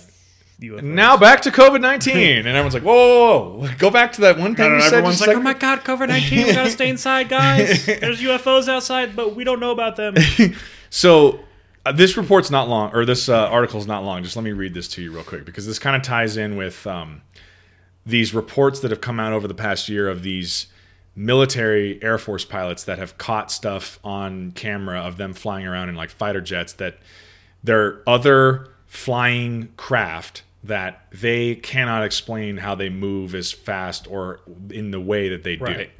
UFOs. 0.61 0.83
Now 0.83 1.17
back 1.17 1.43
to 1.43 1.51
COVID 1.51 1.81
nineteen, 1.81 2.39
and 2.39 2.49
everyone's 2.49 2.75
like, 2.75 2.83
"Whoa, 2.83 2.95
whoa, 2.95 3.59
whoa. 3.59 3.75
go 3.79 3.91
back 3.91 4.13
to 4.13 4.23
that 4.23 4.39
one 4.39 4.57
thing 4.57 4.67
you 4.67 4.79
know, 4.79 4.81
said." 4.81 4.95
everyone's 4.95 5.19
just 5.19 5.29
like, 5.29 5.37
"Oh 5.37 5.41
my 5.41 5.55
god, 5.55 5.85
COVID 5.85 6.09
nineteen! 6.09 6.47
We 6.47 6.53
gotta 6.55 6.71
stay 6.71 6.89
inside, 6.89 7.29
guys. 7.29 7.87
There's 7.87 8.21
UFOs 8.21 8.69
outside, 8.69 9.15
but 9.15 9.37
we 9.37 9.45
don't 9.45 9.61
know 9.61 9.71
about 9.71 9.97
them." 9.97 10.15
So 10.91 11.41
uh, 11.85 11.93
this 11.93 12.17
report's 12.17 12.51
not 12.51 12.69
long, 12.69 12.95
or 12.95 13.05
this 13.05 13.29
uh, 13.29 13.47
article's 13.49 13.87
not 13.87 14.05
long. 14.05 14.23
Just 14.23 14.37
let 14.37 14.45
me 14.45 14.53
read 14.53 14.75
this 14.75 14.89
to 14.89 15.03
you 15.03 15.13
real 15.13 15.23
quick 15.25 15.45
because 15.45 15.67
this 15.67 15.79
kind 15.79 15.95
of 15.95 16.03
ties 16.03 16.37
in 16.37 16.57
with 16.57 16.87
um, 16.87 17.23
these 18.07 18.33
reports 18.33 18.81
that 18.81 18.91
have 18.91 19.01
come 19.01 19.21
out 19.21 19.33
over 19.33 19.47
the 19.47 19.55
past 19.55 19.89
year 19.89 20.09
of 20.09 20.23
these 20.23 20.69
military 21.15 22.03
Air 22.03 22.17
Force 22.17 22.45
pilots 22.45 22.85
that 22.85 22.99
have 22.99 23.19
caught 23.19 23.51
stuff 23.51 23.99
on 24.03 24.53
camera 24.53 25.01
of 25.01 25.17
them 25.17 25.35
flying 25.35 25.67
around 25.67 25.89
in 25.89 25.95
like 25.95 26.11
fighter 26.11 26.41
jets 26.41 26.73
that 26.75 26.99
they're 27.63 28.03
other 28.09 28.69
flying 28.87 29.69
craft 29.77 30.43
that 30.69 31.03
they 31.11 31.55
cannot 31.57 32.05
explain 32.05 32.57
how 32.59 32.75
they 32.75 32.89
move 32.89 33.35
as 33.35 33.53
fast 33.53 34.07
or 34.09 34.41
in 34.71 34.91
the 34.91 35.01
way 35.01 35.29
that 35.31 35.43
they 35.43 35.57
do, 35.57 35.65
Right. 35.65 35.91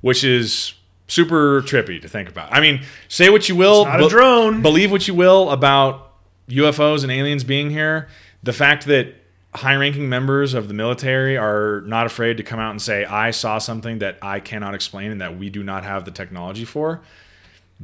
which 0.00 0.24
is 0.24 0.74
super 1.06 1.60
trippy 1.62 2.00
to 2.00 2.08
think 2.08 2.28
about. 2.28 2.48
I 2.52 2.60
mean, 2.60 2.82
say 3.08 3.28
what 3.28 3.48
you 3.48 3.54
will, 3.54 3.84
not 3.84 4.02
a 4.02 4.08
drone. 4.08 4.62
believe 4.62 4.90
what 4.90 5.06
you 5.06 5.14
will 5.14 5.50
about 5.50 6.12
UFOs 6.48 7.02
and 7.02 7.12
aliens 7.12 7.44
being 7.44 7.70
here. 7.70 8.08
The 8.42 8.52
fact 8.52 8.86
that 8.86 9.14
high-ranking 9.54 10.08
members 10.08 10.54
of 10.54 10.66
the 10.68 10.74
military 10.74 11.36
are 11.36 11.82
not 11.84 12.06
afraid 12.06 12.38
to 12.38 12.42
come 12.42 12.58
out 12.58 12.70
and 12.70 12.80
say, 12.80 13.04
"I 13.04 13.30
saw 13.32 13.58
something 13.58 13.98
that 13.98 14.16
I 14.22 14.40
cannot 14.40 14.74
explain 14.74 15.10
and 15.12 15.20
that 15.20 15.36
we 15.36 15.50
do 15.50 15.62
not 15.62 15.84
have 15.84 16.04
the 16.04 16.10
technology 16.10 16.64
for." 16.64 17.00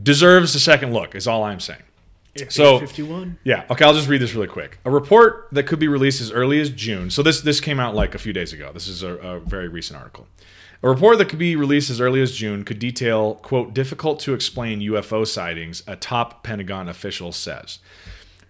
deserves 0.01 0.55
a 0.55 0.61
second 0.61 0.93
look. 0.95 1.15
Is 1.17 1.27
all 1.27 1.43
I'm 1.43 1.59
saying. 1.61 1.83
So- 2.49 2.79
51. 2.79 3.39
Yeah. 3.45 3.65
Okay. 3.71 3.85
I'll 3.85 3.95
just 3.95 4.09
read 4.09 4.21
this 4.21 4.35
really 4.35 4.49
quick. 4.49 4.79
A 4.85 4.91
report 4.91 5.49
that 5.53 5.65
could 5.65 5.79
be 5.79 5.89
released 5.89 6.21
as 6.21 6.31
early 6.33 6.61
as 6.61 6.71
June. 6.71 7.11
So 7.11 7.23
this 7.23 7.41
this 7.41 7.61
came 7.61 7.81
out 7.81 7.95
like 7.95 8.15
a 8.15 8.19
few 8.19 8.33
days 8.33 8.53
ago. 8.53 8.71
This 8.73 8.89
is 8.89 9.03
a, 9.03 9.15
a 9.17 9.41
very 9.41 9.69
recent 9.69 9.99
article. 9.99 10.27
A 10.83 10.89
report 10.89 11.19
that 11.19 11.29
could 11.29 11.41
be 11.41 11.57
released 11.57 11.91
as 11.91 12.01
early 12.01 12.23
as 12.23 12.37
June 12.37 12.65
could 12.65 12.79
detail 12.79 13.35
quote 13.37 13.75
difficult 13.75 14.21
to 14.21 14.35
explain 14.35 14.81
UFO 14.81 15.27
sightings. 15.27 15.83
A 15.87 15.97
top 15.97 16.45
Pentagon 16.45 16.89
official 16.89 17.33
says. 17.33 17.81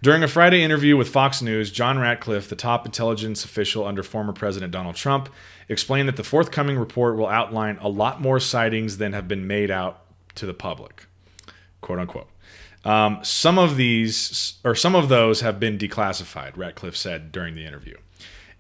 During 0.01 0.23
a 0.23 0.29
Friday 0.29 0.63
interview 0.63 0.97
with 0.97 1.09
Fox 1.09 1.43
News, 1.43 1.73
John 1.73 1.99
Ratcliffe, 1.99 2.49
the 2.49 2.55
top 2.55 2.87
intelligence 2.87 3.45
official 3.45 3.85
under 3.85 4.05
former 4.05 4.33
President 4.33 4.71
Donald 4.71 4.95
Trump, 4.95 5.29
explained 5.69 6.07
that 6.09 6.15
the 6.15 6.23
forthcoming 6.23 6.79
report 6.79 7.17
will 7.17 7.27
outline 7.27 7.79
a 7.81 7.89
lot 7.89 8.21
more 8.21 8.39
sightings 8.39 8.99
than 8.99 9.13
have 9.13 9.27
been 9.27 9.49
made 9.49 9.73
out 9.73 10.03
to 10.37 10.47
the 10.47 10.55
public, 10.55 11.07
quote 11.81 11.99
unquote. 11.99 12.29
Um, 12.85 13.19
some 13.23 13.59
of 13.59 13.77
these, 13.77 14.55
or 14.65 14.75
some 14.75 14.95
of 14.95 15.09
those, 15.09 15.41
have 15.41 15.59
been 15.61 15.79
declassified. 15.79 16.57
Ratcliffe 16.57 16.97
said 16.97 17.33
during 17.33 17.55
the 17.55 17.65
interview. 17.67 17.97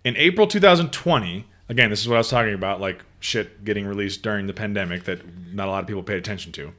In 0.05 0.16
April 0.16 0.47
2020, 0.47 1.47
again, 1.69 1.91
this 1.91 2.01
is 2.01 2.09
what 2.09 2.16
I 2.16 2.19
was 2.19 2.29
talking 2.31 2.55
about, 2.55 2.81
like 2.81 3.03
shit 3.21 3.64
getting 3.64 3.87
released 3.87 4.23
during 4.23 4.47
the 4.47 4.53
pandemic 4.53 5.05
that 5.05 5.21
not 5.53 5.69
a 5.69 5.71
lot 5.71 5.81
of 5.83 5.87
people 5.87 6.03
paid 6.03 6.19
attention 6.19 6.53
to. 6.53 6.73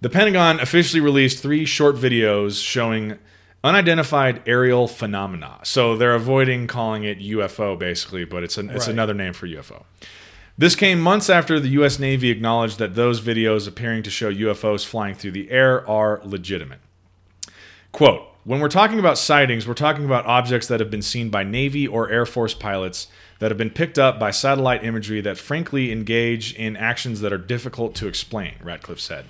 The 0.00 0.10
Pentagon 0.10 0.60
officially 0.60 1.00
released 1.00 1.42
three 1.42 1.64
short 1.64 1.94
videos 1.96 2.62
showing 2.62 3.18
unidentified 3.64 4.42
aerial 4.46 4.88
phenomena. 4.88 5.58
So 5.62 5.96
they're 5.96 6.14
avoiding 6.14 6.66
calling 6.66 7.04
it 7.04 7.20
UFO, 7.20 7.78
basically, 7.78 8.24
but 8.24 8.42
it's 8.42 8.58
an, 8.58 8.70
it's 8.70 8.86
Right. 8.86 8.92
another 8.92 9.14
name 9.14 9.32
for 9.32 9.46
UFO. 9.46 9.84
This 10.58 10.76
came 10.76 11.00
months 11.00 11.30
after 11.30 11.58
the 11.58 11.70
U.S. 11.70 11.98
Navy 11.98 12.28
acknowledged 12.30 12.78
that 12.78 12.94
those 12.94 13.22
videos 13.22 13.66
appearing 13.66 14.02
to 14.02 14.10
show 14.10 14.32
UFOs 14.32 14.84
flying 14.84 15.14
through 15.14 15.30
the 15.30 15.50
air 15.50 15.88
are 15.88 16.20
legitimate. 16.24 16.80
Quote 17.90 18.28
When 18.44 18.60
we're 18.60 18.68
talking 18.68 18.98
about 18.98 19.16
sightings, 19.16 19.66
we're 19.66 19.72
talking 19.72 20.04
about 20.04 20.26
objects 20.26 20.68
that 20.68 20.78
have 20.78 20.90
been 20.90 21.02
seen 21.02 21.30
by 21.30 21.42
Navy 21.42 21.86
or 21.86 22.10
Air 22.10 22.26
Force 22.26 22.52
pilots 22.52 23.08
that 23.38 23.50
have 23.50 23.56
been 23.56 23.70
picked 23.70 23.98
up 23.98 24.20
by 24.20 24.30
satellite 24.30 24.84
imagery 24.84 25.22
that 25.22 25.38
frankly 25.38 25.90
engage 25.90 26.54
in 26.54 26.76
actions 26.76 27.22
that 27.22 27.32
are 27.32 27.38
difficult 27.38 27.94
to 27.96 28.06
explain, 28.06 28.54
Ratcliffe 28.62 29.00
said. 29.00 29.24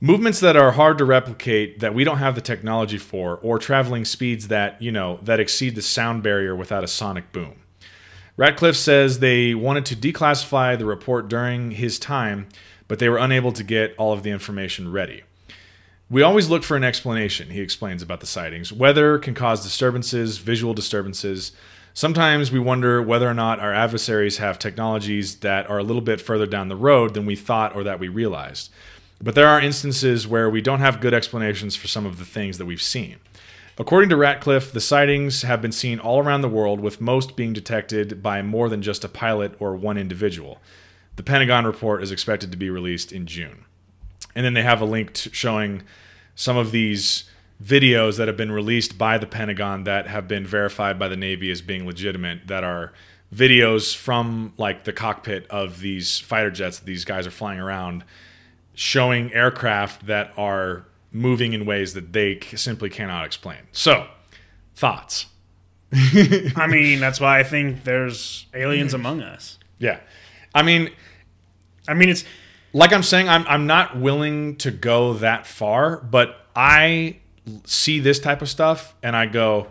Movements 0.00 0.40
that 0.40 0.56
are 0.56 0.72
hard 0.72 0.98
to 0.98 1.04
replicate 1.04 1.78
that 1.78 1.94
we 1.94 2.02
don't 2.02 2.18
have 2.18 2.34
the 2.34 2.40
technology 2.40 2.98
for, 2.98 3.38
or 3.38 3.58
traveling 3.58 4.04
speeds 4.04 4.48
that, 4.48 4.82
you 4.82 4.90
know, 4.90 5.20
that 5.22 5.38
exceed 5.38 5.76
the 5.76 5.80
sound 5.80 6.24
barrier 6.24 6.56
without 6.56 6.82
a 6.84 6.88
sonic 6.88 7.30
boom. 7.30 7.60
Ratcliffe 8.36 8.76
says 8.76 9.18
they 9.18 9.54
wanted 9.54 9.86
to 9.86 9.96
declassify 9.96 10.76
the 10.76 10.84
report 10.84 11.28
during 11.28 11.70
his 11.72 11.98
time, 11.98 12.48
but 12.88 12.98
they 12.98 13.08
were 13.08 13.18
unable 13.18 13.52
to 13.52 13.62
get 13.62 13.94
all 13.96 14.12
of 14.12 14.24
the 14.24 14.30
information 14.30 14.90
ready. 14.90 15.22
We 16.10 16.22
always 16.22 16.50
look 16.50 16.64
for 16.64 16.76
an 16.76 16.84
explanation, 16.84 17.50
he 17.50 17.60
explains 17.60 18.02
about 18.02 18.20
the 18.20 18.26
sightings. 18.26 18.72
Weather 18.72 19.18
can 19.18 19.34
cause 19.34 19.62
disturbances, 19.62 20.38
visual 20.38 20.74
disturbances. 20.74 21.52
Sometimes 21.94 22.50
we 22.50 22.58
wonder 22.58 23.00
whether 23.00 23.28
or 23.28 23.34
not 23.34 23.60
our 23.60 23.72
adversaries 23.72 24.38
have 24.38 24.58
technologies 24.58 25.36
that 25.36 25.70
are 25.70 25.78
a 25.78 25.84
little 25.84 26.02
bit 26.02 26.20
further 26.20 26.46
down 26.46 26.68
the 26.68 26.76
road 26.76 27.14
than 27.14 27.24
we 27.24 27.36
thought 27.36 27.74
or 27.74 27.84
that 27.84 28.00
we 28.00 28.08
realized. 28.08 28.70
But 29.22 29.36
there 29.36 29.48
are 29.48 29.60
instances 29.60 30.26
where 30.26 30.50
we 30.50 30.60
don't 30.60 30.80
have 30.80 31.00
good 31.00 31.14
explanations 31.14 31.76
for 31.76 31.86
some 31.86 32.04
of 32.04 32.18
the 32.18 32.24
things 32.24 32.58
that 32.58 32.66
we've 32.66 32.82
seen. 32.82 33.16
According 33.76 34.08
to 34.10 34.16
Ratcliffe, 34.16 34.72
the 34.72 34.80
sightings 34.80 35.42
have 35.42 35.60
been 35.60 35.72
seen 35.72 35.98
all 35.98 36.20
around 36.22 36.42
the 36.42 36.48
world, 36.48 36.78
with 36.78 37.00
most 37.00 37.34
being 37.34 37.52
detected 37.52 38.22
by 38.22 38.40
more 38.40 38.68
than 38.68 38.82
just 38.82 39.04
a 39.04 39.08
pilot 39.08 39.54
or 39.58 39.74
one 39.74 39.98
individual. 39.98 40.60
The 41.16 41.24
Pentagon 41.24 41.64
report 41.66 42.02
is 42.02 42.12
expected 42.12 42.52
to 42.52 42.56
be 42.56 42.70
released 42.70 43.10
in 43.10 43.26
June. 43.26 43.64
And 44.34 44.44
then 44.44 44.54
they 44.54 44.62
have 44.62 44.80
a 44.80 44.84
link 44.84 45.16
showing 45.16 45.82
some 46.36 46.56
of 46.56 46.70
these 46.70 47.24
videos 47.62 48.16
that 48.16 48.28
have 48.28 48.36
been 48.36 48.52
released 48.52 48.96
by 48.96 49.18
the 49.18 49.26
Pentagon 49.26 49.84
that 49.84 50.06
have 50.06 50.28
been 50.28 50.46
verified 50.46 50.98
by 50.98 51.08
the 51.08 51.16
Navy 51.16 51.50
as 51.50 51.60
being 51.60 51.86
legitimate, 51.86 52.46
that 52.46 52.62
are 52.62 52.92
videos 53.34 53.96
from 53.96 54.52
like 54.56 54.84
the 54.84 54.92
cockpit 54.92 55.46
of 55.48 55.80
these 55.80 56.20
fighter 56.20 56.50
jets 56.50 56.78
that 56.78 56.84
these 56.84 57.04
guys 57.04 57.26
are 57.26 57.32
flying 57.32 57.58
around, 57.58 58.04
showing 58.74 59.32
aircraft 59.32 60.06
that 60.06 60.32
are 60.36 60.84
moving 61.14 61.52
in 61.54 61.64
ways 61.64 61.94
that 61.94 62.12
they 62.12 62.38
c- 62.40 62.56
simply 62.56 62.90
cannot 62.90 63.24
explain. 63.24 63.58
So, 63.72 64.06
thoughts? 64.74 65.26
I 65.92 66.66
mean, 66.68 67.00
that's 67.00 67.20
why 67.20 67.38
I 67.38 67.44
think 67.44 67.84
there's 67.84 68.46
aliens 68.52 68.92
among 68.92 69.22
us. 69.22 69.58
Yeah. 69.78 70.00
I 70.54 70.62
mean, 70.62 70.90
I 71.86 71.94
mean, 71.94 72.08
it's 72.08 72.24
like 72.72 72.92
I'm 72.92 73.02
saying, 73.02 73.28
I'm 73.28 73.46
I'm 73.46 73.66
not 73.66 73.96
willing 73.96 74.56
to 74.56 74.70
go 74.70 75.14
that 75.14 75.46
far, 75.46 75.98
but 75.98 76.46
I 76.56 77.18
see 77.64 78.00
this 78.00 78.18
type 78.18 78.42
of 78.42 78.48
stuff 78.48 78.94
and 79.02 79.14
I 79.14 79.26
go, 79.26 79.68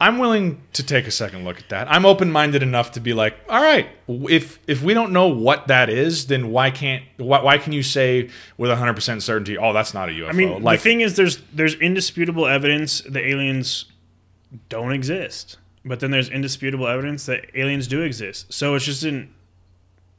I'm 0.00 0.18
willing 0.18 0.60
to 0.72 0.82
take 0.82 1.06
a 1.06 1.10
second 1.10 1.44
look 1.44 1.58
at 1.58 1.68
that. 1.68 1.90
I'm 1.90 2.04
open 2.04 2.30
minded 2.30 2.62
enough 2.62 2.92
to 2.92 3.00
be 3.00 3.14
like, 3.14 3.36
all 3.48 3.62
right, 3.62 3.88
if 4.08 4.58
if 4.66 4.82
we 4.82 4.92
don't 4.92 5.12
know 5.12 5.28
what 5.28 5.68
that 5.68 5.88
is, 5.88 6.26
then 6.26 6.50
why 6.50 6.70
can't 6.70 7.04
why, 7.16 7.42
why 7.42 7.58
can 7.58 7.72
you 7.72 7.82
say 7.82 8.28
with 8.58 8.70
100 8.70 8.94
percent 8.94 9.22
certainty, 9.22 9.56
oh, 9.56 9.72
that's 9.72 9.94
not 9.94 10.08
a 10.08 10.12
UFO? 10.12 10.28
I 10.28 10.32
mean, 10.32 10.62
like, 10.62 10.80
the 10.80 10.82
thing 10.82 11.00
is, 11.00 11.16
there's 11.16 11.40
there's 11.52 11.74
indisputable 11.76 12.46
evidence 12.46 13.02
that 13.02 13.24
aliens 13.24 13.86
don't 14.68 14.92
exist, 14.92 15.58
but 15.84 16.00
then 16.00 16.10
there's 16.10 16.28
indisputable 16.28 16.88
evidence 16.88 17.26
that 17.26 17.46
aliens 17.54 17.86
do 17.86 18.02
exist. 18.02 18.52
So 18.52 18.74
it's 18.74 18.84
just 18.84 19.04
an, 19.04 19.32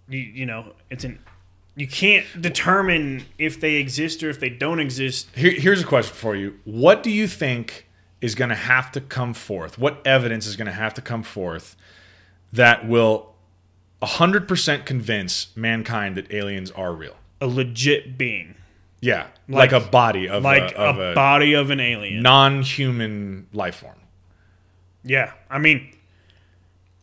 you, 0.07 0.19
you 0.19 0.45
know, 0.45 0.73
it's 0.89 1.03
an, 1.03 1.19
you 1.75 1.87
can't 1.87 2.25
determine 2.39 3.25
if 3.37 3.59
they 3.59 3.75
exist 3.75 4.23
or 4.23 4.29
if 4.29 4.39
they 4.39 4.49
don't 4.49 4.79
exist. 4.79 5.29
Here, 5.35 5.51
here's 5.51 5.81
a 5.81 5.85
question 5.85 6.15
for 6.15 6.35
you. 6.35 6.59
What 6.63 7.03
do 7.03 7.11
you 7.11 7.27
think 7.27 7.84
is 8.25 8.33
going 8.35 8.49
to 8.49 8.55
have 8.55 8.91
to 8.93 9.01
come 9.01 9.33
forth? 9.33 9.77
What 9.77 10.01
evidence 10.05 10.47
is 10.47 10.55
going 10.55 10.65
to 10.65 10.71
have 10.73 10.93
to 10.95 11.01
come 11.01 11.21
forth 11.23 11.75
that 12.51 12.87
will 12.87 13.33
100% 14.01 14.85
convince 14.85 15.55
mankind 15.55 16.17
that 16.17 16.33
aliens 16.33 16.71
are 16.71 16.93
real? 16.93 17.15
A 17.39 17.47
legit 17.47 18.17
being, 18.17 18.55
Yeah, 19.01 19.27
like, 19.47 19.71
Like- 19.71 19.83
a 19.83 19.87
body 19.89 20.27
of 20.27 20.43
like 20.43 20.71
a, 20.71 20.77
of 20.79 20.97
a, 20.99 21.11
a, 21.11 21.15
body 21.15 21.53
of 21.53 21.69
an 21.69 21.79
alien. 21.79 22.23
non-human 22.23 23.47
life 23.53 23.75
form. 23.75 23.95
Yeah, 25.03 25.33
I 25.49 25.59
mean, 25.59 25.95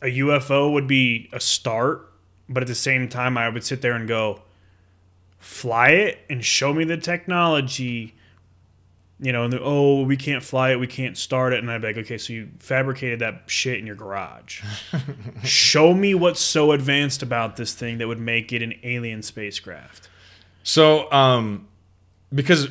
a 0.00 0.06
UFO 0.06 0.72
would 0.72 0.88
be 0.88 1.28
a 1.32 1.38
start, 1.38 2.10
but 2.48 2.62
at 2.64 2.66
the 2.66 2.74
same 2.74 3.08
time, 3.08 3.38
I 3.38 3.48
would 3.48 3.62
sit 3.62 3.80
there 3.82 3.92
and 3.92 4.08
go, 4.08 4.42
fly 5.38 5.90
it 5.90 6.18
and 6.28 6.44
show 6.44 6.74
me 6.74 6.82
the 6.84 6.96
technology. 6.96 8.14
You 9.22 9.32
know, 9.32 9.44
and 9.44 9.52
the, 9.52 9.60
oh, 9.62 10.02
we 10.02 10.16
can't 10.16 10.42
fly 10.42 10.72
it, 10.72 10.80
we 10.80 10.88
can't 10.88 11.16
start 11.16 11.52
it, 11.52 11.60
and 11.60 11.70
I'd 11.70 11.80
be 11.80 11.86
like, 11.86 11.96
okay, 11.98 12.18
so 12.18 12.32
you 12.32 12.48
fabricated 12.58 13.20
that 13.20 13.44
shit 13.46 13.78
in 13.78 13.86
your 13.86 13.94
garage. 13.94 14.64
show 15.44 15.94
me 15.94 16.12
what's 16.14 16.40
so 16.40 16.72
advanced 16.72 17.22
about 17.22 17.54
this 17.54 17.72
thing 17.72 17.98
that 17.98 18.08
would 18.08 18.18
make 18.18 18.52
it 18.52 18.62
an 18.62 18.74
alien 18.82 19.22
spacecraft. 19.22 20.08
So, 20.64 21.10
um, 21.12 21.68
because, 22.34 22.66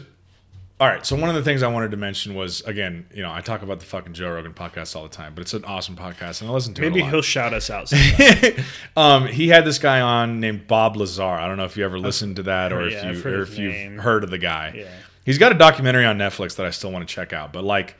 all 0.82 0.88
right. 0.88 1.06
So 1.06 1.16
one 1.16 1.30
of 1.30 1.36
the 1.36 1.44
things 1.44 1.64
I 1.64 1.68
wanted 1.68 1.92
to 1.92 1.98
mention 1.98 2.36
was 2.36 2.62
again, 2.62 3.06
you 3.14 3.22
know, 3.22 3.32
I 3.32 3.40
talk 3.40 3.62
about 3.62 3.80
the 3.80 3.86
fucking 3.86 4.14
Joe 4.14 4.34
Rogan 4.34 4.54
podcast 4.54 4.96
all 4.96 5.04
the 5.04 5.10
time, 5.10 5.34
but 5.34 5.42
it's 5.44 5.54
an 5.54 5.64
awesome 5.64 5.96
podcast, 5.96 6.42
and 6.42 6.50
I 6.50 6.54
listen 6.54 6.74
to 6.74 6.82
Maybe 6.82 7.00
it 7.00 7.04
lot. 7.04 7.12
he'll 7.12 7.22
shout 7.22 7.54
us 7.54 7.70
out. 7.70 7.92
um, 8.98 9.28
he 9.28 9.48
had 9.48 9.64
this 9.64 9.80
guy 9.80 10.02
on 10.02 10.40
named 10.42 10.68
Bob 10.68 10.98
Lazar. 10.98 11.24
I 11.24 11.48
don't 11.48 11.58
know 11.58 11.66
if 11.66 11.78
you 11.78 11.86
ever 11.86 11.98
listened 12.00 12.36
to 12.38 12.44
that 12.44 12.74
or 12.74 12.90
yeah, 12.90 13.10
if 13.10 13.24
you, 13.24 13.32
or 13.32 13.42
if 13.44 13.58
you've 13.58 13.74
name. 13.74 13.98
heard 14.00 14.24
of 14.26 14.32
the 14.32 14.38
guy. 14.38 14.74
Yeah. 14.76 14.90
He's 15.26 15.38
got 15.38 15.52
a 15.52 15.56
documentary 15.56 16.06
on 16.06 16.18
Netflix 16.18 16.56
that 16.56 16.66
I 16.66 16.72
still 16.72 16.92
want 16.92 17.08
to 17.08 17.14
check 17.14 17.34
out. 17.34 17.54
But 17.54 17.64
like 17.64 17.96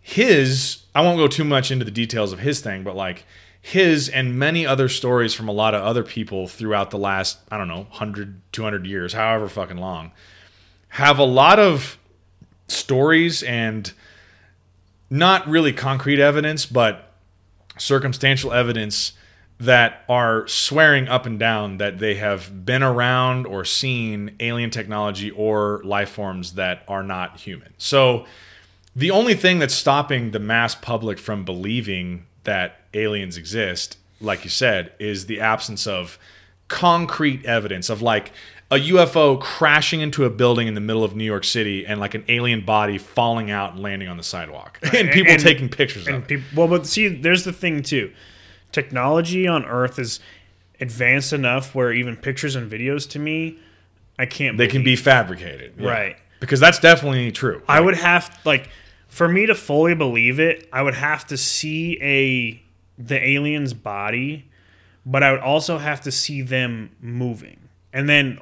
his, 0.00 0.82
I 0.94 1.02
won't 1.02 1.18
go 1.18 1.28
too 1.28 1.44
much 1.44 1.70
into 1.70 1.84
the 1.84 1.90
details 1.90 2.32
of 2.32 2.40
his 2.40 2.60
thing, 2.60 2.82
but 2.82 2.96
like 2.96 3.24
his 3.60 4.08
and 4.08 4.38
many 4.38 4.66
other 4.66 4.88
stories 4.88 5.34
from 5.34 5.48
a 5.48 5.52
lot 5.52 5.74
of 5.74 5.82
other 5.82 6.02
people 6.02 6.48
throughout 6.48 6.90
the 6.90 6.98
last, 6.98 7.38
I 7.50 7.58
don't 7.58 7.68
know, 7.68 7.86
100, 7.90 8.40
200 8.52 8.86
years, 8.86 9.12
however 9.12 9.48
fucking 9.48 9.76
long, 9.76 10.10
have 10.88 11.18
a 11.18 11.24
lot 11.24 11.58
of 11.58 11.98
stories 12.66 13.42
and 13.44 13.92
not 15.08 15.46
really 15.46 15.72
concrete 15.72 16.18
evidence, 16.18 16.66
but 16.66 17.12
circumstantial 17.78 18.52
evidence 18.52 19.12
that 19.62 20.02
are 20.08 20.46
swearing 20.48 21.06
up 21.08 21.24
and 21.26 21.38
down 21.38 21.76
that 21.78 21.98
they 21.98 22.14
have 22.16 22.64
been 22.66 22.82
around 22.82 23.46
or 23.46 23.64
seen 23.64 24.34
alien 24.40 24.70
technology 24.70 25.30
or 25.30 25.80
life 25.84 26.10
forms 26.10 26.54
that 26.54 26.82
are 26.88 27.02
not 27.02 27.38
human. 27.38 27.72
So 27.78 28.26
the 28.96 29.10
only 29.10 29.34
thing 29.34 29.58
that's 29.60 29.74
stopping 29.74 30.32
the 30.32 30.38
mass 30.40 30.74
public 30.74 31.18
from 31.18 31.44
believing 31.44 32.26
that 32.44 32.80
aliens 32.92 33.36
exist, 33.36 33.98
like 34.20 34.42
you 34.44 34.50
said, 34.50 34.92
is 34.98 35.26
the 35.26 35.40
absence 35.40 35.86
of 35.86 36.18
concrete 36.68 37.44
evidence 37.44 37.88
of 37.90 38.02
like 38.02 38.32
a 38.70 38.76
UFO 38.76 39.38
crashing 39.38 40.00
into 40.00 40.24
a 40.24 40.30
building 40.30 40.66
in 40.66 40.74
the 40.74 40.80
middle 40.80 41.04
of 41.04 41.14
New 41.14 41.24
York 41.24 41.44
City 41.44 41.86
and 41.86 42.00
like 42.00 42.14
an 42.14 42.24
alien 42.28 42.64
body 42.64 42.96
falling 42.98 43.50
out 43.50 43.74
and 43.74 43.82
landing 43.82 44.08
on 44.08 44.16
the 44.16 44.22
sidewalk 44.22 44.78
and 44.94 45.10
people 45.10 45.32
And- 45.32 45.40
taking 45.42 45.68
pictures 45.68 46.08
of 46.08 46.14
And 46.14 46.24
it. 46.24 46.28
people, 46.28 46.46
well, 46.56 46.68
but 46.68 46.86
see, 46.86 47.08
there's 47.08 47.44
the 47.44 47.52
thing 47.52 47.82
too. 47.82 48.10
Technology 48.72 49.46
on 49.46 49.64
Earth 49.64 49.98
is 49.98 50.20
advanced 50.80 51.32
enough 51.32 51.74
where 51.74 51.92
even 51.92 52.16
pictures 52.16 52.56
and 52.56 52.70
videos 52.70 53.08
to 53.10 53.18
me, 53.18 53.58
I 54.18 54.26
can't. 54.26 54.58
They 54.58 54.66
can 54.66 54.82
be 54.82 54.96
fabricated. 54.96 55.74
Yeah. 55.78 55.88
right. 55.88 56.16
because 56.40 56.60
that's 56.60 56.78
definitely 56.78 57.30
true. 57.32 57.62
I 57.68 57.80
would 57.80 57.96
have 57.96 58.38
like 58.44 58.68
for 59.08 59.28
me 59.28 59.46
to 59.46 59.54
fully 59.54 59.94
believe 59.94 60.40
it, 60.40 60.68
I 60.72 60.82
would 60.82 60.94
have 60.94 61.26
to 61.26 61.36
see 61.36 61.98
a 62.02 62.62
the 62.98 63.28
alien's 63.28 63.74
body, 63.74 64.50
but 65.04 65.22
I 65.22 65.32
would 65.32 65.40
also 65.40 65.78
have 65.78 66.00
to 66.02 66.10
see 66.10 66.42
them 66.42 66.90
moving. 67.00 67.68
And 67.92 68.08
then 68.08 68.38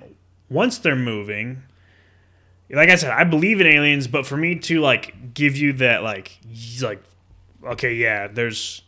once 0.48 0.78
they're 0.78 0.96
moving, 0.96 1.62
like 2.70 2.88
I 2.88 2.94
said, 2.94 3.10
I 3.10 3.24
believe 3.24 3.60
in 3.60 3.66
aliens, 3.66 4.06
but 4.06 4.26
for 4.26 4.36
me 4.36 4.56
to 4.60 4.80
like 4.80 5.34
give 5.34 5.56
you 5.56 5.72
that 5.74 6.02
like 6.02 6.38
like 6.80 7.02
okay, 7.64 7.94
yeah, 7.94 8.28
there's 8.28 8.82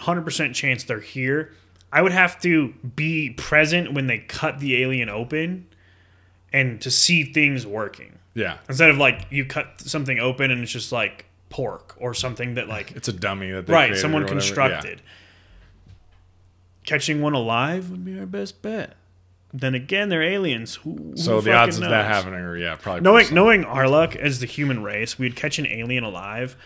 100% 0.00 0.54
chance 0.54 0.84
they're 0.84 1.00
here. 1.00 1.52
I 1.92 2.02
would 2.02 2.12
have 2.12 2.40
to 2.42 2.74
be 2.94 3.30
present 3.30 3.92
when 3.92 4.06
they 4.06 4.18
cut 4.18 4.58
the 4.58 4.82
alien 4.82 5.08
open 5.08 5.66
and 6.52 6.80
to 6.82 6.90
see 6.90 7.24
things 7.24 7.66
working. 7.66 8.18
Yeah, 8.34 8.58
instead 8.68 8.90
of 8.90 8.98
like 8.98 9.26
you 9.30 9.46
cut 9.46 9.80
something 9.80 10.18
open 10.18 10.50
and 10.50 10.62
it's 10.62 10.70
just 10.70 10.92
like 10.92 11.24
pork 11.48 11.94
or 11.98 12.12
something 12.12 12.54
that 12.54 12.68
like 12.68 12.90
it's 12.92 13.08
a 13.08 13.12
dummy 13.12 13.50
that 13.50 13.66
they 13.66 13.72
right 13.72 13.96
someone 13.96 14.26
constructed. 14.26 15.00
Catching 16.84 17.22
one 17.22 17.32
alive 17.32 17.90
would 17.90 18.04
be 18.04 18.18
our 18.18 18.26
best 18.26 18.60
bet. 18.62 18.94
Then 19.54 19.74
again 19.74 20.10
they're 20.10 20.22
aliens. 20.22 20.74
Who, 20.76 21.12
So 21.16 21.36
who 21.36 21.42
the 21.42 21.54
odds 21.54 21.78
of 21.78 21.88
that 21.88 22.04
happening 22.04 22.40
are 22.40 22.56
yeah 22.56 22.76
probably 22.76 23.00
knowing 23.00 23.32
knowing 23.32 23.64
our 23.64 23.88
luck 23.88 24.14
as 24.14 24.40
the 24.40 24.46
human 24.46 24.82
race 24.82 25.18
we'd 25.18 25.34
catch 25.34 25.58
an 25.58 25.66
alien 25.66 26.04
alive 26.04 26.56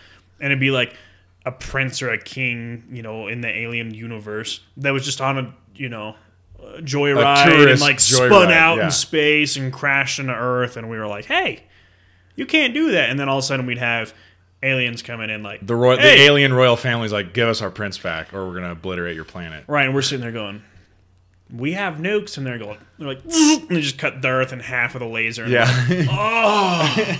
and 0.41 0.47
it'd 0.47 0.59
be 0.59 0.71
like 0.71 0.93
a 1.45 1.51
prince 1.51 2.01
or 2.01 2.09
a 2.09 2.17
king 2.17 2.83
you 2.91 3.01
know 3.01 3.27
in 3.27 3.41
the 3.41 3.47
alien 3.49 3.93
universe 3.93 4.61
that 4.77 4.91
was 4.91 5.03
just 5.03 5.21
on 5.21 5.37
a 5.37 5.53
you 5.75 5.89
know 5.89 6.15
joyride 6.79 7.71
and 7.71 7.81
like 7.81 7.99
spun 7.99 8.51
out 8.51 8.77
yeah. 8.77 8.85
in 8.85 8.91
space 8.91 9.57
and 9.57 9.73
crashed 9.73 10.19
into 10.19 10.33
earth 10.33 10.77
and 10.77 10.89
we 10.89 10.97
were 10.97 11.07
like 11.07 11.25
hey 11.25 11.63
you 12.35 12.45
can't 12.45 12.73
do 12.73 12.91
that 12.91 13.09
and 13.09 13.19
then 13.19 13.27
all 13.27 13.39
of 13.39 13.43
a 13.43 13.47
sudden 13.47 13.65
we'd 13.65 13.79
have 13.79 14.13
aliens 14.63 15.01
coming 15.01 15.29
in 15.29 15.43
like 15.43 15.65
The 15.65 15.75
royal, 15.75 15.97
Hey! 15.97 16.17
the 16.17 16.23
alien 16.23 16.53
royal 16.53 16.75
family's 16.75 17.11
like, 17.11 17.33
give 17.33 17.47
us 17.47 17.61
our 17.61 17.71
prince 17.71 17.97
back, 17.97 18.33
or 18.33 18.47
we're 18.47 18.53
gonna 18.53 18.71
obliterate 18.71 19.15
your 19.15 19.25
planet. 19.25 19.63
Right, 19.67 19.85
and 19.85 19.93
we're 19.93 20.01
sitting 20.01 20.21
there 20.21 20.31
going, 20.31 20.61
"We 21.51 21.73
have 21.73 21.95
nukes," 21.95 22.37
and 22.37 22.45
they're 22.45 22.59
going, 22.59 22.77
they're 22.97 23.07
like, 23.07 23.23
and 23.25 23.69
they 23.69 23.81
just 23.81 23.97
cut 23.97 24.21
the 24.21 24.27
Earth 24.27 24.53
in 24.53 24.59
half 24.59 24.93
with 24.93 25.03
a 25.03 25.07
laser. 25.07 25.43
And 25.43 25.51
Yeah, 25.51 26.07
oh, 26.09 27.17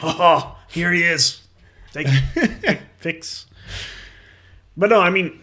oh, 0.02 0.58
here 0.68 0.92
he 0.92 1.02
is. 1.02 1.42
Take 1.92 2.06
fix. 2.98 3.46
But 4.76 4.90
no, 4.90 5.00
I 5.00 5.10
mean, 5.10 5.40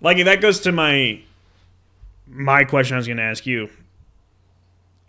like 0.00 0.22
that 0.24 0.40
goes 0.40 0.60
to 0.60 0.72
my 0.72 1.20
my 2.26 2.64
question. 2.64 2.94
I 2.94 2.98
was 2.98 3.06
going 3.06 3.16
to 3.16 3.22
ask 3.22 3.46
you. 3.46 3.70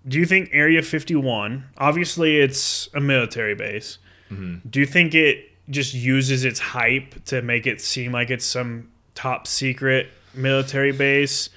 Do 0.08 0.20
you 0.20 0.26
think 0.28 0.50
Area 0.54 0.84
51? 0.84 1.66
Obviously, 1.78 2.40
it's 2.40 2.90
a 2.94 3.00
military 3.00 3.56
base. 3.56 3.98
Mm-hmm. 4.32 4.68
Do 4.70 4.80
you 4.80 4.86
think 4.86 5.16
it 5.16 5.50
just 5.70 5.96
uses 5.96 6.46
its 6.46 6.60
hype 6.60 7.26
to 7.26 7.42
make 7.42 7.66
it 7.66 7.82
seem 7.82 8.12
like 8.12 8.30
it's 8.30 8.46
some 8.46 8.92
top 9.16 9.48
secret 9.48 10.10
military 10.36 10.92
base? 10.92 11.50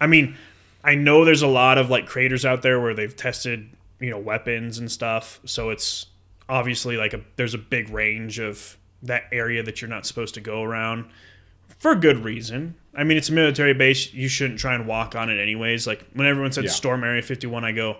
I 0.00 0.08
mean, 0.08 0.36
I 0.82 0.96
know 0.96 1.24
there's 1.24 1.42
a 1.42 1.48
lot 1.48 1.78
of 1.78 1.88
like 1.88 2.06
craters 2.06 2.44
out 2.44 2.62
there 2.62 2.80
where 2.80 2.94
they've 2.94 3.14
tested, 3.14 3.70
you 4.00 4.10
know, 4.10 4.18
weapons 4.18 4.78
and 4.78 4.90
stuff. 4.90 5.40
So 5.44 5.70
it's 5.70 6.06
obviously 6.48 6.96
like 6.96 7.14
a 7.14 7.20
there's 7.36 7.54
a 7.54 7.58
big 7.58 7.90
range 7.90 8.38
of 8.38 8.76
that 9.04 9.24
area 9.32 9.62
that 9.62 9.80
you're 9.80 9.88
not 9.90 10.04
supposed 10.06 10.34
to 10.34 10.40
go 10.40 10.62
around 10.62 11.06
for 11.78 11.94
good 11.94 12.24
reason. 12.24 12.74
I 12.94 13.04
mean, 13.04 13.16
it's 13.18 13.28
a 13.28 13.32
military 13.32 13.74
base. 13.74 14.12
You 14.12 14.28
shouldn't 14.28 14.58
try 14.58 14.74
and 14.74 14.86
walk 14.86 15.14
on 15.14 15.30
it 15.30 15.40
anyways. 15.40 15.86
Like 15.86 16.04
when 16.14 16.26
everyone 16.26 16.52
said 16.52 16.64
Yeah. 16.64 16.70
storm 16.70 17.04
area 17.04 17.22
51, 17.22 17.64
I 17.64 17.72
go, 17.72 17.98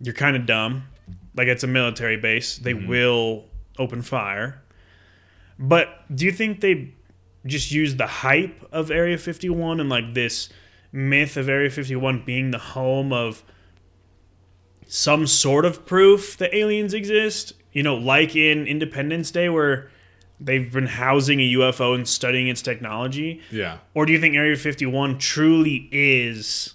you're 0.00 0.14
kind 0.14 0.36
of 0.36 0.46
dumb. 0.46 0.84
Like 1.36 1.48
it's 1.48 1.64
a 1.64 1.66
military 1.68 2.16
base. 2.16 2.58
They 2.58 2.74
Mm-hmm. 2.74 2.88
will 2.88 3.44
open 3.78 4.02
fire. 4.02 4.62
But 5.58 5.88
do 6.14 6.24
you 6.24 6.32
think 6.32 6.60
they 6.60 6.94
just 7.46 7.70
use 7.70 7.96
the 7.96 8.06
hype 8.06 8.66
of 8.72 8.90
Area 8.90 9.16
51 9.18 9.80
and 9.80 9.88
like 9.88 10.14
this 10.14 10.48
myth 10.92 11.36
of 11.36 11.48
Area 11.48 11.70
51 11.70 12.24
being 12.24 12.50
the 12.50 12.58
home 12.58 13.12
of 13.12 13.42
some 14.86 15.26
sort 15.26 15.64
of 15.64 15.86
proof 15.86 16.36
that 16.38 16.54
aliens 16.54 16.94
exist? 16.94 17.52
You 17.72 17.82
know, 17.82 17.94
like 17.94 18.34
in 18.34 18.66
Independence 18.66 19.30
Day 19.30 19.48
where 19.48 19.90
they've 20.40 20.72
been 20.72 20.86
housing 20.86 21.40
a 21.40 21.52
UFO 21.54 21.94
and 21.94 22.08
studying 22.08 22.48
its 22.48 22.62
technology? 22.62 23.40
yeah. 23.50 23.78
Or 23.94 24.06
do 24.06 24.12
you 24.12 24.20
think 24.20 24.34
Area 24.34 24.56
51 24.56 25.18
truly 25.18 25.88
is 25.92 26.74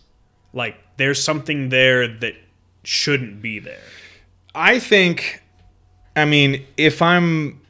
like 0.53 0.77
there's 0.97 1.21
something 1.21 1.69
there 1.69 2.07
that 2.07 2.35
shouldn't 2.83 3.41
be 3.41 3.59
there? 3.59 3.81
I 4.53 4.79
think, 4.79 5.41
I 6.15 6.25
mean, 6.25 6.65
if 6.77 7.01
I'm 7.01 7.61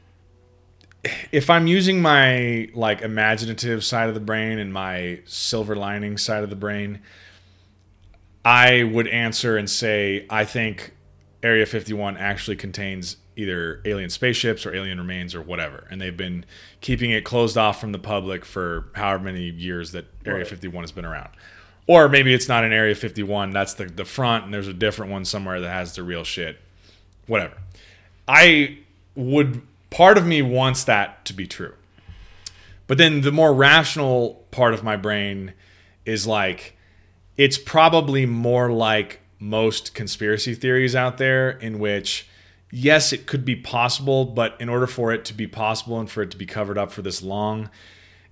if 1.32 1.50
I'm 1.50 1.66
using 1.66 2.00
my 2.00 2.68
like 2.74 3.02
imaginative 3.02 3.84
side 3.84 4.08
of 4.08 4.14
the 4.14 4.20
brain 4.20 4.58
and 4.58 4.72
my 4.72 5.20
silver 5.24 5.76
lining 5.76 6.18
side 6.18 6.42
of 6.42 6.50
the 6.50 6.56
brain, 6.56 7.00
I 8.44 8.84
would 8.84 9.08
answer 9.08 9.56
and 9.56 9.68
say 9.68 10.26
I 10.30 10.44
think 10.44 10.94
Area 11.42 11.66
51 11.66 12.16
actually 12.16 12.56
contains 12.56 13.16
either 13.36 13.82
alien 13.84 14.10
spaceships 14.10 14.64
or 14.66 14.74
alien 14.74 14.98
remains 14.98 15.34
or 15.34 15.42
whatever, 15.42 15.86
and 15.90 16.00
they've 16.00 16.16
been 16.16 16.44
keeping 16.80 17.10
it 17.10 17.24
closed 17.24 17.56
off 17.56 17.80
from 17.80 17.92
the 17.92 17.98
public 17.98 18.44
for 18.44 18.86
however 18.94 19.24
many 19.24 19.50
years 19.50 19.92
that 19.92 20.06
Area 20.24 20.40
Right. 20.40 20.48
51 20.48 20.82
has 20.82 20.92
been 20.92 21.04
around. 21.04 21.28
Or 21.86 22.08
maybe 22.08 22.34
it's 22.34 22.48
not 22.48 22.64
an 22.64 22.72
Area 22.72 22.94
51, 22.94 23.50
that's 23.50 23.74
the, 23.74 23.84
the 23.84 24.04
front, 24.04 24.44
and 24.44 24.54
there's 24.54 24.68
a 24.68 24.74
different 24.74 25.12
one 25.12 25.24
somewhere 25.24 25.60
that 25.60 25.70
has 25.70 25.94
the 25.94 26.02
real 26.02 26.24
shit. 26.24 26.58
Whatever. 27.26 27.58
I 28.26 28.78
would, 29.14 29.62
part 29.90 30.18
of 30.18 30.26
me 30.26 30.42
wants 30.42 30.84
that 30.84 31.24
to 31.26 31.32
be 31.32 31.46
true. 31.46 31.74
But 32.86 32.98
then 32.98 33.20
the 33.20 33.32
more 33.32 33.52
rational 33.52 34.44
part 34.50 34.74
of 34.74 34.82
my 34.82 34.96
brain 34.96 35.52
is 36.04 36.26
like, 36.26 36.76
it's 37.36 37.58
probably 37.58 38.26
more 38.26 38.70
like 38.70 39.20
most 39.38 39.94
conspiracy 39.94 40.54
theories 40.54 40.96
out 40.96 41.18
there, 41.18 41.50
in 41.50 41.78
which, 41.78 42.28
yes, 42.76 43.14
it 43.14 43.26
could 43.26 43.44
be 43.44 43.56
possible, 43.56 44.26
but 44.26 44.54
in 44.60 44.68
order 44.68 44.86
for 44.86 45.10
it 45.10 45.24
to 45.24 45.32
be 45.32 45.46
possible 45.46 45.98
and 45.98 46.10
for 46.10 46.22
it 46.22 46.30
to 46.30 46.36
be 46.36 46.44
covered 46.44 46.76
up 46.76 46.92
for 46.92 47.00
this 47.00 47.22
long, 47.22 47.70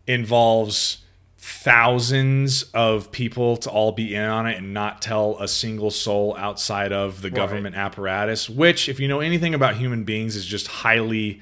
involves 0.07 0.99
thousands 1.39 2.65
of 2.75 3.11
people 3.11 3.57
to 3.57 3.71
all 3.71 3.93
be 3.93 4.15
in 4.15 4.25
on 4.25 4.47
it 4.47 4.59
and 4.59 4.75
not 4.75 5.01
tell 5.01 5.39
a 5.41 5.49
single 5.49 5.91
soul 5.91 6.37
outside 6.37 6.93
of 6.93 7.23
the 7.23 7.31
government 7.31 7.75
apparatus, 7.75 8.49
which, 8.49 8.89
if 8.89 9.01
you 9.01 9.09
know 9.09 9.21
anything 9.21 9.55
about 9.55 9.77
human 9.77 10.05
beings, 10.05 10.37
is 10.37 10.45
just 10.45 10.67
highly 10.67 11.41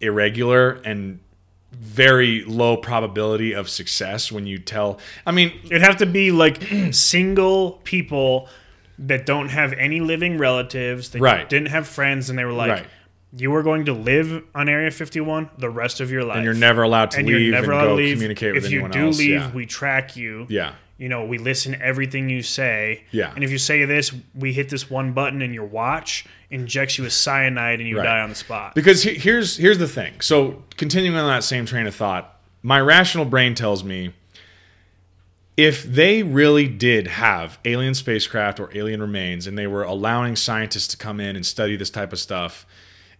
irregular 0.00 0.80
and 0.84 1.20
very 1.72 2.44
low 2.44 2.78
probability 2.78 3.52
of 3.52 3.68
success 3.68 4.32
when 4.32 4.46
you 4.46 4.58
tell. 4.58 4.98
I 5.26 5.32
mean, 5.32 5.52
It'd 5.64 5.82
have 5.82 5.98
to 5.98 6.06
be 6.06 6.32
like 6.32 6.62
single 6.92 7.72
people 7.84 8.48
that 9.00 9.26
don't 9.26 9.48
have 9.48 9.72
any 9.74 10.00
living 10.00 10.38
relatives, 10.38 11.10
that 11.10 11.20
Right. 11.20 11.48
didn't 11.48 11.68
have 11.68 11.86
friends, 11.88 12.28
and 12.30 12.38
they 12.38 12.44
were 12.44 12.52
like, 12.52 12.70
Right. 12.70 12.86
you 13.36 13.50
were 13.50 13.62
going 13.62 13.84
to 13.86 13.92
live 13.92 14.42
on 14.54 14.68
Area 14.68 14.90
51 14.90 15.48
the 15.58 15.70
rest 15.70 16.00
of 16.00 16.10
your 16.10 16.22
life. 16.24 16.36
and 16.36 16.44
you're 16.44 16.54
never 16.54 16.82
allowed 16.82 17.10
to 17.12 17.18
and 17.18 17.26
leave 17.26 17.40
you're 17.40 17.52
never 17.52 17.72
and 17.72 17.80
allowed 17.80 17.86
to 17.88 17.94
leave. 17.94 18.16
communicate 18.16 18.54
with 18.54 18.64
if 18.66 18.70
you 18.70 18.78
anyone 18.80 18.90
do 18.90 19.06
else. 19.06 19.18
leave, 19.18 19.30
yeah. 19.40 19.50
we 19.52 19.66
track 19.66 20.16
you. 20.16 20.46
yeah. 20.48 20.72
You 20.98 21.08
know, 21.08 21.24
we 21.24 21.38
listen 21.38 21.72
to 21.72 21.80
everything 21.80 22.28
you 22.28 22.42
say. 22.42 23.04
Yeah. 23.10 23.32
And 23.34 23.42
if 23.42 23.50
you 23.50 23.56
say 23.56 23.86
this, 23.86 24.12
we 24.34 24.52
hit 24.52 24.68
this 24.68 24.90
one 24.90 25.12
button 25.12 25.40
and 25.40 25.54
your 25.54 25.64
watch 25.64 26.26
injects 26.50 26.98
you 26.98 27.04
with 27.04 27.14
cyanide 27.14 27.80
and 27.80 27.88
you 27.88 27.96
Right. 27.96 28.04
die 28.04 28.20
on 28.20 28.28
the 28.28 28.34
spot. 28.34 28.74
Because 28.74 29.02
he- 29.04 29.14
here's 29.14 29.56
here's 29.56 29.78
the 29.78 29.88
thing. 29.88 30.12
So 30.20 30.62
continuing 30.76 31.16
on 31.16 31.26
that 31.26 31.42
same 31.42 31.64
train 31.64 31.86
of 31.86 31.94
thought, 31.94 32.38
my 32.62 32.78
rational 32.78 33.24
brain 33.24 33.54
tells 33.54 33.82
me 33.82 34.12
if 35.60 35.82
they 35.82 36.22
really 36.22 36.66
did 36.66 37.06
have 37.06 37.58
alien 37.66 37.92
spacecraft 37.92 38.58
or 38.58 38.70
alien 38.74 39.02
remains 39.02 39.46
and 39.46 39.58
they 39.58 39.66
were 39.66 39.82
allowing 39.82 40.34
scientists 40.34 40.86
to 40.88 40.96
come 40.96 41.20
in 41.20 41.36
and 41.36 41.44
study 41.44 41.76
this 41.76 41.90
type 41.90 42.14
of 42.14 42.18
stuff 42.18 42.64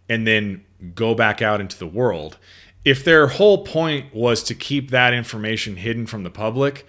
and 0.09 0.27
then 0.27 0.65
go 0.95 1.15
back 1.15 1.43
out 1.43 1.61
into 1.61 1.79
the 1.79 1.87
world, 1.87 2.39
if 2.83 3.05
their 3.05 3.27
whole 3.27 3.63
point 3.65 4.15
was 4.15 4.43
to 4.45 4.55
keep 4.55 4.91
that 4.91 5.13
information 5.13 5.77
hidden 5.77 6.07
from 6.07 6.23
the 6.23 6.31
public, 6.31 6.87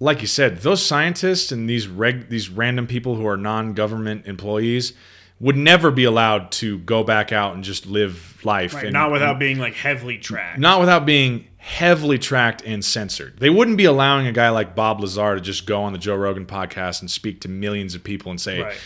like 0.00 0.22
you 0.22 0.26
said, 0.26 0.62
those 0.62 0.84
scientists 0.84 1.52
and 1.52 1.68
these 1.68 1.86
reg- 1.86 2.30
these 2.30 2.48
random 2.48 2.86
people 2.86 3.16
who 3.16 3.26
are 3.26 3.36
non-government 3.36 4.26
employees 4.26 4.94
would 5.40 5.56
never 5.56 5.90
be 5.90 6.04
allowed 6.04 6.50
to 6.50 6.78
go 6.78 7.04
back 7.04 7.32
out 7.32 7.54
and 7.54 7.62
just 7.62 7.86
live 7.86 8.38
life 8.44 8.74
Right, 8.74 8.84
and 8.86 8.92
not 8.92 9.12
without 9.12 9.38
being 9.38 9.58
like 9.58 9.74
heavily 9.74 10.18
tracked. 10.18 10.58
not 10.58 10.80
without 10.80 11.06
being 11.06 11.46
heavily 11.58 12.18
tracked 12.18 12.62
and 12.64 12.84
censored. 12.84 13.38
They 13.38 13.50
wouldn't 13.50 13.76
be 13.76 13.84
allowing 13.84 14.26
a 14.26 14.32
guy 14.32 14.48
like 14.48 14.74
Bob 14.74 15.00
Lazar 15.00 15.34
to 15.34 15.40
just 15.40 15.66
go 15.66 15.82
on 15.82 15.92
the 15.92 15.98
Joe 15.98 16.16
Rogan 16.16 16.46
podcast 16.46 17.00
and 17.00 17.10
speak 17.10 17.40
to 17.42 17.48
millions 17.48 17.94
of 17.94 18.02
people 18.02 18.30
and 18.30 18.40
say, 18.40 18.62
Right. 18.62 18.76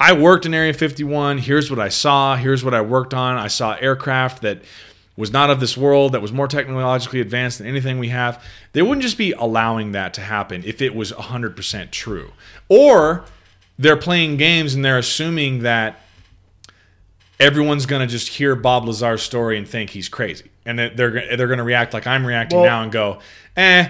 I 0.00 0.12
worked 0.12 0.46
in 0.46 0.54
Area 0.54 0.72
51. 0.72 1.38
Here's 1.38 1.70
what 1.70 1.80
I 1.80 1.88
saw. 1.88 2.36
Here's 2.36 2.62
what 2.62 2.72
I 2.74 2.80
worked 2.80 3.12
on. 3.12 3.36
I 3.36 3.48
saw 3.48 3.74
aircraft 3.74 4.42
that 4.42 4.62
was 5.16 5.32
not 5.32 5.50
of 5.50 5.58
this 5.58 5.76
world, 5.76 6.12
that 6.12 6.22
was 6.22 6.30
more 6.32 6.46
technologically 6.46 7.20
advanced 7.20 7.58
than 7.58 7.66
anything 7.66 7.98
we 7.98 8.10
have. 8.10 8.40
They 8.72 8.82
wouldn't 8.82 9.02
just 9.02 9.18
be 9.18 9.32
allowing 9.32 9.90
that 9.92 10.14
to 10.14 10.20
happen 10.20 10.62
if 10.64 10.80
it 10.80 10.94
was 10.94 11.10
100% 11.10 11.90
true. 11.90 12.30
Or 12.68 13.24
they're 13.78 13.96
playing 13.96 14.36
games 14.36 14.74
and 14.74 14.84
they're 14.84 14.98
assuming 14.98 15.60
that 15.60 16.00
everyone's 17.38 17.86
going 17.86 18.00
to 18.00 18.10
just 18.10 18.28
hear 18.28 18.54
Bob 18.56 18.86
Lazar's 18.86 19.22
story 19.22 19.56
and 19.58 19.66
think 19.66 19.90
he's 19.90 20.08
crazy. 20.08 20.50
And 20.66 20.78
they're 20.78 20.90
they're, 20.90 21.36
they're 21.36 21.46
going 21.46 21.58
to 21.58 21.64
react 21.64 21.94
like 21.94 22.06
I'm 22.06 22.26
reacting 22.26 22.58
Well- 22.60 22.68
now 22.68 22.82
and 22.82 22.92
go, 22.92 23.20
"Eh, 23.56 23.88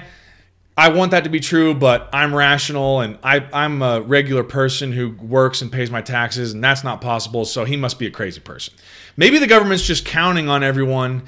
I 0.77 0.90
want 0.90 1.10
that 1.10 1.24
to 1.24 1.31
be 1.31 1.40
true, 1.40 1.74
but 1.74 2.09
I'm 2.12 2.32
rational 2.32 3.01
and 3.01 3.19
I, 3.24 3.44
I'm 3.52 3.82
a 3.82 4.01
regular 4.01 4.44
person 4.44 4.93
who 4.93 5.10
works 5.10 5.60
and 5.60 5.73
pays 5.73 5.90
my 5.90 6.02
taxes, 6.02 6.52
and 6.52 6.62
that's 6.62 6.85
not 6.85 7.01
possible. 7.01 7.44
So 7.44 7.65
he 7.65 7.77
must 7.77 7.98
be 7.98 8.06
a 8.06 8.12
crazy 8.12 8.39
person. 8.39 8.74
Maybe 9.16 9.39
the 9.40 9.48
government's 9.48 9.85
just 9.85 10.05
counting 10.05 10.48
on 10.48 10.62
everyone 10.62 11.24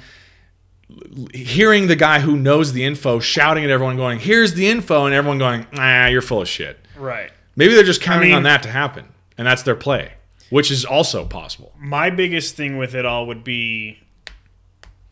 hearing 1.33 1.87
the 1.87 1.95
guy 1.95 2.19
who 2.19 2.35
knows 2.37 2.73
the 2.73 2.83
info 2.83 3.19
shouting 3.19 3.63
at 3.63 3.69
everyone, 3.69 3.97
going, 3.97 4.19
"Here's 4.19 4.53
the 4.53 4.67
info," 4.69 5.05
and 5.05 5.13
everyone 5.15 5.37
going, 5.37 5.65
"Ah, 5.77 6.07
you're 6.07 6.21
full 6.21 6.41
of 6.41 6.47
shit." 6.47 6.79
Right. 6.95 7.31
Maybe 7.55 7.73
they're 7.73 7.83
just 7.83 8.01
counting 8.01 8.29
mean- 8.29 8.37
on 8.37 8.43
that 8.43 8.63
to 8.63 8.69
happen, 8.69 9.05
and 9.37 9.45
that's 9.47 9.63
their 9.63 9.75
play, 9.75 10.13
which 10.49 10.71
is 10.71 10.85
also 10.85 11.25
possible. 11.25 11.73
My 11.77 12.09
biggest 12.09 12.55
thing 12.55 12.77
with 12.77 12.95
it 12.95 13.05
all 13.05 13.25
would 13.27 13.43
be 13.43 13.99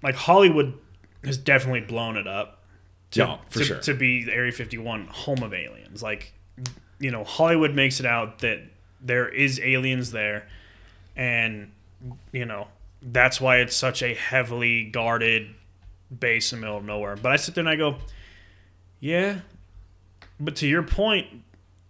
like 0.01 0.15
Hollywood 0.15 0.73
has 1.23 1.37
definitely 1.37 1.81
blown 1.81 2.15
it 2.17 2.27
up. 2.27 2.55
to, 3.11 3.19
Yeah, 3.21 3.37
for 3.49 3.59
to, 3.59 3.65
sure. 3.65 3.79
to 3.79 3.93
be 3.95 4.23
the 4.23 4.31
Area 4.33 4.51
51 4.51 5.07
home 5.07 5.41
of 5.43 5.51
aliens. 5.53 6.03
Like, 6.03 6.31
you 6.99 7.09
know, 7.11 7.23
Hollywood 7.23 7.73
makes 7.73 7.99
it 7.99 8.05
out 8.05 8.39
that 8.39 8.59
there 9.01 9.27
is 9.27 9.59
aliens 9.59 10.11
there, 10.11 10.47
and 11.15 11.71
you 12.31 12.45
know 12.45 12.67
that's 13.01 13.41
why 13.41 13.57
it's 13.57 13.75
such 13.75 14.03
a 14.03 14.13
heavily 14.13 14.83
guarded 14.85 15.47
base 16.19 16.53
in 16.53 16.59
the 16.59 16.65
middle 16.65 16.77
of 16.77 16.83
nowhere. 16.85 17.15
But 17.15 17.31
I 17.31 17.35
sit 17.37 17.55
there 17.55 17.61
and 17.63 17.69
I 17.69 17.75
go, 17.77 17.97
yeah, 18.99 19.39
but 20.39 20.55
to 20.57 20.67
your 20.67 20.83
point, 20.83 21.27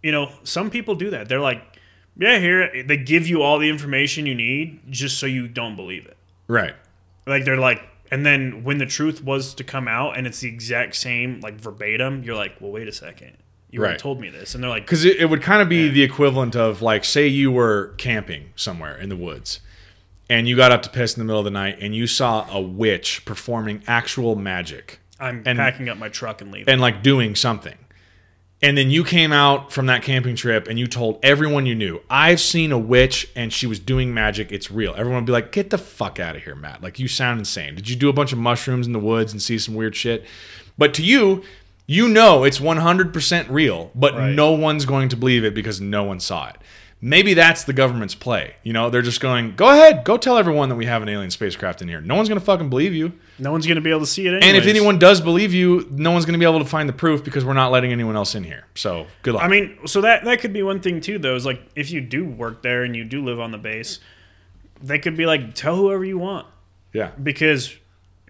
you 0.04 0.12
know, 0.12 0.32
some 0.44 0.70
people 0.70 0.96
do 0.96 1.10
that. 1.12 1.28
They're 1.30 1.40
like, 1.42 1.62
yeah, 2.18 2.38
here 2.40 2.84
they 2.84 2.98
give 2.98 3.28
you 3.28 3.42
all 3.42 3.60
the 3.60 3.70
information 3.70 4.26
you 4.26 4.36
need 4.36 4.82
just 4.90 5.20
so 5.20 5.26
you 5.26 5.48
don't 5.48 5.76
believe 5.76 6.06
it. 6.06 6.18
Right. 6.48 6.76
Like 7.26 7.46
they're 7.46 7.58
like, 7.58 7.82
and 8.12 8.26
then 8.26 8.64
when 8.64 8.78
the 8.80 8.86
truth 8.86 9.24
was 9.24 9.54
to 9.56 9.64
come 9.64 9.88
out 9.88 10.18
and 10.18 10.26
it's 10.26 10.40
the 10.40 10.48
exact 10.50 10.96
same, 10.96 11.40
like 11.42 11.56
verbatim, 11.62 12.24
you're 12.24 12.36
like, 12.36 12.56
well, 12.60 12.72
wait 12.72 12.88
a 12.88 12.92
second, 12.92 13.38
you 13.70 13.82
Right. 13.82 14.00
told 14.00 14.20
me 14.20 14.30
this, 14.30 14.56
and 14.56 14.64
they're 14.64 14.70
like, 14.72 14.86
Because 14.86 15.06
it, 15.06 15.18
it 15.18 15.26
would 15.30 15.42
kind 15.44 15.62
of 15.62 15.70
be 15.70 15.90
the 15.90 16.02
equivalent 16.02 16.56
of 16.56 16.82
like, 16.82 17.06
say 17.06 17.28
you 17.28 17.52
were 17.52 17.94
camping 17.98 18.50
somewhere 18.56 18.98
in 18.98 19.10
the 19.10 19.16
woods, 19.16 19.60
and 20.30 20.48
you 20.48 20.56
got 20.56 20.72
up 20.72 20.82
to 20.84 20.90
piss 20.90 21.16
in 21.16 21.20
the 21.20 21.26
middle 21.26 21.40
of 21.40 21.46
the 21.46 21.52
night, 21.52 21.78
and 21.80 21.96
you 21.96 22.08
saw 22.08 22.48
a 22.52 22.60
witch 22.60 23.24
performing 23.26 23.84
actual 23.88 24.36
magic 24.36 25.00
I'm 25.20 25.44
and- 25.46 25.58
packing 25.60 25.88
up 25.88 25.98
my 25.98 26.10
truck 26.10 26.42
and 26.42 26.52
leaving. 26.52 26.70
and 26.72 26.82
like 26.82 27.04
doing 27.04 27.36
something. 27.36 27.76
And 28.62 28.78
then 28.78 28.92
you 28.92 29.06
came 29.06 29.32
out 29.32 29.72
from 29.72 29.86
that 29.86 30.04
camping 30.04 30.36
trip 30.36 30.68
and 30.68 30.78
you 30.78 30.86
told 30.86 31.20
everyone 31.24 31.66
you 31.66 31.76
knew, 31.76 32.02
I've 32.10 32.42
seen 32.42 32.74
a 32.74 32.78
witch 32.78 33.30
and 33.34 33.54
she 33.54 33.66
was 33.66 33.80
doing 33.80 34.14
magic. 34.14 34.52
It's 34.52 34.70
real. 34.70 34.92
Everyone 34.98 35.22
would 35.22 35.26
be 35.28 35.32
like, 35.32 35.54
get 35.54 35.70
the 35.70 35.78
fuck 35.78 36.20
out 36.20 36.36
of 36.36 36.44
here, 36.44 36.56
Matt. 36.56 36.84
Like, 36.84 37.00
you 37.00 37.08
sound 37.08 37.40
insane. 37.40 37.76
Did 37.76 37.90
you 37.90 37.96
do 37.96 38.10
a 38.10 38.14
bunch 38.14 38.34
of 38.34 38.38
mushrooms 38.38 38.86
in 38.86 38.92
the 38.92 39.00
woods 39.00 39.32
and 39.32 39.42
see 39.42 39.58
some 39.58 39.76
weird 39.76 39.96
shit? 39.96 40.26
But 40.78 40.94
to 40.96 41.04
you, 41.04 41.44
you 41.88 42.10
know 42.10 42.44
it's 42.44 42.60
100% 42.60 43.48
real, 43.50 43.92
but 43.96 44.14
Right. 44.14 44.36
no 44.36 44.52
one's 44.52 44.84
going 44.86 45.08
to 45.10 45.16
believe 45.16 45.46
it 45.46 45.54
because 45.56 45.80
no 45.80 46.04
one 46.04 46.20
saw 46.20 46.50
it. 46.50 46.58
Maybe 47.02 47.34
that's 47.34 47.64
the 47.64 47.72
government's 47.72 48.14
play. 48.14 48.56
You 48.64 48.74
know, 48.74 48.90
they're 48.90 49.02
just 49.02 49.22
going, 49.22 49.56
go 49.56 49.70
ahead, 49.70 50.04
go 50.04 50.18
tell 50.18 50.38
everyone 50.38 50.68
that 50.68 50.76
we 50.76 50.86
have 50.86 51.02
an 51.02 51.08
alien 51.08 51.32
spacecraft 51.32 51.82
in 51.82 51.88
here. 51.88 52.02
No 52.02 52.16
one's 52.16 52.28
going 52.28 52.40
to 52.40 52.46
fucking 52.46 52.70
believe 52.70 52.94
you. 52.94 53.14
No 53.40 53.52
one's 53.52 53.66
gonna 53.66 53.82
be 53.82 53.90
able 53.90 54.02
to 54.02 54.06
see 54.06 54.28
it. 54.28 54.34
Anyways. 54.34 54.48
And 54.48 54.58
if 54.58 54.68
anyone 54.68 55.00
does 55.00 55.22
believe 55.22 55.54
you, 55.54 55.88
no 55.92 56.12
one's 56.12 56.26
going 56.26 56.34
to 56.34 56.40
be 56.40 56.46
able 56.46 56.60
to 56.60 56.70
find 56.70 56.88
the 56.88 56.94
proof 56.94 57.24
because 57.24 57.46
we're 57.46 57.54
not 57.54 57.72
letting 57.72 57.92
anyone 57.92 58.16
else 58.16 58.36
in 58.36 58.44
here. 58.44 58.66
So 58.76 59.08
good 59.24 59.34
luck. 59.36 59.44
I 59.44 59.48
mean, 59.48 59.80
so 59.86 60.02
that 60.02 60.26
that 60.26 60.40
could 60.40 60.54
be 60.54 60.64
one 60.64 60.82
thing 60.82 61.02
too, 61.02 61.20
though. 61.20 61.36
Is 61.36 61.46
like 61.46 61.62
if 61.76 61.92
you 61.92 62.02
do 62.02 62.26
work 62.26 62.62
there 62.62 62.84
and 62.84 62.96
you 62.96 63.04
do 63.04 63.24
live 63.24 63.40
on 63.40 63.52
the 63.52 63.58
base, 63.58 64.00
they 64.82 65.00
could 65.00 65.18
be 65.18 65.26
like, 65.26 65.56
tell 65.56 65.76
whoever 65.76 66.06
you 66.06 66.18
want 66.18 66.46
yeah, 66.94 67.12
because, 67.22 67.76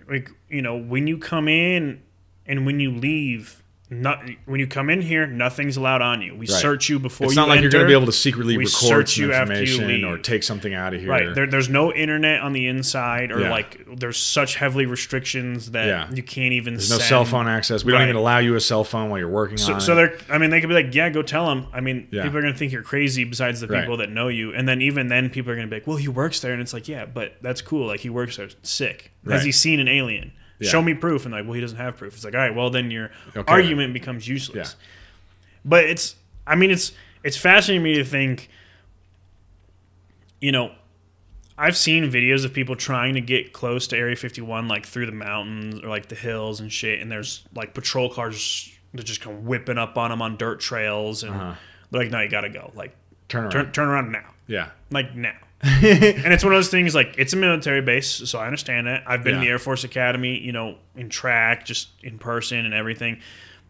like 0.10 0.30
you 0.50 0.62
know, 0.62 0.78
when 0.78 1.08
you 1.08 1.18
come 1.18 1.48
in 1.48 2.02
and 2.46 2.66
when 2.66 2.80
you 2.80 2.92
leave, 2.92 3.59
not 3.92 4.24
when 4.46 4.60
you 4.60 4.68
come 4.68 4.90
in 4.92 5.02
here, 5.02 5.26
nothing's 5.26 5.76
allowed 5.76 6.02
on 6.04 6.22
you. 6.22 6.34
We 6.36 6.42
Right. 6.42 6.50
search 6.50 6.90
you 6.90 7.00
before 7.00 7.26
you 7.26 7.30
it's 7.30 7.36
you 7.36 7.42
not 7.42 7.48
like 7.50 7.62
you're 7.62 7.72
going 7.72 7.84
to 7.84 7.88
be 7.88 7.94
able 7.94 8.06
to 8.06 8.12
secretly 8.12 8.56
we 8.56 8.66
record 8.66 9.10
some 9.10 9.24
you 9.24 9.34
after 9.34 9.54
you 9.56 9.62
information 9.62 10.04
or 10.06 10.18
take 10.20 10.44
something 10.44 10.74
out 10.76 10.94
of 10.94 11.00
here. 11.02 11.10
Right. 11.10 11.34
There, 11.34 11.48
there's 11.48 11.70
no 11.70 11.92
internet 11.92 12.42
on 12.42 12.54
the 12.54 12.68
inside, 12.68 13.32
or 13.32 13.42
Yeah. 13.42 13.50
like 13.52 13.80
there's 13.98 14.18
such 14.18 14.56
heavily 14.58 14.86
restrictions 14.86 15.72
that 15.72 15.88
Yeah. 15.88 16.08
you 16.14 16.22
can't 16.22 16.54
even. 16.54 16.76
There's 16.76 16.92
no 16.92 17.00
cell 17.00 17.26
phone 17.26 17.48
access. 17.48 17.84
We 17.84 17.92
don't 17.92 18.04
even 18.04 18.16
allow 18.16 18.38
you 18.38 18.56
a 18.56 18.62
cell 18.62 18.84
phone 18.84 19.10
while 19.10 19.18
you're 19.20 19.28
working 19.28 19.58
So, 19.58 19.74
on 19.74 19.82
so 19.82 19.94
it. 19.94 19.96
they're. 20.28 20.36
I 20.36 20.38
mean, 20.38 20.52
they 20.52 20.60
could 20.62 20.70
be 20.70 20.76
like, 20.76 20.94
"Yeah, 20.94 21.10
go 21.10 21.22
tell 21.24 21.48
them." 21.48 21.66
I 21.74 21.82
mean, 21.82 22.08
Yeah. 22.12 22.24
people 22.24 22.38
are 22.38 22.42
gonna 22.42 22.54
think 22.54 22.72
you're 22.72 22.84
crazy. 22.84 23.24
Besides 23.24 23.60
the 23.60 23.68
Right. 23.68 23.82
people 23.82 23.98
that 23.98 24.12
know 24.12 24.28
you, 24.28 24.54
and 24.54 24.68
then 24.70 24.82
even 24.84 25.08
then, 25.08 25.30
people 25.30 25.52
are 25.52 25.56
gonna 25.56 25.68
be 25.68 25.78
like, 25.78 25.88
"Well, 25.88 25.98
he 25.98 26.08
works 26.08 26.40
there," 26.42 26.54
and 26.54 26.62
it's 26.62 26.74
like, 26.74 26.88
"Yeah, 26.88 27.06
but 27.06 27.38
that's 27.42 27.62
cool. 27.62 27.88
Like 27.88 28.02
he 28.02 28.10
works 28.10 28.38
there. 28.38 28.50
Sick. 28.62 29.12
Right. 29.24 29.34
Has 29.34 29.46
he 29.46 29.52
seen 29.52 29.80
an 29.80 29.88
alien? 29.88 30.32
Yeah. 30.60 30.70
Show 30.70 30.82
me 30.82 30.94
proof." 30.94 31.26
And 31.26 31.34
like, 31.34 31.46
well, 31.46 31.54
he 31.54 31.62
doesn't 31.62 31.78
have 31.78 31.98
proof. 31.98 32.14
It's 32.16 32.24
like, 32.26 32.34
all 32.36 32.40
right, 32.42 32.54
well, 32.56 32.70
then 32.70 32.92
your 32.92 33.12
Okay. 33.36 33.52
argument 33.52 33.94
becomes 33.94 34.28
useless. 34.28 34.76
Yeah. 34.80 34.86
But 35.66 35.86
it's. 35.86 36.16
I 36.48 36.56
mean, 36.56 36.72
it's 36.72 36.92
it's 37.24 37.38
fascinating 37.38 37.84
to 37.84 37.90
me 37.90 37.96
to 37.98 38.04
think. 38.06 38.50
You 40.42 40.52
know, 40.54 40.72
I've 41.58 41.76
seen 41.76 42.10
videos 42.10 42.46
of 42.46 42.54
people 42.54 42.76
trying 42.76 43.16
to 43.16 43.22
get 43.22 43.52
close 43.52 43.88
to 43.88 43.98
Area 43.98 44.16
51, 44.16 44.68
like 44.68 44.86
through 44.86 45.06
the 45.06 45.12
mountains 45.12 45.82
or 45.84 45.90
like 45.90 46.08
the 46.08 46.16
hills 46.16 46.60
and 46.62 46.72
shit. 46.72 47.02
And 47.02 47.12
there's 47.12 47.44
like 47.54 47.74
patrol 47.74 48.10
cars 48.10 48.72
that 48.94 49.04
just 49.04 49.20
come 49.22 49.46
whipping 49.46 49.78
up 49.78 49.98
on 49.98 50.10
them 50.12 50.22
on 50.22 50.38
dirt 50.38 50.60
trails. 50.62 51.24
And 51.24 51.34
Uh-huh. 51.36 51.56
they're 51.92 52.02
like, 52.04 52.12
no, 52.12 52.22
you 52.22 52.30
got 52.30 52.42
to 52.42 52.50
go. 52.50 52.72
Like, 52.74 52.96
Turn 53.28 53.44
around. 53.44 53.52
turn, 53.52 53.72
turn 53.74 53.88
around 53.90 54.12
now. 54.14 54.30
yeah. 54.48 54.70
Like, 54.90 55.14
now. 55.16 55.36
and 55.64 56.34
it's 56.34 56.44
one 56.44 56.54
of 56.54 56.58
those 56.58 56.70
things 56.70 56.96
like 56.96 57.16
it's 57.18 57.34
a 57.34 57.38
military 57.38 57.82
base, 57.82 58.08
so 58.30 58.40
I 58.40 58.46
understand 58.46 58.88
that. 58.88 59.04
I've 59.06 59.24
been 59.24 59.36
in 59.36 59.42
the 59.42 59.50
Air 59.50 59.60
Force 59.60 59.84
Academy, 59.84 60.38
you 60.40 60.52
know, 60.54 60.78
in 60.96 61.10
track, 61.10 61.66
just 61.66 61.90
in 62.02 62.18
person 62.18 62.66
and 62.66 62.74
everything. 62.74 63.20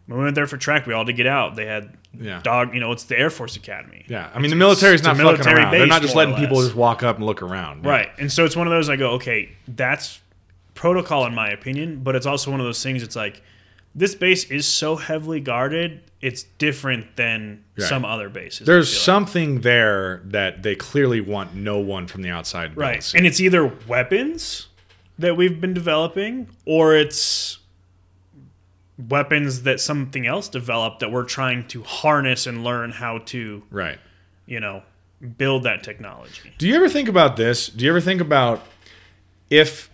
When 0.06 0.18
we 0.18 0.24
went 0.24 0.34
there 0.36 0.46
for 0.46 0.56
track, 0.56 0.86
we 0.86 0.92
all 0.92 1.04
did 1.04 1.16
get 1.16 1.26
out. 1.26 1.56
They 1.56 1.66
had 1.66 1.96
Yeah. 2.18 2.40
dog, 2.42 2.74
you 2.74 2.80
know, 2.80 2.90
it's 2.92 3.04
the 3.04 3.18
Air 3.18 3.30
Force 3.30 3.56
Academy. 3.56 4.04
Yeah. 4.08 4.28
I 4.34 4.38
mean, 4.38 4.50
the 4.50 4.56
military's 4.56 5.00
it's 5.00 5.02
not 5.04 5.16
fucking 5.16 5.24
military 5.24 5.56
around. 5.62 5.72
They're 5.72 5.86
not 5.86 6.02
just 6.02 6.14
letting 6.16 6.34
people 6.36 6.62
just 6.62 6.74
walk 6.74 7.02
up 7.02 7.16
and 7.16 7.26
look 7.26 7.42
around. 7.42 7.84
Yeah. 7.84 7.90
Right. 7.90 8.08
And 8.18 8.30
so 8.30 8.44
it's 8.44 8.56
one 8.56 8.66
of 8.66 8.72
those 8.72 8.88
I 8.88 8.96
go, 8.96 9.12
okay, 9.12 9.50
that's 9.68 10.20
protocol 10.74 11.26
in 11.26 11.34
my 11.34 11.50
opinion, 11.50 12.02
but 12.02 12.16
it's 12.16 12.26
also 12.26 12.50
one 12.50 12.58
of 12.60 12.66
those 12.66 12.82
things 12.82 13.02
it's 13.02 13.14
like 13.16 13.42
this 13.94 14.14
base 14.14 14.44
is 14.44 14.66
so 14.66 14.96
heavily 14.96 15.40
guarded, 15.40 16.00
it's 16.20 16.44
different 16.58 17.16
than 17.16 17.64
Right. 17.78 17.88
some 17.88 18.04
other 18.04 18.28
bases. 18.28 18.66
There's 18.66 18.88
feel 18.90 18.98
like. 18.98 19.04
something 19.04 19.60
there 19.62 20.22
that 20.26 20.62
they 20.62 20.74
clearly 20.76 21.20
want 21.20 21.54
no 21.54 21.78
one 21.78 22.06
from 22.06 22.22
the 22.22 22.30
outside. 22.30 22.76
Right. 22.76 23.12
And 23.14 23.26
it's 23.26 23.40
either 23.40 23.66
weapons 23.88 24.68
that 25.18 25.36
we've 25.36 25.60
been 25.60 25.74
developing 25.74 26.48
or 26.64 26.94
it's 26.94 27.58
weapons 29.08 29.62
that 29.62 29.80
something 29.80 30.26
else 30.26 30.48
developed 30.48 31.00
that 31.00 31.10
we're 31.10 31.24
trying 31.24 31.66
to 31.68 31.82
harness 31.82 32.46
and 32.46 32.62
learn 32.64 32.90
how 32.90 33.18
to, 33.18 33.62
right. 33.70 33.98
you 34.46 34.60
know, 34.60 34.82
build 35.38 35.62
that 35.64 35.82
technology. 35.82 36.52
Do 36.58 36.68
you 36.68 36.74
ever 36.76 36.88
think 36.88 37.08
about 37.08 37.36
this? 37.36 37.68
Do 37.68 37.84
you 37.84 37.90
ever 37.90 38.00
think 38.00 38.20
about 38.20 38.66
if 39.48 39.89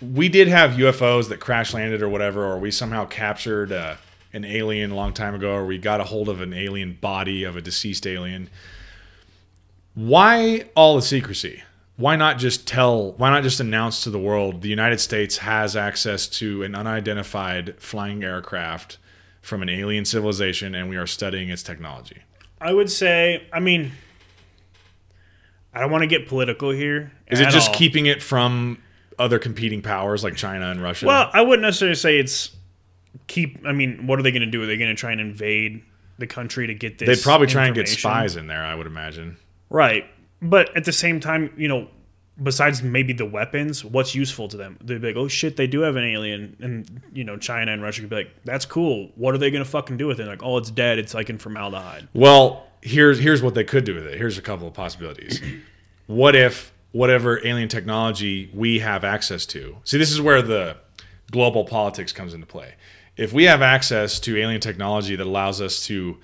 we 0.00 0.28
did 0.28 0.48
have 0.48 0.72
UFOs 0.72 1.28
that 1.28 1.40
crash 1.40 1.72
landed 1.72 2.02
or 2.02 2.08
whatever, 2.08 2.44
or 2.44 2.58
we 2.58 2.70
somehow 2.70 3.06
captured 3.06 3.72
uh, 3.72 3.96
an 4.32 4.44
alien 4.44 4.90
a 4.90 4.94
long 4.94 5.12
time 5.12 5.34
ago, 5.34 5.52
or 5.52 5.66
we 5.66 5.78
got 5.78 6.00
a 6.00 6.04
hold 6.04 6.28
of 6.28 6.40
an 6.40 6.52
alien 6.52 6.98
body 7.00 7.44
of 7.44 7.56
a 7.56 7.62
deceased 7.62 8.06
alien? 8.06 8.50
Why 9.94 10.68
all 10.74 10.96
the 10.96 11.02
secrecy? 11.02 11.62
Why 11.96 12.16
not 12.16 12.36
just 12.38 12.66
tell? 12.66 13.12
Why 13.12 13.30
not 13.30 13.42
just 13.42 13.60
announce 13.60 14.04
to 14.04 14.10
the 14.10 14.18
world 14.18 14.60
the 14.60 14.68
United 14.68 15.00
States 15.00 15.38
has 15.38 15.74
access 15.74 16.26
to 16.28 16.62
an 16.62 16.74
unidentified 16.74 17.74
flying 17.78 18.22
aircraft 18.22 18.98
from 19.40 19.62
an 19.62 19.70
alien 19.70 20.04
civilization, 20.04 20.74
and 20.74 20.90
we 20.90 20.96
are 20.96 21.06
studying 21.06 21.48
its 21.48 21.62
technology? 21.62 22.18
I 22.60 22.74
would 22.74 22.90
say, 22.90 23.46
I 23.50 23.60
mean, 23.60 23.92
I 25.72 25.80
don't 25.80 25.90
want 25.90 26.02
to 26.02 26.06
get 26.06 26.28
political 26.28 26.70
here. 26.70 27.12
Is 27.28 27.40
it 27.40 27.48
just 27.48 27.68
all. 27.70 27.74
keeping 27.74 28.04
it 28.04 28.22
from 28.22 28.78
other 29.18 29.38
competing 29.38 29.82
powers 29.82 30.22
like 30.24 30.36
China 30.36 30.70
and 30.70 30.82
Russia? 30.82 31.06
Well, 31.06 31.30
I 31.32 31.42
wouldn't 31.42 31.62
necessarily 31.62 31.94
say 31.94 32.18
it's 32.18 32.54
keep. 33.26 33.64
I 33.66 33.72
mean, 33.72 34.06
what 34.06 34.18
are 34.18 34.22
they 34.22 34.30
going 34.32 34.42
to 34.42 34.50
do? 34.50 34.62
Are 34.62 34.66
they 34.66 34.76
going 34.76 34.90
to 34.90 34.96
try 34.96 35.12
and 35.12 35.20
invade 35.20 35.82
the 36.18 36.26
country 36.26 36.66
to 36.66 36.74
get 36.74 36.98
this? 36.98 37.08
they'd 37.08 37.22
probably 37.22 37.46
try 37.46 37.66
and 37.66 37.74
get 37.74 37.88
spies 37.88 38.36
in 38.36 38.46
there. 38.46 38.62
I 38.62 38.74
would 38.74 38.86
imagine. 38.86 39.36
right? 39.70 40.04
But 40.42 40.76
at 40.76 40.84
the 40.84 40.92
same 40.92 41.18
time, 41.18 41.50
you 41.56 41.66
know, 41.66 41.88
besides 42.42 42.82
maybe 42.82 43.14
the 43.14 43.24
weapons, 43.24 43.82
what's 43.82 44.14
useful 44.14 44.48
to 44.48 44.56
them? 44.56 44.76
They'd 44.84 45.00
be 45.00 45.08
like, 45.08 45.16
"Oh 45.16 45.28
shit, 45.28 45.56
they 45.56 45.66
do 45.66 45.80
have 45.80 45.96
an 45.96 46.04
alien," 46.04 46.56
and 46.60 47.00
you 47.12 47.24
know, 47.24 47.36
China 47.38 47.72
and 47.72 47.82
Russia 47.82 48.02
could 48.02 48.10
be 48.10 48.16
like, 48.16 48.30
"That's 48.44 48.66
cool. 48.66 49.10
What 49.16 49.34
are 49.34 49.38
they 49.38 49.50
going 49.50 49.64
to 49.64 49.70
fucking 49.70 49.96
do 49.96 50.06
with 50.06 50.20
it?" 50.20 50.26
Like, 50.26 50.42
"Oh, 50.42 50.58
it's 50.58 50.70
dead. 50.70 50.98
It's 50.98 51.14
like 51.14 51.30
in 51.30 51.38
formaldehyde." 51.38 52.08
Well, 52.12 52.66
here's 52.82 53.18
here's 53.18 53.42
what 53.42 53.54
they 53.54 53.64
could 53.64 53.84
do 53.84 53.94
with 53.94 54.06
it. 54.06 54.18
Here's 54.18 54.36
a 54.36 54.42
couple 54.42 54.68
of 54.68 54.74
possibilities. 54.74 55.40
what 56.06 56.36
if 56.36 56.72
whatever 56.96 57.46
alien 57.46 57.68
technology 57.68 58.50
we 58.54 58.78
have 58.78 59.04
access 59.04 59.44
to? 59.44 59.76
See, 59.84 59.98
this 59.98 60.10
is 60.10 60.20
where 60.20 60.40
the 60.40 60.78
global 61.30 61.64
politics 61.64 62.10
comes 62.10 62.32
into 62.32 62.46
play. 62.46 62.74
If 63.18 63.34
we 63.34 63.44
have 63.44 63.60
access 63.60 64.18
to 64.20 64.36
alien 64.38 64.62
technology 64.62 65.14
that 65.14 65.26
allows 65.26 65.60
us 65.60 65.84
to 65.86 66.16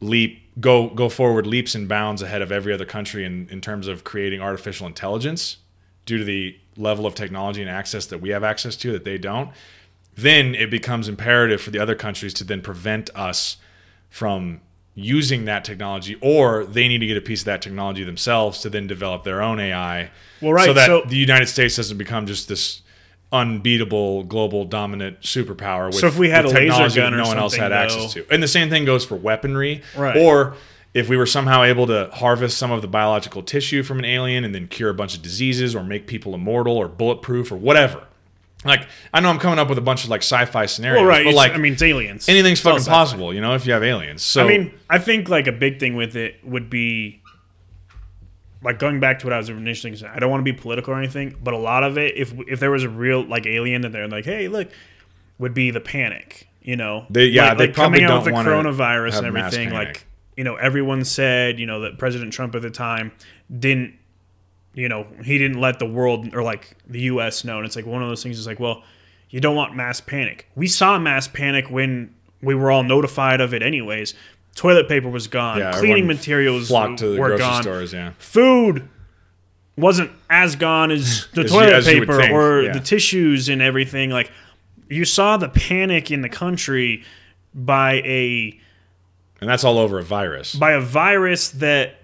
leap 0.00 0.42
go 0.60 0.88
go 0.88 1.08
forward 1.08 1.46
leaps 1.46 1.74
and 1.76 1.88
bounds 1.88 2.20
ahead 2.22 2.42
of 2.42 2.50
every 2.50 2.72
other 2.72 2.84
country 2.84 3.24
in, 3.24 3.48
in 3.50 3.60
terms 3.60 3.86
of 3.86 4.02
creating 4.02 4.40
artificial 4.40 4.86
intelligence 4.88 5.58
due 6.04 6.18
to 6.18 6.24
the 6.24 6.58
level 6.76 7.06
of 7.06 7.14
technology 7.14 7.60
and 7.60 7.70
access 7.70 8.06
that 8.06 8.20
we 8.20 8.30
have 8.30 8.42
access 8.42 8.76
to 8.76 8.90
that 8.92 9.04
they 9.04 9.18
don't, 9.18 9.50
then 10.16 10.54
it 10.54 10.70
becomes 10.70 11.08
imperative 11.08 11.60
for 11.60 11.70
the 11.70 11.78
other 11.78 11.94
countries 11.94 12.34
to 12.34 12.44
then 12.44 12.60
prevent 12.60 13.08
us 13.14 13.56
from 14.10 14.60
using 14.98 15.44
that 15.44 15.64
technology 15.64 16.16
or 16.20 16.64
they 16.64 16.88
need 16.88 16.98
to 16.98 17.06
get 17.06 17.16
a 17.16 17.20
piece 17.20 17.42
of 17.42 17.46
that 17.46 17.62
technology 17.62 18.02
themselves 18.02 18.60
to 18.60 18.68
then 18.68 18.86
develop 18.86 19.22
their 19.22 19.40
own 19.40 19.60
AI. 19.60 20.10
Well, 20.42 20.52
right, 20.52 20.66
So 20.66 20.72
that 20.72 20.86
so- 20.86 21.02
the 21.06 21.16
United 21.16 21.46
States 21.46 21.76
doesn't 21.76 21.98
become 21.98 22.26
just 22.26 22.48
this 22.48 22.82
unbeatable 23.30 24.24
global 24.24 24.64
dominant 24.64 25.20
superpower 25.20 25.86
with, 25.86 25.96
So 25.96 26.06
if 26.06 26.16
we 26.18 26.30
had 26.30 26.46
a 26.46 26.48
laser 26.48 26.88
gun 27.00 27.16
no 27.16 27.24
one 27.24 27.38
else 27.38 27.54
had 27.54 27.70
something, 27.70 28.00
access 28.00 28.12
to. 28.14 28.26
And 28.30 28.42
the 28.42 28.48
same 28.48 28.70
thing 28.70 28.84
goes 28.84 29.04
for 29.04 29.14
weaponry. 29.16 29.82
Right. 29.96 30.16
Or 30.16 30.54
if 30.94 31.08
we 31.08 31.16
were 31.16 31.26
somehow 31.26 31.62
able 31.62 31.86
to 31.86 32.10
harvest 32.14 32.56
some 32.58 32.72
of 32.72 32.82
the 32.82 32.88
biological 32.88 33.42
tissue 33.42 33.82
from 33.82 33.98
an 33.98 34.04
alien 34.04 34.44
and 34.44 34.54
then 34.54 34.66
cure 34.66 34.90
a 34.90 34.94
bunch 34.94 35.14
of 35.14 35.22
diseases 35.22 35.76
or 35.76 35.84
make 35.84 36.06
people 36.06 36.34
immortal 36.34 36.76
or 36.76 36.88
bulletproof 36.88 37.52
or 37.52 37.56
whatever. 37.56 38.07
Like 38.64 38.88
I 39.14 39.20
know 39.20 39.30
I'm 39.30 39.38
coming 39.38 39.58
up 39.58 39.68
with 39.68 39.78
a 39.78 39.82
bunch 39.82 40.02
of 40.04 40.10
like 40.10 40.22
sci-fi 40.22 40.66
scenarios, 40.66 41.00
Well, 41.02 41.08
right. 41.08 41.24
but 41.24 41.34
like 41.34 41.52
I 41.52 41.58
mean, 41.58 41.74
it's 41.74 41.82
aliens. 41.82 42.28
anything's 42.28 42.58
It's 42.58 42.64
fucking 42.68 42.84
possible, 42.84 43.32
you 43.32 43.40
know, 43.40 43.54
if 43.54 43.66
you 43.66 43.72
have 43.72 43.84
aliens. 43.84 44.22
So 44.22 44.44
I 44.44 44.48
mean, 44.48 44.74
I 44.90 44.98
think 44.98 45.28
like 45.28 45.46
a 45.46 45.52
big 45.52 45.78
thing 45.78 45.94
with 45.94 46.16
it 46.16 46.36
would 46.44 46.68
be 46.68 47.22
like 48.62 48.78
going 48.78 48.98
back 49.00 49.20
to 49.20 49.26
what 49.26 49.32
I 49.32 49.36
was 49.38 49.48
initially 49.48 49.94
saying. 49.96 50.12
I 50.14 50.18
don't 50.18 50.30
want 50.30 50.40
to 50.44 50.52
be 50.52 50.58
political 50.58 50.92
or 50.92 50.98
anything, 50.98 51.36
but 51.42 51.54
a 51.54 51.58
lot 51.58 51.84
of 51.84 51.96
it, 51.98 52.16
if 52.16 52.34
if 52.48 52.58
there 52.60 52.70
was 52.70 52.82
a 52.82 52.88
real 52.88 53.22
like 53.24 53.46
alien 53.46 53.82
that 53.82 53.92
they're 53.92 54.08
like, 54.08 54.24
hey, 54.24 54.48
look, 54.48 54.68
would 55.38 55.54
be 55.54 55.70
the 55.70 55.80
panic. 55.80 56.48
You 56.60 56.76
know, 56.76 57.06
They- 57.08 57.26
yeah, 57.26 57.50
like, 57.50 57.58
they 57.58 57.66
like 57.66 57.74
probably 57.74 58.00
coming 58.00 58.10
out 58.10 58.24
don't 58.24 58.34
with 58.34 58.44
the 58.44 58.50
coronavirus 58.50 59.18
and 59.18 59.26
everything. 59.28 59.70
Like, 59.70 60.04
you 60.36 60.44
know, 60.44 60.56
everyone 60.56 61.04
said, 61.04 61.58
you 61.58 61.64
know, 61.66 61.80
that 61.82 61.96
President 61.98 62.32
Trump 62.32 62.54
at 62.56 62.62
the 62.62 62.70
time 62.70 63.12
didn't, 63.56 63.94
you 64.74 64.88
know, 64.88 65.06
he 65.24 65.38
didn't 65.38 65.60
let 65.60 65.78
the 65.78 65.86
world 65.86 66.34
or 66.34 66.42
like 66.42 66.76
the 66.86 67.00
U.S. 67.02 67.44
know. 67.44 67.56
And 67.58 67.66
it's 67.66 67.76
like 67.76 67.86
one 67.86 68.02
of 68.02 68.08
those 68.08 68.22
things. 68.22 68.38
Is 68.38 68.46
like, 68.46 68.60
well, 68.60 68.82
you 69.30 69.40
don't 69.40 69.56
want 69.56 69.74
mass 69.74 70.00
panic. 70.00 70.48
We 70.54 70.66
saw 70.66 70.98
mass 70.98 71.28
panic 71.28 71.70
when 71.70 72.14
we 72.42 72.54
were 72.54 72.70
all 72.70 72.82
notified 72.84 73.40
of 73.40 73.52
it, 73.54 73.62
anyways. 73.62 74.14
Toilet 74.54 74.88
paper 74.88 75.08
was 75.08 75.28
gone. 75.28 75.58
yeah, 75.58 75.72
Cleaning 75.72 76.06
materials 76.06 76.68
flocked 76.68 76.98
to 76.98 77.10
the 77.14 77.20
were 77.20 77.28
grocery 77.28 77.38
gone. 77.46 77.62
stores, 77.62 77.92
yeah. 77.92 78.12
Food 78.18 78.88
wasn't 79.76 80.10
as 80.28 80.56
gone 80.56 80.90
as 80.90 81.28
the 81.34 81.42
As 81.42 81.50
toilet 81.50 81.86
you 81.86 82.00
would 82.00 82.08
paper 82.08 82.32
or 82.32 82.62
yeah. 82.62 82.72
the 82.72 82.80
tissues 82.80 83.48
and 83.48 83.62
everything. 83.62 84.10
Like 84.10 84.30
you 84.88 85.04
saw 85.04 85.36
the 85.36 85.48
panic 85.48 86.10
in 86.10 86.22
the 86.22 86.28
country 86.28 87.04
by 87.54 87.94
a 88.04 88.58
And 89.40 89.48
that's 89.48 89.62
all 89.62 89.78
over 89.78 89.98
a 89.98 90.02
virus. 90.02 90.54
by 90.54 90.72
a 90.72 90.80
virus 90.80 91.50
that 91.50 91.97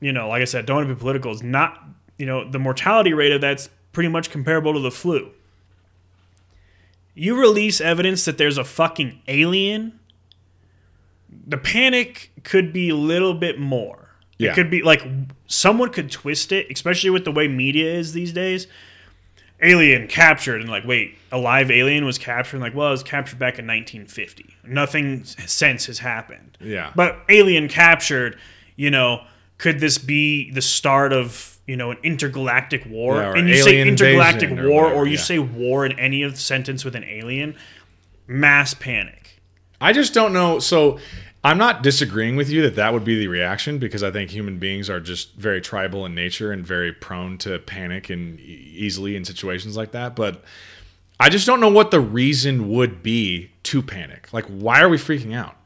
you 0.00 0.12
know, 0.12 0.28
like 0.28 0.42
I 0.42 0.44
said, 0.46 0.66
don't 0.66 0.76
want 0.76 0.88
to 0.88 0.94
be 0.94 0.98
political. 0.98 1.32
Is 1.32 1.42
not 1.42 1.82
you 2.18 2.26
know 2.26 2.48
the 2.48 2.58
mortality 2.58 3.12
rate 3.12 3.32
of 3.32 3.40
that's 3.40 3.68
pretty 3.92 4.08
much 4.08 4.30
comparable 4.30 4.74
to 4.74 4.80
the 4.80 4.90
flu. 4.90 5.30
You 7.14 7.40
release 7.40 7.80
evidence 7.80 8.26
that 8.26 8.36
there's 8.36 8.58
a 8.58 8.64
fucking 8.64 9.22
alien. 9.26 9.98
The 11.46 11.56
panic 11.56 12.30
could 12.44 12.72
be 12.72 12.90
a 12.90 12.94
little 12.94 13.32
bit 13.32 13.58
more. 13.58 14.10
Yeah. 14.38 14.50
It 14.50 14.54
could 14.54 14.70
be 14.70 14.82
like 14.82 15.02
someone 15.46 15.90
could 15.90 16.10
twist 16.10 16.52
it, 16.52 16.66
especially 16.70 17.10
with 17.10 17.24
the 17.24 17.32
way 17.32 17.48
media 17.48 17.92
is 17.92 18.12
these 18.12 18.32
days. 18.32 18.66
Alien 19.62 20.06
captured, 20.08 20.60
and 20.60 20.68
like, 20.68 20.84
wait, 20.84 21.16
a 21.32 21.38
live 21.38 21.70
alien 21.70 22.04
was 22.04 22.18
captured. 22.18 22.56
And 22.56 22.62
like, 22.62 22.74
well, 22.74 22.88
it 22.88 22.90
was 22.90 23.02
captured 23.02 23.38
back 23.38 23.58
in 23.58 23.66
1950. 23.66 24.54
Nothing 24.64 25.24
since 25.24 25.86
has 25.86 26.00
happened. 26.00 26.58
Yeah. 26.60 26.92
But 26.94 27.18
alien 27.30 27.68
captured, 27.68 28.38
you 28.76 28.90
know, 28.90 29.24
could 29.58 29.80
this 29.80 29.98
be 29.98 30.50
the 30.50 30.62
start 30.62 31.12
of 31.12 31.58
you 31.66 31.76
know 31.76 31.90
an 31.90 31.98
intergalactic 32.02 32.86
war? 32.86 33.16
Yeah, 33.16 33.34
and 33.34 33.48
you 33.48 33.62
say 33.62 33.80
intergalactic 33.80 34.50
invasion 34.50 34.66
or 34.66 34.70
war, 34.70 34.82
whatever, 34.84 35.00
or 35.00 35.06
you 35.06 35.16
yeah. 35.16 35.20
say 35.20 35.38
war 35.38 35.86
in 35.86 35.98
any 35.98 36.22
of 36.22 36.32
the 36.32 36.40
sentence 36.40 36.84
with 36.84 36.94
an 36.94 37.04
alien, 37.04 37.56
mass 38.26 38.74
panic. 38.74 39.40
I 39.80 39.92
just 39.92 40.14
don't 40.14 40.32
know. 40.32 40.58
So 40.58 40.98
I'm 41.44 41.58
not 41.58 41.82
disagreeing 41.82 42.34
with 42.34 42.50
you 42.50 42.62
that 42.62 42.76
that 42.76 42.92
would 42.92 43.04
be 43.04 43.18
the 43.18 43.28
reaction 43.28 43.78
because 43.78 44.02
I 44.02 44.10
think 44.10 44.30
human 44.30 44.58
beings 44.58 44.90
are 44.90 45.00
just 45.00 45.34
very 45.34 45.60
tribal 45.60 46.04
in 46.04 46.14
nature 46.14 46.50
and 46.50 46.66
very 46.66 46.92
prone 46.92 47.38
to 47.38 47.58
panic 47.60 48.10
and 48.10 48.40
easily 48.40 49.16
in 49.16 49.24
situations 49.24 49.76
like 49.76 49.92
that. 49.92 50.16
But 50.16 50.42
I 51.20 51.28
just 51.28 51.46
don't 51.46 51.60
know 51.60 51.70
what 51.70 51.90
the 51.90 52.00
reason 52.00 52.68
would 52.70 53.02
be 53.02 53.50
to 53.64 53.80
panic. 53.80 54.32
Like, 54.32 54.46
why 54.46 54.80
are 54.80 54.88
we 54.88 54.96
freaking 54.96 55.34
out? 55.36 55.56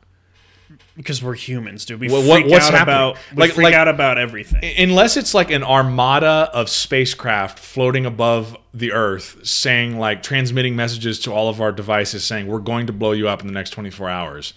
Because 1.00 1.22
we're 1.22 1.34
humans, 1.34 1.86
dude. 1.86 1.98
We 1.98 2.08
Well, 2.08 2.20
freak 2.22 2.46
what's 2.46 2.66
out 2.66 2.74
happening? 2.74 2.94
about 2.94 3.18
we 3.34 3.40
Like- 3.40 3.52
freak 3.52 3.64
like- 3.64 3.74
out 3.74 3.88
about 3.88 4.18
everything. 4.18 4.62
unless 4.78 5.16
it's 5.16 5.32
like 5.32 5.50
an 5.50 5.62
armada 5.64 6.50
of 6.52 6.68
spacecraft 6.68 7.58
floating 7.58 8.04
above 8.04 8.56
the 8.74 8.92
earth 8.92 9.38
saying 9.42 9.98
like 9.98 10.22
transmitting 10.22 10.76
messages 10.76 11.18
to 11.20 11.32
all 11.32 11.48
of 11.48 11.60
our 11.60 11.72
devices 11.72 12.22
saying 12.24 12.46
we're 12.46 12.58
going 12.58 12.86
to 12.86 12.92
blow 12.92 13.12
you 13.12 13.28
up 13.28 13.40
in 13.40 13.46
the 13.46 13.52
next 13.52 13.70
24 13.70 14.08
hours 14.10 14.52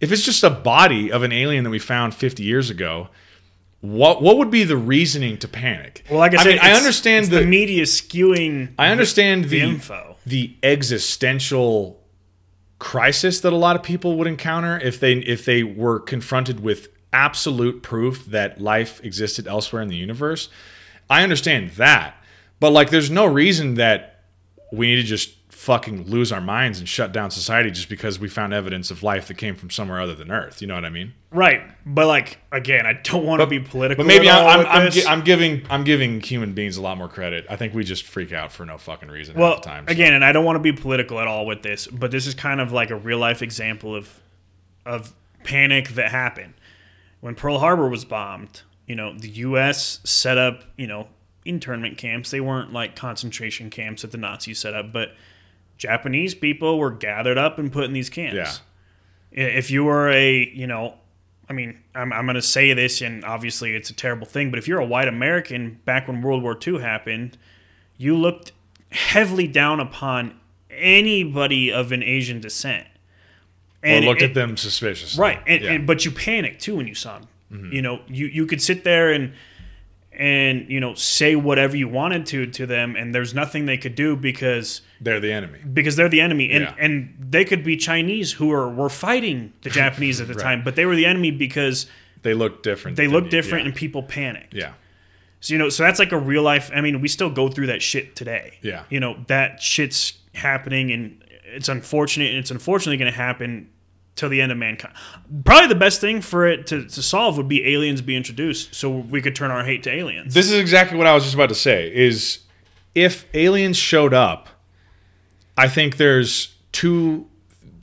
if 0.00 0.10
it's 0.12 0.22
just 0.24 0.42
a 0.42 0.50
body 0.50 1.10
of 1.12 1.22
an 1.22 1.32
alien 1.32 1.62
that 1.64 1.70
we 1.70 1.78
found 1.78 2.14
50 2.14 2.42
years 2.42 2.70
ago 2.70 3.08
what 3.80 4.22
what 4.22 4.38
would 4.38 4.50
be 4.50 4.62
the 4.64 4.76
reasoning 4.76 5.36
to 5.36 5.48
panic 5.48 6.04
well, 6.08 6.18
like 6.20 6.34
I, 6.34 6.40
I 6.40 6.42
said, 6.44 6.48
mean, 6.50 6.58
I 6.62 6.72
understand 6.72 7.26
the, 7.26 7.40
the 7.40 7.46
media 7.46 7.82
skewing. 7.82 8.72
I 8.78 8.88
understand 8.88 9.44
the, 9.44 9.48
the 9.48 9.60
info. 9.60 10.16
the 10.24 10.54
existential 10.62 12.01
crisis 12.82 13.38
that 13.38 13.52
a 13.52 13.56
lot 13.56 13.76
of 13.76 13.82
people 13.84 14.18
would 14.18 14.26
encounter 14.26 14.76
if 14.80 14.98
they 14.98 15.12
if 15.12 15.44
they 15.44 15.62
were 15.62 16.00
confronted 16.00 16.58
with 16.58 16.88
absolute 17.12 17.80
proof 17.80 18.26
that 18.26 18.60
life 18.60 19.00
existed 19.04 19.46
elsewhere 19.46 19.80
in 19.80 19.88
the 19.88 19.94
universe. 19.94 20.48
I 21.08 21.22
understand 21.22 21.70
that. 21.76 22.16
But 22.58 22.72
like 22.72 22.90
there's 22.90 23.08
no 23.08 23.24
reason 23.24 23.74
that 23.74 24.24
we 24.72 24.88
need 24.88 24.96
to 24.96 25.04
just 25.04 25.41
fucking 25.62 26.10
lose 26.10 26.32
our 26.32 26.40
minds 26.40 26.80
and 26.80 26.88
shut 26.88 27.12
down 27.12 27.30
society 27.30 27.70
just 27.70 27.88
because 27.88 28.18
we 28.18 28.28
found 28.28 28.52
evidence 28.52 28.90
of 28.90 29.04
life 29.04 29.28
that 29.28 29.34
came 29.34 29.54
from 29.54 29.70
somewhere 29.70 30.00
other 30.00 30.14
than 30.14 30.28
Earth. 30.28 30.60
You 30.60 30.66
know 30.66 30.74
what 30.74 30.84
I 30.84 30.88
mean? 30.88 31.14
Right, 31.30 31.62
but 31.86 32.08
like 32.08 32.38
again, 32.50 32.84
I 32.84 32.94
don't 32.94 33.24
want 33.24 33.42
to 33.42 33.46
be 33.46 33.60
political. 33.60 34.02
But 34.02 34.08
maybe 34.08 34.28
I'm, 34.28 34.60
I'm, 34.60 34.66
I'm, 34.66 34.84
this. 34.86 34.94
gi- 34.96 35.06
I'm 35.06 35.22
giving 35.22 35.64
I'm 35.70 35.84
giving 35.84 36.20
human 36.20 36.52
beings 36.52 36.78
a 36.78 36.82
lot 36.82 36.98
more 36.98 37.06
credit. 37.08 37.46
I 37.48 37.54
think 37.54 37.74
we 37.74 37.84
just 37.84 38.02
freak 38.02 38.32
out 38.32 38.50
for 38.50 38.66
no 38.66 38.76
fucking 38.76 39.08
reason 39.08 39.36
well, 39.36 39.52
half 39.52 39.62
the 39.62 39.68
time. 39.68 39.86
so. 39.86 39.92
again, 39.92 40.14
and 40.14 40.24
I 40.24 40.32
don't 40.32 40.44
want 40.44 40.56
to 40.56 40.60
be 40.60 40.72
political 40.72 41.20
at 41.20 41.28
all 41.28 41.46
with 41.46 41.62
this, 41.62 41.86
but 41.86 42.10
this 42.10 42.26
is 42.26 42.34
kind 42.34 42.60
of 42.60 42.72
like 42.72 42.90
a 42.90 42.96
real 42.96 43.18
life 43.18 43.40
example 43.40 43.94
of 43.94 44.20
of 44.84 45.14
panic 45.44 45.90
that 45.90 46.10
happened 46.10 46.54
when 47.20 47.36
Pearl 47.36 47.60
Harbor 47.60 47.88
was 47.88 48.04
bombed. 48.04 48.62
You 48.88 48.96
know, 48.96 49.16
the 49.16 49.28
U.S. 49.28 50.00
set 50.02 50.38
up 50.38 50.64
you 50.76 50.88
know 50.88 51.06
internment 51.44 51.98
camps. 51.98 52.32
They 52.32 52.40
weren't 52.40 52.72
like 52.72 52.96
concentration 52.96 53.70
camps 53.70 54.02
that 54.02 54.10
the 54.10 54.18
Nazis 54.18 54.58
set 54.58 54.74
up, 54.74 54.92
but 54.92 55.10
Japanese 55.78 56.34
people 56.34 56.78
were 56.78 56.90
gathered 56.90 57.38
up 57.38 57.58
and 57.58 57.72
put 57.72 57.84
in 57.84 57.92
these 57.92 58.08
camps. 58.10 58.60
Yeah. 59.32 59.44
if 59.44 59.70
you 59.70 59.84
were 59.84 60.08
a 60.10 60.50
you 60.54 60.66
know 60.66 60.94
i 61.48 61.52
mean 61.52 61.78
i'm, 61.94 62.12
I'm 62.12 62.24
going 62.26 62.34
to 62.36 62.42
say 62.42 62.72
this 62.74 63.00
and 63.00 63.24
obviously 63.24 63.74
it's 63.74 63.90
a 63.90 63.94
terrible 63.94 64.26
thing 64.26 64.50
but 64.50 64.58
if 64.58 64.68
you're 64.68 64.78
a 64.78 64.84
white 64.86 65.08
american 65.08 65.80
back 65.84 66.06
when 66.06 66.20
world 66.22 66.42
war 66.42 66.56
ii 66.66 66.78
happened 66.80 67.36
you 67.96 68.14
looked 68.16 68.52
heavily 68.90 69.46
down 69.48 69.80
upon 69.80 70.38
anybody 70.70 71.72
of 71.72 71.92
an 71.92 72.02
asian 72.02 72.40
descent 72.40 72.86
or 73.82 73.88
and 73.88 74.04
looked 74.04 74.22
it- 74.22 74.30
at 74.30 74.34
them 74.34 74.56
suspiciously. 74.56 75.20
right 75.20 75.40
and, 75.46 75.62
Yeah. 75.62 75.68
Mm-hmm. 75.68 75.76
and 75.76 75.86
but 75.86 76.04
you 76.04 76.10
panicked 76.10 76.60
too 76.62 76.76
when 76.76 76.86
you 76.86 76.94
saw 76.94 77.18
them 77.18 77.28
you 77.72 77.82
know 77.82 78.00
you, 78.08 78.26
you 78.26 78.46
could 78.46 78.62
sit 78.62 78.82
there 78.84 79.12
and 79.12 79.32
and 80.18 80.68
you 80.68 80.78
know 80.78 80.94
say 80.94 81.34
whatever 81.36 81.76
you 81.76 81.88
wanted 81.88 82.26
to 82.26 82.46
to 82.46 82.66
them 82.66 82.96
and 82.96 83.14
there's 83.14 83.32
nothing 83.34 83.64
they 83.66 83.78
could 83.78 83.94
do 83.94 84.14
because 84.14 84.82
They're 85.00 85.20
the 85.20 85.32
enemy. 85.32 85.58
because 85.72 85.96
they're 85.96 86.08
the 86.10 86.20
enemy 86.20 86.50
and 86.50 86.64
Yeah. 86.64 86.74
and 86.78 87.14
they 87.18 87.44
could 87.44 87.64
be 87.64 87.76
chinese 87.78 88.32
who 88.32 88.52
are 88.52 88.68
were 88.68 88.90
fighting 88.90 89.52
the 89.62 89.70
japanese 89.80 90.20
at 90.20 90.28
the 90.28 90.34
time 90.34 90.62
but 90.62 90.76
they 90.76 90.84
were 90.84 90.96
the 90.96 91.06
enemy 91.06 91.30
because 91.30 91.86
They 92.22 92.34
look 92.34 92.62
different. 92.62 92.96
they 92.98 93.08
look 93.08 93.30
different 93.30 93.64
Yeah. 93.64 93.68
and 93.70 93.74
people 93.76 94.02
panicked 94.02 94.52
yeah. 94.54 94.72
so 95.40 95.54
you 95.54 95.58
know 95.58 95.70
so 95.70 95.82
that's 95.82 95.98
like 95.98 96.12
a 96.12 96.18
real 96.18 96.42
life 96.42 96.70
i 96.74 96.80
mean 96.82 97.00
we 97.00 97.08
still 97.08 97.30
go 97.30 97.48
through 97.48 97.68
that 97.68 97.80
shit 97.80 98.14
today 98.14 98.58
Yeah. 98.62 98.84
you 98.90 99.00
know 99.00 99.16
that 99.28 99.62
shit's 99.62 100.12
happening 100.34 100.92
and 100.92 101.24
it's 101.44 101.68
unfortunate 101.70 102.28
and 102.30 102.38
it's 102.38 102.50
unfortunately 102.50 102.98
going 102.98 103.10
to 103.10 103.16
happen 103.16 103.68
till 104.14 104.28
the 104.28 104.40
end 104.42 104.52
of 104.52 104.58
mankind 104.58 104.94
probably 105.44 105.68
the 105.68 105.74
best 105.74 106.00
thing 106.00 106.20
for 106.20 106.46
it 106.46 106.66
to, 106.66 106.84
to 106.86 107.02
solve 107.02 107.36
would 107.36 107.48
be 107.48 107.66
aliens 107.72 108.00
be 108.02 108.14
introduced 108.16 108.74
so 108.74 108.90
we 108.90 109.22
could 109.22 109.34
turn 109.34 109.50
our 109.50 109.64
hate 109.64 109.82
to 109.82 109.90
aliens 109.90 110.34
This 110.34 110.50
is 110.50 110.58
exactly 110.58 110.98
what 110.98 111.06
I 111.06 111.14
was 111.14 111.22
just 111.24 111.34
about 111.34 111.48
to 111.48 111.54
say. 111.54 111.90
Is 111.94 112.40
if 112.94 113.24
aliens 113.34 113.76
showed 113.78 114.12
up, 114.12 114.48
I 115.56 115.66
think 115.68 115.96
there's 115.96 116.54
two 116.72 117.26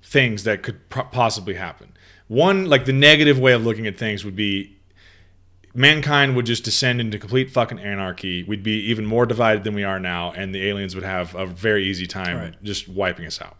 things 0.03 0.43
that 0.43 0.61
could 0.63 0.87
pro- 0.89 1.03
possibly 1.05 1.55
happen. 1.55 1.93
One, 2.27 2.65
like 2.65 2.85
the 2.85 2.93
negative 2.93 3.39
way 3.39 3.53
of 3.53 3.63
looking 3.65 3.87
at 3.87 3.97
things 3.97 4.23
would 4.23 4.35
be 4.35 4.77
mankind 5.73 6.35
would 6.35 6.45
just 6.45 6.63
descend 6.63 6.99
into 7.01 7.17
complete 7.17 7.51
fucking 7.51 7.79
anarchy. 7.79 8.43
We'd 8.43 8.63
be 8.63 8.79
even 8.89 9.05
more 9.05 9.25
divided 9.25 9.63
than 9.63 9.73
we 9.75 9.83
are 9.83 9.99
now, 9.99 10.31
and 10.31 10.53
the 10.53 10.67
aliens 10.67 10.95
would 10.95 11.03
have 11.03 11.35
a 11.35 11.45
very 11.45 11.85
easy 11.85 12.05
time 12.07 12.37
Right. 12.37 12.63
just 12.63 12.87
wiping 12.87 13.25
us 13.25 13.41
out. 13.41 13.57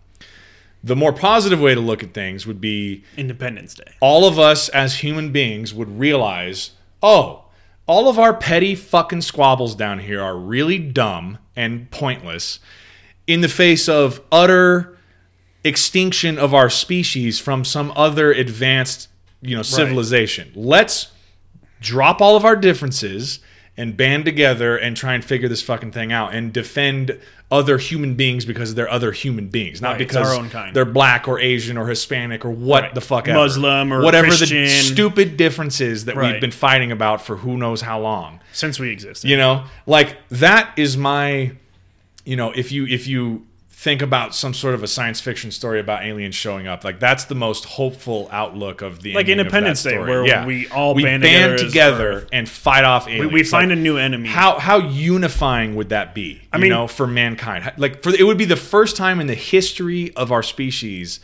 The 0.84 0.96
more 0.96 1.12
positive 1.12 1.60
way 1.60 1.76
to 1.76 1.82
look 1.82 2.04
at 2.04 2.14
things 2.14 2.48
would 2.48 2.62
be 2.62 3.04
independence 3.18 3.74
day 3.74 3.96
all 4.00 4.26
of 4.26 4.40
us 4.40 4.70
as 4.70 4.96
human 4.96 5.32
beings 5.32 5.74
would 5.74 6.00
realize, 6.00 6.72
oh, 7.04 7.46
all 7.86 8.08
of 8.08 8.20
our 8.20 8.34
petty 8.34 8.76
fucking 8.76 9.22
squabbles 9.22 9.76
down 9.76 10.00
here 10.00 10.22
are 10.22 10.38
really 10.38 10.78
dumb 10.78 11.40
and 11.56 11.90
pointless 11.92 12.60
in 13.28 13.42
the 13.42 13.50
face 13.50 13.90
of 13.90 14.22
utter 14.32 14.98
extinction 15.64 16.38
of 16.38 16.54
our 16.54 16.70
species 16.70 17.40
from 17.40 17.66
some 17.66 17.92
other 17.96 18.32
advanced, 18.32 19.10
you 19.42 19.56
know, 19.56 19.62
civilization. 19.62 20.52
Let's 20.56 21.12
drop 21.82 22.22
all 22.22 22.36
of 22.36 22.46
our 22.46 22.56
differences 22.56 23.40
and 23.80 23.96
band 23.98 24.26
together 24.26 24.78
and 24.78 24.96
try 24.96 25.14
and 25.16 25.24
figure 25.26 25.48
this 25.48 25.62
fucking 25.64 25.92
thing 25.92 26.12
out 26.12 26.36
and 26.36 26.52
defend 26.54 27.18
other 27.50 27.78
human 27.80 28.14
beings 28.14 28.46
because 28.46 28.76
they're 28.76 28.92
other 28.92 29.12
human 29.12 29.48
beings, 29.48 29.82
not 29.82 29.92
Right, 29.92 29.98
because 30.00 30.52
they're 30.74 30.86
black 30.86 31.28
or 31.28 31.40
Asian 31.40 31.78
or 31.78 31.88
Hispanic 31.88 32.46
or 32.46 32.52
what 32.52 32.84
Right. 32.84 32.94
the 32.94 33.02
fuck 33.02 33.28
ever. 33.28 33.40
Muslim 33.40 33.92
or 33.92 34.04
whatever 34.04 34.28
Christian. 34.28 34.64
the 34.66 34.68
stupid 34.70 35.36
differences 35.38 36.06
that 36.06 36.16
we've 36.16 36.40
been 36.42 36.52
fighting 36.52 36.92
about 36.92 37.26
for 37.26 37.38
who 37.38 37.58
knows 37.58 37.82
how 37.82 38.00
long. 38.00 38.40
Since 38.52 38.80
we 38.80 38.90
exist. 38.92 39.24
You 39.24 39.38
know, 39.38 39.64
like 39.88 40.18
that 40.30 40.72
is 40.78 40.96
my, 40.98 41.54
you 42.26 42.36
know, 42.36 42.52
if 42.52 42.72
you 42.72 42.86
if 42.86 43.08
you 43.08 43.48
think 43.82 44.02
about 44.02 44.36
some 44.36 44.54
sort 44.54 44.76
of 44.76 44.84
a 44.84 44.88
science 44.88 45.22
fiction 45.22 45.52
story 45.52 45.80
about 45.80 46.04
aliens 46.04 46.36
showing 46.36 46.68
up, 46.68 46.84
like 46.84 47.00
that's 47.00 47.24
the 47.24 47.36
most 47.36 47.64
hopeful 47.64 48.28
outlook 48.30 48.82
of 48.82 49.02
the 49.02 49.14
Like 49.14 49.30
Independence 49.30 49.82
Day, 49.84 49.98
where 49.98 50.46
we 50.46 50.68
all 50.68 50.94
we 50.94 51.04
band 51.04 51.24
band 51.24 51.58
together 51.58 52.20
together 52.20 52.28
and 52.34 52.50
fight 52.50 52.84
off 52.84 53.06
we, 53.06 53.14
aliens. 53.14 53.32
we 53.32 53.44
find 53.44 53.70
Like, 53.72 53.78
a 53.78 53.82
new 53.82 53.98
enemy. 53.98 54.28
how 54.28 54.60
how 54.60 54.80
unifying 54.80 55.76
would 55.76 55.90
that 55.90 56.14
be? 56.14 56.42
I 56.52 56.58
mean- 56.58 56.72
know, 56.72 56.88
for 56.88 57.08
mankind, 57.08 57.72
like 57.78 58.04
for 58.04 58.10
it 58.10 58.24
would 58.24 58.38
be 58.38 58.44
the 58.44 58.58
first 58.58 58.98
time 58.98 59.22
in 59.22 59.28
the 59.28 59.34
history 59.34 60.14
of 60.14 60.34
our 60.34 60.44
species 60.44 61.22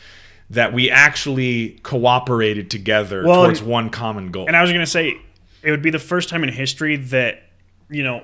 that 0.50 0.72
we 0.72 0.90
actually 0.90 1.78
cooperated 1.84 2.72
together 2.72 3.26
Well, 3.26 3.44
towards 3.44 3.62
one 3.62 3.90
common 3.90 4.32
goal. 4.32 4.48
And 4.48 4.56
I 4.56 4.62
was 4.62 4.72
going 4.72 4.86
to 4.86 4.90
say, 4.90 5.18
it 5.62 5.72
would 5.72 5.82
be 5.82 5.90
the 5.90 6.00
first 6.00 6.30
time 6.30 6.44
in 6.44 6.50
history 6.54 6.96
that, 6.98 7.44
you 7.90 8.04
know, 8.04 8.24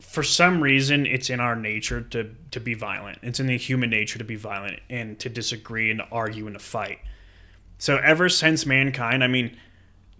for 0.00 0.22
some 0.22 0.62
reason, 0.62 1.06
it's 1.06 1.30
in 1.30 1.40
our 1.40 1.54
nature 1.54 2.00
to, 2.00 2.34
to 2.50 2.60
be 2.60 2.74
violent. 2.74 3.18
It's 3.22 3.38
in 3.38 3.46
the 3.46 3.56
human 3.56 3.90
nature 3.90 4.18
to 4.18 4.24
be 4.24 4.36
violent 4.36 4.80
and 4.88 5.18
to 5.20 5.28
disagree 5.28 5.90
and 5.90 6.00
to 6.00 6.08
argue 6.10 6.46
and 6.46 6.54
to 6.54 6.64
fight. 6.64 6.98
So, 7.78 7.96
ever 7.98 8.28
since 8.28 8.66
mankind, 8.66 9.22
I 9.22 9.26
mean, 9.26 9.56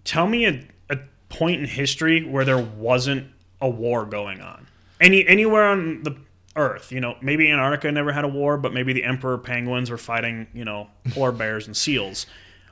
tell 0.03 0.27
me 0.27 0.45
a, 0.45 0.63
a 0.89 0.99
point 1.29 1.61
in 1.61 1.67
history 1.67 2.23
where 2.23 2.45
there 2.45 2.57
wasn't 2.57 3.27
a 3.59 3.69
war 3.69 4.05
going 4.05 4.41
on. 4.41 4.67
Any 4.99 5.27
Anywhere 5.27 5.67
on 5.67 6.03
the 6.03 6.15
earth, 6.55 6.91
you 6.91 6.99
know, 6.99 7.17
maybe 7.21 7.49
Antarctica 7.49 7.91
never 7.91 8.11
had 8.11 8.23
a 8.23 8.27
war, 8.27 8.57
but 8.57 8.73
maybe 8.73 8.93
the 8.93 9.03
emperor 9.03 9.37
penguins 9.37 9.89
were 9.89 9.97
fighting, 9.97 10.47
you 10.53 10.65
know, 10.65 10.89
polar 11.09 11.31
bears 11.31 11.67
and 11.67 11.75
seals. 11.75 12.25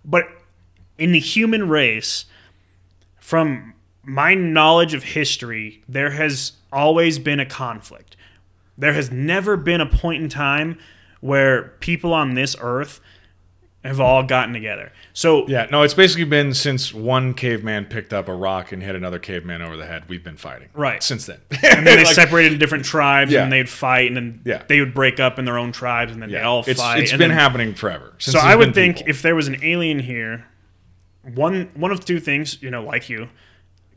But 0.05 0.25
in 0.97 1.11
the 1.11 1.19
human 1.19 1.69
race, 1.69 2.25
from 3.19 3.73
my 4.03 4.33
knowledge 4.33 4.93
of 4.93 5.03
history, 5.03 5.83
there 5.87 6.11
has 6.11 6.53
always 6.71 7.19
been 7.19 7.39
a 7.39 7.45
conflict. 7.45 8.15
There 8.77 8.93
has 8.93 9.11
never 9.11 9.57
been 9.57 9.81
a 9.81 9.85
point 9.85 10.23
in 10.23 10.29
time 10.29 10.77
where 11.21 11.73
people 11.79 12.13
on 12.13 12.33
this 12.35 12.55
earth 12.61 13.01
have 13.83 13.99
all 14.01 14.23
gotten 14.23 14.53
together. 14.53 14.91
So 15.13 15.47
yeah, 15.47 15.67
no, 15.71 15.83
it's 15.83 15.93
basically 15.93 16.25
been 16.25 16.53
since 16.53 16.93
one 16.93 17.33
caveman 17.33 17.85
picked 17.85 18.11
up 18.13 18.27
a 18.27 18.33
rock 18.33 18.73
and 18.73 18.83
hit 18.83 18.93
another 18.93 19.19
caveman 19.19 19.61
over 19.61 19.77
the 19.77 19.85
head. 19.85 20.03
We've 20.09 20.23
been 20.23 20.35
fighting 20.35 20.67
Right. 20.73 21.01
since 21.01 21.25
then. 21.25 21.39
and 21.63 21.85
then 21.87 21.97
they 21.97 22.03
Like, 22.03 22.13
separated 22.13 22.53
into 22.53 22.59
different 22.59 22.83
tribes 22.83 23.31
Yeah. 23.31 23.43
and 23.43 23.51
they'd 23.51 23.69
fight 23.69 24.07
and 24.07 24.17
then 24.17 24.41
Yeah. 24.45 24.63
they 24.67 24.81
would 24.81 24.93
break 24.93 25.19
up 25.21 25.39
in 25.39 25.45
their 25.45 25.57
own 25.57 25.71
tribes 25.71 26.11
and 26.11 26.21
then 26.21 26.29
they 26.29 26.41
all 26.41 26.63
it's, 26.67 26.79
fight. 26.81 26.99
it's 27.03 27.11
and 27.11 27.19
been 27.19 27.29
then- 27.29 27.37
happening 27.37 27.73
forever. 27.73 28.13
So 28.17 28.37
I 28.37 28.55
would 28.55 28.73
think 28.73 28.97
people. 28.97 29.09
if 29.11 29.21
there 29.21 29.35
was 29.35 29.47
an 29.47 29.57
alien 29.63 29.99
here, 29.99 30.45
one 31.35 31.69
one 31.73 31.91
of 31.91 32.03
two 32.03 32.19
things, 32.19 32.61
you 32.61 32.69
know, 32.71 32.83
like 32.83 33.09
you, 33.09 33.29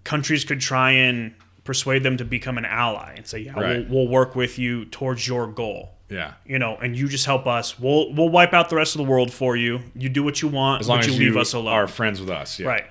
countries 0.05 0.45
could 0.45 0.61
try 0.61 0.93
and 0.93 1.35
persuade 1.65 2.03
them 2.03 2.17
to 2.17 2.25
become 2.25 2.59
an 2.59 2.65
ally 2.65 3.15
and 3.17 3.27
say, 3.27 3.39
"Yeah, 3.41 3.53
Right. 3.59 3.89
we'll, 3.89 4.05
we'll 4.05 4.09
work 4.09 4.35
with 4.35 4.59
you 4.59 4.85
towards 4.87 5.27
your 5.27 5.47
goal." 5.47 5.91
yeah, 6.09 6.35
You 6.45 6.59
know, 6.59 6.77
and 6.77 6.95
you 6.95 7.09
just 7.09 7.25
help 7.25 7.47
us. 7.47 7.79
We'll 7.79 8.13
we'll 8.13 8.29
wipe 8.29 8.53
out 8.53 8.69
the 8.69 8.77
rest 8.77 8.95
of 8.95 8.99
the 8.99 9.09
world 9.11 9.33
for 9.33 9.57
you. 9.57 9.81
You 9.95 10.09
do 10.11 10.23
what 10.23 10.43
you 10.43 10.49
want, 10.49 10.81
as 10.83 10.89
long 10.89 10.99
but 10.99 11.09
as 11.09 11.19
you 11.19 11.25
leave 11.27 11.37
us 11.39 11.55
alone. 11.55 11.73
are 11.73 11.87
friends 11.87 12.21
with 12.21 12.29
us, 12.29 12.59
yeah. 12.59 12.69
Right. 12.69 12.85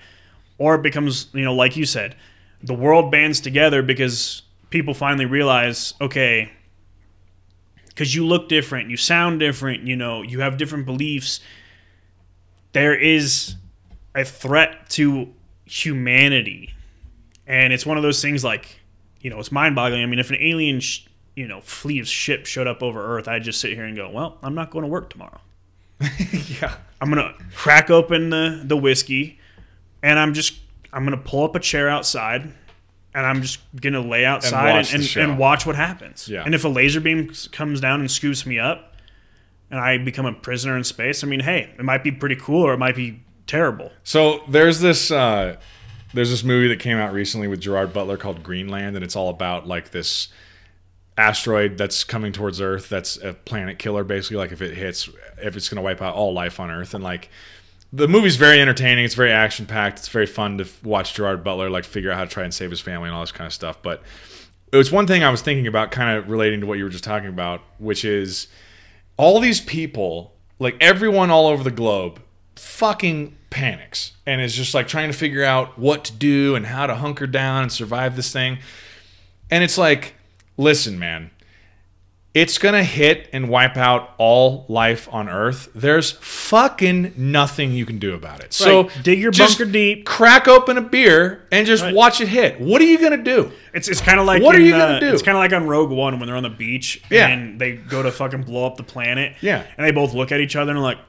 Or 0.57 0.75
it 0.75 0.81
becomes, 0.81 1.27
you 1.33 1.43
know, 1.43 1.53
like 1.53 1.75
you 1.77 1.85
said, 1.85 2.15
the 2.63 2.73
world 2.73 3.11
bands 3.11 3.39
together 3.39 3.81
because 3.83 4.41
people 4.71 4.93
finally 4.93 5.25
realize, 5.25 5.93
okay, 6.01 6.51
because 7.89 8.15
you 8.15 8.25
look 8.25 8.47
different, 8.49 8.89
you 8.89 8.97
sound 8.97 9.39
different, 9.39 9.83
you 9.83 9.95
know, 9.95 10.21
you 10.23 10.39
have 10.39 10.57
different 10.57 10.85
beliefs. 10.85 11.41
There 12.73 12.95
is 12.95 13.55
a 14.15 14.23
threat 14.23 14.89
to 14.91 15.33
humanity. 15.65 16.73
And 17.51 17.73
it's 17.73 17.85
one 17.85 17.97
of 17.97 18.03
those 18.03 18.21
things 18.21 18.43
like, 18.43 18.79
you 19.19 19.29
know, 19.29 19.39
it's 19.39 19.51
mind 19.51 19.75
boggling. 19.75 20.01
I 20.01 20.05
mean, 20.05 20.19
if 20.19 20.29
an 20.29 20.37
alien, 20.39 20.79
sh- 20.79 21.05
you 21.35 21.47
know, 21.47 21.59
fleet 21.61 21.99
of 21.99 22.07
ship 22.07 22.45
showed 22.45 22.65
up 22.65 22.81
over 22.81 23.17
Earth, 23.17 23.27
I'd 23.27 23.43
just 23.43 23.59
sit 23.59 23.73
here 23.73 23.83
and 23.83 23.95
go, 23.95 24.09
well, 24.09 24.37
I'm 24.41 24.55
not 24.55 24.71
going 24.71 24.83
to 24.83 24.89
work 24.89 25.09
tomorrow. 25.09 25.41
yeah. 26.59 26.75
I'm 27.01 27.09
gonna 27.09 27.33
crack 27.55 27.89
open 27.89 28.29
the 28.29 28.61
the 28.63 28.77
whiskey, 28.77 29.39
and 30.03 30.19
I'm 30.19 30.33
just 30.33 30.59
I'm 30.93 31.03
gonna 31.03 31.17
pull 31.17 31.43
up 31.43 31.55
a 31.55 31.59
chair 31.59 31.89
outside, 31.89 32.43
and 33.13 33.25
I'm 33.25 33.41
just 33.41 33.59
gonna 33.75 34.01
lay 34.01 34.23
outside 34.23 34.75
watch 34.75 34.93
and, 34.93 35.03
and, 35.03 35.31
and 35.31 35.39
watch 35.39 35.65
what 35.65 35.75
happens. 35.75 36.27
Yeah. 36.27 36.43
And 36.43 36.53
if 36.53 36.63
a 36.63 36.69
laser 36.69 37.01
beam 37.01 37.31
comes 37.51 37.81
down 37.81 37.99
and 37.99 38.09
scoops 38.09 38.45
me 38.45 38.59
up, 38.59 38.95
and 39.71 39.79
I 39.79 39.97
become 39.97 40.25
a 40.25 40.33
prisoner 40.33 40.77
in 40.77 40.83
space, 40.83 41.23
I 41.23 41.27
mean, 41.27 41.39
hey, 41.39 41.73
it 41.77 41.83
might 41.83 42.03
be 42.03 42.11
pretty 42.11 42.35
cool 42.35 42.63
or 42.63 42.73
it 42.73 42.77
might 42.77 42.95
be 42.95 43.23
terrible. 43.47 43.91
So 44.03 44.41
there's 44.47 44.79
this 44.79 45.11
uh, 45.11 45.57
there's 46.13 46.29
this 46.29 46.43
movie 46.43 46.67
that 46.67 46.79
came 46.79 46.97
out 46.97 47.13
recently 47.13 47.47
with 47.47 47.61
Gerard 47.61 47.93
Butler 47.93 48.17
called 48.17 48.43
Greenland, 48.43 48.95
and 48.95 49.03
it's 49.03 49.15
all 49.15 49.29
about 49.29 49.67
like 49.67 49.91
this 49.91 50.27
asteroid 51.17 51.77
that's 51.77 52.03
coming 52.03 52.31
towards 52.31 52.59
Earth. 52.59 52.89
That's 52.89 53.17
a 53.17 53.33
planet 53.33 53.79
killer, 53.79 54.03
basically. 54.03 54.37
Like 54.37 54.51
if 54.51 54.61
it 54.61 54.75
hits, 54.75 55.09
if 55.41 55.55
it's 55.55 55.69
going 55.69 55.77
to 55.77 55.81
wipe 55.81 56.01
out 56.01 56.15
all 56.15 56.33
life 56.33 56.59
on 56.59 56.69
Earth, 56.71 56.93
and 56.93 57.03
like 57.03 57.29
the 57.93 58.07
movie's 58.07 58.37
very 58.37 58.61
entertaining. 58.61 59.05
It's 59.05 59.15
very 59.15 59.31
action 59.31 59.65
packed. 59.65 59.99
It's 59.99 60.07
very 60.07 60.25
fun 60.25 60.57
to 60.59 60.67
watch 60.83 61.13
Gerard 61.13 61.43
Butler 61.43 61.69
like 61.69 61.83
figure 61.83 62.11
out 62.11 62.17
how 62.17 62.23
to 62.23 62.29
try 62.29 62.43
and 62.43 62.53
save 62.53 62.69
his 62.69 62.79
family 62.79 63.07
and 63.07 63.15
all 63.15 63.21
this 63.21 63.31
kind 63.31 63.47
of 63.47 63.53
stuff. 63.53 63.81
But 63.81 64.01
it 64.71 64.77
was 64.77 64.91
one 64.91 65.07
thing 65.07 65.23
I 65.23 65.29
was 65.29 65.41
thinking 65.41 65.67
about, 65.67 65.91
kind 65.91 66.17
of 66.17 66.29
relating 66.29 66.61
to 66.61 66.65
what 66.67 66.77
you 66.77 66.85
were 66.85 66.89
just 66.89 67.03
talking 67.03 67.29
about, 67.29 67.61
which 67.77 68.05
is 68.05 68.47
all 69.17 69.39
these 69.39 69.59
people, 69.59 70.33
like 70.59 70.77
everyone 70.79 71.29
all 71.29 71.47
over 71.47 71.63
the 71.63 71.71
globe, 71.71 72.21
fucking 72.55 73.35
panics 73.49 74.13
and 74.25 74.41
is 74.41 74.55
just 74.55 74.73
like 74.73 74.87
trying 74.87 75.11
to 75.11 75.17
figure 75.17 75.43
out 75.43 75.77
what 75.77 76.05
to 76.05 76.13
do 76.13 76.55
and 76.55 76.65
how 76.65 76.87
to 76.87 76.95
hunker 76.95 77.27
down 77.27 77.63
and 77.63 77.71
survive 77.71 78.15
this 78.15 78.31
thing. 78.31 78.59
And 79.49 79.63
it's 79.63 79.77
like, 79.77 80.13
listen, 80.57 80.97
man, 80.97 81.31
it's 82.33 82.57
going 82.57 82.73
to 82.75 82.83
hit 82.83 83.27
and 83.33 83.49
wipe 83.49 83.75
out 83.75 84.11
all 84.17 84.65
life 84.69 85.09
on 85.11 85.27
Earth. 85.27 85.67
There's 85.75 86.11
fucking 86.11 87.13
nothing 87.17 87.73
you 87.73 87.85
can 87.85 87.99
do 87.99 88.13
about 88.13 88.41
it. 88.41 88.53
So 88.53 88.89
Dig 89.03 89.19
your 89.19 89.33
bunker 89.33 89.65
deep. 89.65 90.05
Crack 90.05 90.47
open 90.47 90.77
a 90.77 90.81
beer 90.81 91.45
and 91.51 91.67
just 91.67 91.83
Right. 91.83 91.93
watch 91.93 92.21
it 92.21 92.29
hit. 92.29 92.61
What 92.61 92.81
are 92.81 92.85
you 92.85 92.97
going 92.99 93.11
to 93.11 93.23
do? 93.23 93.51
It's, 93.73 93.89
it's 93.89 93.99
kind 93.99 94.17
of 94.17 94.25
like 94.25 94.41
What 94.41 94.55
are 94.55 94.61
you 94.61 94.71
gonna 94.71 94.93
uh, 94.95 94.99
do? 95.01 95.13
It's 95.13 95.21
kind 95.23 95.35
of 95.37 95.39
like 95.41 95.51
on 95.51 95.67
Rogue 95.67 95.91
One 95.91 96.19
when 96.19 96.27
they're 96.27 96.37
on 96.37 96.43
the 96.43 96.49
beach 96.49 97.01
Yeah. 97.09 97.27
and 97.27 97.59
they 97.59 97.73
go 97.73 98.01
to 98.01 98.11
fucking 98.11 98.43
blow 98.43 98.65
up 98.65 98.77
the 98.77 98.83
planet. 98.83 99.35
Yeah. 99.41 99.65
and 99.77 99.85
they 99.85 99.91
both 99.91 100.13
look 100.13 100.31
at 100.31 100.39
each 100.39 100.55
other 100.55 100.71
and 100.71 100.79
are 100.79 100.83
like, 100.83 100.99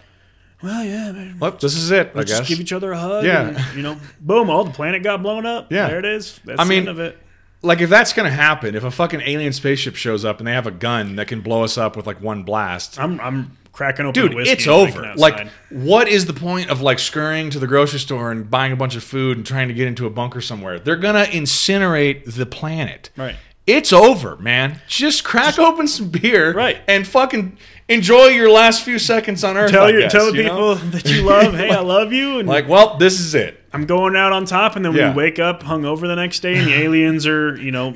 "Well, 0.62 0.84
yeah, 0.84 1.12
man, 1.12 1.36
Well, 1.40 1.52
this 1.52 1.76
is 1.76 1.90
it, 1.90 2.12
I 2.14 2.18
Let's 2.18 2.30
guess. 2.30 2.38
just 2.40 2.48
give 2.50 2.60
each 2.60 2.72
other 2.72 2.92
a 2.92 2.98
hug. 2.98 3.24
Yeah. 3.24 3.48
and, 3.48 3.76
you 3.76 3.82
know, 3.82 3.96
boom, 4.20 4.48
all 4.50 4.64
the 4.64 4.70
planet 4.72 5.02
got 5.02 5.22
blown 5.22 5.44
up. 5.46 5.70
Yeah. 5.72 5.88
there 5.88 5.98
it 5.98 6.04
is. 6.04 6.40
That's 6.44 6.60
I 6.60 6.64
the 6.64 6.68
mean, 6.70 6.78
end 6.80 6.88
of 6.88 6.98
it. 7.00 7.18
like 7.62 7.80
if 7.80 7.90
that's 7.90 8.12
gonna 8.12 8.30
happen, 8.30 8.74
if 8.74 8.84
a 8.84 8.90
fucking 8.90 9.20
alien 9.22 9.52
spaceship 9.52 9.96
shows 9.96 10.24
up 10.24 10.38
and 10.38 10.46
they 10.46 10.52
have 10.52 10.66
a 10.66 10.70
gun 10.72 11.16
that 11.16 11.28
can 11.28 11.40
blow 11.40 11.62
us 11.64 11.76
up 11.78 11.96
with 11.96 12.06
like 12.06 12.20
one 12.22 12.42
blast, 12.44 12.98
I'm 12.98 13.20
I'm 13.20 13.56
cracking 13.72 14.04
open 14.04 14.30
dude, 14.32 14.46
it's 14.48 14.66
over. 14.66 15.14
Like, 15.16 15.48
what 15.70 16.06
is 16.06 16.26
the 16.26 16.34
point 16.34 16.68
of 16.70 16.82
like 16.82 16.98
scurrying 16.98 17.48
to 17.50 17.58
the 17.58 17.66
grocery 17.66 18.00
store 18.00 18.30
and 18.30 18.50
buying 18.50 18.70
a 18.72 18.76
bunch 18.76 18.96
of 18.96 19.02
food 19.02 19.38
and 19.38 19.46
trying 19.46 19.68
to 19.68 19.74
get 19.74 19.86
into 19.88 20.06
a 20.06 20.10
bunker 20.10 20.40
somewhere? 20.42 20.78
They're 20.78 20.96
gonna 20.96 21.24
incinerate 21.24 22.34
the 22.34 22.46
planet. 22.46 23.10
Right. 23.16 23.36
It's 23.66 23.92
over, 23.92 24.36
man. 24.38 24.80
Just 24.88 25.22
crack 25.22 25.56
open 25.58 25.86
some 25.86 26.08
beer, 26.10 26.52
Right. 26.52 26.78
and 26.88 27.06
fucking 27.06 27.56
enjoy 27.88 28.26
your 28.28 28.50
last 28.50 28.82
few 28.82 28.98
seconds 28.98 29.44
on 29.44 29.56
Earth. 29.56 29.70
tell 29.70 29.90
your 29.90 30.02
guess, 30.02 30.12
tell 30.12 30.30
the 30.32 30.36
you 30.38 30.42
people 30.44 30.58
know? 30.58 30.74
that 30.74 31.06
you 31.10 31.22
love, 31.22 31.54
hey, 31.54 31.70
I 31.70 31.80
love 31.96 32.12
you, 32.12 32.38
and 32.38 32.48
like, 32.48 32.68
well, 32.68 32.96
this 32.96 33.20
is 33.20 33.34
it. 33.34 33.58
I'm 33.72 33.86
going 33.86 34.16
out 34.16 34.32
on 34.32 34.44
top. 34.44 34.76
And 34.76 34.84
then 34.84 34.94
Yeah. 34.94 35.10
we 35.10 35.16
wake 35.16 35.38
up 35.38 35.62
hungover 35.62 36.02
the 36.02 36.16
next 36.16 36.40
day, 36.40 36.56
and 36.56 36.66
the 36.66 36.74
aliens 36.74 37.26
are 37.26 37.56
you 37.56 37.70
know 37.72 37.94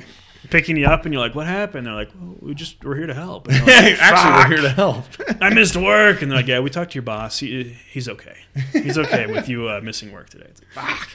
picking 0.49 0.77
you 0.77 0.85
up, 0.85 1.03
and 1.05 1.13
you're 1.13 1.21
like, 1.21 1.35
what 1.35 1.45
happened? 1.45 1.85
They're 1.87 1.93
like, 1.93 2.09
well, 2.19 2.35
we 2.39 2.53
just 2.55 2.83
we're 2.83 2.95
here 2.95 3.07
to 3.07 3.13
help. 3.13 3.47
Like, 3.47 3.61
Actually, 3.67 4.33
we're 4.55 4.61
here 4.61 4.69
to 4.69 4.73
help. 4.75 5.05
I 5.41 5.49
missed 5.53 5.75
work, 5.75 6.21
and 6.21 6.31
they're 6.31 6.37
like, 6.39 6.47
yeah, 6.47 6.59
we 6.61 6.69
talked 6.69 6.91
to 6.91 6.95
your 6.95 7.03
boss. 7.03 7.39
He, 7.39 7.63
he's 7.91 8.07
okay. 8.07 8.37
He's 8.73 8.97
okay 8.97 9.27
with 9.27 9.49
you 9.49 9.67
uh, 9.69 9.81
missing 9.81 10.11
work 10.11 10.29
today. 10.29 10.47
It's 10.49 10.61
like, 10.75 10.85
fuck. 10.85 11.09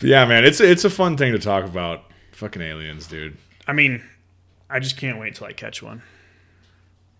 yeah, 0.00 0.24
man, 0.26 0.44
it's 0.44 0.60
it's 0.60 0.84
a 0.84 0.90
fun 0.90 1.16
thing 1.16 1.32
to 1.32 1.38
talk 1.38 1.64
about. 1.64 2.04
Fucking 2.32 2.60
aliens, 2.62 3.06
dude. 3.06 3.36
I 3.68 3.72
mean, 3.72 4.02
I 4.68 4.80
just 4.80 4.96
can't 4.96 5.18
wait 5.18 5.34
till 5.36 5.46
I 5.46 5.52
catch 5.52 5.82
one. 5.82 6.02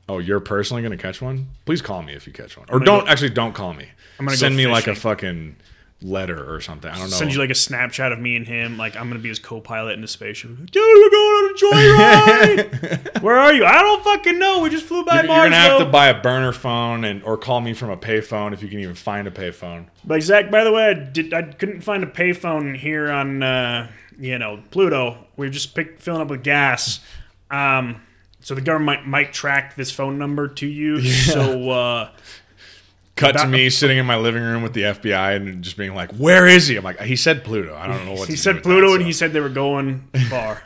Oh, 0.08 0.18
you're 0.18 0.40
personally 0.40 0.82
gonna 0.82 0.96
catch 0.96 1.22
one? 1.22 1.48
Please 1.64 1.80
call 1.82 2.02
me 2.02 2.12
if 2.14 2.26
you 2.26 2.32
catch 2.32 2.56
one, 2.56 2.66
or 2.70 2.80
don't 2.80 3.04
go- 3.04 3.10
actually 3.10 3.30
don't 3.30 3.54
call 3.54 3.72
me. 3.74 3.86
I'm 4.18 4.26
gonna 4.26 4.36
send 4.36 4.54
go 4.54 4.56
me 4.58 4.66
like 4.66 4.86
a 4.86 4.94
fucking 4.94 5.56
letter 6.02 6.52
or 6.52 6.60
something. 6.60 6.90
I 6.90 6.94
don't 6.98 7.10
know. 7.10 7.16
Send 7.16 7.32
you 7.32 7.38
like 7.38 7.50
a 7.50 7.54
Snapchat 7.54 8.12
of 8.12 8.18
me 8.18 8.34
and 8.36 8.46
him. 8.46 8.76
Like 8.76 8.96
I'm 8.96 9.08
gonna 9.08 9.20
be 9.20 9.28
his 9.28 9.38
co-pilot 9.38 9.92
in 9.92 10.00
the 10.00 10.08
spaceship. 10.08 10.50
Dude, 10.50 10.82
we're 10.82 11.10
going 11.10 11.44
on 11.44 11.50
a 11.50 11.58
joyride. 11.62 13.22
Where 13.22 13.36
are 13.36 13.52
you? 13.52 13.64
I 13.64 13.80
don't 13.80 14.02
fucking 14.02 14.38
know. 14.38 14.60
We 14.60 14.70
just 14.70 14.84
flew 14.84 15.04
by 15.04 15.14
you're, 15.14 15.22
you're 15.24 15.28
Mars. 15.28 15.44
gonna 15.50 15.56
have 15.56 15.78
to 15.78 15.86
buy 15.86 16.08
a 16.08 16.20
burner 16.20 16.52
phone 16.52 17.04
and 17.04 17.22
or 17.22 17.36
call 17.38 17.60
me 17.60 17.72
from 17.72 17.90
a 17.90 17.96
payphone 17.96 18.52
if 18.52 18.62
you 18.62 18.68
can 18.68 18.80
even 18.80 18.94
find 18.96 19.28
a 19.28 19.30
payphone. 19.30 19.86
Like 20.06 20.22
Zach, 20.22 20.50
by 20.50 20.64
the 20.64 20.72
way, 20.72 20.90
I, 20.90 20.94
did, 20.94 21.32
I 21.32 21.42
couldn't 21.42 21.82
find 21.82 22.02
a 22.02 22.08
payphone 22.08 22.76
here 22.76 23.10
on 23.10 23.42
uh, 23.42 23.88
you 24.18 24.38
know 24.38 24.62
Pluto. 24.72 25.18
We 25.36 25.46
were 25.46 25.52
just 25.52 25.74
pick, 25.74 26.00
filling 26.00 26.22
up 26.22 26.28
with 26.28 26.42
gas. 26.42 27.00
Um, 27.50 28.02
so 28.42 28.54
the 28.54 28.60
government 28.60 29.06
might, 29.06 29.26
might 29.26 29.32
track 29.32 29.76
this 29.76 29.90
phone 29.90 30.18
number 30.18 30.48
to 30.48 30.66
you. 30.66 31.00
So 31.02 31.70
uh, 31.70 32.10
Cut 33.14 33.32
to 33.32 33.46
me 33.46 33.68
sitting 33.68 33.98
in 33.98 34.06
my 34.06 34.16
living 34.16 34.42
room 34.42 34.62
with 34.62 34.72
the 34.72 34.82
FBI 34.82 35.36
and 35.36 35.62
just 35.62 35.76
being 35.76 35.94
like, 35.94 36.10
"Where 36.12 36.46
is 36.46 36.66
he?" 36.66 36.76
I'm 36.76 36.84
like, 36.84 37.00
"He 37.00 37.16
said 37.16 37.44
Pluto. 37.44 37.74
I 37.76 37.86
don't 37.86 38.06
know 38.06 38.14
what." 38.14 38.28
he 38.28 38.36
said 38.36 38.62
Pluto, 38.62 38.88
that, 38.88 38.94
and 38.94 39.02
so. 39.02 39.06
he 39.06 39.12
said 39.12 39.32
they 39.32 39.40
were 39.40 39.50
going 39.50 40.08
far. 40.30 40.62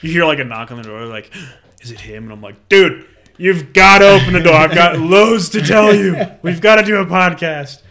you 0.00 0.12
hear 0.12 0.24
like 0.24 0.38
a 0.38 0.44
knock 0.44 0.70
on 0.70 0.76
the 0.76 0.84
door, 0.84 1.04
like, 1.06 1.32
"Is 1.80 1.90
it 1.90 2.00
him?" 2.00 2.24
And 2.24 2.32
I'm 2.32 2.40
like, 2.40 2.68
"Dude, 2.68 3.04
you've 3.36 3.72
got 3.72 3.98
to 3.98 4.10
open 4.10 4.32
the 4.32 4.40
door. 4.40 4.54
I've 4.54 4.74
got 4.74 4.98
loads 4.98 5.48
to 5.50 5.60
tell 5.60 5.92
you. 5.92 6.16
We've 6.42 6.60
got 6.60 6.76
to 6.76 6.82
do 6.82 6.96
a 6.96 7.04
podcast." 7.06 7.82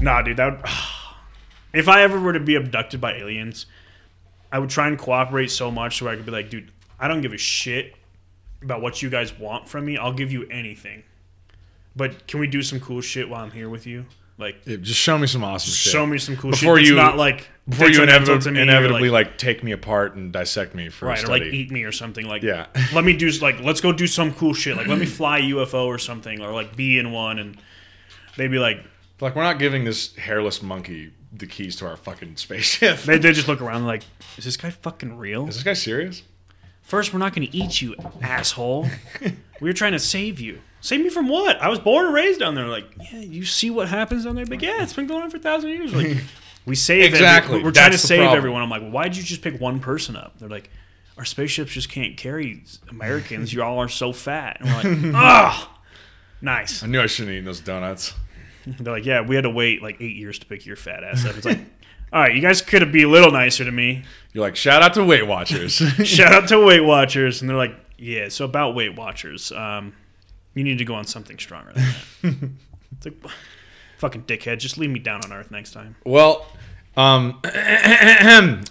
Nah, 0.00 0.22
dude, 0.22 0.36
that. 0.36 0.56
Would, 0.56 0.70
if 1.72 1.88
I 1.88 2.02
ever 2.02 2.18
were 2.18 2.32
to 2.32 2.40
be 2.40 2.56
abducted 2.56 3.00
by 3.00 3.14
aliens, 3.14 3.66
I 4.50 4.58
would 4.58 4.70
try 4.70 4.88
and 4.88 4.98
cooperate 4.98 5.52
so 5.52 5.70
much 5.70 5.98
so 5.98 6.08
I 6.08 6.16
could 6.16 6.26
be 6.26 6.32
like, 6.32 6.50
"Dude, 6.50 6.72
I 6.98 7.08
don't 7.08 7.20
give 7.20 7.32
a 7.32 7.38
shit 7.38 7.94
about 8.62 8.80
what 8.82 9.02
you 9.02 9.10
guys 9.10 9.32
want 9.38 9.68
from 9.68 9.84
me. 9.86 9.96
I'll 9.96 10.12
give 10.12 10.32
you 10.32 10.46
anything." 10.50 11.02
But 11.96 12.26
can 12.28 12.38
we 12.40 12.46
do 12.46 12.62
some 12.62 12.78
cool 12.80 13.00
shit 13.00 13.28
while 13.28 13.42
I'm 13.44 13.50
here 13.50 13.68
with 13.68 13.86
you? 13.86 14.06
Like, 14.38 14.60
Yeah, 14.66 14.76
just 14.76 15.00
show 15.00 15.18
me 15.18 15.26
some 15.26 15.42
awesome 15.42 15.72
shit. 15.72 15.92
show 15.92 16.06
me 16.06 16.16
some 16.18 16.36
cool 16.36 16.52
Before 16.52 16.78
shit. 16.78 16.86
You- 16.86 16.94
not 16.94 17.16
like 17.16 17.48
before 17.68 17.88
you 17.88 18.04
inevitably, 18.04 18.52
me 18.52 18.60
inevitably 18.60 19.10
like, 19.10 19.26
like, 19.26 19.38
take 19.38 19.64
me 19.64 19.72
apart 19.72 20.14
and 20.14 20.32
dissect 20.32 20.76
me 20.76 20.90
for 20.90 21.06
a 21.06 21.08
right 21.08 21.24
or 21.24 21.26
like 21.26 21.42
eat 21.42 21.72
me 21.72 21.82
or 21.82 21.90
something. 21.90 22.24
Like, 22.26 22.44
Yeah. 22.44 22.66
let 22.94 23.04
me 23.04 23.14
do 23.16 23.28
like 23.42 23.60
let's 23.60 23.80
go 23.80 23.92
do 23.92 24.06
some 24.06 24.32
cool 24.32 24.54
shit. 24.54 24.76
Like, 24.76 24.86
let 24.86 24.98
me 24.98 25.06
fly 25.20 25.38
a 25.38 25.42
UFO 25.42 25.86
or 25.86 25.98
something, 25.98 26.40
or 26.40 26.52
like 26.52 26.76
be 26.76 26.98
in 27.00 27.10
one, 27.10 27.40
and 27.40 27.58
they'd 28.36 28.46
be 28.48 28.60
like, 28.60 28.84
like 29.20 29.34
we're 29.34 29.42
not 29.42 29.58
giving 29.58 29.82
this 29.84 30.14
hairless 30.14 30.62
monkey 30.62 31.10
the 31.32 31.46
keys 31.46 31.74
to 31.76 31.86
our 31.86 31.96
fucking 31.96 32.36
spaceship. 32.36 33.00
they 33.00 33.18
they 33.18 33.32
just 33.40 33.48
look 33.48 33.60
around 33.60 33.86
like, 33.86 34.04
is 34.36 34.44
this 34.44 34.56
guy 34.56 34.70
fucking 34.70 35.18
real? 35.18 35.48
Is 35.48 35.56
this 35.56 35.64
guy 35.64 35.72
serious? 35.72 36.22
First, 36.88 37.12
we're 37.12 37.18
not 37.18 37.34
going 37.34 37.46
to 37.46 37.54
eat 37.56 37.82
you, 37.82 37.94
asshole. 38.22 38.88
we 39.20 39.34
were 39.68 39.74
trying 39.74 39.92
to 39.92 39.98
save 39.98 40.40
you. 40.40 40.60
Save 40.80 41.00
me 41.02 41.10
from 41.10 41.28
what? 41.28 41.60
I 41.60 41.68
was 41.68 41.78
born 41.78 42.06
and 42.06 42.14
raised 42.14 42.40
down 42.40 42.54
there. 42.54 42.66
Like, 42.66 42.86
yeah, 43.12 43.20
you 43.20 43.44
see 43.44 43.68
what 43.68 43.88
happens 43.88 44.24
down 44.24 44.36
there? 44.36 44.46
Like, 44.46 44.62
yeah, 44.62 44.82
it's 44.82 44.94
been 44.94 45.06
going 45.06 45.22
on 45.22 45.30
for 45.30 45.36
a 45.36 45.40
thousand 45.40 45.68
years. 45.70 45.94
Like, 45.94 46.16
we 46.64 46.74
save 46.74 47.04
every- 47.12 47.18
Exactly. 47.18 47.56
we're 47.56 47.72
trying 47.72 47.72
to 47.72 47.90
That's 47.90 48.02
the 48.02 48.08
save 48.08 48.18
problem. 48.20 48.38
everyone. 48.38 48.62
I'm 48.62 48.70
like, 48.70 48.80
well, 48.82 48.90
why'd 48.90 49.14
you 49.16 49.22
just 49.22 49.42
pick 49.42 49.60
one 49.60 49.80
person 49.80 50.16
up? 50.16 50.38
They're 50.38 50.48
like, 50.48 50.70
our 51.18 51.26
spaceships 51.26 51.72
just 51.72 51.90
can't 51.90 52.16
carry 52.16 52.64
Americans. 52.88 53.52
You 53.52 53.62
all 53.62 53.80
are 53.80 53.88
so 53.88 54.14
fat. 54.14 54.56
And 54.60 54.68
we're 54.70 55.08
like, 55.10 55.14
ah, 55.14 55.78
nice. 56.40 56.82
I 56.82 56.86
knew 56.86 57.02
I 57.02 57.06
shouldn't 57.06 57.28
have 57.30 57.34
eaten 57.34 57.44
those 57.44 57.60
donuts. 57.60 58.14
They're 58.66 58.94
like, 58.94 59.04
yeah, 59.04 59.20
we 59.22 59.34
had 59.34 59.42
to 59.44 59.50
wait 59.50 59.82
like 59.82 59.96
eight 60.00 60.16
years 60.16 60.38
to 60.38 60.46
pick 60.46 60.64
your 60.64 60.76
fat 60.76 61.04
ass 61.04 61.24
up. 61.26 61.36
It's 61.36 61.44
like, 61.46 61.58
all 62.12 62.22
right, 62.22 62.34
you 62.34 62.40
guys 62.40 62.62
could 62.62 62.82
have 62.82 62.92
be 62.92 63.02
a 63.02 63.08
little 63.08 63.30
nicer 63.30 63.64
to 63.64 63.70
me. 63.70 64.04
You're 64.32 64.44
like, 64.44 64.56
shout 64.56 64.82
out 64.82 64.94
to 64.94 65.04
Weight 65.04 65.26
Watchers. 65.26 65.72
Shout 66.04 66.32
out 66.32 66.48
to 66.48 66.64
Weight 66.64 66.84
Watchers, 66.84 67.40
and 67.40 67.48
they're 67.48 67.56
like, 67.56 67.74
yeah. 67.96 68.28
So 68.28 68.44
about 68.44 68.74
Weight 68.74 68.94
Watchers, 68.94 69.50
um, 69.52 69.94
you 70.54 70.64
need 70.64 70.78
to 70.78 70.84
go 70.84 70.94
on 70.94 71.04
something 71.06 71.38
stronger 71.38 71.72
than 71.72 71.84
that. 72.22 72.50
it's 72.96 73.06
like, 73.06 73.32
fucking 73.98 74.24
dickhead, 74.24 74.58
just 74.58 74.78
leave 74.78 74.90
me 74.90 74.98
down 75.00 75.22
on 75.24 75.32
Earth 75.32 75.50
next 75.50 75.72
time. 75.72 75.96
well, 76.04 76.46
um, 76.96 77.40
I 77.44 78.64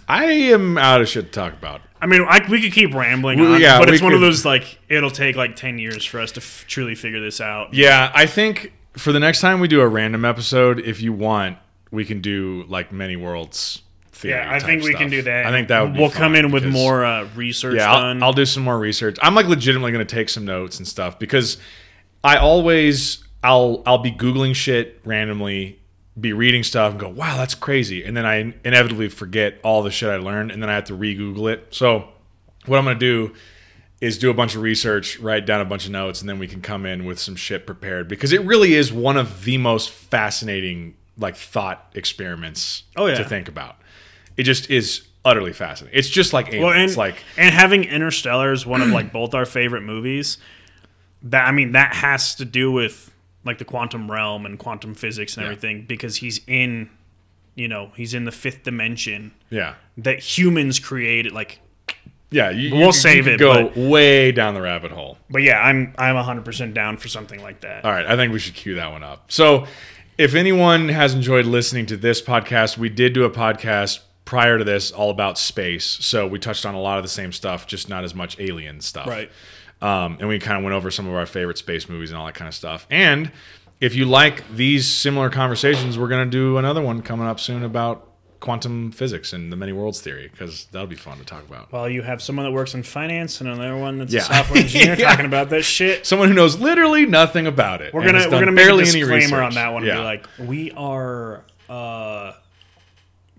am 0.52 0.76
out 0.76 1.00
of 1.00 1.08
shit 1.08 1.26
to 1.26 1.30
talk 1.30 1.54
about. 1.54 1.80
I 2.00 2.06
mean, 2.06 2.24
I, 2.28 2.46
we 2.48 2.60
could 2.60 2.72
keep 2.72 2.94
rambling 2.94 3.40
on, 3.40 3.60
yeah, 3.60 3.78
but 3.78 3.88
it's 3.88 4.02
one 4.02 4.12
of 4.12 4.20
those 4.20 4.44
like 4.44 4.78
it'll 4.88 5.10
take 5.10 5.34
like 5.34 5.56
ten 5.56 5.78
years 5.78 6.04
for 6.04 6.20
us 6.20 6.32
to 6.32 6.40
f- 6.40 6.64
truly 6.68 6.94
figure 6.94 7.20
this 7.20 7.40
out. 7.40 7.72
Yeah, 7.74 8.12
I 8.14 8.26
think 8.26 8.72
for 8.96 9.12
the 9.12 9.18
next 9.18 9.40
time 9.40 9.60
we 9.60 9.68
do 9.68 9.80
a 9.80 9.88
random 9.88 10.24
episode, 10.24 10.78
if 10.80 11.00
you 11.00 11.12
want, 11.12 11.56
we 11.90 12.04
can 12.04 12.20
do 12.20 12.64
like 12.68 12.92
many 12.92 13.16
worlds. 13.16 13.82
Theory 14.12 14.34
Yeah, 14.34 14.52
I 14.52 14.58
think 14.58 14.82
we 14.82 14.94
can 14.94 15.10
do 15.10 15.22
that. 15.22 15.46
I 15.46 15.50
think 15.50 15.68
that 15.68 15.80
would 15.80 15.94
be 15.94 16.00
We'll 16.00 16.10
come 16.10 16.34
in 16.34 16.50
with 16.50 16.66
more 16.66 17.04
uh, 17.04 17.28
research 17.36 17.76
Yeah, 17.76 17.86
done. 17.86 18.22
I'll, 18.22 18.30
I'll 18.30 18.32
do 18.32 18.44
some 18.44 18.64
more 18.64 18.78
research. 18.78 19.16
I'm 19.22 19.34
like 19.34 19.46
legitimately 19.46 19.92
going 19.92 20.04
to 20.04 20.14
take 20.14 20.28
some 20.28 20.44
notes 20.44 20.78
and 20.78 20.88
stuff 20.88 21.18
because 21.18 21.58
I 22.24 22.36
always 22.36 23.22
I'll 23.42 23.82
I'll 23.86 23.98
be 23.98 24.10
googling 24.10 24.54
shit 24.54 25.00
randomly, 25.04 25.78
be 26.18 26.32
reading 26.32 26.62
stuff 26.64 26.92
and 26.92 27.00
go, 27.00 27.08
"Wow, 27.08 27.36
that's 27.36 27.54
crazy," 27.54 28.02
and 28.02 28.16
then 28.16 28.26
I 28.26 28.54
inevitably 28.64 29.08
forget 29.08 29.58
all 29.62 29.82
the 29.82 29.90
shit 29.90 30.08
I 30.08 30.16
learned, 30.16 30.50
and 30.50 30.62
then 30.62 30.68
I 30.68 30.74
have 30.74 30.84
to 30.84 30.94
re-Google 30.94 31.48
it. 31.48 31.68
So, 31.70 32.08
what 32.66 32.78
I'm 32.78 32.84
going 32.84 32.98
to 32.98 33.00
do 33.28 33.34
is 34.00 34.18
do 34.18 34.30
a 34.30 34.34
bunch 34.34 34.54
of 34.54 34.62
research, 34.62 35.18
write 35.18 35.44
down 35.44 35.60
a 35.60 35.64
bunch 35.64 35.86
of 35.86 35.92
notes, 35.92 36.20
and 36.20 36.28
then 36.28 36.38
we 36.38 36.46
can 36.46 36.60
come 36.60 36.86
in 36.86 37.04
with 37.04 37.18
some 37.18 37.36
shit 37.36 37.66
prepared 37.66 38.08
because 38.08 38.32
it 38.32 38.42
really 38.42 38.74
is 38.74 38.92
one 38.92 39.16
of 39.16 39.44
the 39.44 39.58
most 39.58 39.90
fascinating 39.90 40.94
like 41.18 41.36
thought 41.36 41.90
experiments 41.94 42.84
Oh, 42.96 43.06
yeah. 43.06 43.16
to 43.18 43.24
think 43.24 43.48
about. 43.48 43.76
It 44.36 44.44
just 44.44 44.70
is 44.70 45.02
utterly 45.24 45.52
fascinating. 45.52 45.98
It's 45.98 46.08
just 46.08 46.32
like 46.32 46.48
aliens. 46.52 46.64
Well, 46.64 46.72
and 46.74 46.96
like 46.96 47.16
and 47.36 47.54
having 47.54 47.84
Interstellar 47.84 48.52
is 48.52 48.64
one 48.64 48.80
of 48.82 48.88
like 48.88 49.12
both 49.12 49.34
our 49.34 49.44
favorite 49.44 49.82
movies. 49.82 50.38
That 51.22 51.46
I 51.46 51.52
mean, 51.52 51.72
that 51.72 51.94
has 51.96 52.34
to 52.36 52.44
do 52.44 52.70
with 52.70 53.12
like 53.44 53.58
the 53.58 53.64
quantum 53.64 54.10
realm 54.10 54.46
and 54.46 54.58
quantum 54.58 54.94
physics 54.94 55.36
and 55.36 55.44
Yeah. 55.44 55.50
everything 55.52 55.86
because 55.88 56.16
he's 56.16 56.40
in, 56.46 56.90
you 57.54 57.66
know, 57.68 57.90
he's 57.96 58.14
in 58.14 58.24
the 58.24 58.32
fifth 58.32 58.62
dimension 58.62 59.32
yeah. 59.50 59.74
that 59.96 60.20
humans 60.20 60.78
created. 60.78 61.32
Like, 61.32 61.58
Yeah, 62.30 62.50
you, 62.50 62.70
We'll 62.70 62.80
you- 62.80 62.86
you 62.86 62.92
save 62.92 63.24
could 63.24 63.32
it, 63.34 63.38
Go 63.38 63.64
but- 63.68 63.76
way 63.76 64.32
down 64.32 64.54
the 64.54 64.60
rabbit 64.60 64.92
hole. 64.92 65.18
but 65.30 65.42
yeah, 65.42 65.60
I'm 65.60 65.94
I'm 65.98 66.14
100 66.14 66.44
percent 66.44 66.74
down 66.74 66.98
for 66.98 67.08
something 67.08 67.42
like 67.42 67.60
that. 67.62 67.84
All 67.84 67.90
right, 67.90 68.06
I 68.06 68.14
think 68.16 68.32
we 68.32 68.38
should 68.38 68.54
cue 68.54 68.74
that 68.74 68.92
one 68.92 69.02
up. 69.02 69.32
So, 69.32 69.66
if 70.18 70.34
anyone 70.34 70.88
has 70.88 71.14
enjoyed 71.14 71.46
listening 71.46 71.86
to 71.86 71.96
this 71.96 72.20
podcast, 72.20 72.76
we 72.76 72.88
did 72.88 73.12
do 73.12 73.24
a 73.24 73.30
podcast 73.30 74.00
prior 74.24 74.58
to 74.58 74.64
this 74.64 74.90
all 74.90 75.10
about 75.10 75.38
space. 75.38 75.86
So 75.86 76.26
we 76.26 76.40
touched 76.40 76.66
on 76.66 76.74
a 76.74 76.80
lot 76.80 76.98
of 76.98 77.04
the 77.04 77.08
same 77.08 77.32
stuff, 77.32 77.66
just 77.68 77.88
not 77.88 78.02
as 78.02 78.14
much 78.14 78.38
alien 78.40 78.80
stuff. 78.80 79.06
Right. 79.06 79.30
Um, 79.80 80.18
and 80.18 80.28
we 80.28 80.40
kind 80.40 80.58
of 80.58 80.64
went 80.64 80.74
over 80.74 80.90
some 80.90 81.06
of 81.06 81.14
our 81.14 81.24
favorite 81.24 81.56
space 81.56 81.88
movies 81.88 82.10
and 82.10 82.18
all 82.18 82.26
that 82.26 82.34
kind 82.34 82.48
of 82.48 82.54
stuff. 82.54 82.86
And 82.90 83.30
if 83.80 83.94
you 83.94 84.06
like 84.06 84.42
these 84.54 84.92
similar 84.92 85.30
conversations, 85.30 85.96
we're 85.96 86.08
going 86.08 86.28
to 86.28 86.30
do 86.30 86.58
another 86.58 86.82
one 86.82 87.00
coming 87.00 87.28
up 87.28 87.38
soon 87.38 87.62
about 87.62 88.07
quantum 88.40 88.92
physics 88.92 89.32
and 89.32 89.50
the 89.52 89.56
many 89.56 89.72
worlds 89.72 90.00
theory 90.00 90.28
because 90.30 90.66
that'll 90.72 90.86
be 90.86 90.94
fun 90.94 91.18
to 91.18 91.24
talk 91.24 91.44
about. 91.48 91.72
Well, 91.72 91.88
you 91.88 92.02
have 92.02 92.22
someone 92.22 92.44
that 92.46 92.52
works 92.52 92.72
in 92.74 92.82
finance 92.84 93.40
and 93.40 93.50
another 93.50 93.76
one 93.76 93.98
that's 93.98 94.12
Yeah. 94.12 94.20
a 94.20 94.24
software 94.24 94.60
engineer 94.62 94.94
Yeah. 94.98 95.10
talking 95.10 95.26
about 95.26 95.50
this 95.50 95.66
shit. 95.66 96.06
Someone 96.06 96.28
who 96.28 96.34
knows 96.34 96.58
literally 96.58 97.04
nothing 97.06 97.46
about 97.48 97.82
it. 97.82 97.92
We're 97.92 98.04
gonna 98.04 98.24
we're 98.30 98.38
gonna 98.40 98.52
make 98.52 98.68
a 98.68 98.72
any 98.72 98.82
disclaimer 98.84 99.42
on 99.42 99.54
that 99.54 99.72
one 99.72 99.82
and 99.82 99.88
Yeah. 99.88 99.96
be 99.98 100.04
like, 100.04 100.26
we 100.38 100.70
are 100.72 101.42
uh, 101.68 102.32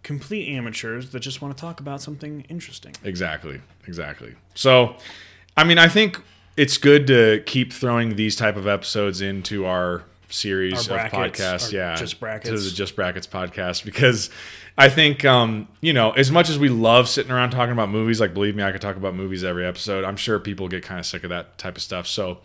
complete 0.04 0.50
amateurs 0.56 1.10
that 1.12 1.20
just 1.20 1.42
want 1.42 1.56
to 1.56 1.62
talk 1.62 1.80
about 1.80 2.02
something 2.02 2.46
interesting. 2.50 2.94
Exactly. 3.04 3.62
Exactly. 3.88 4.36
So, 4.56 4.96
I 5.56 5.64
mean, 5.64 5.78
I 5.78 5.88
think 5.88 6.22
it's 6.58 6.78
good 6.78 7.08
to 7.08 7.42
keep 7.46 7.72
throwing 7.74 8.16
these 8.16 8.36
type 8.36 8.56
of 8.58 8.68
episodes 8.68 9.22
into 9.22 9.66
our 9.66 10.04
series 10.30 10.90
Our 10.90 11.00
of 11.00 11.12
podcasts. 11.12 11.72
Yeah, 11.72 11.96
Just 11.96 12.20
brackets. 12.20 12.50
to 12.50 12.60
the 12.70 12.70
Just 12.76 12.96
Brackets 12.96 13.26
podcast 13.28 13.84
because 13.84 14.30
I 14.80 14.90
think 14.90 15.26
um, 15.26 15.68
you 15.82 15.92
know 15.94 16.12
as 16.12 16.32
much 16.32 16.50
as 16.50 16.58
we 16.58 16.70
love 16.70 17.10
sitting 17.10 17.32
around 17.32 17.52
talking 17.52 17.74
about 17.74 17.90
movies, 17.90 18.20
like 18.20 18.34
believe 18.34 18.56
me, 18.56 18.64
I 18.64 18.72
could 18.72 18.82
talk 18.82 18.96
about 18.96 19.14
movies 19.14 19.44
every 19.44 19.66
episode. 19.66 20.06
I'm 20.06 20.16
sure 20.16 20.40
people 20.40 20.68
get 20.70 20.84
kind 20.84 21.00
of 21.00 21.06
sick 21.06 21.24
of 21.24 21.30
that 21.30 21.58
type 21.58 21.76
of 21.76 21.84
stuff. 21.84 22.08
So 22.08 22.40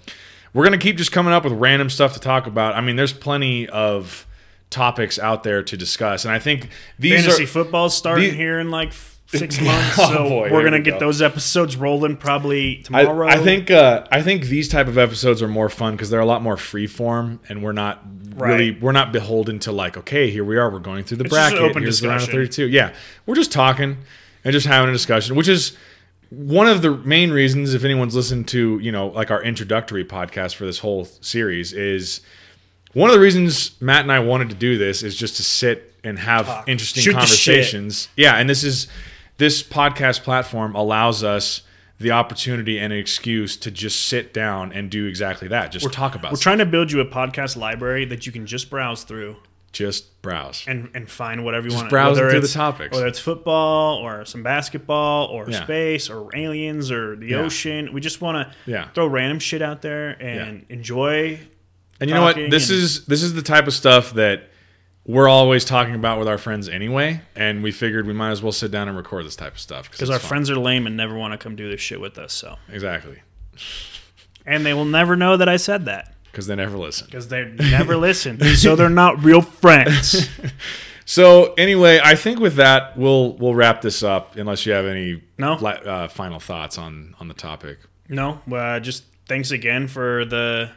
we're 0.53 0.65
gonna 0.65 0.79
keep 0.79 0.97
just 0.97 1.13
coming 1.13 1.33
up 1.33 1.45
with 1.45 1.53
random 1.53 1.89
stuff 1.89 2.13
to 2.15 2.21
talk 2.21 2.47
about. 2.47 2.75
I 2.75 2.81
mean, 2.81 2.97
there's 2.97 3.13
plenty 3.13 3.69
of 3.69 4.27
topics 4.71 5.19
out 5.19 5.45
there 5.45 5.63
to 5.63 5.77
discuss, 5.77 6.25
and 6.25 6.35
I 6.35 6.41
think 6.41 6.69
these 6.99 7.21
Fantasy 7.21 7.45
are 7.45 7.47
football's 7.47 7.97
starting 7.97 8.35
here 8.35 8.59
in 8.59 8.71
like 8.71 8.93
six 9.27 9.61
months, 9.61 9.99
Oh, 9.99 10.09
so 10.13 10.29
boy, 10.29 10.53
we're 10.53 10.65
gonna 10.65 10.79
we 10.79 10.83
get 10.83 10.95
go. 10.95 11.07
those 11.07 11.23
episodes 11.23 11.77
rolling 11.77 12.17
probably 12.17 12.81
I, 12.93 13.05
tomorrow. 13.05 13.29
I 13.29 13.39
think 13.39 13.71
uh, 13.71 14.07
I 14.11 14.23
think 14.23 14.47
these 14.47 14.69
type 14.69 14.89
of 14.89 14.99
episodes 14.99 15.41
are 15.43 15.49
more 15.49 15.69
fun 15.69 15.95
because 15.95 16.11
they're 16.11 16.21
a 16.21 16.27
lot 16.27 16.43
more 16.43 16.57
free 16.57 16.87
form, 16.89 17.41
and 17.49 17.63
we're 17.63 17.73
not 17.73 18.03
really 18.35 18.71
Right. 18.73 18.81
we're 18.83 18.93
not 18.93 19.13
beholden 19.13 19.59
to 19.61 19.73
like 19.73 19.97
okay 19.97 20.31
here 20.31 20.45
we 20.45 20.57
are 20.57 20.71
we're 20.71 20.79
going 20.79 21.05
through 21.05 21.19
the 21.19 21.25
It's 21.25 21.33
bracket 21.35 21.59
open 21.61 21.83
here's 21.83 22.01
the 22.01 22.09
round 22.09 22.23
of 22.23 22.29
32 22.29 22.69
yeah 22.69 22.95
we're 23.27 23.35
just 23.35 23.53
talking 23.53 23.99
and 24.45 24.53
just 24.53 24.67
having 24.67 24.91
a 24.91 24.93
discussion 24.93 25.37
which 25.37 25.49
is 25.49 25.77
one 26.31 26.67
of 26.67 26.83
the 26.83 26.91
main 26.99 27.31
reasons 27.31 27.75
if 27.75 27.85
anyone's 27.85 28.15
listened 28.15 28.49
to 28.49 28.79
you 28.81 28.91
know 28.91 29.09
like 29.09 29.31
our 29.31 29.43
introductory 29.43 30.05
podcast 30.05 30.55
for 30.55 30.65
this 30.67 30.79
whole 30.81 31.05
series 31.05 31.73
is 31.73 32.21
one 32.93 33.09
of 33.11 33.15
the 33.15 33.21
reasons 33.21 33.81
Matt 33.81 34.03
and 34.03 34.13
I 34.13 34.21
wanted 34.21 34.49
to 34.51 34.55
do 34.57 34.79
this 34.79 35.03
is 35.03 35.17
just 35.17 35.37
to 35.37 35.43
sit 35.43 35.93
and 36.03 36.19
have 36.19 36.47
Talk. 36.47 36.69
interesting 36.69 37.03
Shoot 37.03 37.13
conversations 37.13 38.09
yeah 38.17 38.35
and 38.37 38.49
this 38.51 38.65
is 38.65 38.89
this 39.39 39.63
podcast 39.63 40.23
platform 40.23 40.75
allows 40.75 41.23
us 41.25 41.63
the 42.05 42.13
opportunity 42.13 42.79
and 42.79 42.93
an 42.93 42.99
excuse 42.99 43.57
to 43.57 43.71
just 43.71 44.07
sit 44.07 44.33
down 44.33 44.73
and 44.73 44.91
do 44.91 45.07
exactly 45.07 45.49
that 45.49 45.73
just 45.73 45.91
talk 45.93 46.15
about 46.15 46.31
we're 46.31 46.37
trying 46.39 46.59
to 46.59 46.67
build 46.67 46.93
you 46.93 47.01
a 47.01 47.05
podcast 47.07 47.57
library 47.57 48.05
that 48.05 48.27
you 48.27 48.31
can 48.33 48.47
just 48.47 48.69
browse 48.71 49.03
through 49.05 49.35
just 49.73 50.23
browse. 50.23 50.65
and 50.69 50.89
and 50.95 51.11
find 51.11 51.45
whatever 51.45 51.67
you 51.69 51.75
want. 51.75 51.91
browse 51.91 52.17
whether 52.17 52.31
through 52.31 52.41
the 52.41 52.47
topics. 52.47 52.95
Whether 52.95 53.09
it's 53.09 53.19
football 53.19 53.97
or 53.97 54.25
some 54.25 54.45
basketball 54.45 55.27
or 55.27 55.51
Yeah. 55.51 55.65
space 55.65 56.09
or 56.09 56.29
aliens 56.37 56.93
or 56.93 57.17
the 57.17 57.31
Yeah. 57.31 57.39
ocean, 57.39 57.93
we 57.93 58.01
just 58.01 58.21
want 58.21 58.37
to 58.49 58.71
Yeah. 58.71 58.89
throw 58.95 59.09
random 59.09 59.41
shit 59.41 59.63
out 59.63 59.83
there 59.83 60.11
and 60.23 60.65
enjoy. 60.69 61.41
And 62.01 62.09
you 62.09 62.15
know 62.15 62.23
what? 62.23 62.37
This 62.37 62.71
is 62.71 63.05
this 63.07 63.23
is 63.25 63.35
the 63.35 63.43
type 63.43 63.67
of 63.67 63.75
stuff 63.75 64.13
that 64.15 64.49
we're 65.07 65.29
always 65.29 65.65
talking 65.65 65.95
about 65.95 66.19
with 66.19 66.29
our 66.29 66.39
friends 66.39 66.69
anyway, 66.69 67.21
and 67.37 67.63
we 67.63 67.71
figured 67.73 68.07
we 68.07 68.13
might 68.15 68.31
as 68.31 68.43
well 68.43 68.53
sit 68.53 68.71
down 68.71 68.89
and 68.89 68.97
record 68.97 69.27
this 69.27 69.37
type 69.37 69.53
of 69.55 69.59
stuff 69.61 69.91
Because 69.91 70.09
our 70.11 70.19
fun. 70.19 70.29
friends 70.29 70.51
are 70.51 70.57
lame 70.57 70.87
and 70.87 70.97
never 70.97 71.15
want 71.15 71.33
to 71.33 71.39
come 71.39 71.57
do 71.57 71.69
this 71.71 71.81
shit 71.81 72.01
with 72.01 72.17
us. 72.19 72.33
So, 72.33 72.57
exactly 72.71 73.21
and 74.47 74.67
they 74.67 74.75
will 74.75 74.85
never 74.85 75.17
know 75.17 75.37
that 75.37 75.49
I 75.49 75.57
said 75.57 75.85
that 75.87 76.13
because 76.25 76.47
they 76.47 76.57
never 76.57 76.77
listen. 76.77 77.07
because 77.07 77.29
they 77.29 77.45
never 77.45 77.97
listen. 77.97 78.39
So 78.57 78.75
they're 78.77 78.89
not 78.91 79.23
real 79.23 79.41
friends. 79.43 80.29
So 81.07 81.53
anyway, 81.59 82.01
I 82.03 82.15
think 82.15 82.41
with 82.41 82.57
that 82.57 82.97
we'll 82.97 83.35
we'll 83.35 83.55
wrap 83.55 83.83
this 83.83 84.03
up. 84.03 84.37
Unless 84.37 84.65
you 84.65 84.73
have 84.73 84.87
any 84.87 85.23
No. 85.37 85.53
uh, 85.53 86.09
final 86.09 86.41
thoughts 86.41 86.79
on 86.79 87.15
on 87.21 87.29
the 87.29 87.35
topic. 87.35 87.79
No, 88.09 88.41
uh, 88.51 88.81
just 88.81 89.05
thanks 89.29 89.51
again 89.51 89.87
for 89.87 90.25
the 90.25 90.71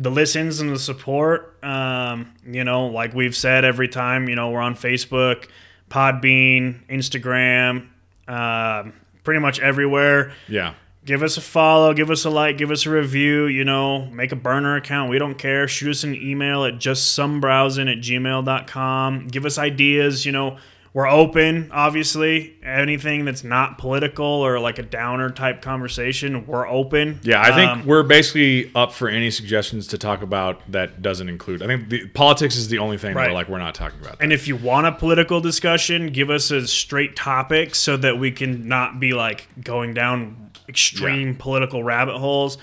the 0.00 0.10
listens 0.10 0.60
and 0.60 0.70
the 0.70 0.78
support. 0.78 1.62
Um, 1.62 2.32
you 2.46 2.64
know, 2.64 2.86
like 2.86 3.14
we've 3.14 3.36
said 3.36 3.64
every 3.64 3.88
time, 3.88 4.28
you 4.28 4.34
know, 4.34 4.50
we're 4.50 4.60
on 4.60 4.74
Facebook, 4.74 5.48
Podbean, 5.90 6.86
Instagram, 6.88 7.88
um, 8.28 8.92
pretty 9.24 9.40
much 9.40 9.60
everywhere. 9.60 10.32
Yeah, 10.48 10.74
Give 11.02 11.22
us 11.22 11.38
a 11.38 11.40
follow, 11.40 11.94
give 11.94 12.10
us 12.10 12.26
a 12.26 12.30
like, 12.30 12.58
give 12.58 12.70
us 12.70 12.84
a 12.84 12.90
review, 12.90 13.46
you 13.46 13.64
know, 13.64 14.04
make 14.06 14.32
a 14.32 14.36
burner 14.36 14.76
account. 14.76 15.08
We 15.08 15.18
don't 15.18 15.36
care. 15.36 15.66
Shoot 15.66 15.90
us 15.90 16.04
an 16.04 16.14
email 16.14 16.64
at 16.66 16.74
justsombrowsing 16.74 17.90
at 17.90 17.98
gmail.com. 17.98 19.28
Give 19.28 19.46
us 19.46 19.56
ideas, 19.56 20.26
you 20.26 20.32
know. 20.32 20.58
We're 20.92 21.08
open, 21.08 21.70
obviously. 21.72 22.56
Anything 22.64 23.24
that's 23.24 23.44
not 23.44 23.78
political 23.78 24.24
or 24.26 24.58
like 24.58 24.78
a 24.80 24.82
downer 24.82 25.30
type 25.30 25.62
conversation, 25.62 26.46
we're 26.46 26.66
open. 26.68 27.20
yeah. 27.22 27.40
I 27.40 27.54
think 27.54 27.70
Um, 27.70 27.86
we're 27.86 28.02
basically 28.02 28.72
up 28.74 28.92
for 28.92 29.08
any 29.08 29.30
suggestions 29.30 29.86
to 29.88 29.98
talk 29.98 30.20
about 30.20 30.60
that 30.72 31.00
doesn't 31.00 31.28
include. 31.28 31.62
I 31.62 31.66
think 31.68 31.90
the, 31.90 32.08
politics 32.08 32.56
is 32.56 32.66
the 32.68 32.78
only 32.78 32.98
thing 32.98 33.14
Right. 33.14 33.26
where 33.26 33.34
like 33.34 33.48
we're 33.48 33.58
not 33.58 33.76
talking 33.76 34.00
about. 34.00 34.18
That. 34.18 34.24
and 34.24 34.32
if 34.32 34.48
you 34.48 34.56
want 34.56 34.88
a 34.88 34.92
political 34.92 35.40
discussion, 35.40 36.08
give 36.08 36.28
us 36.28 36.50
a 36.50 36.66
straight 36.66 37.14
topic 37.14 37.76
so 37.76 37.96
that 37.96 38.18
we 38.18 38.32
can 38.32 38.66
not 38.66 38.98
be 38.98 39.12
like 39.12 39.46
going 39.62 39.94
down 39.94 40.50
extreme 40.68 41.36
political 41.36 41.84
rabbit 41.84 42.18
holes. 42.18 42.58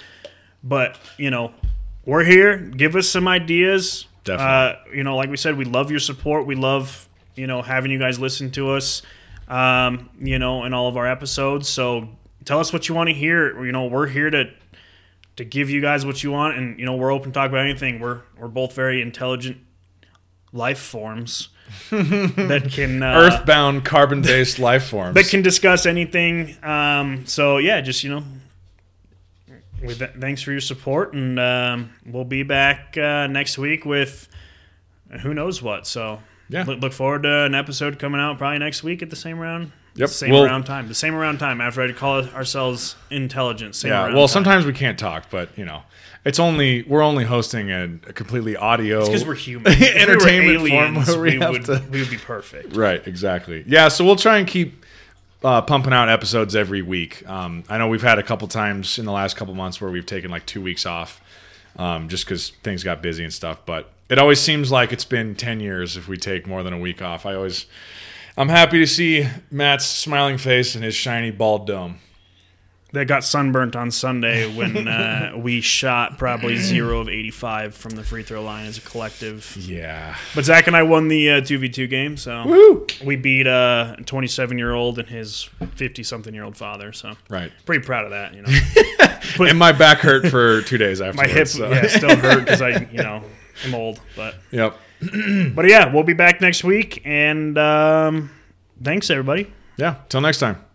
But, 0.64 0.98
you 1.18 1.32
know, 1.32 1.54
we're 2.04 2.26
here. 2.26 2.58
Give 2.58 2.98
us 2.98 3.08
some 3.08 3.26
ideas. 3.28 4.06
Definitely. 4.26 4.54
Uh, 4.92 4.96
you 4.98 5.04
know, 5.04 5.16
like 5.16 5.30
we 5.30 5.38
said, 5.38 5.58
we 5.58 5.64
love 5.64 5.92
your 5.92 6.02
support. 6.02 6.46
We 6.46 6.56
love, 6.56 7.07
you 7.38 7.48
know, 7.48 7.62
having 7.62 7.92
you 7.92 8.00
guys 8.00 8.20
listen 8.20 8.52
to 8.52 8.72
us, 8.72 9.02
um, 9.48 10.10
you 10.20 10.40
know, 10.40 10.66
in 10.66 10.74
all 10.74 10.88
of 10.88 10.98
our 10.98 11.08
episodes. 11.08 11.70
So 11.70 12.10
tell 12.46 12.60
us 12.60 12.74
what 12.74 12.90
you 12.90 12.96
want 12.96 13.10
to 13.10 13.14
hear. 13.14 13.64
You 13.66 13.72
know, 13.72 13.86
we're 13.86 14.08
here 14.08 14.30
to 14.30 14.50
to 15.38 15.46
give 15.46 15.70
you 15.70 15.82
guys 15.82 16.06
what 16.06 16.24
you 16.24 16.32
want 16.32 16.58
and 16.58 16.78
you 16.78 16.86
know 16.86 16.96
we're 16.96 17.12
open 17.14 17.32
to 17.32 17.34
talk 17.34 17.50
about 17.50 17.62
anything 17.62 18.00
we're 18.00 18.22
we're 18.38 18.48
both 18.48 18.74
very 18.74 19.02
intelligent 19.02 19.58
life 20.52 20.80
forms 20.80 21.50
that 21.92 22.70
can 22.72 23.04
uh, 23.04 23.14
Earthbound 23.14 23.86
carbon-based 23.86 24.58
life 24.60 24.86
forms. 24.88 25.14
that 25.14 25.28
can 25.28 25.42
discuss 25.42 25.86
anything 25.86 26.58
um, 26.64 27.26
so 27.26 27.58
yeah 27.58 27.82
just 27.82 28.04
you 28.04 28.10
know 28.10 28.24
with 29.84 30.00
that, 30.00 30.20
thanks 30.20 30.42
for 30.42 30.52
your 30.52 30.62
support 30.62 31.14
and 31.14 31.40
um, 31.40 31.94
we'll 32.06 32.26
be 32.26 32.42
back 32.44 32.98
uh, 32.98 33.28
next 33.28 33.58
week 33.58 33.86
with 33.86 34.28
who 35.22 35.34
knows 35.34 35.62
what 35.62 35.86
so 35.86 36.20
Yeah. 36.50 36.64
look, 36.64 36.80
look 36.80 36.94
forward 36.94 37.24
to 37.24 37.44
an 37.46 37.56
episode 37.56 38.00
coming 38.00 38.22
out 38.22 38.38
probably 38.38 38.60
next 38.60 38.84
week 38.84 39.02
at 39.02 39.10
the 39.10 39.16
same 39.16 39.38
round 39.40 39.72
Yep. 39.96 40.10
same 40.10 40.32
Well- 40.32 40.46
around 40.46 40.66
time 40.66 40.88
the 40.88 40.94
same 40.96 41.16
around 41.16 41.40
time 41.40 41.60
after 41.60 41.82
i 41.82 41.92
call 41.92 42.24
ourselves 42.30 42.96
intelligent 43.10 43.76
same 43.76 43.92
yeah. 43.92 44.10
Well, 44.14 44.28
time. 44.28 44.34
sometimes 44.34 44.66
we 44.66 44.74
can't 44.74 44.98
talk, 45.00 45.30
but 45.32 45.50
you 45.58 45.66
know, 45.66 45.82
it's 46.24 46.40
only 46.40 46.84
we're 46.84 47.02
only 47.02 47.24
hosting 47.26 47.72
a, 47.72 47.84
a 48.08 48.14
completely 48.14 48.56
audio 48.56 49.06
because 49.06 49.26
we're 49.26 49.34
human 49.36 49.72
If 49.74 49.80
we 49.80 49.90
entertainment 50.02 50.70
form 50.70 50.96
where 50.96 51.20
we, 51.20 51.38
we 51.40 51.48
would 51.48 51.66
to. 51.66 51.84
we 51.90 52.00
would 52.02 52.10
be 52.10 52.18
perfect 52.18 52.76
Right, 52.76 53.06
exactly. 53.08 53.64
Yeah, 53.68 53.88
so 53.88 54.06
we'll 54.06 54.16
try 54.18 54.38
and 54.38 54.48
keep 54.48 54.86
uh, 55.44 55.62
pumping 55.62 55.94
out 55.94 56.10
episodes 56.10 56.56
every 56.56 56.82
week. 56.82 57.28
Um, 57.30 57.64
I 57.70 57.78
know 57.78 57.88
we've 57.88 58.02
had 58.02 58.20
a 58.20 58.24
couple 58.24 58.48
times 58.48 58.98
in 59.00 59.06
the 59.06 59.12
last 59.12 59.36
couple 59.36 59.54
months 59.54 59.80
where 59.82 59.90
we've 59.92 60.06
taken 60.06 60.32
like 60.32 60.46
two 60.46 60.62
weeks 60.62 60.86
off 60.86 61.22
um, 61.78 62.08
just 62.10 62.26
because 62.26 62.50
things 62.64 62.84
got 62.84 63.02
busy 63.02 63.24
and 63.24 63.32
stuff. 63.34 63.60
But 63.66 63.92
it 64.10 64.18
always 64.20 64.40
seems 64.40 64.72
like 64.72 64.92
it's 64.94 65.06
been 65.06 65.36
10 65.36 65.60
years 65.60 65.98
if 65.98 66.08
we 66.08 66.18
take 66.18 66.48
more 66.48 66.64
than 66.64 66.74
a 66.74 66.80
week 66.80 67.02
off. 67.02 67.26
I 67.26 67.36
always, 67.36 67.66
I'm 68.38 68.50
happy 68.50 68.80
to 68.80 68.88
see 68.88 69.28
Matt's 69.52 69.86
smiling 69.86 70.38
face 70.38 70.76
and 70.76 70.84
his 70.84 70.96
shiny 70.96 71.32
bald 71.32 71.68
dome. 71.68 72.00
that 72.94 73.06
got 73.06 73.24
sunburnt 73.26 73.76
on 73.76 73.92
Sunday 73.92 74.52
when 74.56 74.88
uh, 74.88 75.34
we 75.38 75.60
shot 75.60 76.18
probably 76.18 76.56
zero 76.56 77.00
of 77.02 77.10
85 77.10 77.76
from 77.76 77.96
the 77.96 78.04
free 78.04 78.24
throw 78.24 78.42
line 78.42 78.66
as 78.66 78.78
a 78.78 78.82
collective. 78.82 79.58
Yeah. 79.60 80.16
But 80.34 80.46
Zach 80.46 80.68
and 80.68 80.76
I 80.78 80.84
won 80.84 81.10
the 81.10 81.30
uh, 81.32 81.42
2v2 81.42 81.90
game, 81.90 82.16
so 82.16 82.44
Woo! 82.48 82.88
we 83.04 83.18
beat 83.18 83.46
a 83.46 83.98
27 84.06 84.58
year 84.58 84.74
old 84.74 85.00
and 85.00 85.10
his 85.10 85.50
50 85.76 86.02
something 86.04 86.34
year 86.34 86.44
old 86.46 86.56
father. 86.56 86.94
So 86.94 87.14
Right. 87.30 87.52
pretty 87.66 87.86
proud 87.86 88.06
of 88.06 88.12
that, 88.12 88.34
you 88.34 88.42
know. 88.44 88.50
And 89.50 89.60
my 89.60 89.72
back 89.74 89.98
hurt 90.00 90.28
for 90.28 90.62
two 90.62 90.78
days 90.78 91.02
after. 91.02 91.18
My 91.22 91.28
hip, 91.28 91.48
so- 91.48 91.70
yeah, 91.70 91.88
still 91.88 92.16
hurt 92.16 92.46
because 92.46 92.62
I, 92.62 92.88
you 92.92 93.00
know, 93.04 93.24
am 93.66 93.76
old. 93.76 94.00
But 94.16 94.36
Yep. 94.52 94.78
but 95.56 95.68
yeah, 95.70 95.94
we'll 95.94 96.04
be 96.04 96.14
back 96.14 96.42
next 96.42 96.64
week, 96.64 97.02
and 97.06 97.58
um, 97.58 98.32
thanks 98.84 99.10
everybody. 99.10 99.52
Yeah. 99.78 99.96
Till 100.10 100.22
next 100.22 100.40
time. 100.40 100.67